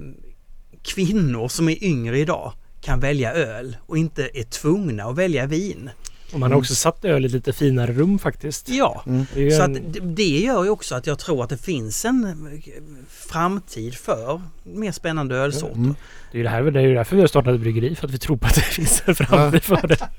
kvinnor 0.84 1.47
som 1.47 1.69
är 1.69 1.84
yngre 1.84 2.19
idag 2.19 2.53
kan 2.81 2.99
välja 2.99 3.33
öl 3.33 3.77
och 3.85 3.97
inte 3.97 4.29
är 4.33 4.43
tvungna 4.43 5.03
att 5.03 5.17
välja 5.17 5.45
vin. 5.45 5.89
Och 6.33 6.39
man 6.39 6.51
har 6.51 6.57
också 6.59 6.75
satt 6.75 7.05
öl 7.05 7.25
i 7.25 7.29
lite 7.29 7.53
finare 7.53 7.91
rum 7.93 8.19
faktiskt. 8.19 8.69
Ja, 8.69 9.03
Det 9.05 9.39
är 9.39 9.43
ju 9.43 9.51
så 9.51 9.61
en, 9.63 9.75
att 9.75 10.15
det- 10.15 10.23
gör 10.23 10.63
ju 10.63 10.69
också 10.69 10.95
att 10.95 11.07
jag 11.07 11.19
tror 11.19 11.43
att 11.43 11.49
det 11.49 11.57
finns 11.57 12.05
en 12.05 12.23
eh, 12.23 12.71
framtid 13.09 13.95
för 13.95 14.41
mer 14.63 14.91
spännande 14.91 15.35
ölsorter. 15.35 15.75
Mm. 15.75 15.95
det 16.31 16.39
är 16.39 16.43
det 16.43 16.49
här, 16.49 16.63
det 16.63 16.79
är 16.79 16.83
ju 16.83 16.93
därför 16.93 17.15
vi 17.15 17.21
har 17.21 17.27
startat 17.27 17.53
ett 17.55 17.61
bryggeri 17.61 17.95
för 17.95 18.07
att 18.07 18.13
vi 18.13 18.17
tror 18.17 18.37
på 18.37 18.45
att 18.47 18.55
det 18.55 18.61
finns 18.61 19.03
en 19.05 19.15
framtid 19.15 19.63
för 19.63 19.87
det. 19.87 20.09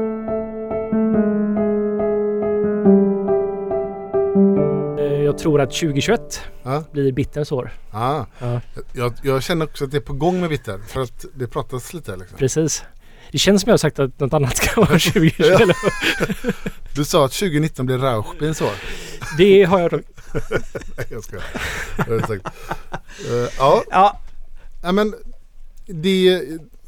Jag 5.36 5.42
tror 5.42 5.60
att 5.60 5.70
2021 5.70 6.40
Ja. 6.62 6.84
blir 6.92 7.12
bitterns 7.12 7.52
år. 7.52 7.72
Ah. 7.90 8.24
Ja, 8.38 8.60
Jag, 8.92 9.14
jag 9.22 9.42
känner 9.42 9.64
också 9.64 9.84
att 9.84 9.90
det 9.90 9.96
är 9.96 10.00
på 10.00 10.12
gång 10.12 10.40
med 10.40 10.48
bitter. 10.50 10.78
För 10.88 11.00
att 11.02 11.24
det 11.34 11.46
pratas 11.46 11.94
lite 11.94 12.16
liksom. 12.16 12.38
precis. 12.38 12.84
Det 13.32 13.38
känns 13.38 13.62
som 13.62 13.68
jag 13.68 13.72
har 13.72 13.78
sagt 13.78 13.98
att 13.98 14.20
något 14.20 14.32
annat 14.32 14.56
ska 14.56 14.80
vara 14.80 14.88
2021. 14.98 15.60
Ja. 15.60 15.74
Du 16.94 17.04
sa 17.04 17.24
att 17.24 17.32
2019 17.32 17.86
blir 17.86 17.98
Rauchbins 17.98 18.60
år. 18.60 18.72
Det 19.38 19.64
har 19.64 19.80
jag. 19.80 19.92
Nej, 20.96 21.06
jag 21.10 21.24
skojar. 21.24 21.44
Är 21.98 22.26
sagt. 22.26 22.46
Eh, 23.30 23.48
ja, 23.58 23.84
Ja, 23.90 24.20
ja, 24.82 24.92
men 24.92 25.14
det, 25.86 26.42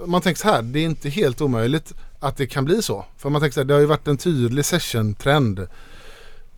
man 0.07 0.21
tänker 0.21 0.41
så 0.41 0.49
här. 0.49 0.63
Det 0.63 0.79
är 0.81 0.85
inte 0.85 1.09
helt 1.09 1.41
omöjligt 1.41 1.95
att 2.21 2.37
det 2.37 2.47
kan 2.47 2.65
bli 2.65 2.83
så. 2.83 3.05
För 3.19 3.31
man 3.31 3.41
tänker 3.41 3.55
så 3.55 3.61
här, 3.61 3.65
det 3.65 3.75
har 3.75 3.81
ju 3.81 3.87
varit 3.87 4.09
en 4.09 4.17
tydlig 4.17 4.65
session-trend. 4.65 5.67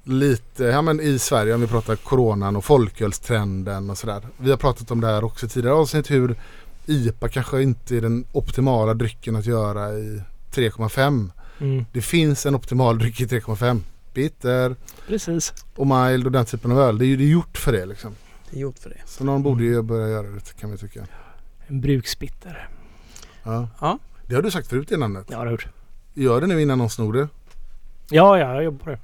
Lite, 0.05 0.64
ja 0.64 0.82
men 0.82 1.01
i 1.01 1.18
Sverige 1.18 1.55
om 1.55 1.60
vi 1.60 1.66
pratar 1.66 1.97
coronan 1.97 2.56
och 2.56 2.64
folkölstrenden 2.64 3.90
och 3.90 3.98
sådär. 3.98 4.22
Vi 4.36 4.51
har 4.51 4.56
pratat 4.56 4.90
om 4.90 5.01
det 5.01 5.06
här 5.06 5.24
också 5.24 5.48
tidigare 5.48 5.74
avsnitt 5.77 6.10
hur 6.10 6.35
IPA 6.86 7.28
kanske 7.28 7.62
inte 7.62 7.97
är 7.97 8.01
den 8.01 8.24
optimala 8.32 8.94
drycken 8.94 9.36
att 9.36 9.47
göra 9.47 9.93
i 9.93 10.22
3,5. 10.55 11.31
Mm, 11.60 11.85
Det 11.93 12.02
finns 12.02 12.47
en 12.47 12.55
optimal 12.55 12.98
dryck 12.98 13.20
i 13.20 13.27
3,5. 13.27 13.81
Bitter 14.14 14.77
precis. 15.09 15.52
och 15.77 15.86
mild 15.86 16.27
och 16.27 16.32
den 16.32 16.44
typen 16.44 16.72
av 16.72 16.78
öl. 16.81 16.98
Det 16.98 17.05
är 17.05 17.06
ju 17.06 17.16
det 17.16 17.24
är 17.24 17.28
gjort 17.28 17.59
för 17.59 17.72
det 17.72 17.86
liksom. 17.86 18.14
det 18.51 18.56
är 18.56 18.60
gjort 18.60 18.78
för 18.78 18.90
det. 18.90 19.01
Så 19.06 19.24
någon 19.24 19.43
borde 19.43 19.64
ju 19.64 19.82
börja 19.82 20.09
göra 20.09 20.27
det 20.27 20.56
kan 20.60 20.70
vi 20.70 20.78
tycka. 20.78 21.06
En 21.66 21.81
bruksbitter. 21.81 22.68
Ja. 23.43 23.68
Ja. 23.81 23.98
Det 24.27 24.35
har 24.35 24.43
du 24.43 24.51
sagt 24.51 24.68
förut 24.68 24.93
i 24.93 24.97
namnet. 24.97 25.27
Ja, 25.28 25.32
det 25.32 25.39
har 25.39 25.44
jag 25.47 25.52
gjort. 25.52 25.66
Gör 26.14 26.40
det 26.40 26.47
nu 26.47 26.62
innan 26.62 26.78
någon 26.78 26.90
snor 26.90 27.12
det. 27.12 27.28
Ja, 28.10 28.39
ja, 28.39 28.55
jag 28.55 28.64
jobbar 28.64 28.85
på 28.85 28.90
det. 28.90 28.98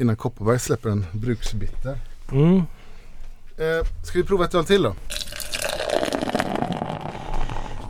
Innan 0.00 0.16
Kopparberg 0.16 0.58
släpper 0.58 0.90
en 0.90 1.06
bruksbitter. 1.12 1.98
Mm. 2.32 2.56
Eh, 3.56 3.86
ska 4.04 4.18
vi 4.18 4.24
prova 4.24 4.44
ett 4.44 4.54
öl 4.54 4.64
till 4.64 4.82
då? 4.82 4.94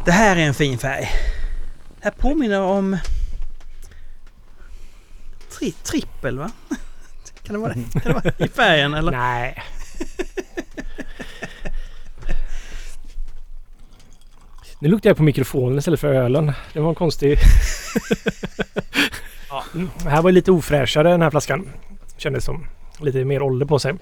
Det 0.04 0.12
här 0.12 0.36
är 0.36 0.40
en 0.40 0.54
fin 0.54 0.78
färg. 0.78 1.08
Det 1.98 2.04
här 2.04 2.10
påminner 2.10 2.60
om... 2.60 2.98
Tri 5.58 5.72
trippel 5.72 6.38
va? 6.38 6.50
Kan 7.42 7.54
det 7.54 7.58
vara 7.58 7.74
det? 7.74 8.00
Kan 8.00 8.02
det 8.02 8.12
vara 8.12 8.32
i 8.38 8.48
färgen 8.48 8.94
eller? 8.94 9.12
Nej. 9.12 9.62
Nu 14.78 14.88
luktar 14.88 15.10
jag 15.10 15.16
på 15.16 15.22
mikrofonen 15.22 15.78
istället 15.78 16.00
för 16.00 16.14
ölen. 16.14 16.52
Det 16.72 16.80
var 16.80 16.88
en 16.88 16.94
konstig... 16.94 17.38
ja, 19.48 19.64
det 20.02 20.10
här 20.10 20.22
var 20.22 20.32
lite 20.32 20.52
ofräschare 20.52 21.10
den 21.10 21.22
här 21.22 21.30
flaskan. 21.30 21.68
Kändes 22.18 22.44
som. 22.44 22.66
Lite 23.00 23.24
mer 23.24 23.42
ålder 23.42 23.66
på 23.66 23.78
sig. 23.78 23.94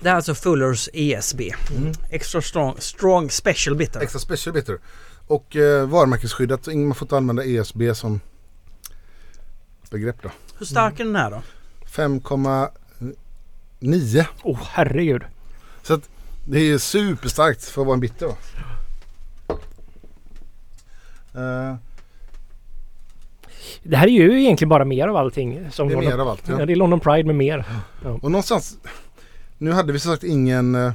Det 0.00 0.08
är 0.08 0.14
alltså 0.14 0.34
Fullers 0.34 0.88
ESB. 0.92 1.40
Extra 2.10 2.42
strong, 2.42 2.74
strong 2.78 3.30
special 3.30 3.76
bitter. 3.76 4.00
Extra 4.00 4.18
special 4.18 4.54
bitter. 4.54 4.78
Och 5.26 5.56
eh, 5.56 5.86
varumärkesskyddat. 5.88 6.68
Ingen- 6.68 6.88
Man 6.88 6.94
får 6.94 7.06
inte 7.06 7.16
använda 7.16 7.44
ESB 7.44 7.94
som 7.94 8.20
begrepp 9.90 10.22
då. 10.22 10.30
Hur 10.58 10.66
stark 10.66 11.00
är 11.00 11.04
den 11.04 11.16
här 11.16 11.30
då? 11.30 11.42
5,9. 11.86 14.24
Åh 14.42 14.54
oh, 14.54 14.58
herregud. 14.70 15.22
Så 15.82 15.94
att 15.94 16.08
det 16.44 16.58
är 16.58 16.78
superstarkt 16.78 17.64
för 17.64 17.80
att 17.80 17.86
vara 17.86 17.94
en 17.94 18.00
bitter 18.00 18.26
då. 18.26 18.36
Eh, 21.40 21.74
Det 23.88 23.96
här 23.96 24.06
är 24.06 24.10
ju 24.10 24.40
egentligen 24.40 24.68
bara 24.68 24.84
mer 24.84 25.08
av 25.08 25.16
allting. 25.16 25.70
Som 25.70 25.88
det 25.88 25.94
är 25.94 25.96
London, 25.96 26.12
mer 26.12 26.18
av 26.18 26.28
allt. 26.28 26.48
ja. 26.48 26.58
Ja. 26.58 26.66
det 26.66 26.72
är 26.72 26.76
London 26.76 27.00
Pride 27.00 27.24
med 27.24 27.34
mer. 27.34 27.64
Och 28.02 28.30
någonstans. 28.30 28.78
Nu 29.58 29.72
hade 29.72 29.92
vi 29.92 29.98
som 29.98 30.12
sagt 30.12 30.24
ingen 30.24 30.74
eh, 30.74 30.92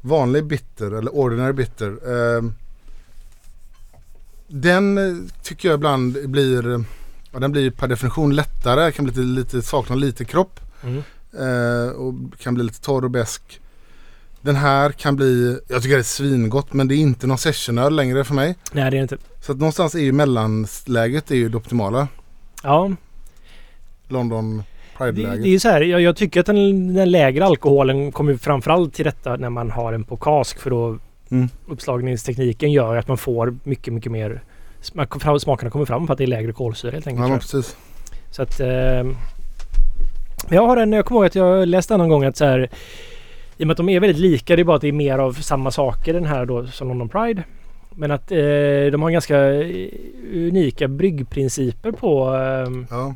vanlig 0.00 0.44
bitter 0.44 0.90
eller 0.90 1.14
ordinary 1.14 1.52
bitter. 1.52 1.88
Eh, 1.88 2.42
den 4.48 4.98
eh, 4.98 5.16
tycker 5.42 5.68
jag 5.68 5.76
ibland 5.76 6.30
blir, 6.30 6.84
ja, 7.32 7.38
den 7.38 7.52
blir 7.52 7.70
per 7.70 7.88
definition 7.88 8.34
lättare. 8.34 8.92
Kan 8.92 9.04
bli 9.04 9.14
lite, 9.14 9.40
lite 9.40 9.62
sakna 9.62 9.96
lite 9.96 10.24
kropp. 10.24 10.60
Mm. 10.82 11.02
Eh, 11.38 11.90
och 11.92 12.14
kan 12.38 12.54
bli 12.54 12.64
lite 12.64 12.80
torr 12.80 13.04
och 13.04 13.10
besk. 13.10 13.60
Den 14.42 14.56
här 14.56 14.90
kan 14.92 15.16
bli, 15.16 15.58
jag 15.68 15.82
tycker 15.82 15.94
det 15.96 16.00
är 16.00 16.02
svingott 16.02 16.72
men 16.72 16.88
det 16.88 16.94
är 16.94 16.96
inte 16.96 17.26
någon 17.26 17.38
sessionöl 17.38 17.96
längre 17.96 18.24
för 18.24 18.34
mig. 18.34 18.54
Nej 18.72 18.82
det 18.84 18.86
är 18.86 18.90
det 18.90 18.96
inte. 19.02 19.16
Så 19.40 19.52
att 19.52 19.58
någonstans 19.58 19.94
är 19.94 19.98
ju 19.98 20.12
mellanläget 20.12 21.30
är 21.30 21.34
ju 21.34 21.48
det 21.48 21.56
optimala. 21.56 22.08
Ja, 22.62 22.90
London 24.08 24.58
det, 24.58 24.64
Pride-läget. 24.98 25.42
det 25.42 25.48
är 25.48 25.52
ju 25.52 25.58
så 25.60 25.68
här. 25.68 25.80
Jag, 25.80 26.00
jag 26.00 26.16
tycker 26.16 26.40
att 26.40 26.46
den, 26.46 26.94
den 26.94 27.10
lägre 27.10 27.44
alkoholen 27.44 28.12
kommer 28.12 28.36
framförallt 28.36 28.94
till 28.94 29.04
detta 29.04 29.36
när 29.36 29.50
man 29.50 29.70
har 29.70 29.92
den 29.92 30.04
på 30.04 30.16
kask. 30.16 30.58
För 30.60 30.70
då 30.70 30.98
Mm. 31.30 31.48
uppslagningstekniken 31.68 32.72
gör 32.72 32.96
att 32.96 33.08
man 33.08 33.18
får 33.18 33.56
mycket, 33.64 33.94
mycket 33.94 34.12
mer 34.12 34.42
smak- 34.80 35.40
smakerna 35.40 35.70
kommer 35.70 35.84
fram 35.84 36.06
för 36.06 36.12
att 36.14 36.18
det 36.18 36.24
är 36.24 36.26
lägre 36.26 36.52
kolsyra 36.52 36.90
helt 36.92 37.06
enkelt. 37.06 37.28
Ja, 37.28 37.38
precis. 37.38 37.76
Så 38.30 38.42
att... 38.42 38.60
Eh, 38.60 39.04
jag 40.50 40.66
har 40.66 40.76
en... 40.76 40.92
Jag 40.92 41.04
kommer 41.04 41.18
ihåg 41.20 41.26
att 41.26 41.34
jag 41.34 41.68
läste 41.68 41.96
någon 41.96 42.08
gång 42.08 42.24
att 42.24 42.36
så 42.36 42.44
här... 42.44 42.70
I 43.56 43.62
och 43.62 43.66
med 43.66 43.72
att 43.72 43.76
de 43.76 43.88
är 43.88 44.00
väldigt 44.00 44.20
lika, 44.20 44.56
det 44.56 44.62
är 44.62 44.64
bara 44.64 44.76
att 44.76 44.82
det 44.82 44.88
är 44.88 44.92
mer 44.92 45.18
av 45.18 45.32
samma 45.32 45.70
saker 45.70 46.12
den 46.12 46.24
här 46.24 46.46
då 46.46 46.66
som 46.66 46.88
London 46.88 47.08
Pride. 47.08 47.44
Men 47.90 48.10
att 48.10 48.32
eh, 48.32 48.38
de 48.92 49.02
har 49.02 49.10
ganska 49.10 49.38
eh, 49.54 49.88
unika 50.32 50.88
bryggprinciper 50.88 51.92
på... 51.92 52.34
Eh, 52.34 52.96
Ja. 52.96 53.14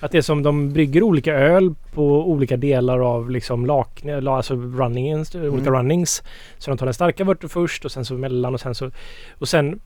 att 0.00 0.12
det 0.12 0.18
är 0.18 0.22
som 0.22 0.42
de 0.42 0.72
brygger 0.72 1.02
olika 1.02 1.34
öl 1.34 1.74
på 1.94 2.30
olika 2.30 2.56
delar 2.56 2.98
av 2.98 3.30
liksom 3.30 3.66
lak, 3.66 4.04
alltså 4.28 4.54
runningens, 4.54 5.34
olika 5.34 5.70
runnings. 5.70 6.22
Så 6.58 6.70
de 6.70 6.78
tar 6.78 6.86
den 6.86 6.94
starka 6.94 7.24
vörten 7.24 7.48
först 7.48 7.84
och 7.84 7.92
sen 7.92 8.04
så 8.04 8.14
mellan 8.14 8.54
och 8.54 8.60
sen 8.60 8.74
så... 8.74 8.90
Och 9.38 9.48
sen 9.48 9.80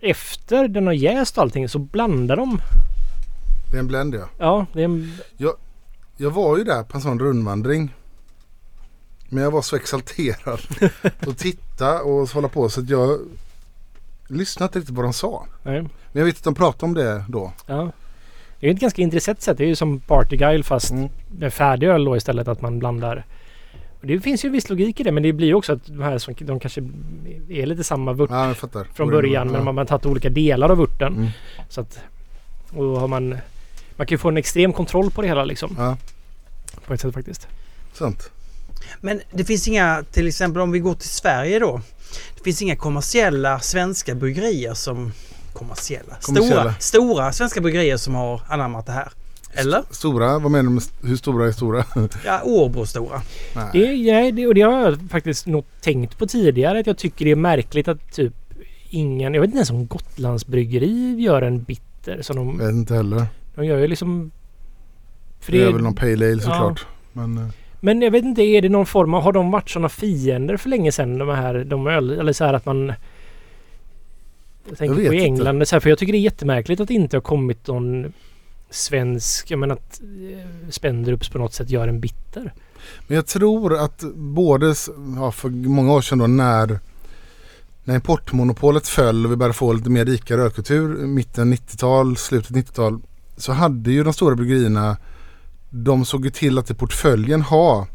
efter 0.00 0.68
den 0.68 0.86
har 0.86 0.94
jäst 0.94 1.38
allting 1.38 1.68
så 1.68 1.78
blandar 1.78 2.36
de. 2.36 2.58
Det 3.70 3.76
är 3.76 3.80
en 3.80 3.86
blend 3.86 4.14
ja. 4.14 4.28
Ja, 4.38 4.66
det 4.72 4.80
är 4.80 4.84
en... 4.84 5.12
Jag 6.16 6.30
var 6.30 6.58
ju 6.58 6.64
där 6.64 6.82
på 6.82 6.96
en 6.96 7.00
sån 7.00 7.18
rundvandring. 7.18 7.94
Men 9.32 9.44
jag 9.44 9.50
var 9.50 9.62
så 9.62 9.76
exalterad. 9.76 10.60
och 11.26 11.36
titta 11.38 12.02
och 12.02 12.28
hålla 12.28 12.48
på 12.48 12.68
så 12.68 12.80
att 12.80 12.88
jag 12.88 13.18
lyssnade 14.28 14.68
inte 14.68 14.78
riktigt 14.78 14.94
på 14.94 15.00
vad 15.02 15.06
de 15.06 15.12
sa. 15.12 15.46
Nej. 15.62 15.82
Men 15.82 15.90
jag 16.12 16.24
vet 16.24 16.36
att 16.36 16.44
de 16.44 16.54
pratade 16.54 16.84
om 16.84 16.94
det 16.94 17.24
då. 17.28 17.52
Ja. 17.66 17.90
Det 18.60 18.66
är 18.66 18.70
ju 18.70 18.74
ett 18.74 18.80
ganska 18.80 19.02
intressant 19.02 19.42
sätt. 19.42 19.58
Det 19.58 19.64
är 19.64 19.68
ju 19.68 19.76
som 19.76 20.00
Party 20.00 20.36
Guile 20.36 20.62
fast 20.62 20.90
Mm. 20.90 21.08
med 21.38 21.54
färdig 21.54 21.86
öl 21.86 22.04
då 22.04 22.16
istället 22.16 22.48
att 22.48 22.60
man 22.60 22.78
blandar. 22.78 23.24
Och 24.00 24.06
det 24.06 24.20
finns 24.20 24.44
ju 24.44 24.48
viss 24.48 24.68
logik 24.68 25.00
i 25.00 25.02
det 25.02 25.12
men 25.12 25.22
det 25.22 25.32
blir 25.32 25.46
ju 25.46 25.54
också 25.54 25.72
att 25.72 25.86
de 25.86 26.02
här 26.02 26.18
som 26.18 26.34
de 26.38 26.60
kanske 26.60 26.80
är 27.48 27.66
lite 27.66 27.84
samma 27.84 28.12
vört 28.12 28.30
Ja, 28.30 28.54
från 28.94 29.10
början 29.10 29.48
men 29.48 29.64
man 29.64 29.78
har 29.78 29.84
tagit 29.84 30.06
olika 30.06 30.30
delar 30.30 30.68
av 30.70 30.76
vörten. 30.78 31.14
Mm. 31.16 31.28
Så 31.68 31.80
att 31.80 32.00
och 32.70 32.84
då 32.84 32.96
har 32.96 33.08
man 33.08 33.28
man 33.96 34.06
kan 34.06 34.14
ju 34.14 34.18
få 34.18 34.28
en 34.28 34.36
extrem 34.36 34.72
kontroll 34.72 35.10
på 35.10 35.22
det 35.22 35.28
hela 35.28 35.44
liksom. 35.44 35.74
Ja, 35.78 35.96
På 36.86 36.94
ett 36.94 37.00
sätt 37.00 37.14
faktiskt. 37.14 37.48
sant. 37.92 38.30
Men 39.00 39.20
det 39.32 39.44
finns 39.44 39.68
inga, 39.68 40.04
till 40.12 40.28
exempel 40.28 40.62
om 40.62 40.70
vi 40.70 40.78
går 40.78 40.94
till 40.94 41.08
Sverige 41.08 41.58
då. 41.58 41.80
Det 42.36 42.44
finns 42.44 42.62
inga 42.62 42.76
kommersiella 42.76 43.60
svenska 43.60 44.14
bryggerier 44.14 44.74
som... 44.74 45.12
Kommersiella? 45.52 46.14
Kommersiella. 46.22 46.60
Stora, 46.62 46.74
stora 46.78 47.32
svenska 47.32 47.60
bryggerier 47.60 47.96
som 47.96 48.14
har 48.14 48.40
anammat 48.48 48.86
det 48.86 48.92
här. 48.92 49.08
Eller? 49.54 49.82
Stora, 49.90 50.38
vad 50.38 50.50
menar 50.50 50.62
du 50.64 50.70
med 50.70 50.82
hur 51.02 51.16
stora 51.16 51.46
är 51.48 51.52
stora? 51.52 51.84
Ja, 52.24 52.40
Årbro 52.44 52.86
stora. 52.86 53.22
Nej. 53.54 53.68
Det, 53.72 54.12
nej, 54.12 54.32
det, 54.32 54.46
och 54.46 54.54
det 54.54 54.60
har 54.60 54.80
jag 54.82 54.98
faktiskt 55.10 55.46
nog 55.46 55.64
tänkt 55.80 56.18
på 56.18 56.26
tidigare 56.26 56.80
att 56.80 56.86
jag 56.86 56.98
tycker 56.98 57.24
det 57.24 57.30
är 57.30 57.36
märkligt 57.36 57.88
att 57.88 58.12
typ 58.12 58.32
ingen, 58.90 59.34
jag 59.34 59.40
vet 59.40 59.48
inte 59.48 59.56
ens 59.56 59.70
om 59.70 59.86
Gotlandsbryggeri 59.86 61.14
gör 61.18 61.42
en 61.42 61.62
bitter 61.62 62.22
som 62.22 62.36
de, 62.36 62.60
Jag 62.60 62.66
vet 62.66 62.74
inte 62.74 62.94
heller. 62.94 63.26
de 63.54 63.64
gör 63.66 63.78
ju 63.78 63.86
liksom... 63.86 64.30
För 65.40 65.52
Det 65.52 65.62
är 65.62 65.72
väl 65.72 65.82
någon 65.82 65.94
pale 65.94 66.32
ale 66.32 66.40
såklart. 66.42 66.86
Ja. 67.12 67.20
Men 67.26 67.38
eh, 67.38 67.48
Men 67.84 68.02
jag 68.02 68.10
vet 68.10 68.24
inte, 68.24 68.42
är 68.42 68.62
det 68.62 68.68
någon 68.68 68.86
form 68.86 69.14
av... 69.14 69.22
Har 69.22 69.32
de 69.32 69.50
varit 69.50 69.70
sådana 69.70 69.88
fiender 69.88 70.56
för 70.56 70.68
länge 70.68 70.92
sedan? 70.92 71.18
De 71.18 71.28
här... 71.28 71.64
De 71.64 71.86
öl, 71.86 72.10
eller 72.10 72.32
så 72.32 72.44
här 72.44 72.54
att 72.54 72.66
man... 72.66 72.92
Jag 74.68 74.78
tänker 74.78 74.94
vet 74.94 75.06
på 75.06 75.14
i 75.14 75.16
inte. 75.16 75.24
England. 75.24 75.68
Så 75.68 75.74
här, 75.74 75.80
för 75.80 75.88
jag 75.88 75.98
tycker 75.98 76.12
det 76.12 76.18
är 76.18 76.20
jättemärkligt 76.20 76.80
att 76.80 76.88
det 76.88 76.94
inte 76.94 77.16
har 77.16 77.22
kommit 77.22 77.66
någon 77.66 78.12
svensk... 78.70 79.50
Jag 79.50 79.58
menar 79.58 79.74
att 79.74 80.00
eh, 80.00 80.70
Spendrups 80.70 81.28
på 81.28 81.38
något 81.38 81.54
sätt 81.54 81.70
gör 81.70 81.88
en 81.88 82.00
bitter. 82.00 82.52
Men 83.06 83.16
jag 83.16 83.26
tror 83.26 83.74
att 83.74 84.04
både 84.14 84.74
ja, 85.16 85.32
för 85.32 85.48
många 85.48 85.92
år 85.92 86.00
sedan 86.00 86.18
då 86.18 86.26
när, 86.26 86.78
när 87.84 87.94
importmonopolet 87.94 88.88
föll 88.88 89.26
och 89.26 89.32
vi 89.32 89.36
började 89.36 89.54
få 89.54 89.72
lite 89.72 89.90
mer 89.90 90.04
rika 90.04 90.36
rödkultur, 90.36 91.06
mitten 91.06 91.54
90-tal, 91.54 92.16
slutet 92.16 92.56
90-tal, 92.56 93.00
så 93.36 93.52
hade 93.52 93.92
ju 93.92 94.04
de 94.04 94.12
stora 94.12 94.34
bryggerierna, 94.34 94.96
de 95.74 96.04
såg 96.04 96.24
ju 96.24 96.30
till 96.30 96.58
att 96.58 96.70
i 96.70 96.74
portföljen 96.74 97.42
ha 97.42 97.86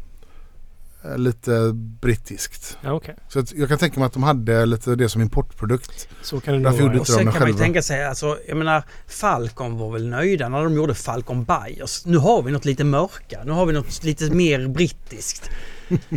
eh, 1.04 1.18
lite 1.18 1.70
brittiskt. 1.74 2.78
Ja, 2.80 2.92
okej. 2.92 3.14
Så 3.28 3.38
att 3.38 3.52
jag 3.52 3.68
kan 3.68 3.78
tänka 3.78 4.00
mig 4.00 4.06
att 4.06 4.12
de 4.12 4.22
hade 4.22 4.66
lite 4.66 4.94
det 4.94 5.08
som 5.08 5.22
importprodukt. 5.22 6.08
Så 6.22 6.40
kan 6.40 6.54
det 6.54 6.60
nog 6.60 6.72
Därför 6.72 6.88
vara. 6.88 7.00
Och 7.00 7.06
sen 7.06 7.16
det 7.16 7.22
kan 7.22 7.26
man 7.32 7.34
ju 7.34 7.44
själva. 7.52 7.58
tänka 7.58 7.82
sig, 7.82 8.04
alltså, 8.04 8.38
jag 8.48 8.56
menar 8.56 8.82
Falcon 9.06 9.78
var 9.78 9.90
väl 9.92 10.08
nöjda 10.08 10.48
när 10.48 10.62
de 10.64 10.74
gjorde 10.74 10.94
Falcon 10.94 11.44
Bayers. 11.44 12.06
Nu 12.06 12.16
har 12.18 12.42
vi 12.42 12.52
något 12.52 12.64
lite 12.64 12.84
mörka. 12.84 13.40
Nu 13.44 13.52
har 13.52 13.66
vi 13.66 13.72
något 13.72 14.04
lite 14.04 14.30
mer 14.34 14.68
brittiskt. 14.68 15.50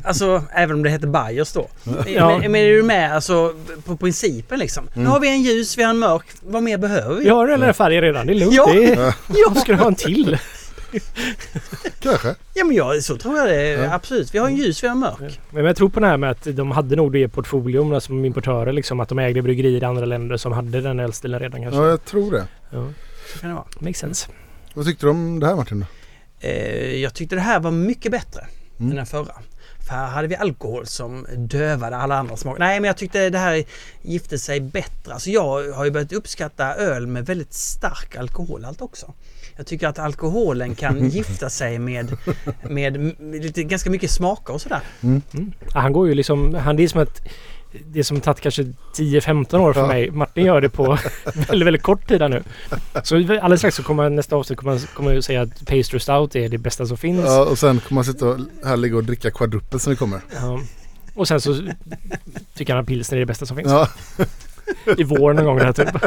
Alltså 0.04 0.44
även 0.54 0.76
om 0.76 0.84
det 0.84 0.90
heter 0.90 1.08
Bayers 1.08 1.54
då. 1.54 1.68
Ja. 2.08 2.38
Men, 2.40 2.52
men 2.52 2.62
är 2.62 2.70
du 2.72 2.84
med 2.84 3.16
alltså 3.16 3.56
på 3.86 3.98
principen 3.98 4.60
liksom? 4.60 4.84
Nu 4.94 5.02
Mm. 5.02 5.12
har 5.12 5.20
vi 5.20 5.28
en 5.30 5.42
ljus, 5.42 5.78
vi 5.78 5.84
har 5.84 5.90
en 5.90 6.00
mörk. 6.00 6.26
Vad 6.42 6.64
mer 6.64 6.78
behöver 6.78 7.16
vi? 7.16 7.24
Vi 7.24 7.30
har 7.30 7.48
alla 7.48 7.74
färger 7.74 8.02
redan. 8.02 8.28
Det 8.28 8.34
är 8.34 8.40
lugnt. 8.40 8.54
Ja. 8.56 8.74
Det 8.74 8.86
är, 8.94 8.98
Ja. 9.28 9.56
Ska 9.62 9.72
du 9.72 9.78
ha 9.78 9.88
en 9.88 9.96
till? 9.96 10.38
Kanske. 12.00 12.36
Ja 12.54 12.64
men 12.66 12.76
ja, 12.76 13.02
så 13.02 13.18
tror 13.18 13.38
jag 13.38 13.48
det. 13.48 13.64
Ja. 13.70 13.94
Absolut. 13.94 14.34
Vi 14.34 14.40
har 14.40 14.48
en 14.48 14.56
ljus, 14.56 14.84
vi 14.84 14.88
har 14.88 14.96
en 14.96 15.00
mörk. 15.00 15.40
Men 15.50 15.66
jag 15.66 15.76
tror 15.76 15.90
på 15.90 16.00
det 16.00 16.08
här 16.08 16.18
med 16.18 16.32
att 16.32 16.44
de 16.56 16.72
hade 16.72 16.96
nog 16.96 17.12
det 17.14 17.20
i 17.20 17.28
portfolion 17.28 18.02
som 18.02 18.26
importörer 18.26 18.74
liksom. 18.74 19.00
Att 19.00 19.10
de 19.10 19.20
ägde 19.20 19.42
bryggerier 19.42 19.82
i 19.82 19.86
andra 19.86 20.06
länder 20.06 20.38
som 20.38 20.52
hade 20.52 20.82
den 20.82 21.00
ölstilen 21.00 21.40
redan 21.40 21.62
kanske. 21.62 21.82
Ja, 21.82 21.88
jag 21.90 22.06
tror 22.06 22.32
det. 22.32 22.48
Ja. 22.70 22.88
Så 23.34 23.40
kan 23.40 23.50
det 23.50 23.56
vara. 23.56 23.66
Makes 23.80 23.98
sense. 24.00 24.28
Vad 24.74 24.86
tyckte 24.86 25.06
du 25.06 25.10
om 25.10 25.40
det 25.40 25.48
här 25.48 25.56
Martin? 25.56 25.86
Eh, 26.40 26.96
jag 26.96 27.14
tyckte 27.14 27.36
det 27.36 27.42
här 27.42 27.60
var 27.60 27.72
mycket 27.72 28.12
bättre 28.12 28.46
Mm. 28.80 28.92
än 28.92 28.98
den 28.98 29.06
förra. 29.06 29.34
För 29.88 29.96
här 29.96 30.08
hade 30.08 30.28
vi 30.28 30.36
alkohol 30.36 30.86
som 30.86 31.28
dövade 31.38 31.96
alla 31.98 32.16
andra 32.16 32.38
smaker. 32.38 32.60
Nej 32.60 32.80
men 32.80 32.88
jag 32.88 32.98
tyckte 32.98 33.30
det 33.30 33.38
här 33.38 33.64
gifte 34.02 34.40
sig 34.40 34.60
bättre. 34.60 35.14
Alltså 35.14 35.30
jag 35.30 35.72
har 35.74 35.86
ju 35.86 35.92
börjat 35.92 36.14
uppskatta 36.14 36.76
öl 36.76 37.08
med 37.08 37.26
väldigt 37.26 37.54
stark 37.54 38.16
alkoholhalt 38.16 38.82
också. 38.82 39.14
Jag 39.58 39.66
tycker 39.68 39.88
att 39.88 40.00
alkoholen 40.00 40.76
kan 40.76 41.10
gifta 41.10 41.50
sig 41.50 41.80
med, 41.80 42.18
med, 42.70 43.00
med 43.20 43.44
lite, 43.44 43.64
ganska 43.64 43.90
mycket 43.90 44.12
smaker 44.12 44.54
och 44.54 44.62
sådär. 44.62 44.80
Mm. 45.02 45.22
Ja, 45.74 45.80
han 45.80 45.94
går 45.94 46.08
ju 46.08 46.14
liksom... 46.14 46.54
Han, 46.56 46.76
det 46.76 46.84
är 46.84 46.88
som 46.88 47.02
att... 47.02 47.22
Det 47.86 48.04
som 48.04 48.22
tagit 48.22 48.40
kanske 48.42 48.64
10-15 48.96 49.58
år 49.60 49.74
för 49.74 49.82
Ja. 49.82 49.88
mig. 49.88 50.12
Martin 50.12 50.46
gör 50.46 50.62
det 50.62 50.70
på 50.70 50.84
väldigt, 51.48 51.68
väldigt 51.68 51.82
kort 51.82 52.08
tid 52.08 52.20
nu. 52.22 52.44
Så 53.04 53.16
alldeles 53.16 53.60
strax 53.60 53.76
så 53.76 53.84
kommer 53.84 54.10
nästa 54.10 54.36
avsnitt 54.36 54.60
kommer, 54.60 54.94
kommer 54.96 55.12
jag 55.14 55.24
säga 55.24 55.42
att 55.42 55.66
Pastry 55.66 56.00
Stout 56.00 56.36
är 56.36 56.50
det 56.50 56.58
bästa 56.58 56.86
som 56.86 56.98
finns. 56.98 57.26
Ja, 57.26 57.46
och 57.46 57.58
sen 57.60 57.80
kommer 57.80 57.96
man 57.96 58.06
sitta 58.06 58.26
och 58.28 58.40
här 58.66 58.78
ligga 58.78 58.96
och 58.98 59.04
dricka 59.04 59.32
quadruppel 59.32 59.80
som 59.80 59.94
det 59.94 59.98
kommer. 59.98 60.22
Ja. 60.42 60.60
Och 61.16 61.28
sen 61.28 61.42
så 61.42 61.58
tycker 62.56 62.74
han 62.74 62.82
att 62.82 62.88
pilsner 62.88 63.18
är 63.18 63.20
det 63.20 63.26
bästa 63.26 63.46
som 63.46 63.58
finns. 63.58 63.70
Ja, 63.72 63.88
I 64.98 65.04
vår 65.04 65.34
någon 65.34 65.46
gång 65.46 65.60
här 65.60 65.74
typ. 65.74 65.90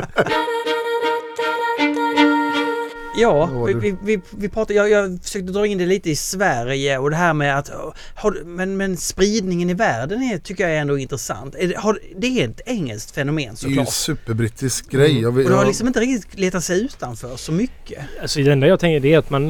Ja, 3.16 3.46
vi, 3.66 3.72
du? 3.72 3.78
vi, 3.80 3.96
vi, 4.02 4.20
vi 4.30 4.48
pratade, 4.48 4.74
jag, 4.74 4.90
jag 4.90 5.22
försökte 5.22 5.52
dra 5.52 5.66
in 5.66 5.78
det 5.78 5.86
lite 5.86 6.10
i 6.10 6.16
Sverige 6.16 6.98
och 6.98 7.10
det 7.10 7.16
här 7.16 7.34
med 7.34 7.58
att 7.58 7.70
har, 8.14 8.30
du- 8.30 8.44
men, 8.44 8.76
men 8.76 8.96
spridningen 8.96 9.70
i 9.70 9.74
världen 9.74 10.22
är, 10.22 10.38
tycker 10.38 10.64
jag 10.64 10.76
är 10.76 10.80
ändå 10.80 10.98
intressant. 10.98 11.54
Är 11.54 11.68
det, 11.68 11.76
har, 11.78 11.98
det 12.16 12.26
är 12.26 12.48
ett 12.48 12.60
engelskt 12.66 13.10
fenomen 13.14 13.54
det 13.60 13.66
är 13.66 13.68
ju 13.68 13.74
såklart. 13.76 13.88
superbrittisk 13.94 14.90
grej. 14.90 15.10
Mm. 15.10 15.22
Jag, 15.22 15.38
Och 15.38 15.50
det 15.50 15.56
har 15.56 15.66
liksom 15.66 15.86
inte 15.86 16.00
riktigt 16.00 16.40
letat 16.40 16.64
sig 16.64 16.84
utanför 16.84 17.36
så 17.36 17.52
mycket. 17.52 18.04
Alltså 18.22 18.40
det 18.40 18.52
enda 18.52 18.66
jag 18.66 18.80
tänker 18.80 19.00
det 19.00 19.14
är 19.14 19.18
att 19.18 19.30
man... 19.30 19.44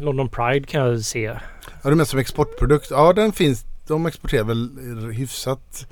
London 0.00 0.28
Pride 0.28 0.66
kan 0.66 0.80
jag 0.80 1.04
se. 1.04 1.20
ja, 1.82 1.90
är 1.90 1.94
mest 1.94 2.10
som 2.10 2.20
exportprodukt. 2.20 2.86
Ja, 2.90 3.12
den 3.12 3.32
finns. 3.32 3.64
De 3.86 4.06
exporterar 4.06 4.44
väl 4.44 4.70
hyfsat 5.12 5.86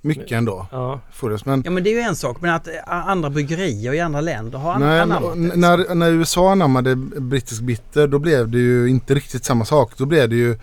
mycket 0.00 0.32
ändå. 0.32 0.66
Ja. 0.72 1.00
Forrest, 1.12 1.46
men 1.46 1.62
Ja 1.64 1.70
men 1.70 1.84
det 1.84 1.90
är 1.90 1.94
ju 1.94 2.00
en 2.00 2.16
sak 2.16 2.36
men 2.40 2.54
att 2.54 2.66
eh, 2.66 2.72
andra 2.86 3.30
bryggerier 3.30 3.92
i 3.92 4.00
andra 4.00 4.20
länder 4.20 4.58
har 4.58 4.78
Nej, 4.78 5.00
anammat 5.00 5.34
det. 5.34 5.56
när, 5.56 5.94
när 5.94 6.10
USA 6.10 6.52
anammade 6.52 6.96
brittisk 6.96 7.62
bitter 7.62 8.06
då 8.06 8.18
blev 8.18 8.48
det 8.48 8.58
ju 8.58 8.88
inte 8.88 9.14
riktigt 9.14 9.44
samma 9.44 9.64
sak. 9.64 9.92
Då 9.96 10.06
blev 10.06 10.28
det 10.28 10.36
ju 10.36 10.58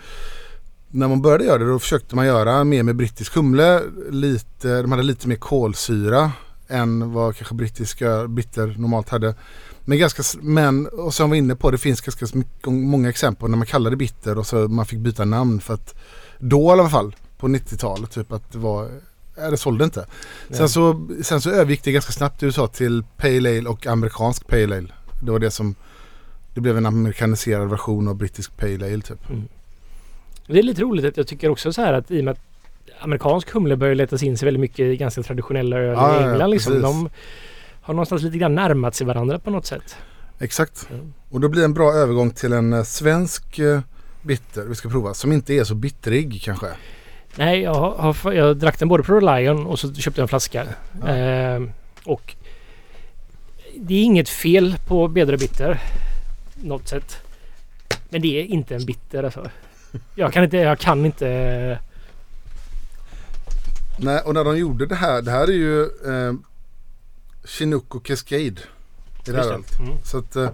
när 0.88 1.08
man 1.08 1.22
började 1.22 1.44
göra 1.44 1.58
det 1.58 1.68
då 1.68 1.78
försökte 1.78 2.16
man 2.16 2.26
göra 2.26 2.64
mer 2.64 2.82
med 2.82 2.96
brittisk 2.96 3.34
humle. 3.34 3.82
Lite, 4.10 4.82
de 4.82 4.90
hade 4.92 5.02
lite 5.02 5.28
mer 5.28 5.36
kolsyra 5.36 6.32
än 6.68 7.12
vad 7.12 7.36
kanske 7.36 7.54
brittiska 7.54 8.28
bitter 8.28 8.74
normalt 8.78 9.08
hade. 9.08 9.34
Men 9.84 9.98
ganska, 9.98 10.22
men 10.40 10.86
och 10.86 11.14
som 11.14 11.24
jag 11.24 11.28
var 11.28 11.36
inne 11.36 11.56
på 11.56 11.70
det 11.70 11.78
finns 11.78 12.00
ganska 12.00 12.38
mycket, 12.38 12.72
många 12.72 13.08
exempel 13.08 13.50
när 13.50 13.56
man 13.56 13.66
kallar 13.66 13.90
det 13.90 13.96
bitter 13.96 14.38
och 14.38 14.46
så 14.46 14.56
man 14.68 14.86
fick 14.86 14.98
byta 14.98 15.24
namn 15.24 15.60
för 15.60 15.74
att 15.74 15.94
då 16.38 16.68
i 16.68 16.72
alla 16.72 16.88
fall 16.88 17.16
på 17.38 17.48
90-talet 17.48 18.10
typ 18.10 18.32
att 18.32 18.52
det 18.52 18.58
var 18.58 18.88
Ja, 19.36 19.50
det 19.50 19.56
sålde 19.56 19.84
inte. 19.84 20.06
Ja. 20.48 20.56
Sen, 20.56 20.68
så, 20.68 21.08
sen 21.22 21.40
så 21.40 21.50
övergick 21.50 21.82
det 21.84 21.92
ganska 21.92 22.12
snabbt 22.12 22.42
i 22.42 22.46
USA 22.46 22.66
till 22.66 23.04
Pale 23.16 23.58
Ale 23.58 23.68
och 23.68 23.86
amerikansk 23.86 24.46
Pale 24.46 24.76
Ale. 24.76 24.88
Det 25.22 25.30
var 25.30 25.38
det 25.38 25.50
som 25.50 25.74
det 26.54 26.60
blev 26.60 26.76
en 26.78 26.86
amerikaniserad 26.86 27.70
version 27.70 28.08
av 28.08 28.14
brittisk 28.14 28.56
Pale 28.56 28.86
Ale 28.86 29.00
typ. 29.02 29.18
Det 30.46 30.58
är 30.58 30.62
lite 30.62 30.82
roligt 30.82 31.04
att 31.04 31.16
jag 31.16 31.26
tycker 31.26 31.48
också 31.48 31.72
så 31.72 31.80
här 31.82 31.92
att 31.92 32.10
i 32.10 32.20
och 32.20 32.24
med 32.24 32.32
att 32.32 32.40
amerikansk 33.00 33.50
humle 33.50 33.76
börjar 33.76 33.94
leta 33.94 34.18
sig 34.18 34.28
in 34.28 34.38
sig 34.38 34.46
väldigt 34.46 34.60
mycket 34.60 34.78
i 34.78 34.96
ganska 34.96 35.22
traditionella 35.22 35.76
öl 35.76 35.94
Ja, 35.96 36.18
i 36.20 36.22
ja, 36.22 36.30
England. 36.30 36.50
liksom. 36.50 36.72
precis. 36.72 36.82
De 36.82 37.08
har 37.80 37.94
någonstans 37.94 38.22
lite 38.22 38.38
grann 38.38 38.54
närmat 38.54 38.94
sig 38.94 39.06
varandra 39.06 39.38
på 39.38 39.50
något 39.50 39.66
sätt. 39.66 39.96
Exakt. 40.38 40.88
Mm. 40.90 41.12
Och 41.30 41.40
då 41.40 41.48
blir 41.48 41.60
det 41.60 41.64
en 41.64 41.74
bra 41.74 41.92
övergång 41.92 42.30
till 42.30 42.52
en 42.52 42.72
eh, 42.72 42.82
svensk 42.82 43.58
eh, 43.58 43.80
bitter 44.22 44.64
vi 44.64 44.74
ska 44.74 44.88
prova. 44.88 45.14
Som 45.14 45.32
inte 45.32 45.54
är 45.54 45.64
så 45.64 45.74
bittrig 45.74 46.42
kanske. 46.44 46.66
Nej, 47.36 47.60
jag, 47.60 47.74
har, 47.74 48.32
jag 48.32 48.56
drack 48.56 48.78
den 48.78 48.88
både 48.88 49.02
på 49.02 49.20
Lion 49.20 49.66
och 49.66 49.78
så 49.78 49.94
köpte 49.94 50.20
jag 50.20 50.24
en 50.24 50.28
flaska. 50.28 50.66
Ja. 51.00 51.08
Ehm, 51.08 51.70
och 52.04 52.34
det 53.76 53.94
är 53.94 54.02
inget 54.02 54.28
fel 54.28 54.76
på 54.86 55.08
Bedre 55.08 55.36
Bitter. 55.36 55.82
Något 56.54 56.88
sätt. 56.88 57.16
Men 58.08 58.22
det 58.22 58.40
är 58.40 58.44
inte 58.44 58.74
en 58.74 58.84
bitter 58.84 59.22
alltså. 59.22 59.50
Jag 60.14 60.32
kan 60.32 60.44
inte, 60.44 60.56
jag 60.56 60.78
kan 60.78 61.06
inte... 61.06 61.78
Nej, 63.98 64.20
och 64.20 64.34
när 64.34 64.44
de 64.44 64.58
gjorde 64.58 64.86
det 64.86 64.94
här. 64.94 65.22
Det 65.22 65.30
här 65.30 65.48
är 65.48 65.52
ju 65.52 65.82
eh, 65.82 66.34
Chinook 67.44 67.94
och 67.94 68.04
Cascade. 68.04 68.42
I 68.42 68.50
det 69.24 69.36
här. 69.36 69.52
Mm. 69.52 69.96
Så 70.04 70.18
att, 70.18 70.36
eh, 70.36 70.50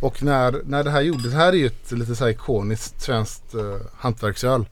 och 0.00 0.22
när, 0.22 0.60
när 0.64 0.84
det 0.84 0.90
här 0.90 1.00
gjordes, 1.00 1.32
det 1.32 1.38
här 1.38 1.52
är 1.52 1.56
ju 1.56 1.66
ett 1.66 1.92
lite 1.92 2.16
så 2.16 2.24
här 2.24 2.30
ikoniskt 2.30 3.02
svenskt 3.02 3.54
eh, 3.54 3.76
hantverksöl. 3.96 4.66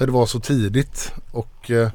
För 0.00 0.06
det 0.06 0.12
var 0.12 0.26
så 0.26 0.40
tidigt 0.40 1.12
och 1.30 1.70
eh, 1.70 1.88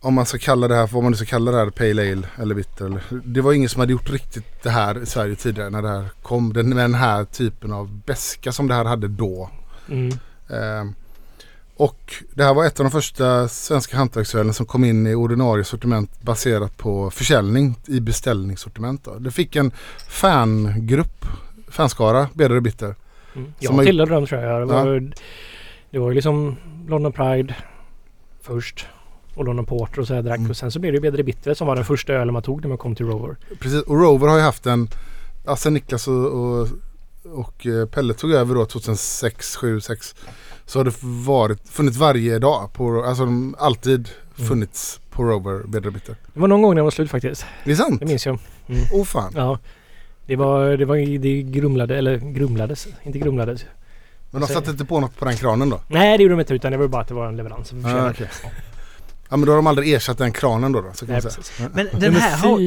om 0.00 0.14
man 0.14 0.26
ska 0.26 0.38
kalla 0.38 0.68
det 0.68 0.74
här, 0.74 0.86
vad 0.92 1.02
man 1.02 1.12
nu 1.12 1.16
ska 1.16 1.26
kalla 1.26 1.50
det 1.50 1.56
här, 1.56 1.70
Pale 1.70 2.12
Ale 2.12 2.26
eller 2.36 2.54
Bitter. 2.54 2.84
Eller, 2.84 3.02
det 3.24 3.40
var 3.40 3.52
ingen 3.52 3.68
som 3.68 3.80
hade 3.80 3.92
gjort 3.92 4.10
riktigt 4.10 4.62
det 4.62 4.70
här 4.70 5.02
i 5.02 5.06
Sverige 5.06 5.36
tidigare 5.36 5.70
när 5.70 5.82
det 5.82 5.88
här 5.88 6.08
kom. 6.22 6.52
Den, 6.52 6.68
med 6.68 6.84
den 6.84 6.94
här 6.94 7.24
typen 7.24 7.72
av 7.72 8.00
beska 8.06 8.52
som 8.52 8.68
det 8.68 8.74
här 8.74 8.84
hade 8.84 9.08
då. 9.08 9.50
Mm. 9.88 10.08
Eh, 10.48 10.92
och 11.76 12.14
det 12.34 12.44
här 12.44 12.54
var 12.54 12.64
ett 12.64 12.80
av 12.80 12.84
de 12.84 12.90
första 12.90 13.48
svenska 13.48 13.96
hantverksölen 13.96 14.54
som 14.54 14.66
kom 14.66 14.84
in 14.84 15.06
i 15.06 15.14
ordinarie 15.14 15.64
sortiment 15.64 16.22
baserat 16.22 16.76
på 16.76 17.10
försäljning 17.10 17.74
i 17.86 18.00
beställningssortiment. 18.00 19.04
Då. 19.04 19.14
Det 19.18 19.30
fick 19.30 19.56
en 19.56 19.72
fangrupp, 20.08 21.24
fanskara, 21.68 22.28
Bedre 22.34 22.60
Bitter. 22.60 22.94
Mm. 23.34 23.52
Jag 23.58 23.84
tillhörde 23.84 24.14
dem 24.14 24.26
tror 24.26 24.40
jag. 24.40 24.60
Det 24.60 24.74
var, 24.74 25.12
det 25.92 25.98
var 25.98 26.08
ju 26.08 26.14
liksom 26.14 26.56
London 26.88 27.12
Pride 27.12 27.54
först. 28.42 28.86
Och 29.34 29.44
London 29.44 29.66
Porter 29.66 30.00
och 30.00 30.06
så 30.06 30.14
här 30.14 30.22
drack. 30.22 30.38
Mm. 30.38 30.50
Och 30.50 30.56
sen 30.56 30.70
så 30.70 30.78
blev 30.80 30.92
det 30.92 30.96
ju 30.96 31.00
Bedre 31.00 31.22
Bitter 31.22 31.54
som 31.54 31.66
var 31.66 31.76
den 31.76 31.84
första 31.84 32.12
ölen 32.12 32.32
man 32.32 32.42
tog 32.42 32.60
när 32.60 32.68
man 32.68 32.78
kom 32.78 32.94
till 32.94 33.06
Rover. 33.06 33.36
Precis, 33.60 33.82
och 33.82 34.00
Rover 34.00 34.28
har 34.28 34.36
ju 34.36 34.42
haft 34.42 34.66
en, 34.66 34.88
ja, 35.46 35.56
sen 35.56 35.74
Niklas 35.74 36.08
och, 36.08 36.26
och, 36.26 36.68
och 37.32 37.66
eh, 37.66 37.86
Pelle 37.86 38.14
tog 38.14 38.32
över 38.32 38.54
då 38.54 38.64
2006, 38.64 39.56
7, 39.56 39.80
6. 39.80 40.14
Så 40.66 40.78
har 40.78 40.84
det 40.84 40.94
varit, 41.26 41.68
funnits 41.68 41.96
varje 41.98 42.38
dag. 42.38 42.72
På, 42.72 43.02
alltså 43.04 43.24
de 43.24 43.54
alltid 43.58 44.08
Mm. 44.38 44.48
funnits 44.48 45.00
på 45.10 45.22
Rover 45.24 45.66
Bedre 45.66 45.90
Bitter. 45.90 46.16
Det 46.34 46.40
var 46.40 46.48
någon 46.48 46.62
gång 46.62 46.70
när 46.70 46.76
den 46.76 46.84
var 46.84 46.90
slut 46.90 47.10
faktiskt. 47.10 47.46
Det 47.64 47.70
är 47.72 47.76
sant? 47.76 48.00
Det 48.00 48.06
minns 48.06 48.26
jag. 48.26 48.38
Åh 48.92 49.04
fan. 49.04 49.32
Ja. 49.36 49.58
Det 50.26 50.36
var, 50.36 50.76
det 50.76 50.84
var, 50.84 51.18
det 51.18 51.42
grumlade, 51.42 51.96
eller 51.98 52.16
grumlades, 52.16 52.88
inte 53.02 53.18
grumlades. 53.18 53.64
Men 54.32 54.40
de 54.40 54.46
satte 54.46 54.70
inte 54.70 54.84
på 54.84 55.00
något 55.00 55.16
på 55.18 55.24
den 55.24 55.36
kranen 55.36 55.70
då? 55.70 55.80
Nej 55.88 56.16
det 56.18 56.22
gjorde 56.22 56.34
de 56.34 56.40
inte 56.40 56.54
utan 56.54 56.72
det 56.72 56.78
var 56.78 56.88
bara 56.88 57.02
att 57.02 57.08
det 57.08 57.14
var 57.14 57.26
en 57.26 57.36
leverans. 57.36 57.68
som 57.68 57.84
Ah, 57.86 58.10
okej. 58.10 58.28
Ja 59.30 59.36
men 59.36 59.46
då 59.46 59.52
har 59.52 59.56
de 59.56 59.66
aldrig 59.66 59.92
ersatt 59.92 60.18
den 60.18 60.32
kranen 60.32 60.72
då? 60.72 60.80
då 60.80 60.92
så 60.94 61.06
kan 61.06 61.12
Nej, 61.12 61.22
säga. 61.22 61.34
precis. 61.36 61.60
Ja. 61.60 61.66
Men 61.74 61.86
den 61.92 62.00
Nummer 62.00 62.20
här 62.20 62.36
har... 62.36 62.58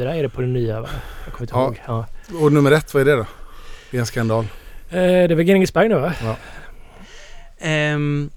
fyra 0.00 0.14
är 0.16 0.22
det 0.22 0.28
på 0.28 0.40
den 0.40 0.52
nya 0.52 0.80
va? 0.80 0.88
Jag 1.24 1.34
kommer 1.34 1.42
inte 1.44 1.54
Ja. 1.54 1.64
ihåg. 1.64 1.80
Ja. 1.86 2.06
Och 2.44 2.52
nummer 2.52 2.72
ett, 2.72 2.94
vad 2.94 3.00
är 3.00 3.04
det 3.04 3.16
då? 3.16 3.26
Det 3.90 3.96
är 3.96 4.00
en 4.00 4.06
skandal. 4.06 4.44
Eh, 4.90 4.98
det 5.00 5.34
väl 5.34 5.44
Grängesberg 5.44 5.88
nu 5.88 5.94
va? 5.98 6.12
ehm, 7.58 8.30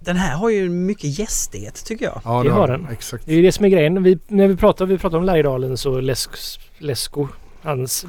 den 0.00 0.16
här 0.16 0.36
har 0.36 0.50
ju 0.50 0.68
mycket 0.68 1.18
gästighet 1.18 1.84
tycker 1.84 2.04
jag. 2.04 2.20
Ja 2.24 2.42
Det 2.42 2.50
har 2.50 2.68
den. 2.68 2.88
Exakt. 2.92 3.26
Det 3.26 3.34
är 3.34 3.42
det 3.42 3.52
som 3.52 3.64
är 3.64 3.68
grejen. 3.68 4.02
Vi, 4.02 4.18
när 4.28 4.48
vi 4.48 4.56
pratar, 4.56 4.86
vi 4.86 4.98
pratar 4.98 5.18
om 5.18 5.24
Lärjedalen 5.24 5.76
så 5.76 6.00
Lesk, 6.00 6.30
Lesko, 6.78 7.28
hans 7.62 8.06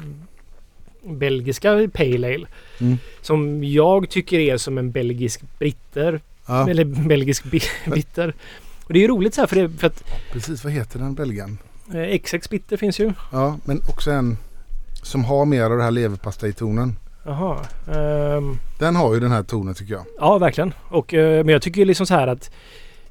belgiska 1.06 1.88
Pale 1.92 2.34
Ale. 2.34 2.46
Mm. 2.80 2.98
Som 3.22 3.64
jag 3.64 4.08
tycker 4.10 4.38
är 4.38 4.56
som 4.56 4.78
en 4.78 4.90
belgisk 4.90 5.40
britter. 5.58 6.20
Ja, 6.46 6.70
Eller 6.70 6.84
belgisk 6.84 7.44
bi, 7.44 7.60
bitter. 7.94 8.34
Och 8.84 8.92
det 8.92 8.98
är 8.98 9.00
ju 9.00 9.08
roligt 9.08 9.34
så 9.34 9.40
här 9.40 9.46
för, 9.48 9.56
det, 9.56 9.68
för 9.78 9.86
att 9.86 10.04
precis. 10.32 10.64
Vad 10.64 10.72
heter 10.72 10.98
den 10.98 11.14
belgaren? 11.14 11.58
eh, 11.94 12.18
XX 12.22 12.50
bitter 12.50 12.76
finns 12.76 12.98
ju. 13.00 13.12
Ja, 13.32 13.58
men 13.64 13.80
också 13.88 14.10
en 14.10 14.36
som 15.02 15.24
har 15.24 15.44
mer 15.44 15.62
av 15.64 15.76
det 15.76 15.82
här 15.84 15.90
leverpastejtonen. 15.90 16.96
Jaha. 17.26 17.58
ehm, 17.94 18.58
Den 18.78 18.96
har 18.96 19.14
ju 19.14 19.20
den 19.20 19.30
här 19.30 19.42
tonen 19.42 19.74
tycker 19.74 19.92
jag. 19.94 20.04
ja 20.18 20.38
verkligen. 20.38 20.74
Och, 20.88 21.14
eh, 21.14 21.44
men 21.44 21.52
jag 21.52 21.62
tycker 21.62 21.80
ju 21.80 21.84
liksom 21.84 22.06
så 22.06 22.14
här 22.14 22.26
att 22.26 22.50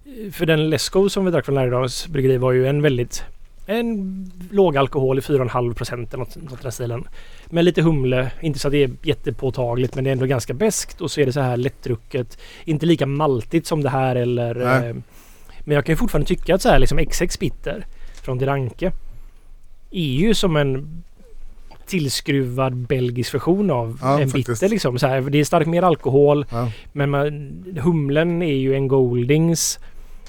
eh, 0.05 0.31
för 0.31 0.45
den 0.45 0.69
Lesko 0.69 1.09
som 1.09 1.25
vi 1.25 1.31
drack 1.31 1.45
från 1.45 1.55
Lärjedalens 1.55 2.07
bryggeri 2.07 2.37
var 2.37 2.51
ju 2.51 2.67
en 2.67 2.81
väldigt 2.81 3.23
en 3.65 4.31
låg 4.51 4.77
alkohol 4.77 5.17
i 5.17 5.21
4,5 5.21 5.73
procent 5.73 6.13
eller 6.13 6.23
något, 6.23 6.35
något 6.35 6.59
i 6.59 6.63
den 6.63 6.71
stilen. 6.71 7.07
Med 7.53 7.65
lite 7.65 7.81
humle, 7.81 8.31
inte 8.41 8.59
så 8.59 8.67
att 8.67 8.71
det 8.71 8.83
är 8.83 8.91
jättepåtagligt 9.03 9.95
men 9.95 10.03
det 10.03 10.09
är 10.09 10.11
ändå 10.11 10.25
ganska 10.25 10.53
beskt 10.53 11.01
och 11.01 11.11
så 11.11 11.21
är 11.21 11.25
det 11.25 11.33
så 11.33 11.39
här 11.41 11.57
lättdrucket. 11.57 12.37
Inte 12.65 12.85
lika 12.85 13.05
maltigt 13.05 13.67
som 13.67 13.83
det 13.83 13.89
här 13.89 14.15
eller... 14.15 14.61
Eh, 14.89 14.95
men 15.65 15.75
jag 15.75 15.85
kan 15.85 15.93
ju 15.93 15.97
fortfarande 15.97 16.27
tycka 16.27 16.55
att 16.55 16.61
så 16.61 16.69
här 16.69 16.79
liksom 16.79 17.05
XX 17.05 17.39
bitter 17.39 17.85
från 18.23 18.37
Diranke 18.37 18.91
är 19.91 20.01
ju 20.13 20.33
som 20.33 20.55
en 20.55 21.03
tillskruvad 21.87 22.75
belgisk 22.75 23.33
version 23.33 23.71
av 23.71 23.99
Ja, 24.01 24.19
en 24.19 24.29
faktiskt. 24.29 24.47
bitter. 24.61 24.69
Liksom. 24.69 24.99
Så 24.99 25.07
här, 25.07 25.21
det 25.21 25.37
är 25.39 25.43
starkt 25.45 25.67
mer 25.69 25.83
alkohol 25.83 26.45
Ja. 26.51 26.71
men 26.91 27.09
man, 27.09 27.31
humlen 27.81 28.41
är 28.41 28.55
ju 28.55 28.75
en 28.75 28.87
Goldings. 28.87 29.79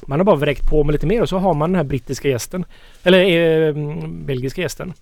Man 0.07 0.21
har 0.21 0.25
bara 0.25 0.37
vräkt 0.37 0.71
på 0.71 0.85
med 0.85 0.93
lite 0.93 1.07
mer 1.07 1.23
och 1.23 1.29
så 1.29 1.39
har 1.39 1.55
man 1.55 1.71
den 1.71 1.77
här 1.77 1.85
brittiska 1.85 2.29
gästen. 2.29 2.65
Eller 3.03 3.21
eh, 3.69 3.75
belgiska 4.09 4.61
gästen. 4.63 4.93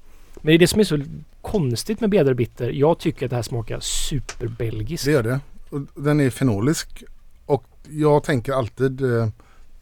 Men 0.43 0.51
det 0.51 0.56
är 0.56 0.59
det 0.59 0.66
som 0.66 0.81
är 0.81 0.85
så 0.85 0.98
konstigt 1.40 2.01
med 2.01 2.10
Bedre 2.10 2.35
Bitter. 2.35 2.70
Jag 2.70 2.98
tycker 2.98 3.27
att 3.27 3.31
det 3.31 3.36
här 3.36 3.43
smakar 3.43 3.81
superbelgiskt. 3.81 5.05
Det 5.05 5.10
gör 5.12 5.23
det. 5.23 5.40
Och 5.70 5.81
den 6.02 6.20
är 6.20 6.31
fenolisk. 6.31 7.02
Och 7.47 7.64
jag 7.90 8.23
tänker 8.24 8.52
alltid 8.52 9.01
eh, 9.01 9.28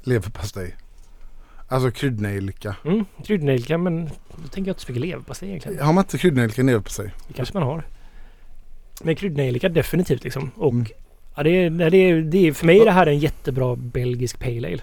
leverpastej. 0.03 0.77
Alltså 1.69 1.91
kryddnejlika. 1.91 2.77
Mm, 2.85 3.05
kryddnejlika 3.25 3.79
men 3.79 4.05
då 4.37 4.49
tänker 4.51 4.69
jag 4.69 4.75
inte 4.75 4.81
så 4.83 4.93
mycket 4.93 5.07
leverpastej 5.07 5.49
egentligen. 5.49 5.87
Har 5.87 5.93
man 5.93 6.05
inte 6.05 6.19
kryddnejlika 6.19 6.63
i 6.63 6.65
leverpastej? 6.65 7.11
Det 7.29 7.35
kanske 7.35 7.55
man 7.59 7.63
har. 7.63 7.87
Men 9.03 9.17
kryddnejlika 9.17 9.69
definitivt 9.69 10.25
liksom. 10.25 10.51
Och 10.57 10.73
Mm. 10.73 10.87
ja, 11.37 11.43
det, 11.43 11.51
är, 11.51 11.91
det, 11.91 11.97
är, 11.97 12.21
det 12.23 12.49
är, 12.49 12.53
för 12.53 12.67
mig 12.67 12.81
är 12.81 12.85
det 12.85 12.91
här 12.93 13.07
en 13.07 13.19
jättebra 13.19 13.77
belgisk 13.77 14.39
pale 14.39 14.69
ale. 14.69 14.83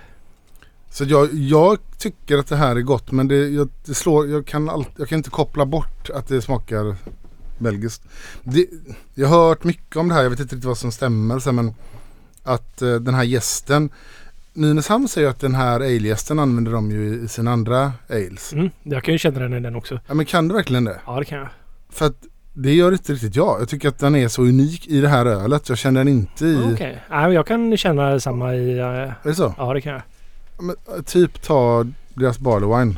Så 0.89 1.03
jag, 1.03 1.33
jag 1.33 1.77
tycker 1.97 2.37
att 2.37 2.47
det 2.47 2.55
här 2.55 2.75
är 2.75 2.81
gott 2.81 3.11
men 3.11 3.27
det, 3.27 3.47
jag, 3.47 3.69
det 3.85 3.93
slår, 3.93 4.27
jag, 4.29 4.45
kan 4.45 4.69
all, 4.69 4.85
jag 4.97 5.07
kan 5.07 5.17
inte 5.17 5.29
koppla 5.29 5.65
bort 5.65 6.09
att 6.09 6.27
det 6.27 6.41
smakar 6.41 6.95
belgiskt. 7.57 8.01
Det, 8.43 8.65
jag 9.13 9.27
har 9.27 9.47
hört 9.47 9.63
mycket 9.63 9.95
om 9.95 10.07
det 10.07 10.13
här, 10.13 10.23
jag 10.23 10.29
vet 10.29 10.39
inte 10.39 10.55
riktigt 10.55 10.67
vad 10.67 10.77
som 10.77 10.91
stämmer 10.91 11.51
men 11.51 11.73
att 12.43 12.81
eh, 12.81 12.95
den 12.95 13.13
här 13.13 13.23
gästen 13.23 13.89
Nynäshamn 14.53 15.07
säger 15.07 15.27
att 15.27 15.39
den 15.39 15.55
här 15.55 15.79
ale-gästen 15.79 16.39
använder 16.39 16.71
de 16.71 16.91
ju 16.91 17.23
i, 17.23 17.27
sina 17.27 17.51
andra 17.51 17.91
ales. 18.09 18.53
Mm, 18.53 18.69
jag 18.83 19.03
kan 19.03 19.13
ju 19.13 19.17
känna 19.17 19.39
den 19.39 19.53
i 19.53 19.59
den 19.59 19.75
också. 19.75 19.99
Ja 20.07 20.13
men 20.13 20.25
kan 20.25 20.47
du 20.47 20.55
verkligen 20.55 20.83
det? 20.83 20.99
Ja 21.05 21.19
det 21.19 21.25
kan 21.25 21.37
jag. 21.37 21.47
För 21.89 22.05
att 22.05 22.25
det 22.53 22.73
gör 22.73 22.91
inte 22.91 23.13
riktigt 23.13 23.35
jag. 23.35 23.61
Jag 23.61 23.69
tycker 23.69 23.89
att 23.89 23.99
den 23.99 24.15
är 24.15 24.27
så 24.27 24.41
unik 24.41 24.87
i 24.87 25.01
det 25.01 25.07
här 25.07 25.25
ölet. 25.25 25.69
Jag 25.69 25.77
känner 25.77 25.99
den 25.99 26.07
inte 26.07 26.45
i... 26.45 26.73
Okej. 26.73 27.01
Men 27.09 27.31
jag 27.31 27.47
kan 27.47 27.77
känna 27.77 28.19
samma 28.19 28.55
i... 28.55 28.77
eh, 28.79 28.85
Är 28.85 29.15
det 29.23 29.35
så? 29.35 29.55
ja 29.57 29.73
det 29.73 29.81
kan 29.81 29.93
jag. 29.93 30.01
Men, 30.59 30.75
typ 31.05 31.41
ta 31.41 31.85
deras 32.13 32.39
barley 32.39 32.69
wine. 32.69 32.95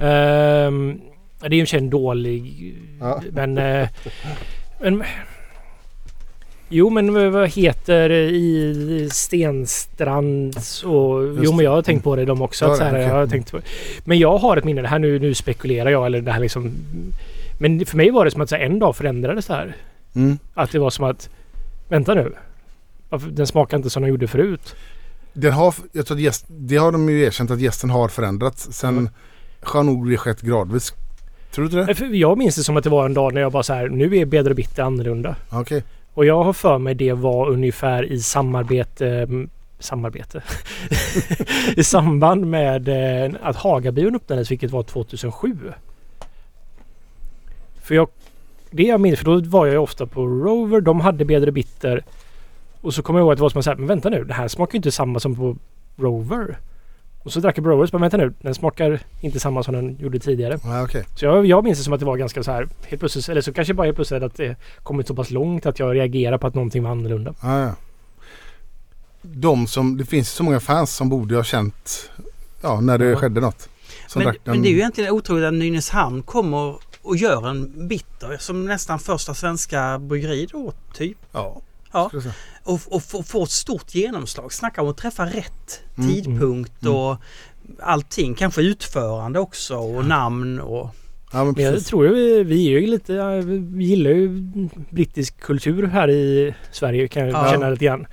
Ehm, 0.00 1.00
det 1.40 1.46
är 1.46 1.54
ju 1.54 1.60
en 1.60 1.66
känd 1.66 1.90
dålig... 1.90 2.74
Ja. 3.00 3.22
Men... 3.32 3.58
eh, 3.58 3.88
men 4.80 5.02
jo 6.68 6.90
men 6.90 7.32
vad- 7.32 7.48
heter 7.48 8.10
i 8.10 9.08
Stenstrand 9.12 10.56
och... 10.84 11.24
Just 11.26 11.40
Jo 11.44 11.52
men 11.52 11.64
jag 11.64 11.70
har 11.70 11.82
tänkt 11.82 12.04
på 12.04 12.16
det 12.16 12.24
de 12.24 12.42
också. 12.42 12.64
Ja, 12.64 12.70
Att 12.72 12.78
så 12.78 12.84
här, 12.84 12.98
jag 12.98 13.14
har 13.14 13.26
tänkt 13.26 13.52
på, 13.52 13.60
men 14.04 14.18
jag 14.18 14.38
har 14.38 14.56
ett 14.56 14.64
minne. 14.64 14.82
Det 14.82 14.88
här 14.88 14.98
nu, 14.98 15.18
nu 15.18 15.34
spekulerar 15.34 15.90
jag 15.90 16.06
eller 16.06 16.20
det 16.20 16.32
här 16.32 16.40
liksom... 16.40 16.74
Men 17.58 17.86
för 17.86 17.96
mig 17.96 18.10
var 18.10 18.24
det 18.24 18.30
som 18.30 18.40
att 18.40 18.50
här, 18.50 18.58
en 18.58 18.78
dag 18.78 18.96
förändrades 18.96 19.46
det 19.46 19.54
här. 19.54 19.76
Mm. 20.14 20.38
Att 20.54 20.72
det 20.72 20.78
var 20.78 20.90
som 20.90 21.04
att... 21.04 21.30
Vänta 21.88 22.14
nu. 22.14 22.32
Den 23.30 23.46
smakar 23.46 23.76
inte 23.76 23.90
som 23.90 24.02
den 24.02 24.10
gjorde 24.10 24.26
förut. 24.28 24.74
Den 25.32 25.52
har, 25.52 25.74
jag 25.92 26.06
tror 26.06 26.16
att 26.16 26.22
gäst, 26.22 26.44
det 26.48 26.76
har 26.76 26.92
de 26.92 27.08
ju 27.08 27.22
erkänt 27.22 27.50
att 27.50 27.60
gästen 27.60 27.90
har 27.90 28.08
förändrats. 28.08 28.68
Sen 28.72 28.98
Mm. 28.98 29.10
har 29.62 29.82
nog 29.82 30.10
det 30.10 30.16
skett 30.16 30.40
gradvis. 30.40 30.94
Tror 31.50 31.68
du 31.68 31.78
inte 31.78 31.92
det? 31.92 31.94
För 31.94 32.14
Jag 32.14 32.38
minns 32.38 32.56
det 32.56 32.62
som 32.62 32.76
att 32.76 32.84
det 32.84 32.90
var 32.90 33.06
en 33.06 33.14
dag 33.14 33.34
när 33.34 33.40
jag 33.40 33.52
bara 33.52 33.62
så 33.62 33.72
här, 33.74 33.88
nu 33.88 34.16
är 34.16 34.24
Bedre 34.24 34.54
Bitter 34.54 34.82
annorlunda. 34.82 35.36
Okej. 35.50 35.84
Och 36.14 36.24
jag 36.24 36.44
har 36.44 36.52
för 36.52 36.78
mig 36.78 36.94
det 36.94 37.12
var 37.12 37.48
ungefär 37.48 38.12
i 38.12 38.20
samarbete 38.20 39.08
mm, 39.08 39.50
Samarbete? 39.78 40.42
I 41.76 41.84
samband 41.84 42.46
med 42.46 42.88
eh, 43.24 43.32
att 43.42 43.56
Hagabion 43.56 44.14
öppnades 44.14 44.50
vilket 44.50 44.70
var 44.70 44.82
2007. 44.82 45.56
För 47.82 47.94
jag... 47.94 48.08
Det 48.70 48.82
jag 48.82 49.00
minns, 49.00 49.18
för 49.18 49.24
då 49.24 49.40
var 49.50 49.66
jag 49.66 49.72
ju 49.72 49.78
ofta 49.78 50.06
på 50.06 50.26
Rover. 50.26 50.80
De 50.80 51.00
hade 51.00 51.24
Bedre 51.24 51.52
Bitter. 51.52 52.04
Och 52.80 52.94
så 52.94 53.02
kommer 53.02 53.20
jag 53.20 53.24
ihåg 53.24 53.32
att 53.32 53.38
det 53.38 53.42
var 53.42 53.50
som 53.50 53.58
att 53.58 53.64
säga, 53.64 53.76
men 53.76 53.86
vänta 53.86 54.08
nu, 54.08 54.24
det 54.24 54.34
här 54.34 54.48
smakar 54.48 54.72
ju 54.74 54.76
inte 54.76 54.90
samma 54.90 55.20
som 55.20 55.34
på 55.36 55.56
Rover. 55.96 56.58
Och 57.22 57.32
så 57.32 57.40
drack 57.40 57.58
jag 57.58 57.64
på 57.64 57.70
Rover 57.70 57.82
och 57.84 57.90
bara, 57.90 57.98
vänta 57.98 58.16
nu, 58.16 58.34
den 58.40 58.54
smakar 58.54 59.00
inte 59.20 59.40
samma 59.40 59.62
som 59.62 59.74
den 59.74 59.96
gjorde 60.00 60.18
tidigare. 60.18 60.58
Ja, 60.64 60.82
okej. 60.82 61.04
Så 61.16 61.24
jag, 61.24 61.46
jag 61.46 61.64
minns 61.64 61.78
det 61.78 61.84
som 61.84 61.92
att 61.92 62.00
det 62.00 62.06
var 62.06 62.16
ganska 62.16 62.42
så 62.42 62.50
här 62.52 62.68
helt 62.86 63.00
plötsligt, 63.00 63.28
eller 63.28 63.40
så 63.40 63.52
kanske 63.52 63.74
bara 63.74 63.84
helt 63.84 63.96
plötsligt 63.96 64.22
att 64.22 64.36
det 64.36 64.56
kommit 64.82 65.06
så 65.08 65.14
pass 65.14 65.30
långt 65.30 65.66
att 65.66 65.78
jag 65.78 65.94
reagerar 65.96 66.38
på 66.38 66.46
att 66.46 66.54
någonting 66.54 66.82
var 66.82 66.90
annorlunda. 66.90 67.34
Ja, 67.42 67.60
ja. 67.60 67.72
De 69.22 69.66
som, 69.66 69.96
det 69.96 70.04
finns 70.04 70.30
så 70.30 70.42
många 70.42 70.60
fans 70.60 70.96
som 70.96 71.08
borde 71.08 71.36
ha 71.36 71.44
känt 71.44 72.10
ja, 72.62 72.80
när 72.80 72.98
det 72.98 73.04
Ja. 73.04 73.16
skedde 73.16 73.40
något. 73.40 73.68
Men, 74.14 74.24
den. 74.24 74.34
men 74.44 74.62
det 74.62 74.68
är 74.68 74.70
ju 74.70 74.76
egentligen 74.76 75.10
otroligt 75.10 75.44
att 75.44 75.54
Nynäshamn 75.54 76.22
kommer 76.22 76.74
och 77.02 77.16
gör 77.16 77.48
en 77.48 77.88
bitter 77.88 78.36
som 78.38 78.64
nästan 78.64 78.98
första 78.98 79.34
svenska 79.34 79.98
bryggeri 79.98 80.46
då, 80.52 80.72
typ. 80.94 81.18
Ja. 81.32 81.60
Ja. 81.92 82.10
säga. 82.10 82.32
Och, 82.64 82.80
och 82.90 83.02
få, 83.26 83.42
ett 83.42 83.50
stort 83.50 83.94
genomslag. 83.94 84.52
Snacka 84.52 84.82
om 84.82 84.88
att 84.88 84.96
träffa 84.96 85.26
rätt 85.26 85.80
Mm, 85.98 86.10
tidpunkt 86.10 86.82
mm, 86.82 86.94
och 86.94 87.16
allting. 87.80 88.34
Kanske 88.34 88.62
utförande 88.62 89.38
också 89.40 89.76
och 89.76 90.04
namn 90.04 90.60
och... 90.60 90.88
Ja, 91.32 91.44
men 91.44 91.54
Men 91.56 91.64
jag 91.64 91.84
tror 91.84 92.06
ju 92.06 92.12
vi, 92.14 92.42
vi 92.42 92.66
är 92.74 92.80
ju 92.80 92.86
lite, 92.86 93.12
ja, 93.12 93.30
vi 93.30 93.84
gillar 93.84 94.10
ju 94.10 94.28
brittisk 94.90 95.40
kultur 95.40 95.86
här 95.86 96.10
i 96.10 96.54
Sverige 96.72 97.08
kan 97.08 97.22
jag 97.28 97.32
Ja. 97.46 97.50
känna 97.50 97.70
lite 97.70 97.84
grann. 97.84 98.06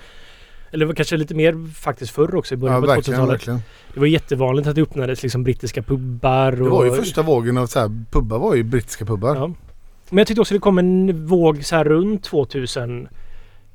Eller 0.71 0.93
kanske 0.93 1.17
lite 1.17 1.35
mer 1.35 1.73
faktiskt 1.73 2.11
förr 2.11 2.35
också 2.35 2.53
i 2.53 2.57
början 2.57 2.75
Ja, 2.75 2.81
på 2.81 2.87
verkligen, 2.87 3.19
2000-talet. 3.19 3.33
verkligen. 3.33 3.59
Det 3.93 3.99
var 3.99 4.07
jättevanligt 4.07 4.67
att 4.67 4.75
det 4.75 4.81
öppnades 4.81 5.23
liksom 5.23 5.43
brittiska 5.43 5.81
pubbar. 5.81 6.51
Och, 6.51 6.57
Det 6.57 6.69
var 6.69 6.85
ju 6.85 6.91
första 6.91 7.21
vågen 7.21 7.57
av 7.57 7.67
så 7.67 7.79
här, 7.79 8.05
pubbar 8.11 8.39
var 8.39 8.55
ju 8.55 8.63
brittiska 8.63 9.05
pubbar. 9.05 9.35
Ja. 9.35 9.47
Men 10.09 10.17
jag 10.17 10.27
tyckte 10.27 10.41
också 10.41 10.53
det 10.53 10.59
kom 10.59 10.77
en 10.77 11.25
våg 11.27 11.65
så 11.65 11.75
här 11.75 11.83
runt 11.83 12.27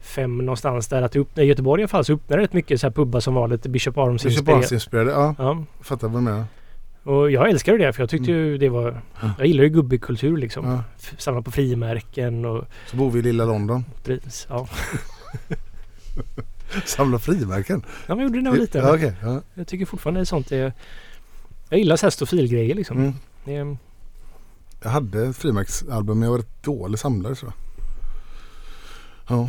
2005 0.02 0.38
någonstans 0.38 0.88
där 0.88 1.02
att 1.02 1.12
det 1.12 1.18
upp, 1.18 1.38
i 1.38 1.42
Göteborg 1.42 1.80
i 1.80 1.84
alla 1.84 1.88
fall 1.88 2.04
så 2.04 2.12
öppnade 2.12 2.42
rätt 2.42 2.52
mycket 2.52 2.80
så 2.80 2.86
här 2.86 2.92
pubbar 2.92 3.20
som 3.20 3.34
var 3.34 3.48
lite 3.48 3.68
Bishop 3.68 3.98
Arms 3.98 4.24
Bishop. 4.24 4.48
Arms 4.48 4.72
inspirerade, 4.72 5.10
ja. 5.10 5.34
Ja. 5.38 5.64
Fattar 5.80 6.08
vad 6.08 6.20
du 6.20 6.24
menar. 6.24 6.44
Och 7.04 7.30
jag 7.30 7.50
älskar 7.50 7.78
det 7.78 7.92
för 7.92 8.02
jag 8.02 8.10
tyckte 8.10 8.32
Mm. 8.32 8.44
ju 8.44 8.58
det 8.58 8.68
var... 8.68 9.00
Jag 9.38 9.46
gillar 9.46 9.64
ju 9.64 9.68
gubbig 9.70 10.02
kultur 10.02 10.36
liksom. 10.36 10.66
Ja. 10.68 10.84
Samla 11.18 11.42
på 11.42 11.50
frimärken 11.50 12.44
och 12.44 12.64
Så 12.90 12.96
bor 12.96 13.10
vi 13.10 13.18
i 13.18 13.22
lilla 13.22 13.44
London. 13.44 13.84
pris. 14.04 14.46
Ja. 14.50 14.68
Samlar 16.84 17.18
frimärken. 17.18 17.82
ja, 18.06 18.14
men 18.14 18.18
jag 18.18 18.26
gjorde 18.26 18.38
det 18.38 18.42
när 18.42 18.50
jag 18.50 18.56
var 18.56 18.60
liten. 18.60 18.84
Ja, 18.86 18.94
okej. 18.94 19.12
ja. 19.22 19.40
Jag 19.54 19.66
tycker 19.66 19.86
fortfarande 19.86 20.26
sånt 20.26 20.52
är... 20.52 20.72
Jag 21.68 21.78
gillar 21.78 21.96
så 21.96 22.06
här 22.06 22.10
stofilgrejer 22.10 22.74
liksom. 22.74 22.96
Mm. 22.98 23.14
Det 23.44 23.76
Jag 24.82 24.90
hade 24.90 25.32
frimärksalbum 25.32 26.18
men 26.18 26.26
jag 26.26 26.30
var 26.30 26.38
rätt 26.38 26.62
dålig 26.64 26.98
samlare 26.98 27.36
så. 27.36 27.52
Ja. 29.28 29.48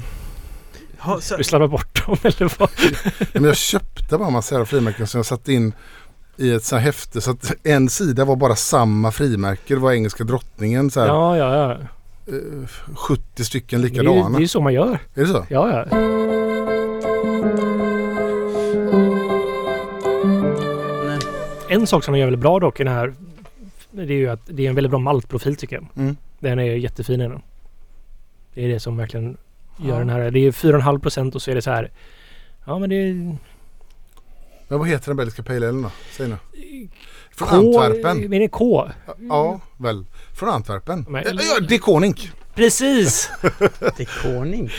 Ha, 1.03 1.21
så, 1.21 1.37
du 1.37 1.43
slarvar 1.43 1.67
bort 1.67 2.05
dem 2.05 2.17
eller 2.23 2.59
vad? 2.59 2.69
Men 3.33 3.43
jag 3.43 3.55
köpte 3.57 4.17
bara 4.17 4.27
en 4.27 4.33
massa 4.33 4.55
jävla 4.55 4.65
frimärken 4.65 5.07
som 5.07 5.17
jag 5.17 5.25
satte 5.25 5.53
in 5.53 5.73
i 6.37 6.51
ett 6.51 6.63
så 6.63 6.75
här 6.75 6.83
häfte. 6.83 7.21
Så 7.21 7.31
att 7.31 7.53
en 7.63 7.89
sida 7.89 8.25
var 8.25 8.35
bara 8.35 8.55
samma 8.55 9.11
frimärke. 9.11 9.73
Det 9.73 9.79
var 9.79 9.91
engelska 9.91 10.23
drottningen. 10.23 10.91
Så 10.91 10.99
här, 10.99 11.07
Ja, 11.07 11.37
ja, 11.37 11.55
ja. 11.55 11.71
eh, 12.33 12.95
70 12.95 13.45
stycken 13.45 13.81
Det 13.81 13.87
är, 13.87 13.89
ju- 13.89 13.93
likadana. 13.99 14.29
det 14.29 14.37
är 14.37 14.41
ju 14.41 14.47
så 14.47 14.61
man 14.61 14.73
gör. 14.73 14.99
Är 15.15 15.21
det 15.21 15.27
så? 15.27 15.45
Ja, 15.49 15.85
ja. 15.89 15.97
En 21.69 21.87
sak 21.87 22.03
som 22.03 22.13
de 22.13 22.19
gör 22.19 22.25
väldigt 22.25 22.41
bra 22.41 22.59
dock 22.59 22.79
i 22.79 22.83
den 22.83 22.93
här 22.93 23.13
det 23.91 24.01
är 24.01 24.07
ju 24.07 24.29
att 24.29 24.39
det 24.45 24.65
är 24.65 24.69
en 24.69 24.75
väldigt 24.75 24.91
bra 24.91 24.99
maltprofil 24.99 25.55
tycker 25.55 25.75
jag. 25.75 25.87
Mm. 25.95 26.15
Den 26.39 26.59
är 26.59 26.63
jättefin 26.63 27.21
i 27.21 27.27
den. 27.27 27.41
Det 28.53 28.65
är 28.65 28.69
det 28.69 28.79
som 28.79 28.97
verkligen 28.97 29.37
gör 29.77 29.93
Ja. 29.93 29.99
den 29.99 30.09
här. 30.09 30.31
Det 30.31 30.39
är 30.39 30.51
4,5 30.51 30.99
procent 30.99 31.35
och 31.35 31.41
så 31.41 31.51
är 31.51 31.55
det 31.55 31.61
så 31.61 31.71
här. 31.71 31.91
Ja 32.65 32.79
men 32.79 32.89
det 32.89 32.95
är... 32.95 33.37
Men 34.67 34.79
vad 34.79 34.87
heter 34.87 35.07
den 35.07 35.17
belgiska 35.17 35.43
pale 35.43 35.67
då? 35.71 35.91
Säg 36.17 36.27
nu. 36.27 36.37
Från 37.35 37.47
K, 37.49 37.55
Antwerpen. 37.55 38.17
Men 38.19 38.29
det 38.29 38.43
är 38.43 38.47
K? 38.47 38.89
Ja, 39.29 39.59
väl. 39.77 40.05
Från 40.35 40.49
Antwerpen. 40.49 41.05
Men- 41.09 41.25
Eh, 41.27 41.31
Ja, 41.33 41.59
det 41.67 41.75
är 41.75 41.79
Konink. 41.79 42.31
Precis! 42.55 43.29
Det 43.79 43.99
är 43.99 44.21
koning. 44.23 44.69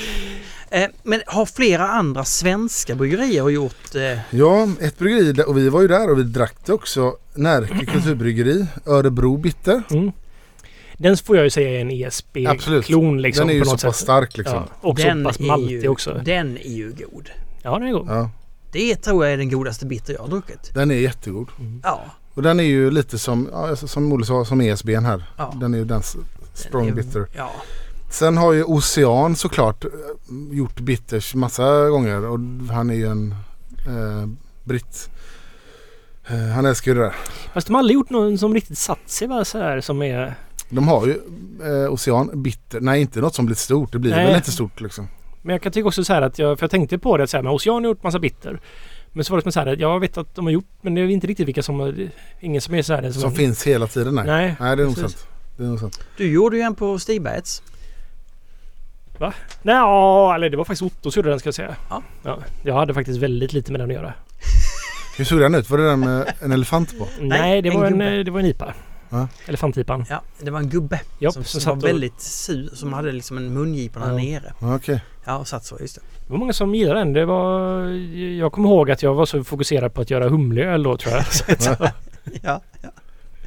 Eh, 0.70 0.88
men 1.02 1.22
har 1.26 1.46
flera 1.46 1.88
andra 1.88 2.24
svenska 2.24 2.94
bryggerier 2.94 3.48
gjort... 3.48 3.94
Eh, 3.94 4.18
Ja, 4.30 4.68
ett 4.80 4.98
bryggeri 4.98 5.42
och 5.46 5.58
vi 5.58 5.68
var 5.68 5.82
ju 5.82 5.88
där 5.88 6.10
och 6.10 6.18
vi 6.18 6.22
drack 6.22 6.54
det 6.66 6.72
också. 6.72 7.16
Närke 7.34 7.86
kulturbryggeri, 7.92 8.66
Örebro 8.86 9.36
Bitter. 9.36 9.82
Mm. 9.90 10.12
Den 10.98 11.16
får 11.16 11.36
jag 11.36 11.44
ju 11.44 11.50
säga 11.50 11.70
är 11.70 11.80
en. 11.80 11.90
ESB-klon 11.90 13.22
liksom 13.22 13.46
den 13.46 13.50
är 13.50 13.54
ju 13.54 13.60
på 13.60 13.64
så 13.66 13.72
något 13.72 13.82
pass 13.82 13.96
sätt. 13.96 14.04
stark 14.04 14.36
liksom. 14.36 14.56
Ja, 14.56 14.88
och 14.88 15.00
så 15.00 15.06
pass 15.24 15.40
är 15.40 15.44
maltig 15.46 15.90
också. 15.90 16.20
Den 16.24 16.56
är 16.58 16.70
ju 16.70 16.92
god. 16.92 17.30
Ja, 17.62 17.78
den 17.78 17.88
är 17.88 17.92
god. 17.92 18.06
Ja, 18.08 18.30
Det 18.72 18.96
tror 18.96 19.24
jag 19.24 19.32
är 19.32 19.36
den 19.38 19.50
godaste 19.50 19.86
bitter 19.86 20.12
jag 20.14 20.20
har 20.20 20.28
druckit. 20.28 20.70
den 20.74 20.90
är 20.90 20.94
jättegod. 20.94 21.48
Ja. 21.82 22.00
Och 22.34 22.42
den 22.42 22.60
är 22.60 22.64
ju 22.64 22.90
lite 22.90 23.18
som, 23.18 23.48
ja, 23.52 23.68
alltså, 23.68 23.88
som 23.88 24.12
Olle 24.12 24.26
sa, 24.26 24.44
som 24.44 24.60
ESBn 24.60 25.04
här. 25.04 25.24
ja. 25.36 25.54
Den 25.60 25.74
är 25.74 25.78
ju 25.78 25.84
den 25.84 26.02
strong 26.54 26.86
Den 26.86 26.98
är- 26.98 27.02
bitter. 27.02 27.26
Ja. 27.36 27.50
Sen 28.10 28.36
har 28.36 28.52
ju 28.52 28.64
Ocean 28.64 29.36
såklart 29.36 29.84
eh, 29.84 29.90
gjort 30.52 30.80
bitters 30.80 31.34
massa 31.34 31.88
gånger 31.88 32.24
och 32.24 32.38
han 32.70 32.90
är 32.90 32.94
ju 32.94 33.06
en 33.06 33.34
eh, 33.86 34.28
britt. 34.64 35.10
Eh, 36.28 36.36
han 36.54 36.66
älskar 36.66 36.92
ju 36.92 36.98
det 36.98 37.04
där. 37.04 37.14
Fast 37.54 37.66
de 37.66 37.72
har 37.74 37.78
aldrig 37.80 37.94
gjort 37.94 38.10
någon 38.10 38.38
som 38.38 38.54
riktigt 38.54 38.78
satt 38.78 39.10
sig 39.10 39.28
va, 39.28 39.44
så 39.44 39.58
här 39.58 39.80
som 39.80 40.02
är... 40.02 40.34
De 40.74 40.88
har 40.88 41.06
ju 41.06 41.12
eh, 41.64 41.92
Ocean 41.92 42.42
Bitter. 42.42 42.80
Nej 42.80 43.00
inte 43.00 43.20
något 43.20 43.34
som 43.34 43.46
blir 43.46 43.56
stort. 43.56 43.92
Det 43.92 43.98
blir 43.98 44.10
Nej. 44.10 44.26
väl 44.26 44.36
inte 44.36 44.52
stort 44.52 44.80
liksom. 44.80 45.08
Men 45.42 45.52
jag 45.52 45.62
kan 45.62 45.72
tycka 45.72 45.88
också 45.88 46.04
så 46.04 46.12
här 46.12 46.22
att 46.22 46.38
jag, 46.38 46.58
för 46.58 46.64
jag 46.64 46.70
tänkte 46.70 46.98
på 46.98 47.16
det 47.16 47.26
så 47.26 47.36
här, 47.36 47.42
men 47.42 47.52
Ocean 47.52 47.74
har 47.74 47.90
gjort 47.90 48.02
massa 48.02 48.18
bitter. 48.18 48.60
Men 49.12 49.24
så 49.24 49.32
var 49.32 49.38
det 49.38 49.42
som 49.42 49.52
så 49.52 49.60
här 49.60 49.66
att 49.66 49.80
jag 49.80 50.00
vet 50.00 50.18
att 50.18 50.34
de 50.34 50.44
har 50.44 50.52
gjort, 50.52 50.68
men 50.80 50.94
det 50.94 51.00
är 51.00 51.08
inte 51.08 51.26
riktigt 51.26 51.48
vilka 51.48 51.62
som 51.62 52.08
ingen 52.40 52.60
som 52.60 52.74
är 52.74 52.82
så 52.82 52.94
här. 52.94 53.10
Som 53.10 53.32
finns 53.32 53.66
hela 53.66 53.86
tiden. 53.86 54.14
Nej, 54.14 54.24
Nej, 54.26 54.56
nej 54.60 54.76
det 54.76 54.82
är 54.82 54.86
nog 54.86 54.96
sant. 54.96 55.26
Det 55.56 55.62
är 55.62 55.66
nog 55.66 55.80
sant. 55.80 56.00
Du 56.16 56.32
gjorde 56.32 56.56
ju 56.56 56.62
en 56.62 56.74
på 56.74 56.98
Stigbergets. 56.98 57.62
Nej, 59.18 59.74
ja, 59.74 60.34
eller 60.34 60.50
det 60.50 60.56
var 60.56 60.64
faktiskt 60.64 60.82
Otto 60.82 61.10
som 61.10 61.20
gjorde 61.20 61.30
den 61.30 61.38
ska 61.38 61.46
jag 61.46 61.54
säga. 61.54 61.76
Ja. 61.90 62.02
ja. 62.22 62.38
Jag 62.62 62.74
hade 62.74 62.94
faktiskt 62.94 63.18
väldigt 63.18 63.52
lite 63.52 63.72
med 63.72 63.80
den 63.80 63.90
att 63.90 63.94
göra. 63.94 64.12
Hur 65.16 65.24
såg 65.24 65.40
den 65.40 65.54
ut? 65.54 65.70
Var 65.70 65.78
det 65.78 65.84
den 65.84 66.00
med 66.00 66.32
en 66.40 66.52
elefant 66.52 66.98
på? 66.98 67.08
Nej, 67.20 67.62
det, 67.62 67.68
en 67.68 67.80
var 67.80 67.86
en, 67.86 68.00
eh, 68.00 68.24
det 68.24 68.30
var 68.30 68.40
en 68.40 68.46
IPA. 68.46 68.74
Ja. 69.14 69.28
Elefantipan. 69.46 70.04
Ja, 70.10 70.22
det 70.40 70.50
var 70.50 70.58
en 70.60 70.68
gubbe 70.68 71.00
Japp, 71.18 71.32
som, 71.34 71.44
som 71.44 71.60
som 71.60 71.70
var 71.70 71.76
och- 71.76 71.88
väldigt 71.88 72.20
sur. 72.20 72.70
Som 72.74 72.92
hade 72.92 73.12
liksom 73.12 73.36
en 73.36 73.54
mungipa 73.54 74.00
Ja. 74.00 74.12
nere. 74.16 74.52
Ja, 74.60 74.74
Okej. 74.76 75.00
Ja, 75.24 75.36
och 75.38 75.48
satt 75.48 75.64
så. 75.64 75.76
Just 75.80 75.94
det. 75.94 76.00
Det 76.26 76.32
var 76.32 76.38
många 76.38 76.52
som 76.52 76.74
gillade 76.74 76.98
den. 77.00 77.12
Det 77.12 77.24
var, 77.26 77.80
jag 78.38 78.52
kommer 78.52 78.68
ihåg 78.68 78.90
att 78.90 79.02
jag 79.02 79.14
var 79.14 79.26
så 79.26 79.44
fokuserad 79.44 79.94
på 79.94 80.00
att 80.00 80.10
göra 80.10 80.28
humleöl 80.28 80.82
då 80.82 80.96
tror 80.96 81.14
jag. 81.14 81.24
Ja, 82.42 82.60
ja. 82.82 82.90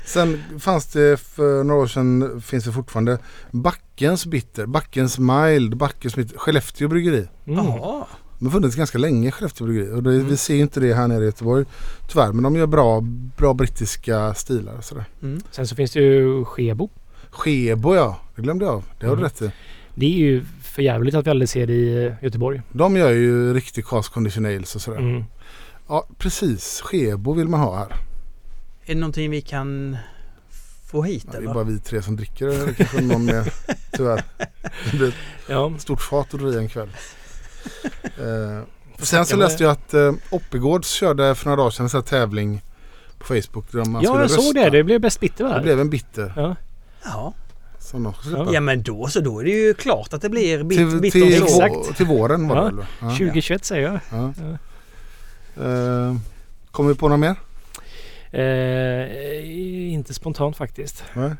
Sen 0.05 0.43
fanns 0.59 0.85
det 0.85 1.19
för 1.19 1.63
några 1.63 1.81
år 1.81 1.87
sedan, 1.87 2.41
finns 2.41 2.63
det 2.65 2.71
fortfarande, 2.71 3.17
Backens 3.51 4.25
Bitter, 4.25 4.65
Backens 4.65 5.19
Mild, 5.19 5.77
Backens 5.77 6.15
Bitter, 6.15 6.37
Skellefteå 6.37 6.87
bryggeri. 6.87 7.27
mm. 7.47 7.65
De 8.39 8.45
har 8.45 8.51
funnits 8.51 8.75
ganska 8.75 8.97
länge 8.97 9.31
Skellefteå 9.31 9.67
bryggeri 9.67 9.91
och 9.91 10.03
det, 10.03 10.13
Mm. 10.13 10.27
vi 10.27 10.37
ser 10.37 10.55
ju 10.55 10.61
inte 10.61 10.79
det 10.79 10.93
här 10.93 11.07
nere 11.07 11.21
i 11.21 11.25
Göteborg 11.25 11.65
tyvärr. 12.07 12.31
Men 12.31 12.43
de 12.43 12.55
gör 12.55 12.67
bra, 12.67 13.01
bra 13.37 13.53
brittiska 13.53 14.33
stilar 14.33 14.73
och 14.77 14.83
sådär. 14.83 15.05
Mm. 15.23 15.41
Sen 15.51 15.67
så 15.67 15.75
finns 15.75 15.91
det 15.91 15.99
ju 15.99 16.45
Skebo. 16.45 16.89
Skebo 17.29 17.95
ja, 17.95 18.19
det 18.35 18.41
glömde 18.41 18.65
jag 18.65 18.73
av. 18.73 18.83
Det 18.99 19.05
har 19.05 19.15
du 19.15 19.19
Mm. 19.19 19.23
rätt 19.23 19.41
i. 19.41 19.51
Det 19.95 20.05
är 20.05 20.17
ju 20.17 20.43
för 20.63 20.81
jävligt 20.81 21.15
att 21.15 21.25
vi 21.25 21.29
aldrig 21.29 21.49
ser 21.49 21.67
det 21.67 21.73
i 21.73 22.05
eh, 22.05 22.13
Göteborg. 22.21 22.61
De 22.71 22.95
gör 22.97 23.11
ju 23.11 23.53
riktig 23.53 23.85
cast 23.85 24.09
condition 24.09 24.45
ales 24.45 24.75
och 24.75 24.81
sådär. 24.81 24.97
Mm. 24.99 25.23
Ja 25.87 26.07
precis, 26.17 26.81
Skebo 26.83 27.33
vill 27.33 27.47
man 27.47 27.59
ha 27.59 27.75
här. 27.77 27.87
Är 28.85 28.93
det 28.93 28.99
någonting 28.99 29.31
vi 29.31 29.41
kan 29.41 29.97
få 30.91 31.03
hit 31.03 31.23
Ja, 31.25 31.31
det 31.31 31.37
är 31.37 31.41
eller? 31.41 31.53
bara 31.53 31.63
vi 31.63 31.79
tre 31.79 32.01
som 32.01 32.15
dricker 32.15 32.47
det. 32.47 32.73
kanske 32.73 33.01
någon 33.01 33.25
mer 33.25 33.53
tyvärr. 33.91 34.23
Det 34.91 34.97
blir 34.97 35.15
Ja, 35.49 35.71
ett 35.75 35.81
stort 35.81 36.01
fat 36.01 36.33
att 36.33 36.39
dricka 36.39 36.59
en 36.59 36.69
kväll. 36.69 36.89
Eh, 38.19 38.63
sen 38.99 39.25
så 39.25 39.35
läste 39.35 39.63
jag 39.63 39.71
att 39.71 39.93
eh, 39.93 40.13
Oppegårds 40.29 40.89
körde 40.89 41.35
för 41.35 41.45
några 41.45 41.55
dagar 41.55 41.69
sedan 41.69 41.83
en 41.85 41.89
sån 41.89 41.97
här 41.97 42.05
tävling 42.05 42.61
på 43.17 43.25
Facebook. 43.25 43.71
Där 43.71 43.85
man 43.85 44.03
ja 44.03 44.21
jag 44.21 44.31
såg 44.31 44.39
rösta. 44.45 44.63
det. 44.63 44.69
Det 44.77 44.83
blev 44.83 45.01
bäst 45.01 45.19
bitter 45.19 45.43
va? 45.43 45.53
Det 45.57 45.61
blev 45.61 45.79
en 45.79 45.89
bitter 45.89 46.33
Ja. 46.35 46.55
Ja. 47.03 47.33
som 47.79 48.03
de 48.03 48.13
ska 48.13 48.29
Ja. 48.29 48.35
släppa. 48.35 48.53
ja, 48.53 48.59
men 48.61 48.83
då 48.83 49.07
så. 49.07 49.19
Då 49.19 49.39
är 49.39 49.43
det 49.43 49.49
ju 49.51 49.73
klart 49.73 50.13
att 50.13 50.21
det 50.21 50.29
blir 50.29 50.63
bit, 50.63 50.77
till, 50.77 50.99
bitter 50.99 51.19
till, 51.19 51.47
så. 51.47 51.61
Exakt. 51.65 51.97
till 51.97 52.05
våren 52.05 52.47
var 52.47 52.55
det 52.55 52.61
Ja. 52.61 52.65
väl? 52.65 52.75
va? 52.75 52.85
Ja. 53.01 53.09
2021 53.09 53.65
säger 53.65 53.83
jag. 53.87 53.99
Ja. 54.11 54.33
Ja. 54.37 55.63
Eh, 55.63 56.15
kommer 56.71 56.89
vi 56.89 56.95
på 56.95 57.07
något 57.09 57.19
mer? 57.19 57.35
Eh, 58.31 59.93
inte 59.93 60.13
spontant 60.13 60.57
faktiskt. 60.57 61.03
Nej. 61.13 61.31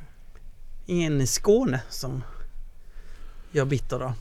Ingen 0.85 1.21
i 1.21 1.27
Skåne 1.27 1.81
som 1.89 2.23
gör 3.51 3.65
bitter 3.65 3.99
då? 3.99 4.13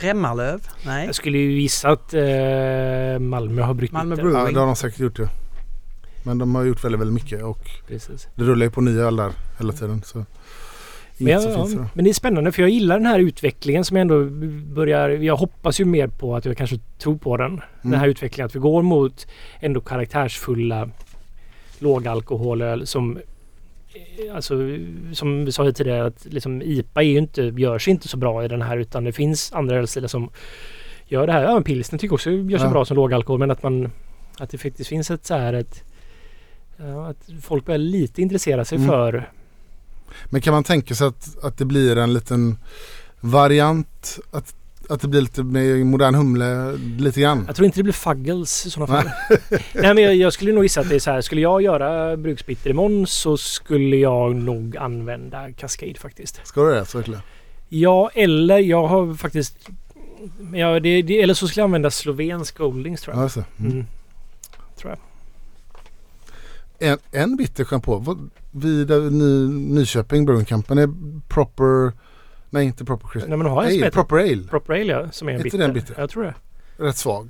Remmarlöv? 0.00 0.60
Nej. 0.86 1.06
Jag 1.06 1.14
skulle 1.14 1.38
ju 1.38 1.60
gissa 1.60 1.88
att 1.88 2.14
eh, 2.14 3.18
Malmö 3.18 3.62
har 3.62 3.74
bryggt 3.74 3.92
Malmö 3.92 4.14
bitter. 4.16 4.22
Brew. 4.28 4.48
Ja, 4.48 4.52
det 4.54 4.60
har 4.60 4.66
de 4.66 4.76
säkert 4.76 5.00
gjort 5.00 5.18
ju. 5.18 5.26
Men 6.22 6.38
de 6.38 6.54
har 6.54 6.64
gjort 6.64 6.84
väldigt, 6.84 7.00
väldigt 7.00 7.14
mycket 7.14 7.42
och 7.42 7.70
Precis. 7.88 8.28
det 8.34 8.44
rullar 8.44 8.66
ju 8.66 8.70
på 8.70 8.80
nya 8.80 9.02
öl 9.02 9.16
där 9.16 9.32
hela 9.58 9.72
tiden. 9.72 10.02
Så 10.04 10.24
Men, 11.18 11.32
jag, 11.32 11.42
ja, 11.42 11.88
men 11.94 12.04
det 12.04 12.10
är 12.10 12.14
spännande 12.14 12.52
för 12.52 12.62
jag 12.62 12.70
gillar 12.70 12.96
den 12.98 13.06
här 13.06 13.18
utvecklingen 13.18 13.84
som 13.84 13.96
ändå 13.96 14.24
börjar... 14.74 15.08
Jag 15.08 15.36
hoppas 15.36 15.80
ju 15.80 15.84
mer 15.84 16.06
på 16.08 16.36
att 16.36 16.44
jag 16.44 16.56
kanske 16.56 16.78
tror 16.98 17.16
på 17.18 17.36
den. 17.36 17.60
Den 17.82 17.92
här 17.92 17.98
Mm. 17.98 18.10
utvecklingen 18.10 18.46
att 18.46 18.54
vi 18.56 18.58
går 18.60 18.82
mot 18.82 19.26
ändå 19.60 19.80
karaktärsfulla 19.80 20.88
lågalkoholöl 21.78 22.86
som 22.86 23.18
Alltså 24.34 24.54
som 25.12 25.44
vi 25.44 25.52
sa 25.52 25.72
tidigare 25.72 26.06
att 26.06 26.24
liksom 26.30 26.62
IPA 26.62 27.02
är 27.02 27.18
inte, 27.18 27.42
gör 27.42 27.78
sig 27.78 27.90
inte 27.90 28.08
så 28.08 28.16
bra 28.16 28.44
i 28.44 28.48
den 28.48 28.62
här 28.62 28.76
utan 28.76 29.04
det 29.04 29.12
finns 29.12 29.52
andra 29.52 29.76
ölstilar 29.76 30.08
som 30.08 30.30
gör 31.06 31.26
det 31.26 31.32
här. 31.32 31.42
Ja 31.42 31.60
pilsner 31.60 31.98
tycker 31.98 32.14
också 32.14 32.30
gör 32.30 32.58
sig 32.58 32.66
Ja. 32.66 32.72
bra 32.72 32.84
som 32.84 32.96
lågalkohol 32.96 33.38
men 33.38 33.50
att 33.50 33.62
man 33.62 33.90
att 34.38 34.50
det 34.50 34.58
faktiskt 34.58 34.88
finns 34.88 35.10
ett 35.10 35.26
så 35.26 35.34
här 35.34 35.52
ett 35.52 35.84
ja, 36.76 37.06
att 37.06 37.28
folk 37.42 37.64
börjar 37.64 37.78
lite 37.78 38.22
intressera 38.22 38.64
sig 38.64 38.76
Mm. 38.78 38.88
för 38.88 39.30
Men 40.30 40.40
kan 40.40 40.54
man 40.54 40.64
tänka 40.64 40.94
sig 40.94 41.06
att, 41.06 41.44
att 41.44 41.58
det 41.58 41.64
blir 41.64 41.98
en 41.98 42.12
liten 42.12 42.56
variant? 43.20 44.18
Att, 44.30 44.54
att 44.88 45.00
det 45.00 45.08
blir 45.08 45.20
lite 45.20 45.42
med 45.42 45.86
modern 45.86 46.14
humle 46.14 46.72
lite 46.98 47.20
grann? 47.20 47.44
Jag 47.46 47.56
tror 47.56 47.66
inte 47.66 47.78
det 47.78 47.82
blir 47.82 47.92
fuggles 47.92 48.66
i 48.66 48.70
sådana 48.70 49.02
fall. 49.02 49.10
Nej 49.74 49.94
men 49.94 49.98
jag, 50.04 50.14
jag 50.16 50.32
skulle 50.32 50.52
nog 50.52 50.64
gissa 50.64 50.80
att 50.80 50.88
det 50.88 50.94
är 50.94 50.98
så 50.98 51.10
här. 51.10 51.20
Skulle 51.20 51.40
jag 51.40 51.62
göra 51.62 52.16
bruksbitter 52.16 52.70
imorgon 52.70 53.06
så 53.06 53.36
skulle 53.36 53.96
jag 53.96 54.36
nog 54.36 54.76
använda 54.76 55.52
Cascade 55.52 55.94
faktiskt. 55.94 56.40
Ska 56.46 56.62
du 56.64 56.74
det? 56.74 56.84
Så 56.84 56.98
verkligen? 56.98 57.20
Ja 57.68 58.10
eller 58.14 58.58
jag 58.58 58.86
har 58.86 59.14
faktiskt 59.14 59.68
Ja, 60.54 60.80
det, 60.80 61.02
det, 61.02 61.22
eller 61.22 61.34
så 61.34 61.48
skulle 61.48 61.60
jag 61.60 61.64
använda 61.68 61.90
slovensk 61.90 62.58
Goldings 62.58 63.00
tror 63.00 63.16
Ja, 63.16 63.22
jag. 63.22 63.30
det. 63.34 63.44
Mm. 63.62 63.72
Mm. 63.72 63.86
Tror 64.80 64.90
jag. 64.90 64.98
En, 66.92 66.98
en 67.12 67.36
bitter. 67.36 67.66
Vad- 68.00 68.30
Vid 68.50 68.90
eh, 68.90 68.98
Ny, 69.02 69.48
Nyköping 69.48 70.26
Brewing 70.26 70.44
Company 70.46 70.86
Proper... 71.28 71.92
Nej 72.50 72.66
inte 72.66 72.84
Proper 72.84 73.08
Christian. 73.08 73.28
Nej 73.30 73.38
men 73.38 73.44
de 73.46 73.52
har 73.54 73.64
en 73.64 73.70
som 73.70 73.78
heter 73.78 73.90
proper 73.90 74.16
Ale. 74.16 74.42
Proper 74.50 74.74
Ale 74.74 74.92
ja, 74.92 75.10
som 75.10 75.28
är 75.28 75.32
en 75.32 75.36
Inte 75.38 75.44
bitter. 75.44 75.58
den 75.58 75.72
bitter? 75.72 75.94
Jag 75.98 76.10
tror 76.10 76.22
det. 76.22 76.34
Rätt 76.76 76.96
svag. 76.96 77.28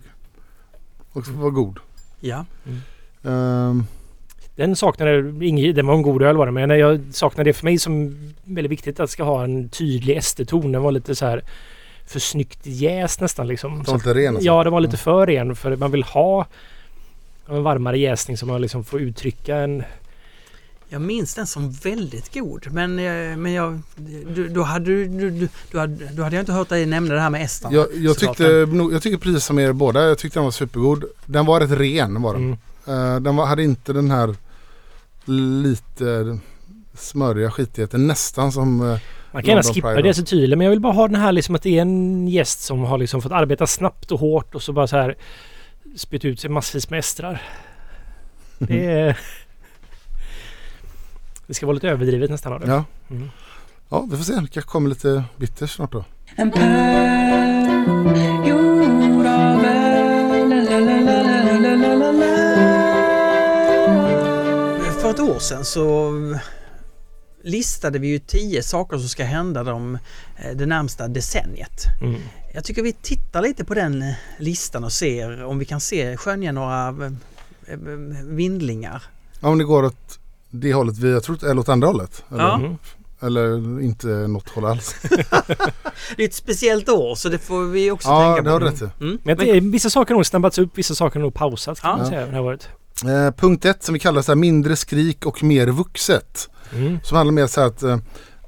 Och 1.13 1.29
var 1.29 1.51
god. 1.51 1.79
Ja. 2.21 2.45
Ehm, 3.25 3.85
Den 4.55 4.77
saknade, 4.77 5.47
ingen, 5.47 5.75
den 5.75 5.87
var 5.87 5.95
en 5.95 6.03
god 6.03 6.23
öl 6.23 6.37
var 6.37 6.47
det 6.47 6.53
men 6.53 6.71
jag 6.71 7.01
saknade 7.13 7.51
det 7.51 7.55
för 7.55 7.65
mig 7.65 7.79
som 7.79 8.17
väldigt 8.45 8.71
viktigt 8.73 9.01
att 9.01 9.07
det 9.09 9.13
ska 9.13 9.25
ha 9.25 9.45
en 9.45 9.69
tydlig 9.69 10.17
ester-ton. 10.17 10.73
Den 10.73 10.83
var 10.83 10.93
lite 10.93 11.15
så 11.15 11.27
här 11.27 11.43
för 12.07 12.19
snyggt 12.21 12.59
jäst 12.63 13.21
nästan 13.21 13.47
liksom. 13.47 13.77
den 13.77 13.85
Så 13.85 13.91
var 13.91 13.99
lite 13.99 14.15
ren 14.15 14.29
alltså. 14.29 14.47
Ja, 14.47 14.65
det 14.65 14.71
var 14.71 14.81
lite 14.81 14.97
för 14.97 15.27
ren 15.27 15.57
för 15.57 15.77
man 15.77 15.91
vill 15.91 16.03
ha 16.03 16.47
en 17.49 17.63
varmare 17.63 17.99
jäsning 17.99 18.37
som 18.37 18.49
man 18.49 18.61
liksom 18.63 18.85
får 18.85 19.01
uttrycka 19.01 19.57
en... 19.57 19.83
Jag 20.89 21.01
minns 21.01 21.35
den 21.35 21.47
som 21.47 21.71
väldigt 21.71 22.35
god. 22.35 22.73
Men, 22.73 22.99
eh, 22.99 23.37
men 23.37 23.53
jag, 23.53 23.81
du, 24.35 24.49
då, 24.49 24.63
hade, 24.63 24.85
du, 24.85 25.09
du, 25.09 25.31
du, 25.31 25.49
du 25.71 25.79
hade, 25.79 26.05
då 26.13 26.23
hade 26.23 26.37
jag 26.37 26.43
inte 26.43 26.53
hört 26.53 26.69
dig 26.69 26.87
nämna 26.87 27.15
det 27.15 27.21
här 27.21 27.31
med 27.31 27.43
estarna. 27.43 27.75
Jag, 27.75 27.87
jag, 27.95 28.19
tyckte, 28.19 28.45
jag 28.93 29.03
tycker 29.03 29.19
precis 29.19 29.45
som 29.45 29.59
er 29.59 29.73
båda. 29.73 30.09
Jag 30.09 30.19
tyckte 30.19 30.39
den 30.39 30.45
var 30.45 30.51
supergod. 30.51 31.05
Den 31.27 31.47
var 31.47 31.61
rätt 31.61 31.71
ren 31.71 32.23
var 32.23 32.35
den. 32.35 32.43
Mm. 32.87 33.15
Eh, 33.15 33.21
den 33.21 33.37
var, 33.37 33.47
hade 33.47 33.63
inte 33.63 33.93
den 33.93 34.11
här 34.11 34.35
lite 35.25 36.39
smöriga 36.95 37.51
skitigheten. 37.51 38.07
Nästan 38.07 38.53
som... 38.53 38.81
eh, 38.81 38.99
Man 39.33 39.43
kan 39.43 39.49
gärna 39.49 39.63
skippa 39.63 39.89
Pride 39.95 40.09
det 40.09 40.15
så 40.15 40.25
tydligt 40.25 40.59
men 40.59 40.65
jag 40.65 40.71
vill 40.71 40.81
bara 40.81 40.93
ha 40.93 41.09
den 41.09 41.21
här 41.21 41.33
liksom 41.33 41.55
att 41.55 41.63
det 41.63 41.79
är 41.79 41.83
en 41.83 42.29
gäst 42.29 42.61
som 42.63 42.79
har 42.85 42.99
liksom 42.99 43.23
fått 43.23 43.33
arbeta 43.33 43.67
snabbt 43.67 44.13
och 44.13 44.21
hårt 44.21 44.55
och 44.55 44.63
så 44.63 44.73
bara 44.73 44.87
så 44.87 44.97
här 44.97 45.17
spytt 45.97 46.25
ut 46.25 46.41
sig 46.41 46.51
massvis 46.51 46.91
med 46.91 46.99
estrar. 46.99 47.43
Det 48.59 48.87
är... 48.87 49.19
Det 51.47 51.55
ska 51.55 51.67
vara 51.67 51.75
lite 51.75 51.89
överdrivet 51.89 52.31
nästan 52.31 52.53
av 52.53 52.61
det. 52.61 52.67
ja. 52.67 52.85
Mm. 53.11 53.31
ja, 53.89 54.07
vi 54.11 54.17
får 54.17 54.25
se. 54.25 54.33
Det 54.33 54.49
kanske 54.49 54.71
kommer 54.71 54.89
lite 54.89 55.25
bitter 55.37 55.67
snart 55.67 55.93
då. 55.93 56.05
En 56.37 56.49
gjord 58.47 59.27
av. 59.27 59.57
För 65.01 65.11
ett 65.11 65.21
år 65.21 65.39
sedan 65.39 65.65
så 65.65 66.13
listade 67.43 67.99
vi 67.99 68.09
ju 68.09 68.19
tio 68.19 68.63
saker 68.63 68.99
som 68.99 69.09
ska 69.09 69.25
hända 69.25 69.65
de, 69.65 69.99
eh, 70.37 70.57
det 70.57 70.67
närmsta 70.67 71.09
decenniet. 71.09 71.85
Mm. 72.03 72.21
Jag 72.55 72.65
tycker 72.65 72.83
vi 72.83 72.93
tittar 72.93 73.43
lite 73.43 73.65
på 73.65 73.75
den 73.75 74.03
eh, 74.03 74.15
listan 74.39 74.85
och 74.85 74.93
ser 74.93 75.45
om 75.45 75.59
vi 75.59 75.65
kan 75.65 75.81
se 75.81 76.17
skönja 76.17 76.53
några 76.53 76.89
eh, 77.69 77.77
vindlingar. 78.25 79.03
Ja, 79.41 79.49
om 79.49 79.59
det 79.59 79.65
går 79.65 79.83
åt 79.83 80.19
det 80.51 80.75
hållet. 80.75 80.99
Vi, 80.99 81.13
jag 81.13 81.23
tror 81.23 81.45
eller 81.45 81.61
åt 81.61 81.69
andra 81.69 81.87
hållet. 81.89 82.25
Eller, 82.31 82.43
Ja. 82.45 82.55
Mm. 82.55 82.77
eller 83.21 83.81
inte 83.81 84.07
något 84.09 84.49
håll 84.49 84.65
alls. 84.65 84.95
Det 86.17 86.23
är 86.23 86.29
ett 86.29 86.35
speciellt 86.35 86.89
år 86.89 87.15
så 87.15 87.29
det 87.29 87.39
får 87.39 87.65
vi 87.65 87.91
också 87.91 88.09
ja, 88.09 88.21
tänka 88.35 88.43
det 88.43 88.45
på. 88.49 88.51
har 88.53 88.61
du 88.61 88.67
rätt 88.67 88.83
i. 88.83 89.05
Mm. 89.05 89.19
Men 89.23 89.37
det 89.37 89.51
är, 89.51 89.61
vissa 89.61 89.91
saker 89.91 90.15
har 90.15 90.19
nog 90.19 90.27
snabbats 90.27 90.59
upp, 90.59 90.71
vissa 90.79 90.95
saker 90.95 91.21
har 91.21 91.25
nog 91.25 91.35
pausats 91.35 91.81
kan 91.81 91.91
Ja. 91.91 91.97
man 91.97 92.07
säga. 92.07 92.27
Det 92.27 92.33
här 92.33 92.41
året. 92.41 92.69
Eh, 93.05 93.31
punkt 93.41 93.65
ett 93.65 93.83
som 93.85 93.93
vi 93.93 93.99
kallar 93.99 94.23
så 94.23 94.31
här 94.33 94.37
mindre 94.37 94.77
skrik 94.77 95.27
och 95.27 95.43
mer 95.43 95.67
vuxet. 95.67 96.49
Mm. 96.75 96.99
Som 97.03 97.17
handlar 97.17 97.33
mer 97.33 97.47
så 97.47 97.61
här 97.61 97.69
att, 97.69 97.83
eh, 97.83 97.99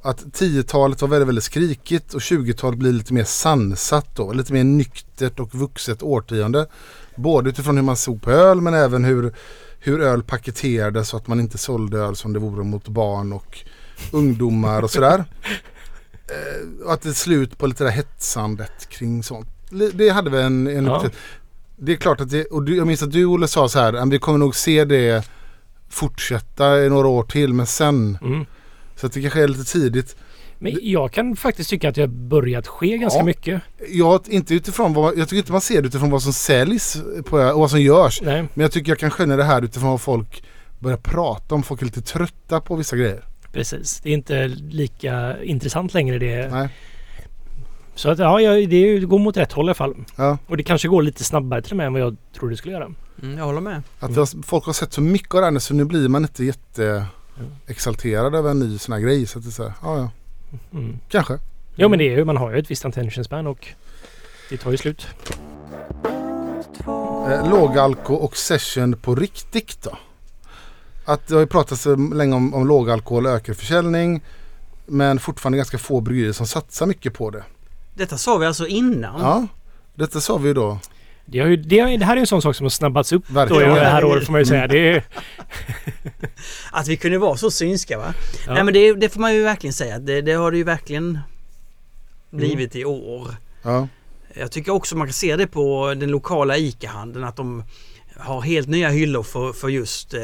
att 0.03 0.25
10-talet 0.33 1.03
var 1.03 1.09
väldigt, 1.09 1.29
väldigt 1.29 1.45
skrikigt 1.45 2.15
och 2.15 2.21
20-talet 2.21 2.79
blir 2.79 2.93
lite 2.93 3.15
mer 3.15 3.25
sansat 3.25 4.17
då. 4.17 4.33
Lite 4.33 4.53
mer 4.53 4.65
nyktert 4.65 5.41
och 5.41 5.55
vuxet 5.55 6.03
årtionde. 6.03 6.67
Både 7.17 7.51
utifrån 7.51 7.77
hur 7.77 7.85
man 7.85 7.97
såg 7.97 8.23
på 8.23 8.31
öl 8.31 8.61
men 8.61 8.75
även 8.75 9.05
hur, 9.05 9.35
hur 9.79 10.01
öl 10.01 10.23
paketerades 10.23 11.09
så 11.09 11.17
att 11.17 11.27
man 11.27 11.41
inte 11.41 11.59
sålde 11.59 11.99
öl 11.99 12.17
som 12.17 12.33
det 12.33 12.39
vore 12.39 12.65
mot 12.65 12.89
barn 12.89 13.33
och 13.33 13.59
ungdomar 14.13 14.83
och 14.83 14.91
sådär. 14.91 15.25
Eh, 16.31 16.85
och 16.87 16.93
att 16.93 17.03
det 17.03 17.09
är 17.09 17.13
slut 17.13 17.59
på 17.59 17.67
lite 17.67 17.85
det 17.85 17.91
där 17.91 17.97
hetsandet 17.97 18.89
kring 18.89 19.23
sånt. 19.23 19.49
Det 19.95 20.09
hade 20.09 20.31
vi 20.31 20.43
en... 20.43 20.67
en 20.67 20.85
Ja. 20.87 21.05
Det 21.77 21.93
är 21.93 21.97
klart 21.97 22.21
att 22.21 22.31
det, 22.31 22.45
och 22.45 22.63
du, 22.63 22.77
jag 22.77 22.87
minns 22.87 23.03
att 23.03 23.13
du 23.13 23.25
Olle 23.25 23.49
sa 23.49 23.69
så 23.69 23.79
här, 23.79 23.93
"Ja, 23.93 24.05
vi 24.05 24.19
kommer 24.19 24.39
nog 24.39 24.57
se 24.57 24.85
det 24.85 25.29
fortsätta 25.89 26.85
i 26.85 26.89
några 26.89 27.09
år 27.09 27.23
till 27.23 27.53
men 27.53 27.67
sen. 27.67 28.19
Mm. 28.23 28.47
Så 28.97 29.07
att 29.07 29.13
det 29.13 29.21
kanske 29.21 29.43
är 29.43 29.49
lite 29.49 29.65
tidigt. 29.65 30.17
Men 30.59 30.79
jag 30.83 31.13
kan 31.13 31.37
faktiskt 31.37 31.71
tycka 31.71 31.89
att 31.89 31.95
det 31.95 32.01
har 32.01 32.09
börjat 32.09 32.67
ske 32.67 32.97
ganska 32.99 33.19
Ja. 33.19 33.25
mycket. 33.25 33.63
Jag, 33.89 34.21
inte 34.29 34.55
utifrån 34.55 34.93
vad, 34.95 35.19
jag 35.19 35.29
tycker 35.29 35.37
inte 35.39 35.53
man 35.53 35.61
ser 35.61 35.83
det 35.83 35.89
utifrån 35.89 36.11
vad 36.11 36.23
som 36.23 36.33
säljs 36.33 36.97
på, 37.25 37.37
och 37.39 37.61
vad 37.61 37.71
som 37.71 37.81
görs. 37.81 38.23
Nej, 38.23 38.45
Men 38.55 38.63
jag 38.63 38.73
tycker 38.73 38.91
jag 38.91 38.99
kan 38.99 39.11
skönja 39.11 39.37
det 39.37 39.45
här 39.45 39.63
utifrån 39.63 39.91
vad 39.91 40.01
folk 40.01 40.45
börjar 40.79 40.97
prata 40.99 41.55
om. 41.55 41.63
Folk 41.63 41.81
är 41.83 41.87
lite 41.87 42.03
trötta 42.03 42.61
på 42.61 42.77
vissa 42.77 42.97
grejer. 42.97 43.25
precis. 43.53 44.01
Det 44.03 44.11
är 44.11 44.15
inte 44.15 44.49
lika 44.71 45.43
intressant 45.43 45.95
längre 45.95 46.19
det. 46.19 46.49
Nej. 46.49 46.69
Så 47.95 48.11
att 48.11 48.19
ja, 48.19 48.39
det 48.69 48.99
går 48.99 49.19
mot 49.19 49.37
rätt 49.37 49.53
håll 49.53 49.65
i 49.67 49.69
alla 49.69 49.75
fall. 49.75 49.95
Ja. 50.17 50.39
Och 50.47 50.57
det 50.57 50.63
kanske 50.63 50.89
går 50.89 51.03
lite 51.03 51.25
snabbare 51.25 51.63
till 51.63 51.73
och 51.73 51.77
med 51.77 51.87
än 51.87 51.93
vad 51.93 52.03
jag 52.03 52.17
trodde 52.39 52.53
det 52.53 52.57
skulle 52.57 52.75
göra. 52.75 52.89
Mm, 53.23 53.39
jag 53.39 53.45
håller 53.45 53.61
med. 53.61 53.83
Att 54.01 54.17
har, 54.17 54.43
folk 54.43 54.65
har 54.65 54.73
sett 54.73 54.93
så 54.93 55.01
mycket 55.01 55.35
av 55.35 55.41
det 55.41 55.47
här 55.47 55.51
nu 55.51 55.61
så 55.61 55.75
nu 55.75 55.85
blir 55.85 56.09
man 56.09 56.23
inte 56.23 56.45
jätte 56.45 57.07
exalterad 57.67 58.35
över 58.35 58.51
en 58.51 58.59
ny 58.59 58.79
sån 58.79 58.93
här 58.93 59.01
grej. 59.01 59.27
Så 59.27 59.39
att 59.39 59.45
det 59.45 59.49
är 59.51 59.53
så 59.53 59.63
här, 59.63 59.73
ja 59.83 59.99
ja, 59.99 60.11
Mm. 60.73 60.99
kanske. 61.09 61.39
Jo 61.77 61.89
men 61.89 61.99
det 61.99 62.05
är 62.05 62.17
ju, 62.17 62.25
man 62.25 62.37
har 62.37 62.53
ju 62.53 62.59
ett 62.59 62.71
visst 62.71 62.85
attention 62.85 63.25
span 63.25 63.47
och 63.47 63.69
det 64.51 64.57
tar 64.57 64.71
ju 64.71 64.77
slut. 64.77 65.07
Eh, 67.29 67.51
lågalko 67.51 68.15
och 68.15 68.37
session 68.37 68.97
på 68.97 69.15
riktigt 69.15 69.83
då? 69.83 69.99
Att 71.05 71.27
det 71.27 71.35
har 71.35 71.41
ju 71.41 71.47
pratats 71.47 71.83
så 71.83 71.97
länge 71.97 72.37
om, 72.37 72.55
om 72.55 72.67
lågalkohol 72.67 73.27
ökar 73.27 73.55
försäljning. 73.55 74.23
Men 74.87 75.19
fortfarande 75.19 75.57
ganska 75.57 75.79
få 75.79 76.01
bryggerier 76.01 76.33
som 76.33 76.47
satsar 76.47 76.87
mycket 76.87 77.15
på 77.15 77.31
det. 77.31 77.45
Detta 77.95 78.19
sa 78.19 78.39
vi 78.39 78.47
alltså 78.47 78.67
innan. 78.67 79.21
Ja, 79.21 79.47
detta 79.95 80.21
sa 80.21 80.37
vi 80.37 80.49
ju 80.49 80.55
då. 80.55 80.79
Det, 81.31 81.39
har 81.41 81.47
ju, 81.49 81.57
det, 81.57 81.79
har- 81.79 81.99
det 81.99 82.05
här 82.05 82.13
är 82.13 82.17
ju 82.17 82.21
en 82.21 82.27
sån 82.27 82.43
sak 82.43 82.57
som 82.57 82.65
har 82.65 82.71
snabbats 82.71 83.13
upp 83.13 83.25
då 83.29 83.63
i 83.63 83.65
det 83.65 83.85
här 83.85 84.05
året 84.05 84.25
får 84.27 84.33
man 84.33 84.41
ju 84.41 84.45
säga. 84.45 84.67
Det 84.67 84.79
är, 84.93 85.05
Att 86.73 86.89
vi 86.89 86.97
kunde 86.97 87.19
vara 87.19 87.37
så 87.37 87.51
synska 87.51 87.99
va? 87.99 88.15
Ja. 88.47 88.55
Nej 88.55 88.65
men 88.65 88.75
det, 88.75 88.93
det 88.95 89.09
får 89.09 89.21
man 89.21 89.35
ju 89.35 89.43
verkligen 89.43 89.73
säga. 89.75 89.99
Det, 89.99 90.21
det 90.21 90.33
har 90.33 90.51
det 90.51 90.57
ju 90.57 90.65
verkligen 90.65 91.19
blivit 92.31 92.77
i 92.77 92.85
år. 92.85 93.29
Ja, 93.63 93.89
Jag 94.35 94.51
tycker 94.53 94.73
också 94.73 94.97
man 94.97 95.07
kan 95.07 95.13
se 95.15 95.37
det 95.37 95.47
på 95.47 95.95
den 95.97 96.11
lokala 96.11 96.57
ICA-handeln 96.57 97.25
att 97.25 97.37
de 97.37 97.65
har 98.17 98.41
helt 98.43 98.69
nya 98.69 98.89
hyllor 98.89 99.23
för, 99.23 99.53
för 99.53 99.69
just 99.69 100.15
eh, 100.15 100.21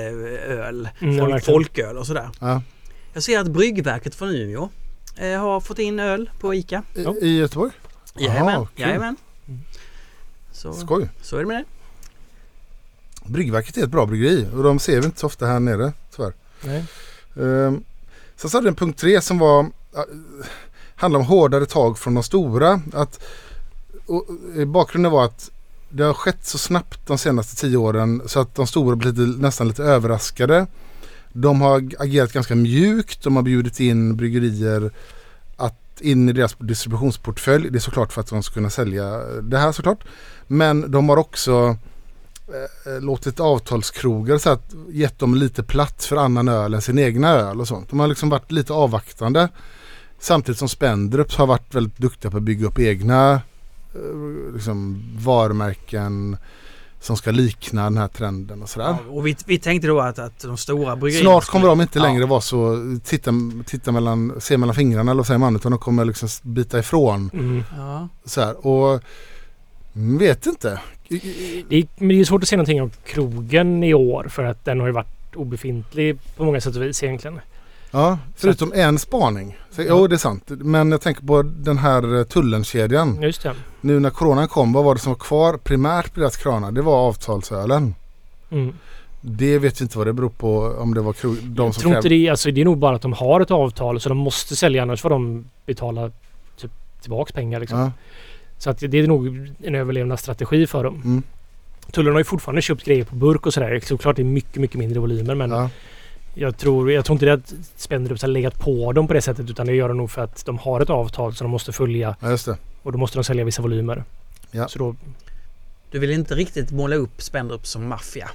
öl. 0.48 0.88
Mm, 1.00 1.18
Folk, 1.18 1.44
folköl 1.44 1.96
och 1.98 2.06
sådär. 2.06 2.28
ja. 2.40 2.62
Jag 3.12 3.22
ser 3.22 3.38
att 3.38 3.46
Bryggverket 3.48 4.14
från 4.14 4.28
Umeå 4.28 4.68
eh, 5.18 5.40
har 5.40 5.60
fått 5.60 5.78
in 5.78 6.00
öl 6.00 6.30
på 6.40 6.54
ICA. 6.54 6.82
I. 6.94 7.00
I 7.26 7.38
Göteborg? 7.38 7.70
Jajamän. 8.18 8.54
Aha, 8.56 8.66
kul. 8.76 8.86
Jajamän. 8.86 9.16
Så, 10.72 10.72
Skoj. 10.80 11.08
så 11.22 11.36
är 11.36 11.40
det 11.40 11.46
med 11.46 11.56
det. 11.56 11.64
Bryggverket 13.32 13.76
är 13.76 13.82
ett 13.84 13.90
bra 13.90 14.06
bryggeri 14.06 14.48
och 14.56 14.62
de 14.62 14.78
ser 14.78 15.00
vi 15.00 15.06
inte 15.06 15.20
så 15.20 15.26
ofta 15.26 15.46
här 15.46 15.60
nere 15.60 15.92
tyvärr. 16.16 16.32
nej. 16.64 16.84
Um, 17.34 17.84
sen 18.36 18.50
så 18.50 18.56
hade 18.58 18.68
en 18.68 18.74
punkt 18.74 18.98
tre 19.00 19.20
som 19.20 19.38
var 19.38 19.62
uh, 19.62 19.70
handlar 20.94 21.20
om 21.20 21.26
hårdare 21.26 21.66
tag 21.66 21.98
från 21.98 22.14
de 22.14 22.22
stora. 22.22 22.80
Att, 22.92 23.20
och, 24.06 24.26
eh, 24.56 24.64
bakgrunden 24.64 25.12
var 25.12 25.24
att 25.24 25.50
det 25.88 26.02
har 26.04 26.14
skett 26.14 26.46
så 26.46 26.58
snabbt 26.58 27.06
de 27.06 27.18
senaste 27.18 27.56
tio 27.56 27.76
åren 27.76 28.22
så 28.26 28.40
att 28.40 28.54
de 28.54 28.66
stora 28.66 28.96
blir 28.96 29.12
lite, 29.12 29.40
nästan 29.42 29.68
lite 29.68 29.84
överraskade. 29.84 30.66
De 31.32 31.60
har 31.60 31.76
ag- 31.80 31.94
agerat 31.98 32.32
ganska 32.32 32.54
mjukt. 32.54 33.22
De 33.22 33.36
har 33.36 33.42
bjudit 33.42 33.80
in 33.80 34.16
bryggerier 34.16 34.90
att 35.56 36.00
in 36.00 36.28
i 36.28 36.32
deras 36.32 36.56
distributionsportfölj. 36.58 37.70
Det 37.70 37.78
är 37.78 37.80
såklart 37.80 38.12
för 38.12 38.20
att 38.20 38.26
de 38.26 38.42
ska 38.42 38.54
kunna 38.54 38.70
sälja 38.70 39.18
det 39.42 39.58
här 39.58 39.72
såklart. 39.72 39.98
Men 40.46 40.90
de 40.90 41.08
har 41.08 41.16
också 41.16 41.76
eh, 42.86 43.00
låtit 43.02 43.40
avtalskrogar 43.40 44.38
så 44.38 44.50
att 44.50 44.74
gett 44.88 45.18
dem 45.18 45.34
lite 45.34 45.62
plats 45.62 46.06
för 46.06 46.16
annan 46.16 46.48
öl 46.48 46.74
än 46.74 46.82
sin 46.82 46.98
egna 46.98 47.28
öl 47.28 47.60
och 47.60 47.68
sånt. 47.68 47.90
De 47.90 48.00
har 48.00 48.06
liksom 48.06 48.28
varit 48.28 48.52
lite 48.52 48.72
avvaktande. 48.72 49.48
Samtidigt 50.18 50.58
som 50.58 50.68
Spendrups 50.68 51.36
har 51.36 51.46
varit 51.46 51.74
väldigt 51.74 51.98
duktiga 51.98 52.30
på 52.30 52.36
att 52.36 52.42
bygga 52.42 52.66
upp 52.66 52.78
egna 52.78 53.32
eh, 53.94 54.52
liksom, 54.54 55.02
varumärken 55.18 56.36
som 57.00 57.16
ska 57.16 57.30
likna 57.30 57.84
den 57.84 57.96
här 57.98 58.08
trenden 58.08 58.62
och 58.62 58.68
sådär. 58.68 58.86
Ja, 58.86 58.98
och 59.12 59.26
vi, 59.26 59.36
vi 59.46 59.58
tänkte 59.58 59.88
då 59.88 60.00
att, 60.00 60.18
att 60.18 60.38
de 60.40 60.56
stora 60.56 60.96
bryggerierna... 60.96 61.30
Snart 61.30 61.44
kommer 61.44 61.66
de 61.68 61.80
inte 61.80 61.98
Ja. 61.98 62.02
längre 62.04 62.26
vara 62.26 62.40
så 62.40 62.78
titta, 63.04 63.30
titta 63.66 63.92
mellan, 63.92 64.32
se 64.40 64.56
mellan 64.58 64.74
fingrarna 64.74 65.10
eller 65.10 65.18
vad 65.18 65.26
säger 65.26 65.38
man 65.38 65.56
utan 65.56 65.72
de 65.72 65.78
kommer 65.78 66.04
liksom 66.04 66.28
bita 66.42 66.78
ifrån. 66.78 67.30
Mm. 67.32 67.62
Ja. 67.76 68.08
Så 68.24 68.40
här. 68.40 68.66
Och 68.66 69.02
vet 69.94 70.46
inte. 70.46 70.80
Det 71.08 71.76
är, 71.76 71.86
men 71.96 72.08
det 72.08 72.20
är 72.20 72.24
svårt 72.24 72.42
att 72.42 72.48
se 72.48 72.56
någonting 72.56 72.82
om 72.82 72.90
krogen 73.04 73.84
i 73.84 73.94
år 73.94 74.26
för 74.28 74.44
att 74.44 74.64
den 74.64 74.80
har 74.80 74.86
ju 74.86 74.92
varit 74.92 75.36
obefintlig 75.36 76.18
på 76.36 76.44
många 76.44 76.60
sätt 76.60 76.76
och 76.76 76.82
vis 76.82 77.02
egentligen. 77.02 77.40
Ja, 77.90 78.18
förutom 78.36 78.72
en 78.74 78.98
spaning. 78.98 79.56
Så, 79.70 79.82
Jo, 79.82 80.06
det 80.06 80.14
är 80.14 80.18
sant. 80.18 80.44
Men 80.48 80.90
jag 80.90 81.00
tänker 81.00 81.26
på 81.26 81.42
den 81.42 81.78
här 81.78 82.18
eh, 82.18 82.24
tullenkedjan. 82.24 83.22
Just 83.22 83.42
det. 83.42 83.54
Nu 83.80 84.00
när 84.00 84.10
coronan 84.10 84.48
kom, 84.48 84.72
vad 84.72 84.84
var 84.84 84.94
det 84.94 85.00
som 85.00 85.12
var 85.12 85.18
kvar 85.18 85.56
primärt 85.56 86.14
på 86.14 86.20
deras 86.20 86.36
kranar? 86.36 86.72
Det 86.72 86.82
var 86.82 86.96
avtalsölen. 87.08 87.94
Mm. 88.50 88.74
Det 89.20 89.58
vet 89.58 89.80
vi 89.80 89.82
inte 89.82 89.98
vad 89.98 90.06
det 90.06 90.12
beror 90.12 90.28
på 90.28 90.58
om 90.78 90.94
det 90.94 91.00
var 91.00 91.12
krog, 91.12 91.36
de 91.42 91.64
Jag 91.64 91.74
som 91.74 91.80
tror 91.82 91.96
inte 91.96 92.08
det, 92.08 92.28
alltså, 92.28 92.50
det 92.50 92.60
är 92.60 92.64
nog 92.64 92.78
bara 92.78 92.96
att 92.96 93.02
de 93.02 93.12
har 93.12 93.40
ett 93.40 93.50
avtal 93.50 94.00
så 94.00 94.08
de 94.08 94.18
måste 94.18 94.56
sälja 94.56 94.82
annars 94.82 95.00
får 95.00 95.10
de 95.10 95.44
betala 95.66 96.10
typ, 96.56 96.70
tillbaks 97.00 97.32
pengar. 97.32 97.60
Liksom. 97.60 97.78
Ja, 97.78 97.90
Så 98.64 98.70
att 98.70 98.78
det 98.78 98.94
är 98.98 99.06
nog 99.06 99.26
en 99.62 99.74
överlevnadsstrategi 99.74 100.66
för 100.66 100.84
dem. 100.84 100.94
mm, 101.04 101.22
Tullen 101.92 102.12
har 102.12 102.20
ju 102.20 102.24
fortfarande 102.24 102.62
köpt 102.62 102.84
grejer 102.84 103.04
på 103.04 103.14
burk 103.14 103.46
och 103.46 103.54
sådär. 103.54 103.80
Såklart 103.84 104.16
det 104.16 104.22
är 104.22 104.24
mycket, 104.24 104.56
mycket 104.56 104.78
mindre 104.78 105.00
volymer 105.00 105.34
men 105.34 105.50
ja, 105.50 105.70
jag, 106.34 106.56
tror, 106.58 106.92
jag 106.92 107.04
tror 107.04 107.14
inte 107.14 107.26
det 107.26 107.32
att 107.32 107.54
Spendrups 107.76 108.22
har 108.22 108.28
legat 108.28 108.58
på 108.58 108.92
dem 108.92 109.06
på 109.06 109.12
det 109.14 109.20
sättet 109.22 109.50
utan 109.50 109.66
det 109.66 109.74
gör 109.74 109.88
de 109.88 109.96
nog 109.96 110.10
för 110.10 110.22
att 110.24 110.44
de 110.46 110.58
har 110.58 110.80
ett 110.80 110.90
avtal 110.90 111.34
som 111.34 111.44
de 111.44 111.50
måste 111.50 111.72
följa 111.72 112.16
ja, 112.20 112.30
just 112.30 112.46
det. 112.46 112.56
och 112.82 112.92
då 112.92 112.98
måste 112.98 113.18
de 113.18 113.24
sälja 113.24 113.44
vissa 113.44 113.62
volymer. 113.62 114.04
Ja. 114.50 114.68
Så 114.68 114.78
då, 114.78 114.96
Du 115.90 115.98
vill 115.98 116.10
inte 116.10 116.34
riktigt 116.34 116.70
måla 116.70 116.96
upp 116.96 117.22
Spendrup 117.22 117.66
som 117.66 117.88
maffia. 117.88 118.30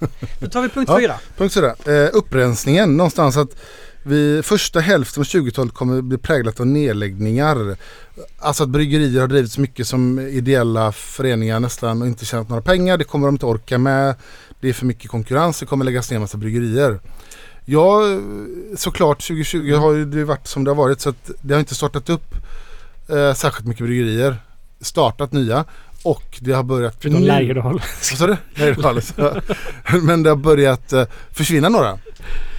Då 0.40 0.48
tar 0.48 0.62
vi 0.62 0.68
punkt 0.68 0.88
Ja. 0.88 0.98
fyra. 0.98 1.14
Punkt 1.36 1.52
sådär. 1.52 1.74
Eh, 2.04 2.10
upprensningen 2.12 2.96
någonstans 2.96 3.36
att 3.36 3.56
vi 4.02 4.42
första 4.42 4.80
hälften 4.80 5.20
av 5.20 5.24
20-talet 5.24 5.74
kommer 5.74 6.02
bli 6.02 6.18
präglat 6.18 6.60
av 6.60 6.66
nedläggningar. 6.66 7.76
Alltså 8.38 8.62
att 8.62 8.68
bryggerier 8.68 9.20
har 9.20 9.28
drivits 9.28 9.58
mycket 9.58 9.86
som 9.86 10.18
ideella 10.18 10.92
föreningar 10.92 11.60
nästan 11.60 12.02
och 12.02 12.08
inte 12.08 12.24
tjänat 12.24 12.48
några 12.48 12.62
pengar. 12.62 12.98
Det 12.98 13.04
kommer 13.04 13.26
de 13.26 13.34
inte 13.34 13.46
orka 13.46 13.78
med. 13.78 14.14
Det 14.60 14.68
är 14.68 14.72
för 14.72 14.86
mycket 14.86 15.10
konkurrens. 15.10 15.60
Det 15.60 15.66
kommer 15.66 15.84
läggas 15.84 16.10
ner 16.10 16.18
massa 16.18 16.38
bryggerier. 16.38 17.00
Ja, 17.64 18.02
såklart 18.76 19.26
2020 19.26 19.74
har 19.74 19.92
ju 19.92 20.04
det 20.04 20.24
varit 20.24 20.46
som 20.46 20.64
det 20.64 20.70
har 20.70 20.76
varit 20.76 21.00
så 21.00 21.08
att 21.08 21.30
det 21.40 21.54
har 21.54 21.60
inte 21.60 21.74
startat 21.74 22.10
upp 22.10 22.34
eh, 23.08 23.34
särskilt 23.34 23.66
mycket 23.66 23.86
bryggerier. 23.86 24.36
Startat 24.80 25.32
nya 25.32 25.64
och 26.04 26.38
det 26.40 26.52
har 26.52 26.62
börjat... 26.62 26.96
förutom 27.00 27.22
Lägerdal. 27.22 27.72
vad 27.72 28.18
sa 28.18 28.26
du? 28.26 28.36
Alldeles. 28.72 29.14
Men 30.02 30.22
det 30.22 30.30
har 30.30 30.36
börjat 30.36 30.92
eh, 30.92 31.04
försvinna 31.30 31.68
några. 31.68 31.98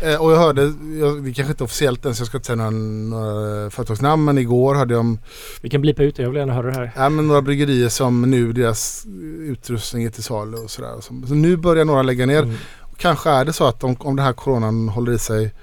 Eh, 0.03 0.21
och 0.21 0.31
jag 0.31 0.37
hörde, 0.37 0.61
jag, 0.99 1.23
det 1.23 1.29
är 1.29 1.33
kanske 1.33 1.51
inte 1.51 1.63
är 1.63 1.65
officiellt 1.65 2.05
än 2.05 2.15
så 2.15 2.21
jag 2.21 2.27
ska 2.27 2.37
inte 2.37 2.45
säga 2.45 2.55
några, 2.55 2.69
några 2.69 3.69
företagsnamn 3.69 4.25
men 4.25 4.37
igår 4.37 4.75
hade 4.75 4.93
de 4.93 5.19
Vi 5.61 5.69
kan 5.69 5.81
blipa 5.81 6.03
ut 6.03 6.15
det. 6.15 6.23
Jag 6.23 6.29
vill 6.29 6.39
gärna 6.39 6.53
höra 6.53 6.67
det 6.67 6.73
här. 6.73 6.91
ja, 6.95 7.09
men 7.09 7.27
några 7.27 7.41
bryggerier 7.41 7.89
som 7.89 8.21
nu 8.21 8.53
deras 8.53 9.05
utrustning 9.39 10.03
är 10.03 10.09
till 10.09 10.23
salu 10.23 10.57
och 10.57 10.71
sådär. 10.71 10.95
Så, 11.01 11.27
så 11.27 11.33
nu 11.33 11.57
börjar 11.57 11.85
några 11.85 12.01
lägga 12.01 12.25
ner. 12.25 12.43
Mm. 12.43 12.55
Kanske 12.97 13.29
är 13.29 13.45
det 13.45 13.53
så 13.53 13.67
att 13.67 13.83
om, 13.83 13.95
om 13.99 14.15
den 14.15 14.25
här 14.25 14.33
coronan 14.33 14.89
håller 14.89 15.11
i 15.11 15.19
sig 15.19 15.53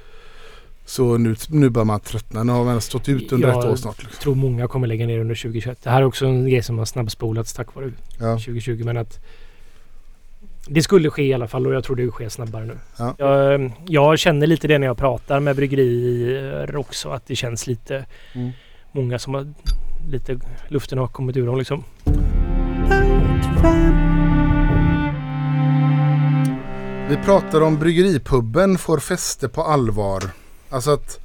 så 0.90 1.16
nu, 1.18 1.36
nu 1.48 1.68
börjar 1.70 1.84
man 1.84 2.00
tröttna. 2.00 2.42
Nu 2.42 2.52
har 2.52 2.64
man 2.64 2.80
stått 2.80 3.08
ut 3.08 3.32
under 3.32 3.48
Ja, 3.48 3.58
ett 3.60 3.64
år 3.70 3.76
snart. 3.76 3.96
Liksom. 3.98 4.10
Jag 4.12 4.20
tror 4.20 4.34
många 4.34 4.68
kommer 4.68 4.86
lägga 4.86 5.06
ner 5.06 5.18
under 5.18 5.34
2021. 5.34 5.78
Det 5.82 5.90
här 5.90 6.00
är 6.00 6.04
också 6.06 6.26
en 6.26 6.48
grej 6.48 6.62
som 6.62 6.78
har 6.78 6.84
snabbspolats 6.84 7.52
tack 7.52 7.74
vare 7.74 7.92
Ja. 8.18 8.32
2020 8.32 8.82
men 8.84 8.96
att 8.96 9.18
det 10.66 10.82
skulle 10.82 11.10
ske 11.10 11.22
i 11.22 11.34
alla 11.34 11.48
fall 11.48 11.66
och 11.66 11.74
jag 11.74 11.84
tror 11.84 11.96
det 11.96 12.10
sker 12.10 12.28
snabbare 12.28 12.64
nu. 12.64 12.78
Ja. 12.98 13.14
Jag, 13.18 13.72
jag 13.88 14.18
känner 14.18 14.46
lite 14.46 14.68
det 14.68 14.78
när 14.78 14.86
jag 14.86 14.98
pratar 14.98 15.40
med 15.40 15.56
bryggerier 15.56 16.76
också 16.76 17.08
att 17.10 17.26
det 17.26 17.36
känns 17.36 17.66
lite 17.66 18.04
Mm. 18.34 18.50
många 18.92 19.18
som 19.18 19.34
har 19.34 19.46
lite 20.10 20.38
luften 20.68 20.98
har 20.98 21.06
kommit 21.08 21.36
ur 21.36 21.46
dem 21.46 21.58
liksom. 21.58 21.84
Vi 27.08 27.16
pratar 27.24 27.60
om 27.60 27.78
bryggeripubben 27.78 28.78
får 28.78 28.98
fäste 28.98 29.48
på 29.48 29.62
allvar. 29.62 30.22
Alltså 30.70 30.90
att 30.90 31.18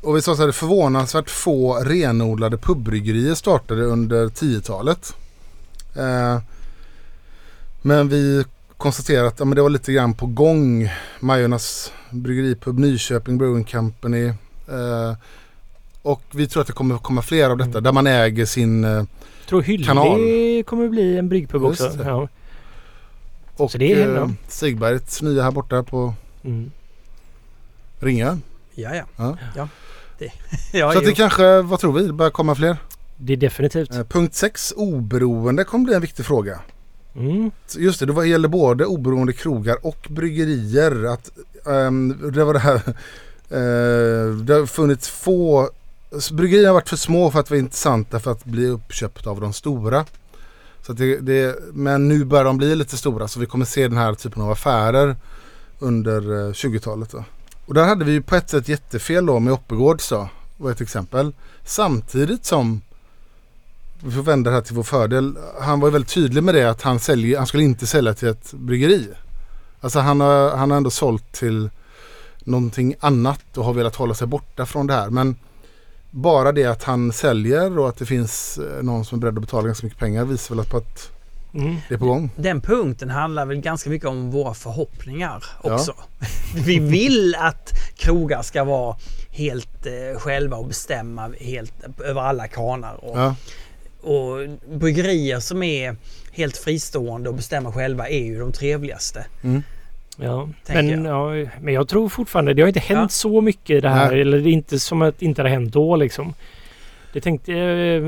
och 0.00 0.16
vi 0.16 0.22
sa 0.22 0.36
så 0.36 0.42
här, 0.44 0.52
förvånansvärt 0.52 1.30
få 1.30 1.74
renodlade 1.74 2.56
pubbryggerier 2.56 3.34
startade 3.34 3.82
under 3.82 4.26
10-talet. 4.28 5.14
Eh, 5.96 6.38
men 7.82 8.08
vi 8.08 8.44
konstaterar 8.76 9.24
att 9.26 9.38
ja, 9.38 9.44
men 9.44 9.56
det 9.56 9.62
var 9.62 9.70
lite 9.70 9.92
grann 9.92 10.14
på 10.14 10.26
gång. 10.26 10.88
Majornas 11.20 11.92
Bryggeripub 12.10 12.78
Nyköping 12.78 13.38
Brewing 13.38 13.64
Company. 13.64 14.26
Eh, 14.68 15.14
och 16.02 16.22
vi 16.30 16.46
tror 16.46 16.60
att 16.60 16.66
det 16.66 16.72
kommer 16.72 16.98
komma 16.98 17.22
fler 17.22 17.50
av 17.50 17.56
detta 17.58 17.70
Mm. 17.70 17.82
där 17.82 17.92
man 17.92 18.06
äger 18.06 18.46
sin... 18.46 18.84
Eh, 18.84 19.04
tror 19.48 19.62
Hylle 19.62 19.86
Kanal. 19.86 20.18
kommer 20.66 20.88
bli 20.88 21.18
en 21.18 21.28
bryggpub 21.28 21.64
också. 21.64 21.92
Ja. 22.04 22.28
och 23.56 23.70
Så 23.70 23.78
det 23.78 23.92
är 23.92 24.16
eh, 24.16 24.28
Stigbergets 24.48 25.22
nya 25.22 25.42
här 25.42 25.50
borta 25.50 25.82
på 25.82 26.14
Mm. 26.44 26.70
Ringön. 27.98 28.42
Ja, 28.74 28.94
ja. 28.94 29.04
Ja. 29.16 29.36
ja. 29.56 29.68
Det, 30.18 30.32
ja, 30.78 30.92
Så 30.92 30.98
att 30.98 31.04
det 31.04 31.12
kanske, 31.14 31.62
vad 31.62 31.80
tror 31.80 31.92
vi, 31.92 32.06
det 32.06 32.12
börjar 32.12 32.30
komma 32.30 32.54
fler. 32.54 32.76
Det 33.16 33.32
är 33.32 33.36
definitivt. 33.36 33.94
Eh, 33.94 34.04
punkt 34.04 34.34
6, 34.34 34.72
oberoende 34.76 35.64
kommer 35.64 35.84
bli 35.84 35.94
en 35.94 36.00
viktig 36.00 36.26
fråga. 36.26 36.60
Mm. 37.16 37.50
Just 37.76 38.00
det, 38.00 38.06
det 38.06 38.12
var- 38.12 38.24
gäller 38.24 38.48
både 38.48 38.86
oberoende 38.86 39.32
krogar 39.32 39.86
och 39.86 40.06
bryggerier. 40.10 41.04
Att, 41.04 41.30
ehm, 41.66 42.30
det 42.32 42.44
var 42.44 42.52
det 42.52 42.58
här. 42.58 42.74
eh, 43.50 44.34
det 44.36 44.54
har 44.54 44.66
funnits 44.66 45.08
få. 45.08 45.70
Bryggerier 46.32 46.66
har 46.66 46.74
varit 46.74 46.88
för 46.88 46.96
små 46.96 47.30
för 47.30 47.40
att 47.40 47.50
vara 47.50 47.58
intressanta 47.60 48.20
för 48.20 48.30
att 48.32 48.44
bli 48.44 48.66
uppköpta 48.66 49.30
av 49.30 49.40
de 49.40 49.52
stora. 49.52 50.04
Så 50.86 50.92
det, 50.92 51.16
det, 51.16 51.56
men 51.72 52.08
nu 52.08 52.24
börjar 52.24 52.44
de 52.44 52.58
bli 52.58 52.74
lite 52.76 52.96
stora 52.96 53.28
så 53.28 53.40
vi 53.40 53.46
kommer 53.46 53.64
se 53.64 53.88
den 53.88 53.98
här 53.98 54.14
typen 54.14 54.42
av 54.42 54.50
affärer 54.50 55.16
under 55.78 56.20
eh, 56.20 56.52
20-talet. 56.52 57.10
Då. 57.10 57.24
Och 57.68 57.74
där 57.74 57.84
hade 57.84 58.04
vi 58.04 58.12
ju 58.12 58.22
på 58.22 58.36
ett 58.36 58.50
sätt 58.50 58.68
jättefel 58.68 59.26
då 59.26 59.40
med 59.40 59.52
Oppegårds 59.52 60.08
då. 60.08 60.28
Var 60.56 60.70
ett 60.70 60.80
exempel. 60.80 61.32
Samtidigt 61.64 62.44
som 62.44 62.80
vi 64.00 64.10
får 64.10 64.22
vända 64.22 64.50
det 64.50 64.56
här 64.56 64.62
till 64.62 64.74
vår 64.76 64.82
fördel. 64.82 65.36
Han 65.60 65.80
var 65.80 65.88
ju 65.88 65.92
väldigt 65.92 66.10
tydlig 66.10 66.42
med 66.42 66.54
det 66.54 66.70
att 66.70 66.82
han, 66.82 67.00
säljer, 67.00 67.38
han 67.38 67.46
skulle 67.46 67.62
inte 67.62 67.86
sälja 67.86 68.14
till 68.14 68.28
ett 68.28 68.52
bryggeri. 68.52 69.08
Alltså 69.80 69.98
han 69.98 70.20
har, 70.20 70.56
han 70.56 70.70
har 70.70 70.76
ändå 70.76 70.90
sålt 70.90 71.32
till 71.32 71.70
någonting 72.38 72.94
annat 73.00 73.58
och 73.58 73.64
har 73.64 73.72
velat 73.72 73.96
hålla 73.96 74.14
sig 74.14 74.26
borta 74.26 74.66
från 74.66 74.86
det 74.86 74.94
här. 74.94 75.10
Men 75.10 75.36
bara 76.10 76.52
det 76.52 76.64
att 76.64 76.82
han 76.82 77.12
säljer 77.12 77.78
och 77.78 77.88
att 77.88 77.96
det 77.96 78.06
finns 78.06 78.58
eh, 78.58 78.82
någon 78.82 79.04
som 79.04 79.18
är 79.18 79.20
beredd 79.20 79.38
att 79.38 79.44
betala 79.44 79.66
ganska 79.66 79.86
mycket 79.86 80.00
pengar 80.00 80.24
visar 80.24 80.54
väl 80.54 80.62
att, 80.62 80.70
på 80.70 80.76
att 80.76 81.10
Mm. 81.54 81.76
det 81.88 81.94
är 81.94 81.98
på 81.98 82.06
gång. 82.06 82.30
Den 82.36 82.60
punkten 82.60 83.10
handlar 83.10 83.46
väl 83.46 83.56
ganska 83.60 83.90
mycket 83.90 84.08
om 84.08 84.30
våra 84.30 84.54
förhoppningar 84.54 85.44
Ja. 85.64 85.74
också. 85.74 85.94
Vi 86.66 86.78
vill 86.78 87.34
att 87.38 87.70
krogar 87.96 88.42
ska 88.42 88.64
vara 88.64 88.96
helt 89.30 89.86
eh, 89.86 90.18
själva 90.20 90.56
och 90.56 90.66
bestämma 90.66 91.30
helt 91.40 91.72
över 92.04 92.20
alla 92.20 92.48
kranar. 92.48 93.04
Och, 93.04 93.18
Ja, 93.18 93.34
och 94.00 94.48
bryggerier 94.78 95.40
som 95.40 95.62
är 95.62 95.96
helt 96.32 96.56
fristående 96.56 97.28
och 97.28 97.34
bestämmer 97.34 97.70
själva 97.70 98.08
är 98.08 98.24
ju 98.24 98.38
de 98.38 98.52
trevligaste. 98.52 99.26
mm. 99.44 99.62
Ja. 100.20 100.48
Tänker 100.66 100.96
Men, 100.96 101.04
ja, 101.04 101.50
men 101.60 101.74
jag 101.74 101.88
tror 101.88 102.08
fortfarande, 102.08 102.54
det 102.54 102.62
har 102.62 102.68
inte 102.68 102.80
hänt 102.80 102.98
Ja. 103.00 103.08
så 103.08 103.40
mycket 103.40 103.70
i 103.76 103.80
det 103.80 103.88
här. 103.88 104.10
Nej. 104.10 104.20
Eller 104.20 104.38
det 104.38 104.48
är 104.48 104.52
inte 104.52 104.78
som 104.78 105.02
att 105.02 105.18
det 105.18 105.26
inte 105.26 105.42
har 105.42 105.48
hänt 105.48 105.72
då 105.72 105.96
liksom. 105.96 106.34
Det 107.12 107.20
tänkte... 107.20 107.52
Eh, 107.52 108.02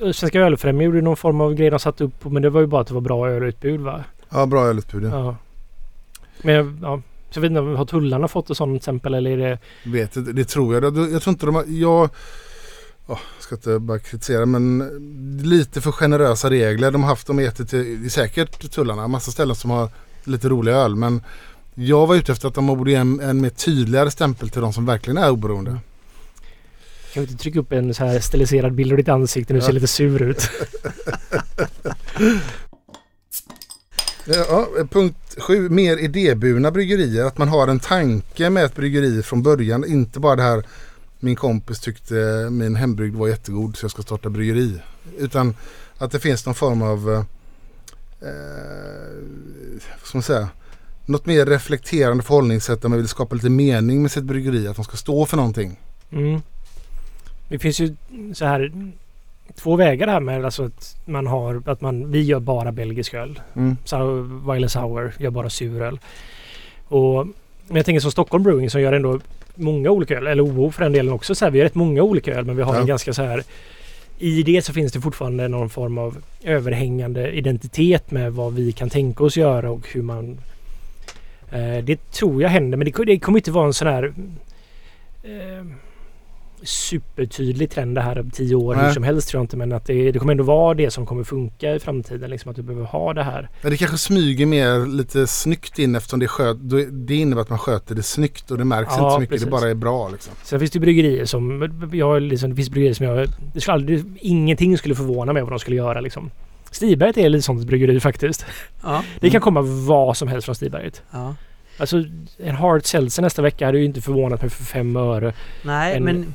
Svenska 0.00 0.40
Ölfrämjare 0.40 0.84
gjorde 0.84 1.00
någon 1.00 1.16
form 1.16 1.40
av 1.40 1.54
grej 1.54 1.70
de 1.70 1.78
satte 1.78 2.04
upp 2.04 2.24
men 2.24 2.42
det 2.42 2.50
var 2.50 2.60
ju 2.60 2.66
bara 2.66 2.80
att 2.80 2.86
det 2.86 2.94
var 2.94 3.00
bra 3.00 3.28
ölutbud 3.28 3.80
va? 3.80 4.04
ja 4.28 4.46
bra 4.46 4.66
ölutbud. 4.66 5.04
Ja. 5.04 5.08
Ja. 5.08 5.36
Men 6.42 6.78
ja, 6.82 7.02
så 7.30 7.38
jag 7.38 7.42
vet 7.42 7.50
inte, 7.50 7.60
har 7.60 7.84
tullarna 7.84 8.28
fått 8.28 8.50
ett 8.50 8.56
sådant 8.56 8.76
exempel 8.76 9.14
eller 9.14 9.30
är 9.30 9.36
det... 9.36 9.58
Vet 9.84 10.16
inte, 10.16 10.32
det 10.32 10.44
tror 10.44 10.74
jag. 10.74 10.84
Jag, 10.84 11.22
tror 11.22 11.32
inte 11.32 11.46
de 11.46 11.54
har, 11.54 11.64
jag 11.68 12.10
ja, 13.06 13.18
jag 13.36 13.42
ska 13.42 13.54
inte 13.54 13.78
bara 13.78 13.98
kritisera 13.98 14.46
men 14.46 14.78
lite 15.42 15.80
för 15.80 15.92
generösa 15.92 16.50
regler. 16.50 16.90
De 16.90 17.02
har 17.02 17.08
haft, 17.08 17.26
de 17.26 17.36
har 17.38 17.44
gett 17.44 17.68
till, 17.70 18.10
säkert 18.10 18.70
tullarna, 18.70 19.08
massa 19.08 19.30
ställen 19.30 19.56
som 19.56 19.70
har 19.70 19.88
lite 20.24 20.48
rolig 20.48 20.72
öl 20.72 20.96
men 20.96 21.22
jag 21.74 22.06
var 22.06 22.14
ute 22.14 22.32
efter 22.32 22.48
att 22.48 22.54
de 22.54 22.66
borde 22.66 22.90
ge 22.90 22.96
en, 22.96 23.20
en 23.20 23.40
mer 23.40 23.50
tydligare 23.50 24.10
stämpel 24.10 24.48
till 24.48 24.60
de 24.60 24.72
som 24.72 24.86
verkligen 24.86 25.18
är 25.18 25.30
oberoende. 25.30 25.78
Kan 27.14 27.22
vi 27.24 27.30
inte 27.30 27.42
trycka 27.42 27.58
upp 27.60 27.72
en 27.72 27.94
så 27.94 28.04
här 28.04 28.20
stiliserad 28.20 28.74
bild 28.74 28.92
av 28.92 28.96
ditt 28.96 29.08
ansikte 29.08 29.52
nu 29.52 29.58
Ja. 29.58 29.64
ser 29.66 29.72
lite 29.72 29.86
sur 29.86 30.22
ut? 30.22 30.50
Ja, 34.24 34.68
punkt 34.90 35.36
sju, 35.38 35.68
mer 35.68 35.96
idéburna 35.96 36.70
bryggerier. 36.70 37.24
Att 37.24 37.38
man 37.38 37.48
har 37.48 37.68
en 37.68 37.80
tanke 37.80 38.50
med 38.50 38.64
ett 38.64 38.74
bryggeri 38.74 39.22
från 39.22 39.42
början. 39.42 39.84
Inte 39.84 40.20
bara 40.20 40.36
det 40.36 40.42
här 40.42 40.64
min 41.20 41.36
kompis 41.36 41.80
tyckte 41.80 42.48
min 42.50 42.76
hembrygd 42.76 43.16
var 43.16 43.28
jättegod 43.28 43.76
så 43.76 43.84
jag 43.84 43.90
ska 43.90 44.02
starta 44.02 44.30
bryggeri. 44.30 44.80
Utan 45.18 45.54
att 45.98 46.10
det 46.12 46.20
finns 46.20 46.46
någon 46.46 46.54
form 46.54 46.82
av, 46.82 47.24
eh, 48.20 49.24
ska 50.04 50.18
man 50.18 50.22
säga, 50.22 50.48
något 51.06 51.26
mer 51.26 51.46
reflekterande 51.46 52.22
förhållningssätt 52.22 52.82
där 52.82 52.88
man 52.88 52.98
vill 52.98 53.08
skapa 53.08 53.34
lite 53.34 53.50
mening 53.50 54.02
med 54.02 54.10
sitt 54.10 54.24
bryggeri. 54.24 54.68
Att 54.68 54.76
de 54.76 54.84
ska 54.84 54.96
stå 54.96 55.26
för 55.26 55.36
någonting. 55.36 55.80
Mm. 56.12 56.42
Det 57.50 57.58
finns 57.58 57.80
ju 57.80 57.94
så 58.34 58.44
här 58.44 58.72
två 59.54 59.76
vägar 59.76 60.06
här 60.08 60.20
med 60.20 60.44
alltså 60.44 60.64
att 60.64 60.96
man 61.04 61.26
har 61.26 61.62
att 61.66 61.80
man 61.80 62.10
vi 62.10 62.22
gör 62.22 62.40
bara 62.40 62.72
belgisk 62.72 63.14
öl. 63.14 63.40
Mm. 63.56 63.76
Wild 64.52 64.70
Sour 64.70 65.12
gör 65.18 65.30
bara 65.30 65.50
suröl. 65.50 65.98
Och 66.88 67.26
men 67.66 67.76
jag 67.76 67.86
tänker 67.86 68.00
som 68.00 68.10
Stockholm 68.10 68.44
Brewing 68.44 68.70
som 68.70 68.80
gör 68.80 68.92
ändå 68.92 69.20
många 69.54 69.90
olika 69.90 70.16
öl. 70.16 70.26
Eller 70.26 70.44
OO 70.44 70.70
för 70.70 70.82
den 70.82 70.92
delen 70.92 71.12
också. 71.12 71.34
Så 71.34 71.44
här, 71.44 71.52
vi 71.52 71.58
har 71.58 71.64
rätt 71.64 71.74
många 71.74 72.02
olika 72.02 72.34
öl 72.34 72.44
men 72.44 72.56
vi 72.56 72.62
har 72.62 72.74
Ja. 72.74 72.80
en 72.80 72.86
ganska 72.86 73.12
så 73.12 73.22
här 73.22 73.42
i 74.18 74.42
det 74.42 74.62
så 74.64 74.72
finns 74.72 74.92
det 74.92 75.00
fortfarande 75.00 75.48
någon 75.48 75.70
form 75.70 75.98
av 75.98 76.16
överhängande 76.44 77.30
identitet 77.32 78.10
med 78.10 78.32
vad 78.32 78.54
vi 78.54 78.72
kan 78.72 78.90
tänka 78.90 79.24
oss 79.24 79.36
göra 79.36 79.70
och 79.70 79.88
hur 79.92 80.02
man... 80.02 80.38
Eh, 81.52 81.84
det 81.84 82.10
tror 82.12 82.42
jag 82.42 82.48
händer 82.48 82.78
men 82.78 82.92
det, 82.92 83.04
det 83.04 83.18
kommer 83.18 83.38
inte 83.38 83.50
vara 83.50 83.66
en 83.66 83.74
sån 83.74 83.88
här 83.88 84.12
eh, 85.22 85.66
supertydlig 86.62 87.70
trend 87.70 87.94
det 87.94 88.00
här 88.00 88.18
om 88.20 88.30
tio 88.30 88.54
år 88.54 88.74
hur 88.74 88.82
Nej. 88.82 88.94
som 88.94 89.02
helst 89.02 89.28
tror 89.28 89.38
jag 89.38 89.44
inte 89.44 89.56
men 89.56 89.72
att 89.72 89.86
det, 89.86 90.10
det 90.12 90.18
kommer 90.18 90.32
ändå 90.32 90.44
vara 90.44 90.74
det 90.74 90.90
som 90.90 91.06
kommer 91.06 91.24
funka 91.24 91.74
i 91.74 91.78
framtiden. 91.78 92.30
Liksom 92.30 92.50
att 92.50 92.56
du 92.56 92.62
behöver 92.62 92.86
ha 92.86 93.14
det 93.14 93.22
här. 93.22 93.48
Men 93.62 93.70
det 93.70 93.76
kanske 93.76 93.98
smyger 93.98 94.46
mer 94.46 94.86
lite 94.86 95.26
snyggt 95.26 95.78
in 95.78 95.94
eftersom 95.96 96.20
det, 96.20 96.28
sköt, 96.28 96.56
det 96.92 97.14
innebär 97.14 97.42
att 97.42 97.50
man 97.50 97.58
sköter 97.58 97.94
det 97.94 98.02
snyggt 98.02 98.50
och 98.50 98.58
det 98.58 98.64
märks 98.64 98.92
Ja, 98.96 99.04
inte 99.04 99.14
så 99.14 99.20
mycket. 99.20 99.30
precis. 99.30 99.44
Det 99.44 99.50
bara 99.50 99.70
är 99.70 99.74
bra 99.74 100.08
liksom. 100.08 100.32
Sen 100.44 100.58
finns 100.58 100.70
det 100.70 100.80
bryggerier 100.80 101.24
som... 101.24 101.70
Jag, 101.92 102.22
liksom, 102.22 102.50
det 102.50 102.56
finns 102.56 102.70
bryggerier 102.70 102.94
som 102.94 103.06
jag... 103.06 103.28
Det 103.54 103.60
skulle 103.60 103.74
aldrig, 103.74 104.04
ingenting 104.20 104.78
skulle 104.78 104.94
förvåna 104.94 105.32
mig 105.32 105.42
vad 105.42 105.52
de 105.52 105.58
skulle 105.58 105.76
göra 105.76 106.00
liksom. 106.00 106.30
Stiberget 106.70 107.18
är 107.18 107.28
lite 107.28 107.42
sånt 107.42 107.66
bryggeri 107.66 108.00
faktiskt. 108.00 108.46
Ja. 108.82 109.02
Det 109.20 109.30
kan 109.30 109.40
komma 109.40 109.60
vad 109.62 110.16
som 110.16 110.28
helst 110.28 110.44
från 110.44 110.54
Stiberget. 110.54 111.02
ja. 111.10 111.34
Alltså 111.78 112.04
en 112.38 112.54
hard 112.56 112.84
seltzer 112.86 113.22
nästa 113.22 113.42
vecka 113.42 113.66
hade 113.66 113.78
ju 113.78 113.84
inte 113.84 114.00
förvånat 114.00 114.40
mig 114.40 114.50
för 114.50 114.64
fem 114.64 114.96
öre. 114.96 115.32
Nej, 115.62 115.96
En- 115.96 116.04
men 116.04 116.34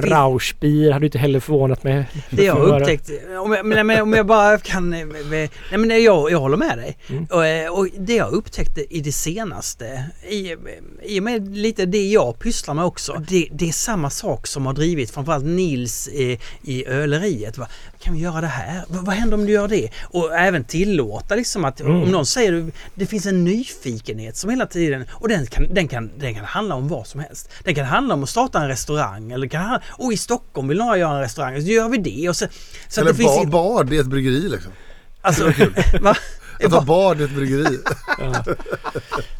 det, 0.00 0.06
en 0.06 0.10
Rauschbier 0.10 0.92
hade 0.92 1.06
inte 1.06 1.18
heller 1.18 1.40
förvånat 1.40 1.84
mig. 1.84 2.06
det 2.30 2.44
jag 2.44 2.54
har 2.54 2.80
upptäckt, 2.80 3.10
om 3.44 3.52
jag, 3.52 3.66
men, 3.66 3.86
men, 3.86 4.02
om 4.02 4.12
jag 4.12 4.26
bara 4.26 4.58
kan... 4.58 4.92
eh, 4.92 5.06
Nej 5.06 5.48
men 5.70 6.02
jag, 6.02 6.30
jag 6.30 6.38
håller 6.38 6.56
med 6.56 6.78
dig. 6.78 6.96
Mm. 7.08 7.26
Och, 7.30 7.46
eh, 7.46 7.72
och 7.72 7.88
det 7.98 8.14
jag 8.14 8.32
upptäckte 8.32 8.96
i 8.96 9.00
det 9.00 9.12
senaste, 9.12 10.04
i, 10.28 10.56
i 11.02 11.20
och 11.20 11.24
med 11.24 11.56
lite 11.56 11.86
det 11.86 12.08
jag 12.10 12.38
pysslar 12.38 12.74
med 12.74 12.84
också. 12.84 13.22
Det, 13.28 13.48
det 13.52 13.68
är 13.68 13.72
samma 13.72 14.10
sak 14.10 14.46
som 14.46 14.66
har 14.66 14.72
drivit 14.72 15.10
framförallt 15.10 15.44
Nils 15.44 16.08
i, 16.08 16.38
i 16.62 16.86
öleriet. 16.86 17.58
Va? 17.58 17.68
Kan 18.02 18.14
vi 18.14 18.20
göra 18.20 18.40
det 18.40 18.46
här? 18.46 18.84
Va, 18.88 18.98
vad 19.02 19.14
händer 19.14 19.36
om 19.36 19.46
du 19.46 19.52
gör 19.52 19.68
det? 19.68 19.90
Och 20.02 20.34
även 20.38 20.64
tillåta 20.64 21.34
liksom 21.34 21.64
att 21.64 21.82
Mm. 21.82 22.02
om 22.02 22.08
någon 22.08 22.26
säger 22.26 22.70
det 22.94 23.06
finns 23.06 23.26
en 23.26 23.44
nyfikenhet 23.44 24.36
som 24.36 24.50
hela 24.50 24.66
tiden 24.66 25.04
och 25.10 25.28
den 25.28 25.46
kan, 25.46 25.74
den, 25.74 25.88
kan, 25.88 26.10
den 26.18 26.34
kan 26.34 26.44
handla 26.44 26.74
om 26.74 26.88
vad 26.88 27.06
som 27.06 27.20
helst. 27.20 27.50
Den 27.64 27.74
kan 27.74 27.84
handla 27.86 28.14
om 28.14 28.22
att 28.22 28.28
starta 28.28 28.58
en 28.62 28.68
restaurang 28.68 29.32
eller 29.32 29.46
kan 29.46 29.78
och 29.88 30.12
i 30.12 30.16
Stockholm 30.16 30.68
vill 30.68 30.78
några 30.78 30.98
göra 30.98 31.14
en 31.14 31.20
restaurang, 31.20 31.60
så 31.62 31.66
gör 31.66 31.88
vi 31.88 31.98
det. 31.98 32.28
Och 32.28 32.36
så, 32.36 32.46
så 32.88 33.00
Eller 33.00 33.10
att 33.10 33.16
det 33.16 33.22
finns 33.22 33.36
ba, 33.36 33.42
in- 33.42 33.50
bad 33.50 33.92
i 33.92 33.98
ett 33.98 34.06
bryggeri 34.06 34.48
liksom. 34.48 34.72
Alltså, 35.22 35.44
va? 36.00 36.16
Att 36.64 36.72
ha 36.72 36.80
bad 36.80 37.20
i 37.20 37.24
ett 37.24 37.34
bryggeri. 37.34 37.78
Ja. 38.18 38.44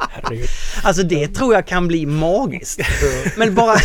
Herregud. 0.09 0.47
Alltså 0.83 1.03
det 1.03 1.27
tror 1.27 1.53
jag 1.53 1.67
kan 1.67 1.87
bli 1.87 2.05
magiskt. 2.05 2.79
Men 3.37 3.55
bara, 3.55 3.77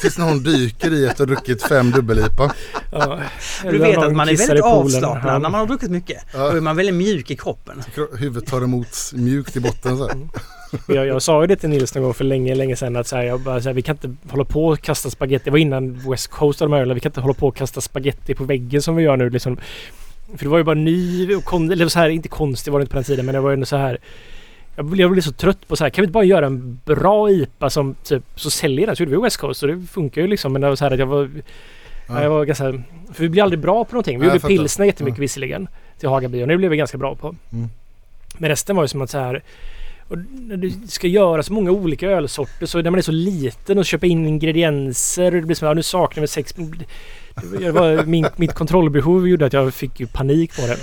Tills 0.00 0.18
någon 0.18 0.42
dyker 0.42 0.92
i 0.92 1.06
efter 1.06 1.22
att 1.24 1.28
ha 1.28 1.36
druckit 1.36 1.62
fem 1.62 1.90
dubbel-IPA. 1.90 2.54
Ja. 2.92 3.20
du 3.62 3.78
vet 3.78 3.98
att 3.98 4.12
man 4.12 4.28
är 4.28 4.36
väldigt 4.36 4.64
avslappnad 4.64 5.42
när 5.42 5.48
man 5.50 5.60
har 5.60 5.66
druckit 5.66 5.90
mycket. 5.90 6.22
Ja. 6.32 6.38
Då 6.38 6.56
är 6.56 6.60
man 6.60 6.76
väldigt 6.76 6.94
mjuk 6.94 7.30
i 7.30 7.36
kroppen. 7.36 7.82
Huvudet 8.18 8.50
tar 8.50 8.62
emot 8.62 8.96
mjukt 9.12 9.56
i 9.56 9.60
botten 9.60 9.98
så 9.98 10.08
här. 10.08 10.16
Jag, 10.88 11.06
jag 11.06 11.22
sa 11.22 11.40
ju 11.40 11.46
det 11.46 11.56
till 11.56 11.68
Nils 11.68 11.94
någon 11.94 12.04
gång 12.04 12.14
för 12.14 12.24
länge, 12.24 12.54
länge 12.54 12.76
sedan 12.76 12.96
att 12.96 13.06
så 13.06 13.16
här, 13.16 13.24
jag 13.24 13.40
bara, 13.40 13.60
så 13.60 13.68
här, 13.68 13.74
vi 13.74 13.82
kan 13.82 13.96
inte 13.96 14.30
hålla 14.30 14.44
på 14.44 14.66
och 14.66 14.80
kasta 14.80 15.10
spaghetti. 15.10 15.44
Det 15.44 15.50
var 15.50 15.58
innan 15.58 16.10
West 16.10 16.28
Coast 16.28 16.62
av 16.62 16.68
de 16.68 16.74
här 16.74 16.82
ölen. 16.82 16.94
Vi 16.94 17.00
kan 17.00 17.10
inte 17.10 17.20
hålla 17.20 17.34
på 17.34 17.48
och 17.48 17.56
kasta 17.56 17.80
spaghetti 17.80 18.34
på 18.34 18.44
väggen 18.44 18.82
som 18.82 18.96
vi 18.96 19.02
gör 19.02 19.16
nu 19.16 19.30
liksom. 19.30 19.56
För 20.36 20.44
det 20.44 20.48
var 20.48 20.58
ju 20.58 20.64
bara 20.64 20.74
ny 20.74 21.34
och 21.34 21.44
kon, 21.44 21.70
eller 21.70 21.88
så 21.88 21.98
här, 21.98 22.08
inte 22.08 22.28
konstigt 22.28 22.72
var 22.72 22.80
det 22.80 22.82
inte 22.82 22.90
på 22.90 22.96
den 22.96 23.04
tiden 23.04 23.26
men 23.26 23.34
det 23.34 23.40
var 23.40 23.52
ändå 23.52 23.66
så 23.66 23.76
här. 23.76 23.98
Jag 24.76 24.84
blev, 24.84 25.00
jag 25.00 25.10
blev 25.10 25.22
så 25.22 25.32
trött 25.32 25.68
på 25.68 25.76
så 25.76 25.84
här, 25.84 25.90
kan 25.90 26.02
vi 26.02 26.04
inte 26.04 26.12
bara 26.12 26.24
göra 26.24 26.46
en 26.46 26.80
bra 26.84 27.30
IPA 27.30 27.70
som 27.70 27.94
typ, 27.94 28.22
så 28.34 28.50
säljer 28.50 28.86
den? 28.86 28.96
Så 28.96 29.02
gjorde 29.02 29.16
vi 29.16 29.22
West 29.22 29.36
Coast 29.36 29.62
och 29.62 29.68
det 29.68 29.86
funkar 29.90 30.20
ju 30.22 30.26
liksom. 30.26 30.52
Men 30.52 30.62
det 30.62 30.68
var 30.68 30.76
så 30.76 30.84
här 30.84 30.92
att 30.92 30.98
jag 30.98 31.06
var, 31.06 31.30
ja. 32.08 32.22
jag 32.22 32.30
var 32.30 32.44
ganska, 32.44 32.64
för 33.12 33.22
vi 33.22 33.28
blir 33.28 33.42
aldrig 33.42 33.60
bra 33.60 33.84
på 33.84 33.94
någonting. 33.94 34.20
Vi 34.20 34.26
Ja, 34.26 34.32
gjorde 34.34 34.46
pilsner 34.46 34.86
jättemycket 34.86 35.18
Ja. 35.18 35.20
visserligen 35.22 35.68
till 35.98 36.08
Hagaby 36.08 36.42
och 36.42 36.48
det 36.48 36.56
blev 36.56 36.70
vi 36.70 36.76
ganska 36.76 36.98
bra 36.98 37.14
på. 37.14 37.34
Mm. 37.52 37.68
Men 38.38 38.48
resten 38.50 38.76
var 38.76 38.84
ju 38.84 38.88
som 38.88 39.02
att 39.02 39.10
så 39.10 39.18
här 39.18 39.42
Och 40.10 40.16
när 40.32 40.56
du 40.56 40.72
ska 40.88 41.06
göra 41.06 41.42
så 41.42 41.52
många 41.52 41.70
olika 41.70 42.06
ölsorter 42.10 42.66
så 42.66 42.82
när 42.82 42.90
man 42.90 42.98
är 42.98 43.02
så 43.02 43.12
liten 43.12 43.78
och 43.78 43.84
köpa 43.84 44.06
in 44.06 44.26
ingredienser. 44.26 45.30
Det 45.30 45.40
blir 45.40 45.56
som 45.56 45.68
att 45.68 45.70
ja, 45.70 45.74
nu 45.74 45.82
saknar 45.82 46.20
vi 46.20 46.26
sex... 46.26 46.54
Det 47.58 47.70
var, 47.70 48.04
min, 48.04 48.26
mitt 48.36 48.52
kontrollbehov 48.54 49.28
gjorde 49.28 49.46
att 49.46 49.52
jag 49.52 49.74
fick 49.74 50.00
ju 50.00 50.06
panik 50.06 50.56
på 50.56 50.62
det. 50.66 50.76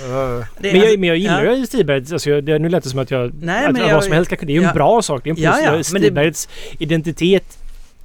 Det 0.60 0.72
Men 0.72 0.80
jag, 0.80 0.98
men 0.98 1.08
jag 1.08 1.16
gillar 1.18 1.44
ja. 1.44 1.54
ju 1.54 1.66
Stibergs. 1.66 2.12
Alltså, 2.12 2.30
jag- 2.30 2.44
det, 2.44 2.58
nu 2.58 2.68
lät 2.68 2.84
det 2.84 2.90
som 2.90 2.98
att 2.98 3.10
jag... 3.10 3.32
Nej, 3.42 3.66
att 3.66 3.72
men 3.72 3.82
vad 3.82 3.90
jag- 3.90 4.04
som 4.04 4.12
helst 4.12 4.30
Det 4.30 4.42
är 4.42 4.50
ju 4.50 4.62
ja. 4.62 4.68
en 4.68 4.74
bra 4.74 5.02
sak. 5.02 5.20
Det 5.24 5.30
är 5.30 5.34
en 5.34 5.42
Ja, 5.42 5.50
positiv... 5.50 5.66
ja, 5.66 5.72
men 5.92 6.02
det- 6.02 6.06
Stibergs 6.06 6.48
identitet 6.78 7.58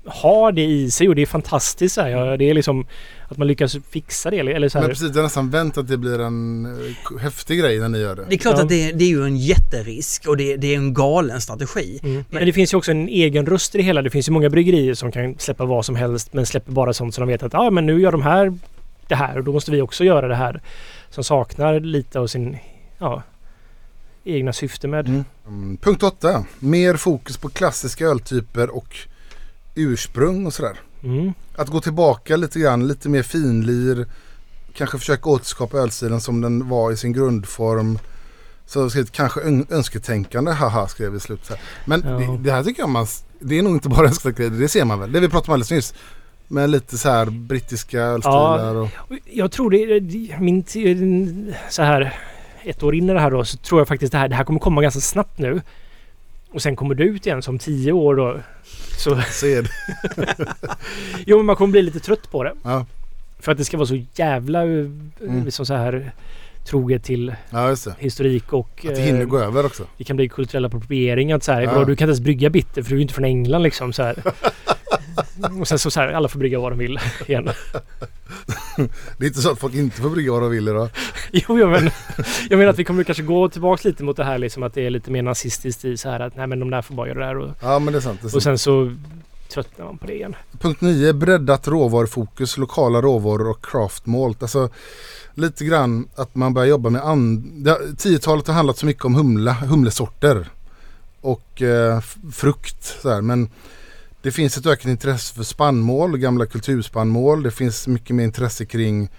har 0.06 0.52
det 0.52 0.64
i 0.66 0.92
sig 0.92 1.10
och 1.10 1.16
det 1.16 1.22
är 1.22 1.26
fantastiskt. 1.26 1.96
Så 1.96 2.02
här. 2.02 2.10
Ja, 2.10 2.38
det 2.38 2.50
är 2.50 2.54
liksom 2.54 2.86
att 3.34 3.38
man 3.38 3.48
lyckas 3.48 3.78
fixa 3.90 4.30
det. 4.30 4.40
Eller 4.40 4.70
så 4.70 4.78
Men 4.78 4.84
här. 4.84 4.90
precis, 4.90 5.08
jag 5.08 5.16
har 5.16 5.24
nästan 5.24 5.50
vänt 5.50 5.78
att 5.78 5.88
det 5.88 5.98
blir 5.98 6.20
en 6.20 6.66
eh, 6.66 7.18
häftig 7.20 7.60
grej 7.60 7.80
när 7.80 7.90
ni 7.90 8.00
gör 8.00 8.16
det. 8.16 8.26
Det 8.30 8.36
är 8.36 8.40
klart 8.40 8.56
Ja. 8.58 8.64
att 8.64 8.70
det, 8.70 8.92
det 8.92 9.04
är 9.06 9.10
ju 9.10 9.24
en 9.26 9.38
jätterisk 9.38 10.28
och 10.28 10.38
det, 10.38 10.58
det 10.58 10.74
är 10.74 10.78
en 10.78 10.94
galen 10.94 11.42
strategi. 11.42 12.00
Mm. 12.04 12.26
Men 12.30 12.46
det 12.46 12.54
finns 12.54 12.74
ju 12.74 12.78
också 12.78 12.92
en 12.92 13.08
egen 13.08 13.46
röst 13.46 13.76
i 13.76 13.78
det 13.78 13.84
hela. 13.84 14.02
Det 14.02 14.10
finns 14.10 14.28
ju 14.28 14.32
många 14.32 14.50
bryggerier 14.50 14.94
som 14.94 15.12
kan 15.12 15.36
släppa 15.40 15.66
vad 15.66 15.86
som 15.86 15.96
helst 15.96 16.34
men 16.34 16.46
släpper 16.46 16.72
bara 16.72 16.94
sånt 16.94 17.16
som 17.16 17.22
de 17.28 17.32
vet 17.32 17.44
att 17.44 17.54
ah, 17.56 17.70
men 17.70 17.86
nu 17.86 18.02
gör 18.02 18.12
de 18.12 18.22
här 18.22 18.58
det 19.08 19.16
här 19.16 19.38
och 19.38 19.44
då 19.44 19.52
måste 19.54 19.72
vi 19.72 19.82
också 19.82 20.04
göra 20.04 20.28
det 20.28 20.36
här. 20.36 20.62
Som 21.10 21.24
saknar 21.24 21.80
lite 21.80 22.20
av 22.20 22.28
sin 22.28 22.58
ja, 22.98 23.24
egna 24.24 24.54
syfte 24.54 24.88
med. 24.88 25.08
Mm. 25.08 25.24
Mm, 25.48 25.78
Punkt 25.78 26.04
8. 26.04 26.46
Mer 26.60 26.96
fokus 26.96 27.38
på 27.38 27.50
klassiska 27.50 28.06
öltyper 28.06 28.76
och 28.76 28.98
ursprung 29.76 30.46
och 30.46 30.54
sådär. 30.54 30.80
Mm. 31.04 31.34
Att 31.56 31.68
gå 31.70 31.82
tillbaka 31.82 32.36
lite 32.36 32.60
grann, 32.60 32.88
lite 32.88 33.10
mer 33.10 33.24
finlir. 33.24 34.06
Kanske 34.74 34.98
försöka 34.98 35.30
återskapa 35.30 35.78
ölstilen 35.78 36.22
som 36.22 36.42
den 36.42 36.70
var 36.70 36.92
i 36.92 36.98
sin 36.98 37.14
grundform. 37.14 38.00
Så 38.66 38.90
skrivit 38.90 39.12
kanske 39.12 39.42
ön- 39.42 39.68
önsketänkande, 39.70 40.52
haha 40.52 40.88
skrev 40.88 41.12
vi 41.12 41.18
i 41.18 41.20
slutet. 41.20 41.50
här. 41.50 41.60
Men 41.86 42.04
Ja. 42.06 42.10
det, 42.10 42.38
det 42.44 42.52
här 42.52 42.64
tycker 42.64 42.82
jag 42.82 42.90
man, 42.90 43.08
det 43.40 43.58
är 43.60 43.64
nog 43.64 43.74
inte 43.74 43.90
bara 43.90 44.08
önsketänkande, 44.08 44.60
det 44.60 44.68
ser 44.68 44.86
man 44.86 45.00
väl. 45.00 45.12
Det 45.12 45.20
vi 45.20 45.30
pratade 45.30 45.48
om 45.48 45.54
alldeles 45.54 45.72
nyss. 45.72 45.94
Med 46.48 46.70
lite 46.70 46.98
så 46.98 47.10
här 47.10 47.26
brittiska 47.26 48.02
ölstilar 48.02 48.76
och... 48.76 48.88
Och 48.98 49.16
Jag 49.26 49.52
tror 49.52 49.70
det, 49.70 50.40
min 50.40 50.64
så 51.70 51.82
här 51.84 52.20
ett 52.64 52.84
år 52.84 52.96
in 52.96 53.10
i 53.10 53.14
det 53.14 53.20
här 53.20 53.32
då 53.32 53.46
så 53.46 53.58
tror 53.58 53.82
jag 53.82 53.88
faktiskt 53.88 54.12
det 54.12 54.18
här, 54.18 54.28
det 54.28 54.36
här 54.36 54.44
kommer 54.44 54.60
komma 54.60 54.82
ganska 54.82 55.00
snabbt 55.02 55.38
nu. 55.38 55.62
Och 56.54 56.62
sen 56.62 56.76
kommer 56.76 56.96
det 56.96 57.04
ut 57.04 57.26
igen 57.26 57.42
som 57.42 57.60
tio 57.60 57.92
år 57.92 58.16
då. 58.16 58.40
Så 58.98 59.16
det. 59.42 59.68
jo 61.26 61.38
men 61.38 61.46
man 61.46 61.56
kommer 61.56 61.72
bli 61.72 61.82
lite 61.82 62.00
trött 62.00 62.32
på 62.32 62.44
det. 62.44 62.54
Ja, 62.64 62.86
För 63.40 63.52
att 63.52 63.58
det 63.58 63.66
ska 63.66 63.78
vara 63.78 63.88
så 63.88 64.02
jävla 64.16 64.62
Mm. 64.62 65.12
liksom 65.46 65.66
så 65.66 65.74
här 65.74 66.12
troget 66.66 67.04
till 67.04 67.36
ja 67.50 67.76
historik 67.98 68.54
och 68.54 68.86
Att 68.90 68.96
det 68.96 69.02
hinner 69.02 69.20
eh, 69.22 69.26
gå 69.28 69.40
över 69.40 69.66
också. 69.66 69.84
det 69.98 70.04
kan 70.04 70.16
bli 70.16 70.30
kulturell 70.30 70.66
appropriering. 70.66 71.32
Att 71.32 71.44
så 71.44 71.52
här, 71.52 71.62
Ja. 71.62 71.72
du 71.80 71.86
kan 71.86 71.92
inte 71.92 72.04
ens 72.04 72.20
brygga 72.20 72.50
bitter 72.50 72.84
för 72.84 72.90
du 72.92 72.98
är 72.98 73.02
inte 73.02 73.14
från 73.14 73.26
England 73.26 73.64
liksom. 73.64 73.94
Så 73.94 74.04
här. 74.04 74.16
och 75.62 75.68
sen 75.68 75.80
så, 75.80 75.92
så 75.92 76.00
här, 76.00 76.08
alla 76.14 76.28
får 76.28 76.40
brygga 76.40 76.60
vad 76.60 76.72
de 76.72 76.80
vill 76.80 77.00
igen. 77.28 77.50
Det 79.18 79.26
är 79.26 79.28
inte 79.28 79.42
så 79.42 79.52
att 79.52 79.60
folk 79.60 79.74
inte 79.74 80.02
får 80.02 80.10
brygga 80.10 80.32
vad 80.32 80.42
de 80.42 80.52
vill 80.52 80.68
idag. 80.68 80.90
jo, 81.32 81.60
jo, 81.60 81.70
men 81.70 81.90
jag 82.50 82.58
menar 82.58 82.70
att 82.72 82.80
vi 82.80 82.84
kommer 82.84 83.04
kanske 83.04 83.24
gå 83.24 83.50
tillbaka 83.50 83.88
lite 83.88 84.04
mot 84.04 84.18
det 84.18 84.24
här 84.24 84.38
liksom 84.38 84.64
att 84.64 84.74
det 84.74 84.86
är 84.86 84.90
lite 84.90 85.12
mer 85.12 85.22
nazistiskt 85.22 85.86
i 85.86 85.98
så 85.98 86.10
här 86.10 86.20
att 86.20 86.36
nej 86.36 86.48
men 86.48 86.60
de 86.60 86.70
där 86.70 86.82
får 86.82 86.96
bara 86.96 87.08
göra 87.08 87.20
det 87.20 87.26
här 87.26 87.38
och, 87.38 87.50
Ja 87.62 87.80
men 87.80 87.94
det 87.94 88.00
är 88.00 88.02
sant. 88.02 88.20
Det 88.22 88.28
är 88.28 88.30
sant. 88.30 88.36
och 88.36 88.44
sen 88.44 88.58
så 88.58 88.96
tröttnar 89.54 89.86
man 89.86 89.98
på 89.98 90.08
det 90.08 90.14
igen. 90.14 90.36
Punkt 90.60 90.82
9. 90.82 91.14
Breddat 91.14 91.68
råvarufokus, 91.68 92.58
lokala 92.58 93.02
råvaror 93.02 93.50
och 93.50 93.66
craft 93.66 94.06
malt. 94.06 94.42
Alltså 94.42 94.70
lite 95.34 95.66
grann 95.66 96.08
att 96.16 96.36
man 96.36 96.54
börjar 96.54 96.68
jobba 96.68 96.90
med 96.90 97.02
and... 97.02 97.44
det 97.64 97.72
har- 97.72 97.80
10-talet 97.80 98.48
har 98.48 98.54
handlat 98.54 98.78
så 98.78 98.86
mycket 98.86 99.06
om 99.06 99.16
humla, 99.16 99.54
humlesorter 99.54 100.48
och 101.22 101.62
eh, 101.62 102.02
frukt. 102.34 102.84
Så 103.02 103.10
här. 103.10 103.22
Men 103.22 103.50
det 104.24 104.32
finns 104.32 104.58
ett 104.58 104.66
ökat 104.66 104.86
intresse 104.86 105.36
för 105.36 105.44
spannmål, 105.44 106.18
gamla 106.18 106.46
kulturspannmål. 106.46 107.44
Det 107.44 107.52
finns 107.52 107.88
mycket 107.88 108.16
mer 108.16 108.24
intresse 108.24 108.66
kring 108.66 109.10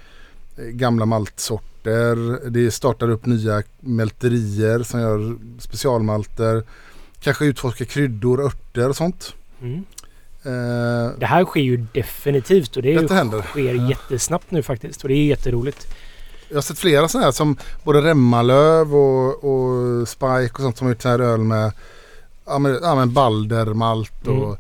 eh, 0.57 0.65
gamla 0.65 1.07
maltsorter. 1.07 2.49
Det 2.51 2.71
startar 2.71 3.11
upp 3.11 3.27
nya 3.27 3.63
mälterier 3.81 4.83
som 4.83 5.01
gör 5.01 5.37
specialmalter. 5.59 6.63
Kanske 7.21 7.45
utforska 7.45 7.85
kryddor, 7.85 8.45
örter 8.45 8.89
och 8.89 8.97
sånt. 8.97 9.35
Mm. 9.61 9.85
Eh, 10.43 11.19
Det 11.19 11.27
här 11.27 11.45
sker 11.45 11.61
ju 11.61 11.87
definitivt 11.93 12.77
och 12.77 12.83
det 12.83 12.91
ju, 12.91 13.09
sker 13.43 13.89
jättesnabbt 13.91 14.51
nu 14.51 14.63
faktiskt 14.63 15.03
och 15.03 15.09
det 15.09 15.15
är 15.15 15.27
jätteroligt. 15.27 15.87
Jag 16.49 16.57
har 16.57 16.63
sett 16.63 16.79
flera 16.79 17.09
sådana 17.09 17.25
här 17.25 17.33
som 17.33 17.57
både 17.85 18.01
Remmalöv 18.01 18.95
och, 18.95 19.45
och 19.45 20.09
Spike 20.09 20.51
och 20.53 20.61
sånt 20.61 20.79
som 20.79 20.87
har 20.87 20.93
gjort 20.95 21.03
så 21.03 21.09
här 21.09 21.19
öl 21.19 21.41
med 21.41 21.73
ja 22.47 22.59
men, 22.59 22.79
ja, 22.83 22.95
men 22.95 23.13
Baldermalt 23.13 24.27
och 24.27 24.45
Mm. 24.45 24.57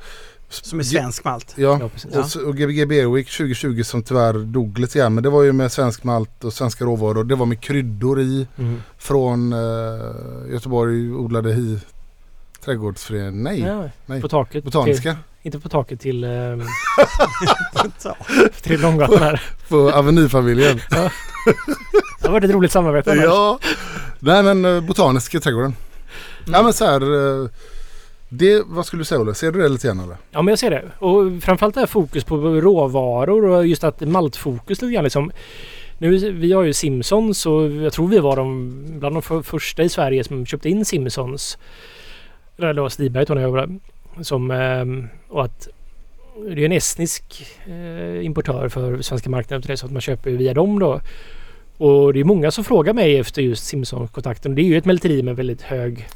Som 0.62 0.78
är 0.78 0.82
svensk 0.82 1.24
malt. 1.24 1.52
Ja, 1.56 1.78
Ja, 1.80 1.88
precis. 1.88 2.16
och, 2.16 2.26
så- 2.26 2.46
och 2.48 2.56
Gbg 2.56 2.88
Berwick 2.88 3.30
2020 3.30 3.82
som 3.82 4.02
tyvärr 4.02 4.32
dog 4.32 4.78
lite 4.78 4.98
grann. 4.98 5.14
Men 5.14 5.22
det 5.24 5.30
var 5.30 5.42
ju 5.42 5.52
med 5.52 5.72
svensk 5.72 6.04
malt 6.04 6.44
och 6.44 6.52
svenska 6.52 6.84
råvaror. 6.84 7.24
Det 7.24 7.34
var 7.34 7.46
med 7.46 7.60
kryddor 7.60 8.20
i 8.20 8.46
Mm. 8.58 8.82
från 8.98 9.52
eh, 9.52 9.60
Göteborg 10.52 11.12
odlade 11.12 11.52
hi 11.52 11.78
trädgårdsförening. 12.64 13.42
Nej, 13.42 13.60
Ja, 13.60 13.88
nej. 14.06 14.20
På 14.20 14.28
taket. 14.28 14.52
Till, 14.52 14.62
Botaniska. 14.62 15.16
inte 15.42 15.60
på 15.60 15.68
taket 15.68 16.00
till 16.00 16.24
eh, 16.24 16.30
till 18.62 18.80
Långgatan 18.80 19.18
här. 19.18 19.42
På 19.68 19.90
Avenyfamiljen. 19.90 20.80
Det 20.90 22.26
har 22.26 22.32
varit 22.32 22.44
ett 22.44 22.50
roligt 22.50 22.72
samarbete 22.72 23.12
annars. 23.12 23.24
ja. 23.24 23.58
Nej 24.18 24.42
men 24.42 24.64
eh, 24.64 24.80
Botaniska 24.80 25.40
trädgården. 25.40 25.74
Ja 26.46 26.62
men 26.62 26.72
så 26.72 26.84
här. 26.84 27.00
eh, 27.42 27.48
det, 28.28 28.62
vad 28.66 28.86
skulle 28.86 29.00
du 29.00 29.04
säga 29.04 29.20
Olle? 29.20 29.34
Ser 29.34 29.52
du 29.52 29.62
det 29.62 29.68
lite 29.68 29.86
grann 29.86 30.00
eller? 30.00 30.16
Ja 30.30 30.42
men 30.42 30.52
jag 30.52 30.58
ser 30.58 30.70
det. 30.70 30.84
Och 30.98 31.42
framförallt 31.42 31.74
det 31.74 31.80
här 31.80 31.86
fokus 31.86 32.24
på 32.24 32.36
råvaror 32.36 33.44
och 33.44 33.66
just 33.66 33.84
att 33.84 34.00
maltfokus 34.00 34.82
lite 34.82 34.94
grann 34.94 35.04
liksom. 35.04 35.32
Nu, 35.98 36.32
vi 36.32 36.52
har 36.52 36.62
ju 36.62 36.72
Simpsons 36.72 37.46
och 37.46 37.70
jag 37.70 37.92
tror 37.92 38.08
vi 38.08 38.18
var 38.18 38.36
de, 38.36 38.72
bland 38.98 39.14
de 39.14 39.22
för, 39.22 39.42
första 39.42 39.82
i 39.82 39.88
Sverige 39.88 40.24
som 40.24 40.46
köpte 40.46 40.68
in 40.68 40.84
Simpsons. 40.84 41.58
Eller 42.58 42.74
det 42.74 42.80
var 42.80 42.88
Stiberg 42.88 43.26
tror 43.26 43.40
jag 43.40 43.48
jobbade. 43.48 43.78
Som, 44.22 44.50
ehm, 44.50 45.08
och 45.28 45.44
att 45.44 45.68
det 46.48 46.60
är 46.62 46.66
en 46.66 46.72
estnisk 46.72 47.46
eh, 47.66 48.24
importör 48.24 48.68
för 48.68 49.02
svenska 49.02 49.30
marknaden 49.30 49.76
så 49.76 49.86
att 49.86 49.92
man 49.92 50.00
köper 50.00 50.30
ju 50.30 50.36
via 50.36 50.54
dem 50.54 50.78
då. 50.78 51.00
Och 51.78 52.12
det 52.12 52.20
är 52.20 52.24
många 52.24 52.50
som 52.50 52.64
frågar 52.64 52.92
mig 52.92 53.18
efter 53.18 53.42
just 53.42 53.64
Simpson-kontakten. 53.66 54.54
Det 54.54 54.62
är 54.62 54.64
ju 54.64 54.76
ett 54.78 54.84
mälteri 54.84 55.22
med 55.22 55.36
väldigt 55.36 55.62
hög 55.62 56.08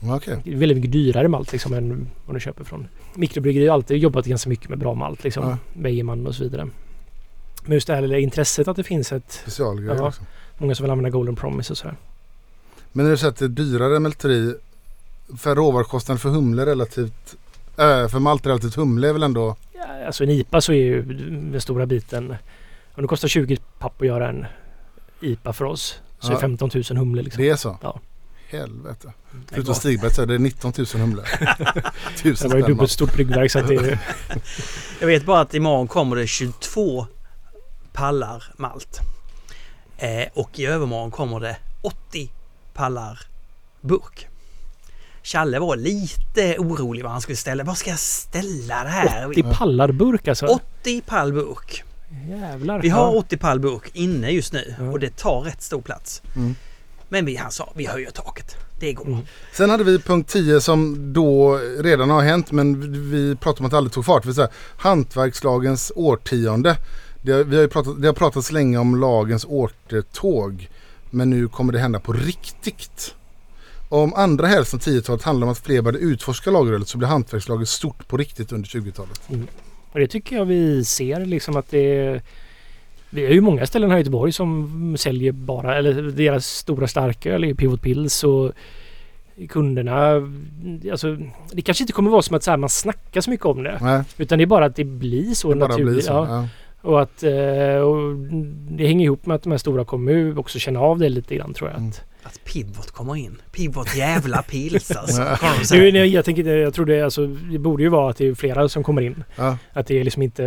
är 0.45 0.57
väldigt 0.57 0.77
mycket 0.77 0.93
dyrare 0.93 1.29
malt 1.29 1.53
liksom 1.53 1.73
än 1.73 2.09
vad 2.27 2.37
du 2.37 2.41
köper 2.41 2.65
från 2.65 2.89
mikrobryggerier. 3.15 3.69
har 3.69 3.75
alltid 3.75 3.97
jobbat 3.99 4.27
ganska 4.27 4.49
mycket 4.51 4.69
med 4.69 4.79
bra 4.79 4.95
malt 4.95 5.25
liksom. 5.25 5.49
Ja. 5.49 5.59
Weyermann 5.83 6.27
och 6.27 6.35
så 6.35 6.43
vidare. 6.43 6.69
Men 7.65 7.73
just 7.73 7.87
det 7.87 7.95
här 7.95 8.03
lilla 8.03 8.19
intresset 8.19 8.69
att 8.69 8.77
det 8.77 8.83
finns 8.85 9.13
ett 9.13 9.33
Specialgrejer 9.33 9.95
Ja. 9.97 10.09
också. 10.09 10.23
många 10.59 10.75
som 10.75 10.85
vill 10.85 10.91
använda 10.91 11.11
Golden 11.11 11.37
Promise 11.37 11.73
och 11.73 11.79
sådär. 11.79 11.97
Men 12.93 13.05
när 13.05 13.11
du 13.13 13.17
säger 13.19 13.31
att 13.33 13.37
det 13.39 13.45
är 13.45 13.49
dyrare 13.49 13.99
mälteri 14.01 14.55
för 15.39 15.55
råvarukostnaden 15.55 16.19
för 16.19 16.29
humle 16.29 16.67
relativt 16.67 17.37
äh, 17.79 18.09
för 18.09 18.19
malt 18.19 18.47
relativt 18.47 18.75
humle 18.75 19.09
är 19.09 19.13
väl 19.13 19.23
ändå 19.23 19.57
Ja, 19.75 20.07
alltså 20.07 20.25
en 20.25 20.31
IPA 20.31 20.61
så 20.61 20.73
är 20.73 20.77
ju 20.77 21.03
den 21.53 21.61
stora 21.61 21.87
biten 21.87 22.35
om 22.95 23.03
det 23.03 23.09
kostar 23.09 23.29
20 23.29 23.57
papp 23.79 24.01
att 24.01 24.07
göra 24.07 24.29
en 24.29 24.47
IPA 25.21 25.53
för 25.53 25.65
oss 25.65 26.01
så 26.21 26.33
Ja. 26.33 26.37
är 26.37 26.41
15 26.41 26.71
000 26.75 26.85
humle 26.99 27.23
liksom. 27.23 27.43
det 27.43 27.49
är 27.51 27.57
så? 27.57 27.79
Ja. 27.83 28.01
Helvete. 28.49 29.13
Det 29.33 29.55
Förutom. 29.55 29.75
Stigberg 29.75 30.15
så 30.15 30.23
är 30.23 30.27
det 30.27 30.39
19 30.39 30.73
000 30.79 30.87
humle. 30.87 31.23
Det 32.23 32.45
var 32.45 32.57
ju 32.57 32.63
dubbelt 32.63 32.91
stort 32.91 33.13
bryggverk 33.13 33.51
så 33.51 33.59
att 33.59 33.69
det 33.69 33.75
är 33.75 33.99
Jag 35.01 35.07
vet 35.07 35.25
bara 35.25 35.41
att 35.41 35.55
imorgon 35.55 35.89
kommer 35.89 36.17
det 36.17 36.27
22 36.27 37.07
pallar 37.93 38.45
malt. 38.57 39.01
Eh, 39.97 40.29
och 40.35 40.59
i 40.59 40.67
övermorgon 40.67 41.11
kommer 41.11 41.41
det 41.41 41.57
80 41.83 42.31
pallar 42.75 43.21
burk. 43.81 44.29
Challe 45.23 45.59
var 45.59 45.77
lite 45.77 46.59
orolig 46.59 47.03
vad 47.03 47.13
han 47.13 47.21
skulle 47.21 47.37
ställa. 47.37 47.65
Vad 47.65 47.79
ska 47.79 47.91
jag 47.91 47.99
ställa 47.99 48.85
det 48.85 48.91
här? 48.91 49.31
80 49.31 49.43
pallar 49.43 49.93
burk 49.93 50.29
alltså. 50.29 50.47
80 50.47 51.01
pall 51.01 51.33
burk. 51.33 51.85
Jävlar. 52.29 52.83
Vi 52.83 52.89
har 52.89 53.13
Ja. 53.13 53.19
80 53.19 53.37
pall 53.37 53.61
burk 53.61 53.91
inne 53.93 54.31
just 54.31 54.53
nu 54.53 54.75
Ja. 54.79 54.85
och 54.91 55.01
det 55.01 55.17
tar 55.17 55.41
rätt 55.41 55.63
stor 55.63 55.81
plats. 55.81 56.23
Mm. 56.37 56.55
Men 57.09 57.25
vi, 57.25 57.37
han 57.37 57.51
sa 57.51 57.73
vi 57.77 57.87
höjer 57.87 58.11
taket. 58.11 58.57
Det 58.81 58.93
går. 58.93 59.07
Mm. 59.07 59.21
Sen 59.53 59.71
hade 59.71 59.85
vi 59.85 59.99
punkt 59.99 60.31
10 60.31 60.61
som 60.61 61.13
då 61.13 61.57
redan 61.79 62.11
har 62.11 62.23
hänt 62.23 62.53
men 62.53 62.81
vi 63.11 63.37
pratade 63.37 63.59
om 63.61 63.65
att 63.67 63.71
det 63.71 63.77
aldrig 63.77 63.93
tog 63.93 64.05
fart. 64.05 64.27
Vi 64.27 64.35
säger 64.35 64.51
hantverkslagens 64.77 65.93
årtionde. 65.97 66.77
Det, 67.23 67.33
har- 67.33 67.45
vi 67.45 67.57
har 67.57 67.63
ju 67.63 67.69
pratat, 67.69 68.03
det 68.03 68.09
har 68.09 68.15
pratats 68.15 68.53
länge 68.53 68.79
om 68.79 69.01
lagens 69.01 69.45
återtåg. 69.49 70.69
Men 71.11 71.31
nu 71.31 71.49
kommer 71.49 71.73
det 71.73 71.79
hända 71.79 72.01
på 72.01 72.13
riktigt. 72.13 73.15
Om 73.89 74.15
andra 74.15 74.47
hälften 74.47 74.77
av 74.79 74.83
10-talet 74.83 75.23
handlar 75.23 75.47
om 75.47 75.53
att 75.53 75.59
fler 75.59 75.83
började 75.83 76.05
utforska 76.05 76.51
lagerölet 76.51 76.89
så 76.89 76.99
blir 76.99 77.09
hantverkslaget 77.09 77.69
stort 77.69 78.09
på 78.09 78.17
riktigt 78.17 78.53
under 78.53 78.69
20-talet. 78.69 79.21
Och 79.93 80.01
det 80.01 80.07
tycker 80.07 80.37
jag 80.37 80.45
vi 80.45 80.85
ser 80.85 81.25
liksom 81.25 81.57
att 81.57 81.71
det 81.71 82.21
Vi 83.11 83.27
har 83.27 83.33
ju 83.33 83.41
många 83.41 83.67
ställen 83.67 83.91
här 83.91 83.97
i 83.97 84.01
Göteborg 84.01 84.33
som 84.33 84.97
säljer 84.99 85.33
bara, 85.33 85.77
eller 85.77 86.03
deras 86.03 86.47
stora 86.47 86.87
starköl 86.87 87.45
är 87.45 87.55
Pivot 87.55 87.83
Pills 87.83 88.25
och 88.25 88.53
kunderna... 89.49 90.13
Alltså, 90.91 91.17
det 91.53 91.63
kanske 91.63 91.83
inte 91.83 91.93
kommer 91.93 92.11
vara 92.11 92.23
som 92.23 92.37
att 92.37 92.43
så 92.43 92.51
här, 92.51 92.59
man 92.59 92.69
snackar 92.69 93.21
så 93.21 93.31
mycket 93.31 93.47
om 93.47 93.63
det. 93.63 93.79
Nej, 93.81 94.03
Utan 94.19 94.39
det 94.39 94.45
är 94.45 94.47
bara 94.47 94.65
att 94.65 94.77
det 94.77 94.85
blir 94.85 95.35
så 95.35 95.49
det 95.49 95.59
naturligt. 95.59 95.93
blir 95.93 96.03
så. 96.03 96.13
Ja. 96.13 96.27
Ja. 96.29 96.49
Och 96.81 97.03
att 97.03 97.23
eh, 97.23 97.81
och 97.81 98.15
det 98.71 98.87
hänger 98.87 99.05
ihop 99.05 99.27
med 99.27 99.35
att 99.35 99.43
de 99.43 99.51
här 99.51 99.59
stora 99.59 99.85
kommer 99.85 100.39
också 100.39 100.59
känna 100.59 100.81
av 100.81 100.99
det 100.99 101.09
lite 101.09 101.35
grann 101.37 101.55
tror 101.55 101.71
jag. 101.71 101.79
Mm. 101.79 101.89
Att, 101.91 102.05
Att 102.29 102.45
Pivot 102.45 102.91
kommer 102.91 103.17
in. 103.17 103.43
Pivot 103.53 103.97
jävla 103.97 104.43
pils 104.43 104.91
alltså. 104.91 105.23
Nu, 105.75 105.93
nej, 105.93 106.07
jag, 106.09 106.25
tänker, 106.25 106.45
jag 106.57 106.75
tror 106.75 106.87
det, 106.87 107.03
alltså, 107.03 107.27
det 107.27 107.59
borde 107.59 107.83
ju 107.83 107.89
vara 107.89 108.11
att 108.11 108.17
det 108.17 108.27
är 108.27 108.35
flera 108.35 108.69
som 108.69 108.83
kommer 108.85 109.03
in. 109.03 109.25
Ja. 109.37 109.57
Att 109.73 109.87
det 109.87 110.01
är 110.01 110.05
liksom 110.05 110.23
inte... 110.23 110.43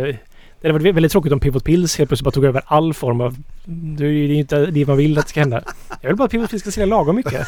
Det 0.60 0.68
hade 0.68 0.72
varit 0.78 0.94
väldigt 0.94 1.12
tråkigt 1.12 1.32
om 1.32 1.40
Pivot 1.40 1.64
Pills 1.64 1.98
helt 1.98 2.08
plötsligt 2.10 2.24
bara 2.24 2.30
tog 2.30 2.44
över 2.44 2.62
all 2.66 2.94
form 2.94 3.20
av... 3.20 3.36
Det 3.64 4.04
är 4.04 4.08
ju 4.08 4.34
inte 4.34 4.66
det 4.66 4.86
man 4.86 4.96
vill 4.96 5.18
att 5.18 5.28
ska 5.28 5.40
hända. 5.40 5.62
Jag 6.00 6.08
vill 6.08 6.16
bara 6.16 6.24
att 6.24 6.30
Pivot 6.30 6.50
Pills 6.50 6.62
ska 6.62 6.70
sälja 6.70 6.86
lagom 6.96 7.16
mycket. 7.16 7.46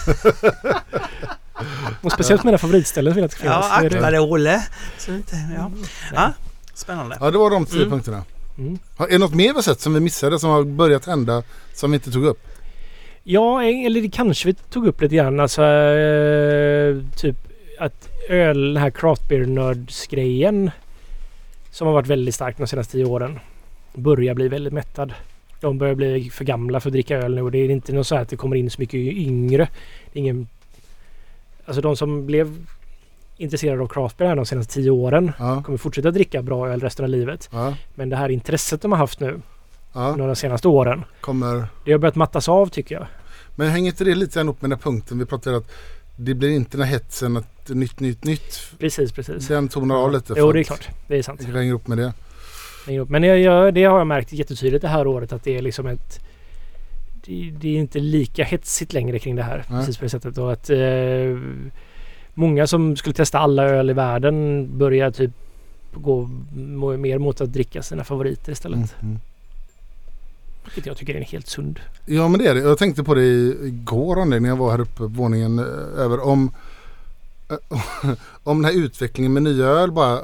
Och 2.03 2.13
speciellt 2.13 2.45
mina 2.45 2.59
favoritställen 2.59 3.15
vill 3.15 3.23
jag 3.23 3.25
att 3.25 3.31
det 3.31 3.37
ska 3.37 3.43
finnas. 3.43 3.67
Ja, 3.71 3.81
Det 3.81 3.87
är 3.87 3.91
det. 3.91 3.97
akta 3.97 4.11
dig 4.11 4.21
Olle. 4.21 4.67
Så 4.99 5.15
inte, 5.15 5.37
ja. 5.57 5.71
ja, 6.15 6.33
spännande. 6.75 7.17
ja, 7.21 7.31
det 7.31 7.39
var 7.39 7.51
de 7.51 7.67
tio 7.67 7.77
Mm. 7.79 7.91
punkterna. 7.91 8.25
Mm. 8.59 8.79
Har- 8.97 9.07
Är 9.07 9.11
det 9.11 9.19
något 9.19 9.35
mer 9.35 9.49
vi 9.49 9.55
har 9.55 9.63
sett 9.63 9.81
som 9.81 9.95
vi 9.95 10.01
missade 10.01 10.39
som 10.39 10.51
har 10.51 10.63
börjat 10.65 11.05
hända 11.07 11.43
som 11.75 11.91
vi 11.91 11.95
inte 11.95 12.11
tog 12.11 12.25
upp? 12.25 12.47
Ja, 13.27 13.63
eller 13.63 14.01
det 14.01 14.09
kanske 14.09 14.47
vi 14.49 14.55
tog 14.55 14.87
upp 14.87 15.01
lite 15.01 15.15
grann. 15.17 15.41
Alltså, 15.41 15.63
eh, 15.63 16.97
typ 17.17 17.37
att 17.79 18.09
öl, 18.29 18.75
den 18.75 18.83
här 18.83 18.91
craft 18.91 19.29
beer 19.29 19.47
nörds-grejen 19.47 20.71
som 21.71 21.87
har 21.87 21.95
varit 21.95 22.07
väldigt 22.07 22.35
stark 22.35 22.59
de 22.59 22.67
senaste 22.67 22.93
tio 22.93 23.05
åren 23.05 23.39
börjar 23.95 24.35
bli 24.35 24.49
väldigt 24.49 24.73
mättad. 24.73 25.15
De 25.61 25.79
börjar 25.79 25.95
bli 25.95 26.31
för 26.31 26.45
gamla 26.45 26.81
för 26.81 26.89
att 26.89 26.93
dricka 26.93 27.17
öl 27.19 27.35
nu 27.35 27.43
och 27.43 27.51
det 27.51 27.59
är 27.59 27.71
inte 27.71 27.93
något 27.93 28.07
så 28.07 28.15
här 28.15 28.23
att 28.23 28.29
det 28.29 28.37
kommer 28.37 28.57
in 28.57 28.71
så 28.71 28.81
mycket 28.81 28.95
yngre. 28.95 29.69
Ingen... 30.13 30.49
Alltså 31.65 31.81
de 31.83 31.97
som 31.97 32.27
blev 32.27 32.67
intresserade 33.37 33.83
av 33.83 33.87
craft 33.89 34.17
beer 34.17 34.29
här 34.29 34.37
de 34.37 34.47
senaste 34.47 34.75
tio 34.75 34.91
åren 34.91 35.33
Ja, 35.39 35.63
kommer 35.63 35.79
fortsätta 35.79 36.11
dricka 36.11 36.43
bra 36.43 36.69
öl 36.69 36.81
resten 36.81 37.05
av 37.05 37.09
livet. 37.11 37.49
ja, 37.53 37.75
Men 37.95 38.09
det 38.09 38.17
här 38.17 38.29
intresset 38.29 38.83
de 38.83 38.93
har 38.93 38.99
haft 38.99 39.21
nu 39.21 39.41
ja. 39.95 40.09
under 40.09 40.27
de 40.27 40.37
senaste 40.37 40.69
åren, 40.69 41.05
Kommer. 41.21 41.67
det 41.85 41.93
har 41.93 41.99
börjat 41.99 42.15
mattas 42.15 42.49
av 42.49 42.67
tycker 42.67 42.95
jag. 42.95 43.07
Men 43.55 43.71
hänger 43.71 43.91
inte 43.91 44.05
det 44.05 44.15
lite 44.15 44.39
grann 44.39 44.49
upp 44.49 44.63
med 44.63 44.71
den 44.71 44.79
här 44.79 44.83
punkten 44.83 45.19
vi 45.19 45.25
pratade 45.25 45.57
om 45.57 45.63
att 45.63 45.71
det 46.17 46.35
blir 46.35 46.51
inte 46.51 46.77
den 46.77 46.87
här 46.87 46.93
hetsen 46.93 47.37
att 47.37 47.69
nytt, 47.69 48.01
nytt, 48.01 48.25
nytt. 48.25 48.61
Precis, 48.79 49.13
precis. 49.13 49.49
Den 49.49 49.69
tonar 49.69 49.97
av 49.97 50.13
lite. 50.13 50.35
Jo, 50.37 50.53
det 50.53 50.61
är 50.61 50.65
klart. 50.65 50.89
Det 51.09 51.17
är 51.17 51.23
sant. 51.23 51.41
Det 51.47 51.59
hänger 51.59 51.73
upp 51.73 51.89
med 51.89 51.99
det. 51.99 52.13
Men 53.09 53.23
jag, 53.23 53.41
jag, 53.41 53.75
det 53.75 53.85
har 53.85 53.99
jag 53.99 54.07
märkt 54.07 54.33
jättetydligt 54.33 54.83
det 54.83 54.89
här 54.89 55.07
året 55.07 55.33
att 55.33 55.45
det 55.45 55.57
är 55.57 55.63
liksom 55.63 55.87
ett... 55.87 56.21
Det, 57.25 57.53
det 57.61 57.69
är 57.69 57.79
inte 57.79 57.99
lika 57.99 58.45
hetsigt 58.45 58.93
längre 58.93 59.19
kring 59.19 59.37
det 59.37 59.43
här. 59.43 59.65
Nej. 59.69 59.81
Precis 59.81 59.99
på 59.99 60.05
det 60.05 60.09
sättet. 60.09 60.39
Och 60.39 60.53
att 60.53 60.71
eh, 60.71 61.39
många 62.35 62.67
som 62.67 62.97
skulle 62.97 63.15
testa 63.15 63.39
alla 63.39 63.65
öl 63.65 63.91
i 63.91 63.93
världen 63.93 64.69
börjar 64.79 65.11
typ 65.11 65.31
gå 65.95 66.27
mer 66.99 67.19
mot 67.19 67.41
att 67.41 67.53
dricka 67.53 67.83
sina 67.83 68.05
favoriter 68.05 68.53
istället. 68.53 68.77
Mm, 68.77 68.89
mm. 69.11 69.21
Vilket 70.65 70.87
jag 70.87 70.97
tycker 70.97 71.15
är 71.15 71.21
helt 71.21 71.49
sund. 71.49 71.81
Ja 72.07 72.29
men 72.29 72.41
det 72.41 72.47
är 72.49 72.55
det. 72.55 72.61
Jag 72.61 72.79
tänkte 72.79 73.05
på 73.05 73.15
det 73.15 73.25
igår 73.67 74.25
när 74.25 74.49
jag 74.49 74.57
var 74.57 74.71
här 74.71 74.81
uppe 74.81 74.97
på 74.97 75.07
våningen 75.07 75.59
eh, 75.59 75.65
över 76.03 76.21
om 76.21 76.51
eh, 77.51 77.57
om 78.45 78.63
den 78.63 78.65
här 78.75 78.85
utvecklingen 78.85 79.33
med 79.33 79.43
nya 79.43 79.67
öl 79.67 79.93
bara 79.93 80.21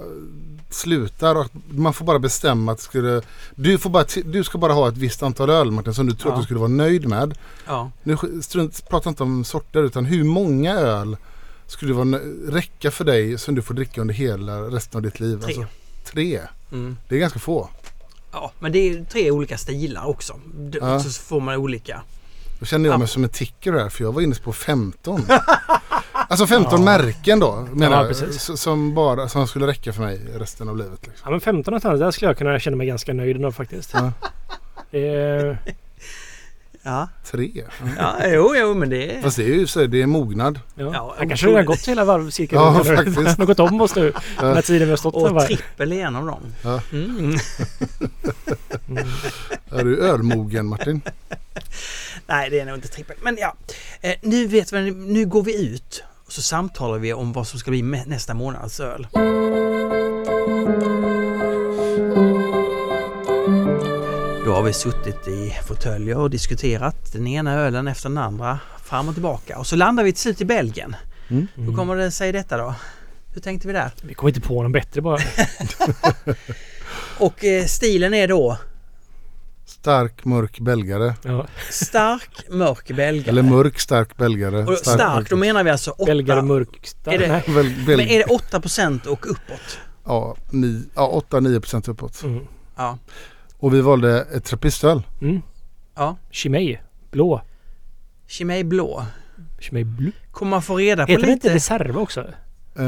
slutar 0.71 1.35
och 1.35 1.43
att 1.45 1.53
man 1.69 1.93
får 1.93 2.05
bara 2.05 2.19
bestämma 2.19 2.73
att 2.73 2.81
skulle, 2.81 3.23
du, 3.55 3.79
får 3.79 3.91
bara, 3.91 4.05
du 4.25 4.45
ska 4.45 4.59
bara 4.59 4.73
ha 4.73 4.89
ett 4.89 4.97
visst 4.97 5.23
antal 5.23 5.51
öl 5.51 5.71
Martin 5.71 5.95
som 5.95 6.07
du 6.07 6.13
tror 6.15 6.33
att 6.33 6.37
Ja. 6.37 6.41
du 6.41 6.45
skulle 6.45 6.61
vara 6.61 6.69
nöjd 6.69 7.09
med. 7.09 7.39
Ja. 7.67 7.91
Nu 8.03 8.17
strunt, 8.43 8.89
prata 8.89 9.09
inte 9.09 9.23
om 9.23 9.45
sorter 9.45 9.83
utan 9.83 10.05
hur 10.05 10.25
många 10.25 10.75
öl 10.75 11.17
skulle 11.67 11.95
vara, 11.95 12.19
räcka 12.49 12.91
för 12.91 13.05
dig 13.05 13.39
som 13.39 13.55
du 13.55 13.63
får 13.63 13.75
dricka 13.75 14.01
under 14.01 14.15
hela 14.15 14.61
resten 14.61 14.99
av 14.99 15.03
ditt 15.03 15.21
liv? 15.21 15.41
Tre. 15.41 15.55
Alltså, 15.55 15.65
tre. 16.05 16.41
Mm. 16.73 16.97
Det 17.09 17.15
är 17.15 17.19
ganska 17.19 17.39
få. 17.39 17.69
Ja, 18.33 18.53
men 18.59 18.73
det 18.73 18.79
är 18.79 19.05
tre 19.05 19.31
olika 19.31 19.59
stilar 19.59 20.07
också. 20.09 20.41
Ja. 20.81 21.01
Så 21.01 21.23
får 21.23 21.41
man 21.41 21.57
olika. 21.57 22.03
Då 22.61 22.67
kände 22.67 22.89
jag 22.89 22.95
Ja. 22.95 22.99
mig 22.99 23.09
som 23.09 23.25
en 23.25 23.31
ticker 23.31 23.73
där 23.73 23.89
för 23.89 24.05
jag 24.05 24.13
var 24.13 24.23
inne 24.23 24.35
på 24.35 24.53
15. 24.53 25.23
alltså 26.13 26.47
15 26.47 26.73
Ja. 26.73 26.85
märken 26.85 27.41
då 27.41 27.67
menar 27.73 28.05
Ja, 28.05 28.13
jag, 28.49 28.59
som, 28.59 28.95
bara, 28.95 29.29
som 29.29 29.47
skulle 29.49 29.67
räcka 29.67 29.93
för 29.93 30.03
mig 30.03 30.21
resten 30.35 30.69
av 30.69 30.77
livet. 30.77 30.99
Liksom. 31.07 31.23
Ja 31.25 31.31
men 31.31 31.41
15 31.41 31.73
någonstans, 31.73 32.01
där 32.01 32.11
skulle 32.11 32.29
jag 32.29 32.39
kunna 32.39 32.59
känna 32.59 32.77
mig 32.77 32.87
ganska 32.87 33.13
nöjd 33.13 33.37
ändå 33.37 33.53
faktiskt. 33.53 33.91
Ja. 33.95 34.13
Det 34.91 35.09
är, 35.09 35.59
Ja, 36.83 37.09
Tre. 37.31 37.65
ja 37.99 38.17
jo, 38.27 38.55
jo, 38.57 38.75
men 38.75 38.91
det 38.91 39.17
är... 39.17 39.23
Fast 39.23 39.37
det 39.37 39.45
är 39.45 39.55
ju 39.55 39.67
så, 39.67 39.87
det 39.87 40.03
är 40.03 40.07
mognad. 40.07 40.61
ja. 40.75 40.91
Ja, 40.95 41.15
han 41.19 41.29
kanske 41.29 41.47
redan 41.47 41.65
gått 41.65 41.89
hela 41.89 42.05
varvcirkeln. 42.05 42.63
Ja, 42.63 42.85
faktiskt. 42.85 43.17
Han 43.17 43.27
har 43.27 43.47
gått 43.47 43.61
om 43.61 43.81
oss 43.81 43.95
nu. 43.95 44.13
Den 44.41 44.55
här 44.55 44.63
tiden 44.63 44.89
vi 44.89 44.91
har 44.91 44.97
stått 44.97 45.15
här. 45.15 45.37
Och 45.37 45.47
trippel 45.47 45.93
är 45.93 46.07
en 46.07 46.17
av 46.17 46.27
dem. 46.27 46.41
Ja. 46.63 46.81
Mm. 46.93 47.17
Mm. 47.19 47.39
Är 49.71 49.85
du 49.85 49.99
ölmogen 49.99 50.67
Martin? 50.67 51.01
Nej, 52.27 52.51
det 52.51 52.61
är 52.61 52.65
nog 52.67 52.75
inte 52.75 52.89
trippel. 52.89 53.17
Men 53.23 53.37
ja, 53.41 53.55
eh, 54.01 54.15
nu 54.23 54.47
vet 54.47 54.73
vi, 54.73 54.91
nu 54.91 55.27
går 55.27 55.43
vi 55.43 55.75
ut 55.75 56.03
och 56.27 56.33
så 56.33 56.43
samtalar 56.43 56.99
vi 56.99 57.13
om 57.13 57.33
vad 57.33 57.47
som 57.47 57.59
ska 57.59 57.71
bli 57.71 57.83
nästa 57.83 58.35
månads 58.35 58.81
öl. 58.81 59.07
Då 64.45 64.53
har 64.55 64.63
vi 64.63 64.73
suttit 64.73 65.29
i 65.29 65.57
fåtöljer 65.67 66.17
och 66.19 66.31
diskuterat 66.31 67.13
den 67.13 67.27
ena 67.27 67.55
ölen 67.55 67.89
efter 67.89 68.09
den 68.09 68.19
andra 68.19 68.59
fram 68.85 69.09
och 69.09 69.15
tillbaka. 69.15 69.59
Och 69.59 69.67
så 69.67 69.77
landar 69.77 70.05
vi 70.05 70.13
till 70.13 70.21
slut 70.23 70.41
i 70.41 70.45
Belgien. 70.45 70.97
Hur 71.55 71.77
kommer 71.77 71.97
det 71.97 72.11
sig 72.11 72.33
detta 72.33 72.57
då? 72.57 72.75
Hur 73.35 73.41
tänkte 73.41 73.67
vi 73.69 73.73
där? 73.75 73.91
Vi 74.03 74.15
kommer 74.15 74.29
inte 74.31 74.41
på 74.41 74.63
någon 74.63 74.73
bättre 74.73 75.01
bara. 75.01 75.19
Och 77.19 77.45
eh, 77.45 77.65
stilen 77.65 78.15
är 78.15 78.29
då 78.29 78.57
Stark 79.67 80.25
mörk 80.25 80.61
belgare. 80.61 81.15
Ja. 81.23 81.47
stark, 81.71 82.45
mörk 82.51 82.89
belgare. 82.97 83.29
Eller 83.31 83.43
mörk 83.43 83.79
stark 83.81 84.17
belgare. 84.17 84.65
och 84.65 84.79
stark, 84.79 85.31
då 85.31 85.37
menar 85.37 85.65
vi 85.65 85.71
alltså 85.71 85.91
8. 85.91 86.05
Belgare 86.05 86.43
mörk. 86.43 86.89
Är 87.05 87.19
det- 87.19 87.43
Men 87.97 88.01
är 88.01 88.19
det 88.19 88.25
8% 88.25 89.07
och 89.07 89.31
uppåt? 89.31 89.79
Ja, 90.05 90.37
ni- 90.51 90.85
ja 90.95 91.23
8-9% 91.31 91.89
uppåt. 91.91 92.23
Mm. 92.23 92.45
Ja. 92.77 92.99
Och 93.61 93.75
vi 93.75 93.81
valde 93.81 94.21
ett 94.23 94.45
trappistöl. 94.45 95.03
Mm. 95.21 95.43
Ja. 95.95 96.17
Chimay. 96.31 96.79
Blå. 97.11 97.41
Chimay 98.27 98.65
blå. 98.65 99.07
Chimay 99.59 99.85
blå. 99.85 100.11
Kommer 100.31 100.51
man 100.51 100.63
få 100.63 100.77
reda 100.77 101.07
på 101.07 101.13
Heter 101.13 101.27
det 101.27 101.33
inte 101.33 101.47
lite... 101.47 101.57
reserva 101.57 102.01
också? 102.01 102.21
Uh, 102.79 102.87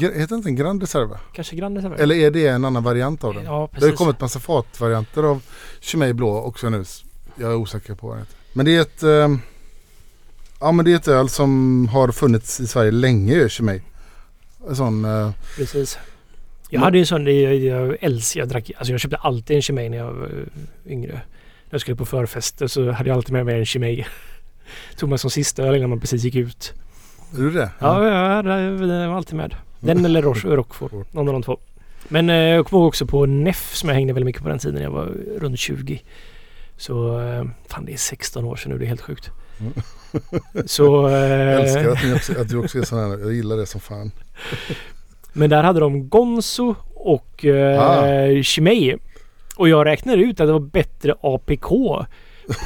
heter 0.00 0.28
det 0.28 0.34
inte 0.34 0.48
en 0.48 0.56
Grand 0.56 0.80
Reserva? 0.82 1.20
Kanske 1.34 1.56
Grand 1.56 1.76
reserva? 1.76 1.96
Eller 1.96 2.14
är 2.14 2.30
det 2.30 2.46
en 2.46 2.64
annan 2.64 2.82
variant 2.82 3.24
av 3.24 3.34
den? 3.34 3.44
Ja, 3.44 3.50
Det 3.50 3.56
har 3.58 3.66
precis. 3.68 3.90
ju 3.90 3.96
kommit 3.96 4.20
massa 4.20 4.40
fatvarianter 4.40 5.22
av 5.22 5.42
Chimay 5.80 6.12
blå 6.12 6.38
också 6.38 6.70
nu. 6.70 6.84
Jag 7.36 7.50
är 7.52 7.56
osäker 7.56 7.94
på 7.94 8.06
vad 8.06 8.16
det 8.16 8.20
heter. 8.20 8.36
Men 8.52 8.66
det 8.66 8.76
är 8.76 8.80
ett 8.80 9.02
eh, 9.02 9.36
Ja 10.60 10.72
men 10.72 10.84
det 10.84 10.92
är 10.92 10.96
ett 10.96 11.08
öl 11.08 11.28
som 11.28 11.88
har 11.88 12.08
funnits 12.12 12.60
i 12.60 12.66
Sverige 12.66 12.90
länge 12.90 13.34
ju, 13.34 13.48
Chimay. 13.48 13.80
En 14.68 14.76
sån 14.76 15.04
eh, 15.04 15.30
Precis. 15.56 15.98
Jag 16.72 16.80
hade 16.80 16.98
ju 16.98 17.00
en 17.00 17.06
sån, 17.06 17.26
jag, 17.26 17.54
jag 17.54 17.96
älskar, 18.00 18.40
jag 18.40 18.48
drack, 18.48 18.70
alltså 18.76 18.92
jag 18.92 19.00
köpte 19.00 19.16
alltid 19.16 19.56
en 19.56 19.62
Chimay 19.62 19.88
när 19.88 19.98
jag 19.98 20.12
var 20.12 20.26
eh, 20.26 20.92
yngre. 20.92 21.12
När 21.12 21.70
jag 21.70 21.80
skulle 21.80 21.96
på 21.96 22.06
förfester 22.06 22.66
så 22.66 22.90
hade 22.90 23.08
jag 23.08 23.16
alltid 23.16 23.32
med 23.32 23.46
mig 23.46 23.58
en 23.58 23.66
Chimay. 23.66 24.04
Tog 24.96 25.08
man 25.08 25.18
som 25.18 25.30
sista 25.30 25.62
öl 25.62 25.76
innan 25.76 25.90
man 25.90 26.00
precis 26.00 26.24
gick 26.24 26.34
ut. 26.34 26.72
Är 27.34 27.38
du 27.38 27.50
det? 27.50 27.70
Ja, 27.78 28.08
ja 28.08 28.42
det 28.42 28.86
det 28.86 29.08
var 29.08 29.16
alltid 29.16 29.36
med. 29.36 29.54
Den 29.80 30.04
eller 30.04 30.22
Roche, 30.22 30.48
Rockford. 30.56 31.06
Någon 31.10 31.28
av 31.28 31.32
de 31.32 31.42
två. 31.42 31.58
Men 32.08 32.30
eh, 32.30 32.36
jag 32.36 32.66
kommer 32.66 32.80
ihåg 32.80 32.88
också 32.88 33.06
på 33.06 33.26
Neff 33.26 33.74
som 33.74 33.88
jag 33.88 33.96
hängde 33.96 34.12
väldigt 34.12 34.26
mycket 34.26 34.42
på 34.42 34.48
den 34.48 34.58
tiden. 34.58 34.74
när 34.74 34.82
Jag 34.82 34.90
var 34.90 35.12
runt 35.38 35.58
20. 35.58 36.02
Så 36.76 37.20
eh, 37.20 37.44
fan 37.68 37.84
det 37.84 37.92
är 37.92 37.96
16 37.96 38.44
år 38.44 38.56
sedan 38.56 38.72
nu. 38.72 38.78
Det 38.78 38.84
är 38.84 38.88
helt 38.88 39.00
sjukt. 39.00 39.30
Mm. 39.60 39.72
Så... 40.66 41.10
Jag 41.10 41.60
älskar 41.60 41.86
Eh, 41.86 41.92
att, 41.92 42.16
också, 42.16 42.40
att 42.40 42.48
du 42.48 42.56
också 42.56 42.78
är 42.78 42.82
sån 42.82 42.98
här. 42.98 43.18
Jag 43.18 43.32
gillar 43.32 43.56
det 43.56 43.66
som 43.66 43.80
fan. 43.80 44.10
Men 45.32 45.50
där 45.50 45.62
hade 45.62 45.80
de 45.80 46.08
Gonzo 46.08 46.74
och 46.94 47.44
eh, 47.44 47.80
Ah. 47.80 48.96
Och 49.56 49.68
jag 49.68 49.86
räknade 49.86 50.22
ut 50.22 50.40
att 50.40 50.46
det 50.48 50.52
var 50.52 50.60
bättre 50.60 51.14
APK 51.20 51.68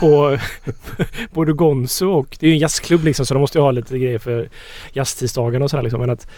på 0.01 0.38
både 1.32 1.52
Gonzo 1.52 2.10
och... 2.10 2.36
Det 2.40 2.47
är 2.47 2.48
ju 2.48 2.55
en 2.55 2.60
jazzklubb 2.60 3.05
liksom 3.05 3.26
så 3.26 3.34
de 3.34 3.40
måste 3.40 3.59
ju 3.59 3.62
ha 3.62 3.70
lite 3.70 3.98
grejer 3.98 4.18
för 4.18 4.48
jazztisdagarna 4.93 5.64
och 5.64 5.70
sådär 5.70 5.82
liksom. 5.82 6.01
Men 6.01 6.10
att 6.10 6.28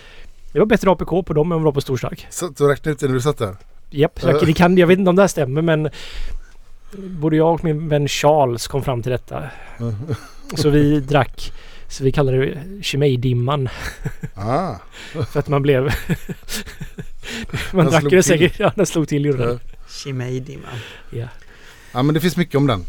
det 0.52 0.58
var 0.58 0.66
bättre 0.66 0.90
APK 0.90 1.08
på 1.26 1.32
dem 1.32 1.52
än 1.52 1.58
vad 1.58 1.60
det 1.60 1.64
var 1.64 1.72
på 1.72 1.80
Storstark. 1.80 2.26
Så 2.30 2.48
du 2.48 2.68
räknade 2.68 2.92
ut 2.92 2.98
det 2.98 3.06
när 3.06 3.14
du 3.14 3.20
satt 3.20 3.38
där? 3.38 3.56
Japp, 3.90 4.22
jag, 4.22 4.46
det 4.46 4.52
kan, 4.52 4.78
jag 4.78 4.86
vet 4.86 4.98
inte 4.98 5.08
om 5.10 5.16
det 5.16 5.22
här 5.22 5.28
stämmer 5.28 5.62
men 5.62 5.90
både 6.92 7.36
jag 7.36 7.54
och 7.54 7.64
min 7.64 7.88
vän 7.88 8.08
Charles 8.08 8.66
kom 8.66 8.82
fram 8.82 9.02
till 9.02 9.12
detta. 9.12 9.42
Så 10.56 10.70
vi 10.70 11.00
drack, 11.00 11.52
så 11.88 12.04
vi 12.04 12.12
kallade 12.12 12.38
det 12.38 12.82
Chimay-dimman. 12.82 13.68
Ah, 14.34 14.74
För 15.30 15.40
att 15.40 15.48
man 15.48 15.62
blev... 15.62 15.82
man 17.72 17.84
Den 17.84 17.92
drack 17.92 18.04
det 18.10 18.22
säkert, 18.22 18.58
ja 18.58 18.72
den 18.76 18.86
slog 18.86 19.08
till 19.08 19.22
den. 19.22 19.40
Ja. 19.40 19.58
Chimay-dimman. 19.88 20.78
Ja. 21.10 21.28
ja 21.92 22.02
men 22.02 22.14
det 22.14 22.20
finns 22.20 22.36
mycket 22.36 22.54
om 22.54 22.66
den. 22.66 22.84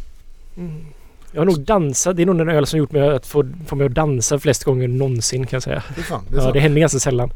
Mm. 0.57 0.85
Jag 1.31 1.41
har 1.41 1.45
nog 1.45 1.59
dansat. 1.59 2.15
Det 2.15 2.21
är 2.21 2.25
nog 2.25 2.37
den 2.37 2.49
öl 2.49 2.65
som 2.65 2.79
gjort 2.79 2.91
mig 2.91 3.09
att 3.09 3.25
få, 3.25 3.49
få 3.67 3.75
mig 3.75 3.85
att 3.85 3.93
dansa 3.93 4.39
flest 4.39 4.63
gånger 4.63 4.87
någonsin 4.87 5.47
kan 5.47 5.57
jag 5.57 5.63
säga. 5.63 5.83
Det 5.95 6.03
fan, 6.03 6.25
det 6.29 6.37
Ja, 6.37 6.51
det 6.51 6.59
händer 6.59 6.79
ganska 6.79 6.99
sällan. 6.99 7.31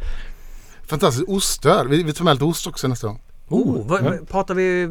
Fantastisk 0.85 1.29
ostöl. 1.29 1.87
Vi, 1.87 2.03
vi 2.03 2.13
tar 2.13 2.25
med 2.25 2.33
lite 2.33 2.45
ost 2.45 2.67
också 2.67 2.87
nästa 2.87 3.07
gång. 3.07 3.21
Oh, 3.47 3.87
vad, 3.87 4.05
ja. 4.05 4.13
Pratar 4.29 4.53
vi 4.53 4.89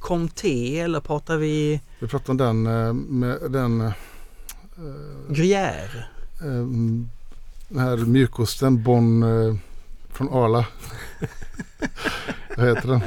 Comté 0.00 0.80
eller 0.80 1.00
pratar 1.00 1.36
vi 1.36 1.80
Vi 1.98 2.08
pratar 2.08 2.30
om 2.30 2.36
den 2.36 2.66
eh, 2.66 2.92
med 2.92 3.38
den, 3.50 3.92
eh, 4.80 5.32
Gruyère? 5.34 6.04
eh, 6.40 6.66
den 7.68 7.78
här 7.78 7.96
mjukosten 7.96 8.82
Bon 8.82 9.22
eh, 9.22 9.54
från 10.12 10.28
Arla. 10.28 10.66
Vad 12.56 12.68
heter 12.68 12.88
den? 12.88 13.00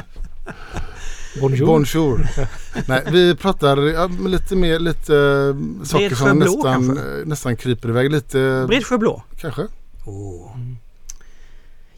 Bonjour. 1.41 1.65
Bonjour. 1.65 2.27
Nej, 2.87 3.03
vi 3.11 3.35
pratar 3.35 3.77
ja, 3.77 4.07
lite 4.07 4.55
mer 4.55 4.79
lite 4.79 5.15
eh, 5.15 5.83
saker 5.85 6.07
Bredsjö 6.07 6.15
som 6.27 6.39
blå, 6.39 6.45
nästan, 6.55 6.85
kanske? 6.87 7.19
eh, 7.19 7.25
nästan 7.25 7.55
kryper 7.55 7.89
iväg 7.89 8.11
lite. 8.11 8.65
Bredsjö 8.67 8.97
blå? 8.97 9.23
Kanske. 9.37 9.67
Oh. 10.05 10.57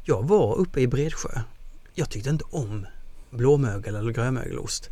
Jag 0.04 0.28
var 0.28 0.56
uppe 0.56 0.82
i 0.82 0.88
Bredsjö. 0.88 1.30
Jag 1.94 2.10
tyckte 2.10 2.30
inte 2.30 2.44
om 2.50 2.86
blåmögel 3.30 3.96
eller 3.96 4.12
grönmögelost. 4.12 4.90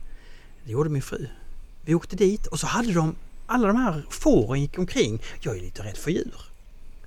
Det 0.65 0.71
gjorde 0.71 0.89
min 0.89 1.01
fru. 1.01 1.27
Vi 1.85 1.95
åkte 1.95 2.15
dit 2.15 2.47
och 2.47 2.59
så 2.59 2.67
hade 2.67 2.93
de 2.93 3.15
alla 3.53 3.67
de 3.67 3.77
här 3.77 4.03
fåren 4.09 4.61
gick 4.61 4.79
omkring. 4.79 5.21
Jag 5.41 5.57
är 5.57 5.61
lite 5.61 5.83
rädd 5.83 5.97
för 5.97 6.11
djur. 6.11 6.35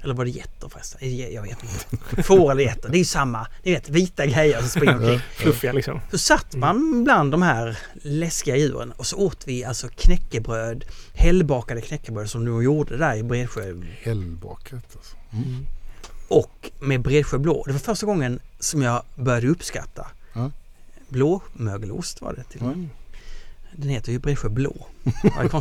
Eller 0.01 0.15
var 0.15 0.25
det 0.25 0.31
getter 0.31 0.69
förresten? 0.69 1.17
Jag 1.33 1.43
vet 1.43 1.59
inte. 1.63 2.23
Får 2.23 2.51
eller 2.51 2.63
getter, 2.63 2.89
det 2.89 2.97
är 2.97 2.99
ju 2.99 3.05
samma. 3.05 3.47
Ni 3.63 3.73
vet 3.73 3.89
vita 3.89 4.27
grejer 4.27 4.61
som 4.61 4.69
springer 4.69 4.95
omkring. 4.97 5.21
Fluffiga 5.37 5.73
liksom. 5.73 6.01
Så 6.11 6.19
satt 6.19 6.55
man 6.57 7.05
bland 7.05 7.31
de 7.33 7.43
här 7.43 7.79
läskiga 8.03 8.57
djuren 8.57 8.93
och 8.93 9.07
så 9.07 9.17
åt 9.17 9.49
vi 9.49 9.65
alltså 9.65 9.89
knäckebröd, 9.89 10.85
hällbakade 11.15 11.81
knäckebröd 11.81 12.31
som 12.31 12.45
de 12.45 12.63
gjorde 12.63 12.97
där 12.97 13.17
i 13.17 13.23
Bredsjö 13.23 13.75
Helbakat 14.03 14.97
alltså. 14.97 15.17
Mm. 15.33 15.67
och 16.29 16.71
med 16.81 17.01
Bredsjö 17.03 17.39
blå. 17.39 17.63
Det 17.67 17.73
var 17.73 17.79
första 17.79 18.07
gången 18.07 18.41
som 18.61 18.83
jag 18.83 19.03
började 19.17 19.49
uppskatta 19.49 20.07
Ja. 20.35 20.51
blåmögelost 21.09 22.21
var 22.21 22.33
det 22.33 22.43
till 22.45 22.61
och 22.61 22.67
med. 22.67 22.75
Mm. 22.75 22.91
Den 23.77 23.89
heter 23.91 24.13
ju 24.13 24.19
Bredsjö 24.19 24.49
blå. 24.49 24.87
Ja, 25.23 25.61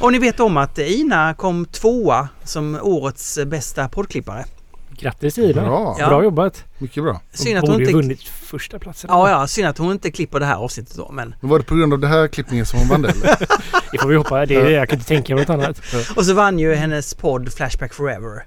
och 0.00 0.12
ni 0.12 0.18
vet 0.18 0.40
om 0.40 0.56
att 0.56 0.78
Ina 0.78 1.34
kom 1.34 1.66
tvåa 1.66 2.28
som 2.44 2.78
årets 2.82 3.38
bästa 3.46 3.88
poddklippare. 3.88 4.44
Grattis 4.90 5.38
Ida. 5.38 5.62
Bra. 5.62 5.96
Ja. 5.98 6.08
Bra 6.08 6.22
jobbat. 6.22 6.64
Mycket 6.78 7.02
bra. 7.02 7.20
Synd 7.32 7.58
att 7.58 7.60
Borde 7.64 7.72
hon 7.72 7.78
ju 7.80 7.84
inte... 7.84 7.96
vunnit 7.96 8.22
första 8.22 8.78
platsen. 8.78 9.10
Ja, 9.12 9.30
ja, 9.30 9.46
synd 9.46 9.68
att 9.68 9.78
hon 9.78 9.92
inte 9.92 10.10
klipper 10.10 10.40
det 10.40 10.46
här 10.46 10.56
avsnittet 10.56 10.96
då. 10.96 11.10
Men... 11.12 11.34
Men 11.40 11.50
var 11.50 11.58
det 11.58 11.64
på 11.64 11.74
grund 11.74 11.92
av 11.92 11.98
det 11.98 12.06
här 12.08 12.28
klippningen 12.28 12.66
som 12.66 12.78
hon 12.78 12.88
vann 12.88 13.02
det 13.02 13.08
eller? 13.10 13.36
Det 13.92 13.98
får 13.98 14.08
vi 14.08 14.16
hoppas. 14.16 14.48
Det 14.48 14.54
är, 14.54 14.70
jag 14.70 14.88
kan 14.88 14.98
inte 14.98 15.08
tänka 15.08 15.34
mig 15.34 15.44
något 15.44 15.50
annat. 15.50 15.80
Och 16.16 16.26
så 16.26 16.34
vann 16.34 16.58
ju 16.58 16.74
hennes 16.74 17.14
podd 17.14 17.52
Flashback 17.52 17.94
Forever 17.94 18.44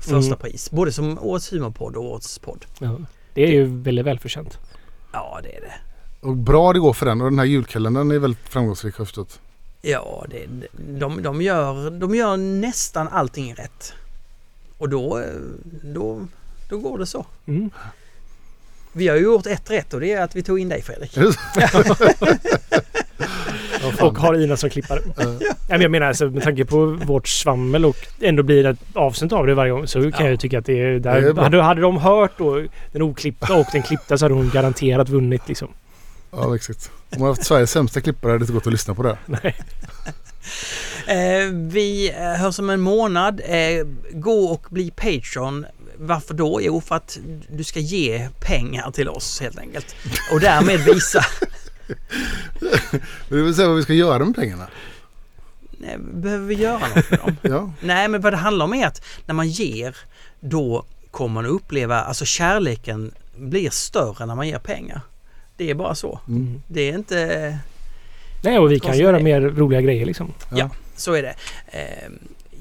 första 0.00 0.16
Mm. 0.16 0.38
pris. 0.38 0.70
Både 0.70 0.92
som 0.92 1.18
årets 1.18 1.52
humorpodd 1.52 1.96
och 1.96 2.04
årets 2.04 2.38
podd. 2.38 2.64
Ja. 2.78 2.96
Det 3.34 3.42
är 3.42 3.50
ju 3.50 3.82
väldigt 3.82 4.06
välförtjänt. 4.06 4.58
Ja, 5.12 5.40
det 5.42 5.56
är 5.56 5.60
det. 5.60 5.72
Och 6.20 6.36
bra 6.36 6.72
det 6.72 6.78
går 6.78 6.92
för 6.92 7.06
den 7.06 7.20
och 7.20 7.30
den 7.30 7.38
här 7.38 7.46
julkalendern 7.46 8.10
är 8.10 8.18
väldigt 8.18 8.48
framgångsrik 8.48 8.94
har 8.94 9.00
jag 9.02 9.06
förstått. 9.08 9.40
Ja, 9.82 10.24
det, 10.30 10.46
de, 10.98 11.22
de, 11.22 11.42
gör, 11.42 11.90
de 11.90 12.14
gör 12.14 12.36
nästan 12.36 13.08
allting 13.08 13.54
rätt. 13.54 13.92
Och 14.78 14.88
då, 14.88 15.22
då, 15.82 16.26
då 16.68 16.78
går 16.78 16.98
det 16.98 17.06
så. 17.06 17.26
Mm. 17.46 17.70
Vi 18.92 19.08
har 19.08 19.16
ju 19.16 19.22
gjort 19.22 19.46
ett 19.46 19.70
rätt 19.70 19.94
och 19.94 20.00
det 20.00 20.12
är 20.12 20.22
att 20.22 20.36
vi 20.36 20.42
tog 20.42 20.58
in 20.60 20.68
dig 20.68 20.82
Fredrik. 20.82 21.16
Och 24.02 24.18
har 24.18 24.34
Ina 24.42 24.56
som 24.56 24.70
klippare. 24.70 25.00
Ja, 25.16 25.24
men 25.68 25.80
jag 25.80 25.90
menar 25.90 26.06
alltså, 26.06 26.26
med 26.26 26.42
tanke 26.42 26.64
på 26.64 26.86
vårt 26.86 27.28
svammel 27.28 27.84
och 27.84 27.96
ändå 28.20 28.42
blir 28.42 28.62
det 28.62 28.68
ett 28.70 28.78
avsnitt 28.94 29.32
av 29.32 29.46
det 29.46 29.54
varje 29.54 29.72
gång 29.72 29.86
så 29.86 30.00
kan 30.00 30.10
Ja. 30.10 30.20
jag 30.20 30.30
ju 30.30 30.36
tycka 30.36 30.58
att 30.58 30.66
det 30.66 30.80
är... 30.80 30.98
Det 30.98 31.10
är 31.10 31.20
Där, 31.32 31.42
hade, 31.42 31.62
hade 31.62 31.80
de 31.80 31.96
hört 31.96 32.32
då 32.38 32.62
den 32.92 33.02
oklippta 33.02 33.54
och 33.54 33.66
den 33.72 33.82
klippta 33.82 34.18
så 34.18 34.24
hade 34.24 34.34
hon 34.34 34.50
garanterat 34.54 35.08
vunnit 35.08 35.48
liksom. 35.48 35.68
Ja 36.30 36.56
exakt. 36.56 36.90
Om 37.10 37.18
man 37.18 37.20
har 37.20 37.28
haft 37.28 37.44
Sveriges 37.46 37.70
sämsta 37.70 38.00
klippare 38.00 38.30
hade 38.30 38.38
det 38.38 38.42
inte 38.42 38.52
gått 38.52 38.66
att 38.66 38.72
lyssna 38.72 38.94
på 38.94 39.02
det. 39.02 39.18
Nej. 39.26 39.56
Eh, 41.06 41.46
vi 41.52 42.10
eh, 42.10 42.40
hörs 42.40 42.58
om 42.58 42.70
en 42.70 42.80
månad. 42.80 43.40
Eh, 43.44 43.86
gå 44.12 44.44
och 44.44 44.66
bli 44.70 44.90
Patreon. 44.90 45.66
Varför 45.96 46.34
då? 46.34 46.60
Jo, 46.62 46.80
för 46.80 46.94
att 46.94 47.18
du 47.48 47.64
ska 47.64 47.80
ge 47.80 48.28
pengar 48.40 48.90
till 48.90 49.08
oss 49.08 49.40
helt 49.40 49.58
enkelt. 49.58 49.94
Och 50.32 50.40
därmed 50.40 50.80
visa... 50.80 51.24
Det 53.28 53.42
vill 53.42 53.54
säga 53.54 53.68
vad 53.68 53.76
vi 53.76 53.82
ska 53.82 53.92
göra 53.92 54.24
med 54.24 54.34
pengarna. 54.34 54.68
Nej, 55.70 55.98
behöver 55.98 56.46
vi 56.46 56.54
göra 56.54 56.88
något 56.94 57.10
med 57.10 57.18
dem? 57.18 57.36
Ja, 57.42 57.72
Nej, 57.80 58.08
men 58.08 58.20
vad 58.20 58.32
det 58.32 58.36
handlar 58.36 58.64
om 58.64 58.74
är 58.74 58.86
att 58.86 59.02
när 59.26 59.34
man 59.34 59.48
ger, 59.48 59.96
då 60.40 60.84
kommer 61.10 61.34
man 61.34 61.44
att 61.44 61.50
uppleva, 61.50 62.00
alltså 62.00 62.24
kärleken 62.24 63.12
blir 63.36 63.70
större 63.70 64.26
när 64.26 64.34
man 64.34 64.48
ger 64.48 64.58
pengar. 64.58 65.00
Det 65.60 65.70
är 65.70 65.74
bara 65.74 65.94
så. 65.94 66.20
mm. 66.28 66.62
Det 66.68 66.90
är 66.90 66.94
inte... 66.94 67.58
Nej, 68.42 68.58
och 68.58 68.72
vi 68.72 68.80
kan 68.80 68.98
göra 68.98 69.18
mer 69.18 69.40
roliga 69.40 69.80
grejer 69.80 70.06
liksom. 70.06 70.32
Ja, 70.52 70.70
så 70.96 71.12
är 71.14 71.22
det. 71.22 71.34
Eh, 71.66 72.10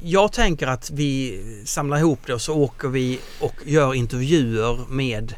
Jag 0.04 0.32
tänker 0.32 0.68
att 0.68 0.92
vi 0.92 1.42
samlar 1.66 1.98
ihop 1.98 2.20
det 2.26 2.34
och 2.34 2.42
så 2.42 2.56
åker 2.58 2.88
vi 2.88 3.20
och 3.42 3.54
gör 3.66 3.94
intervjuer 3.94 4.80
med 4.90 5.34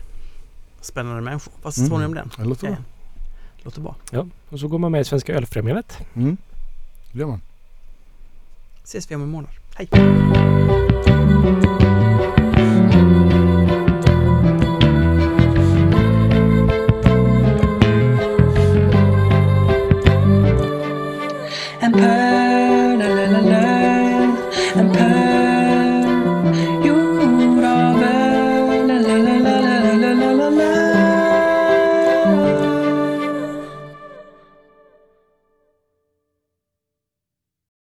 spännande 0.81 1.21
människor. 1.21 1.53
Vad 1.61 1.73
tror 1.73 1.99
ni 1.99 2.05
om 2.05 2.13
den? 2.13 2.31
det 2.37 2.43
låter 2.43 2.67
bra. 2.67 2.75
Ja. 2.77 2.83
Låter 3.63 3.81
bra. 3.81 3.95
Ja, 4.11 4.27
och 4.49 4.59
så 4.59 4.67
går 4.67 4.79
man 4.79 4.91
med 4.91 5.01
i 5.01 5.03
Svenska 5.03 5.33
Ölfrämjandet. 5.33 5.97
Mm. 6.15 6.37
Det 7.11 7.19
gör 7.19 7.27
man. 7.27 7.41
Ses 8.83 9.11
vi 9.11 9.15
om 9.15 9.21
en 9.21 9.29
månad. 9.29 9.51
Hej! 9.75 9.87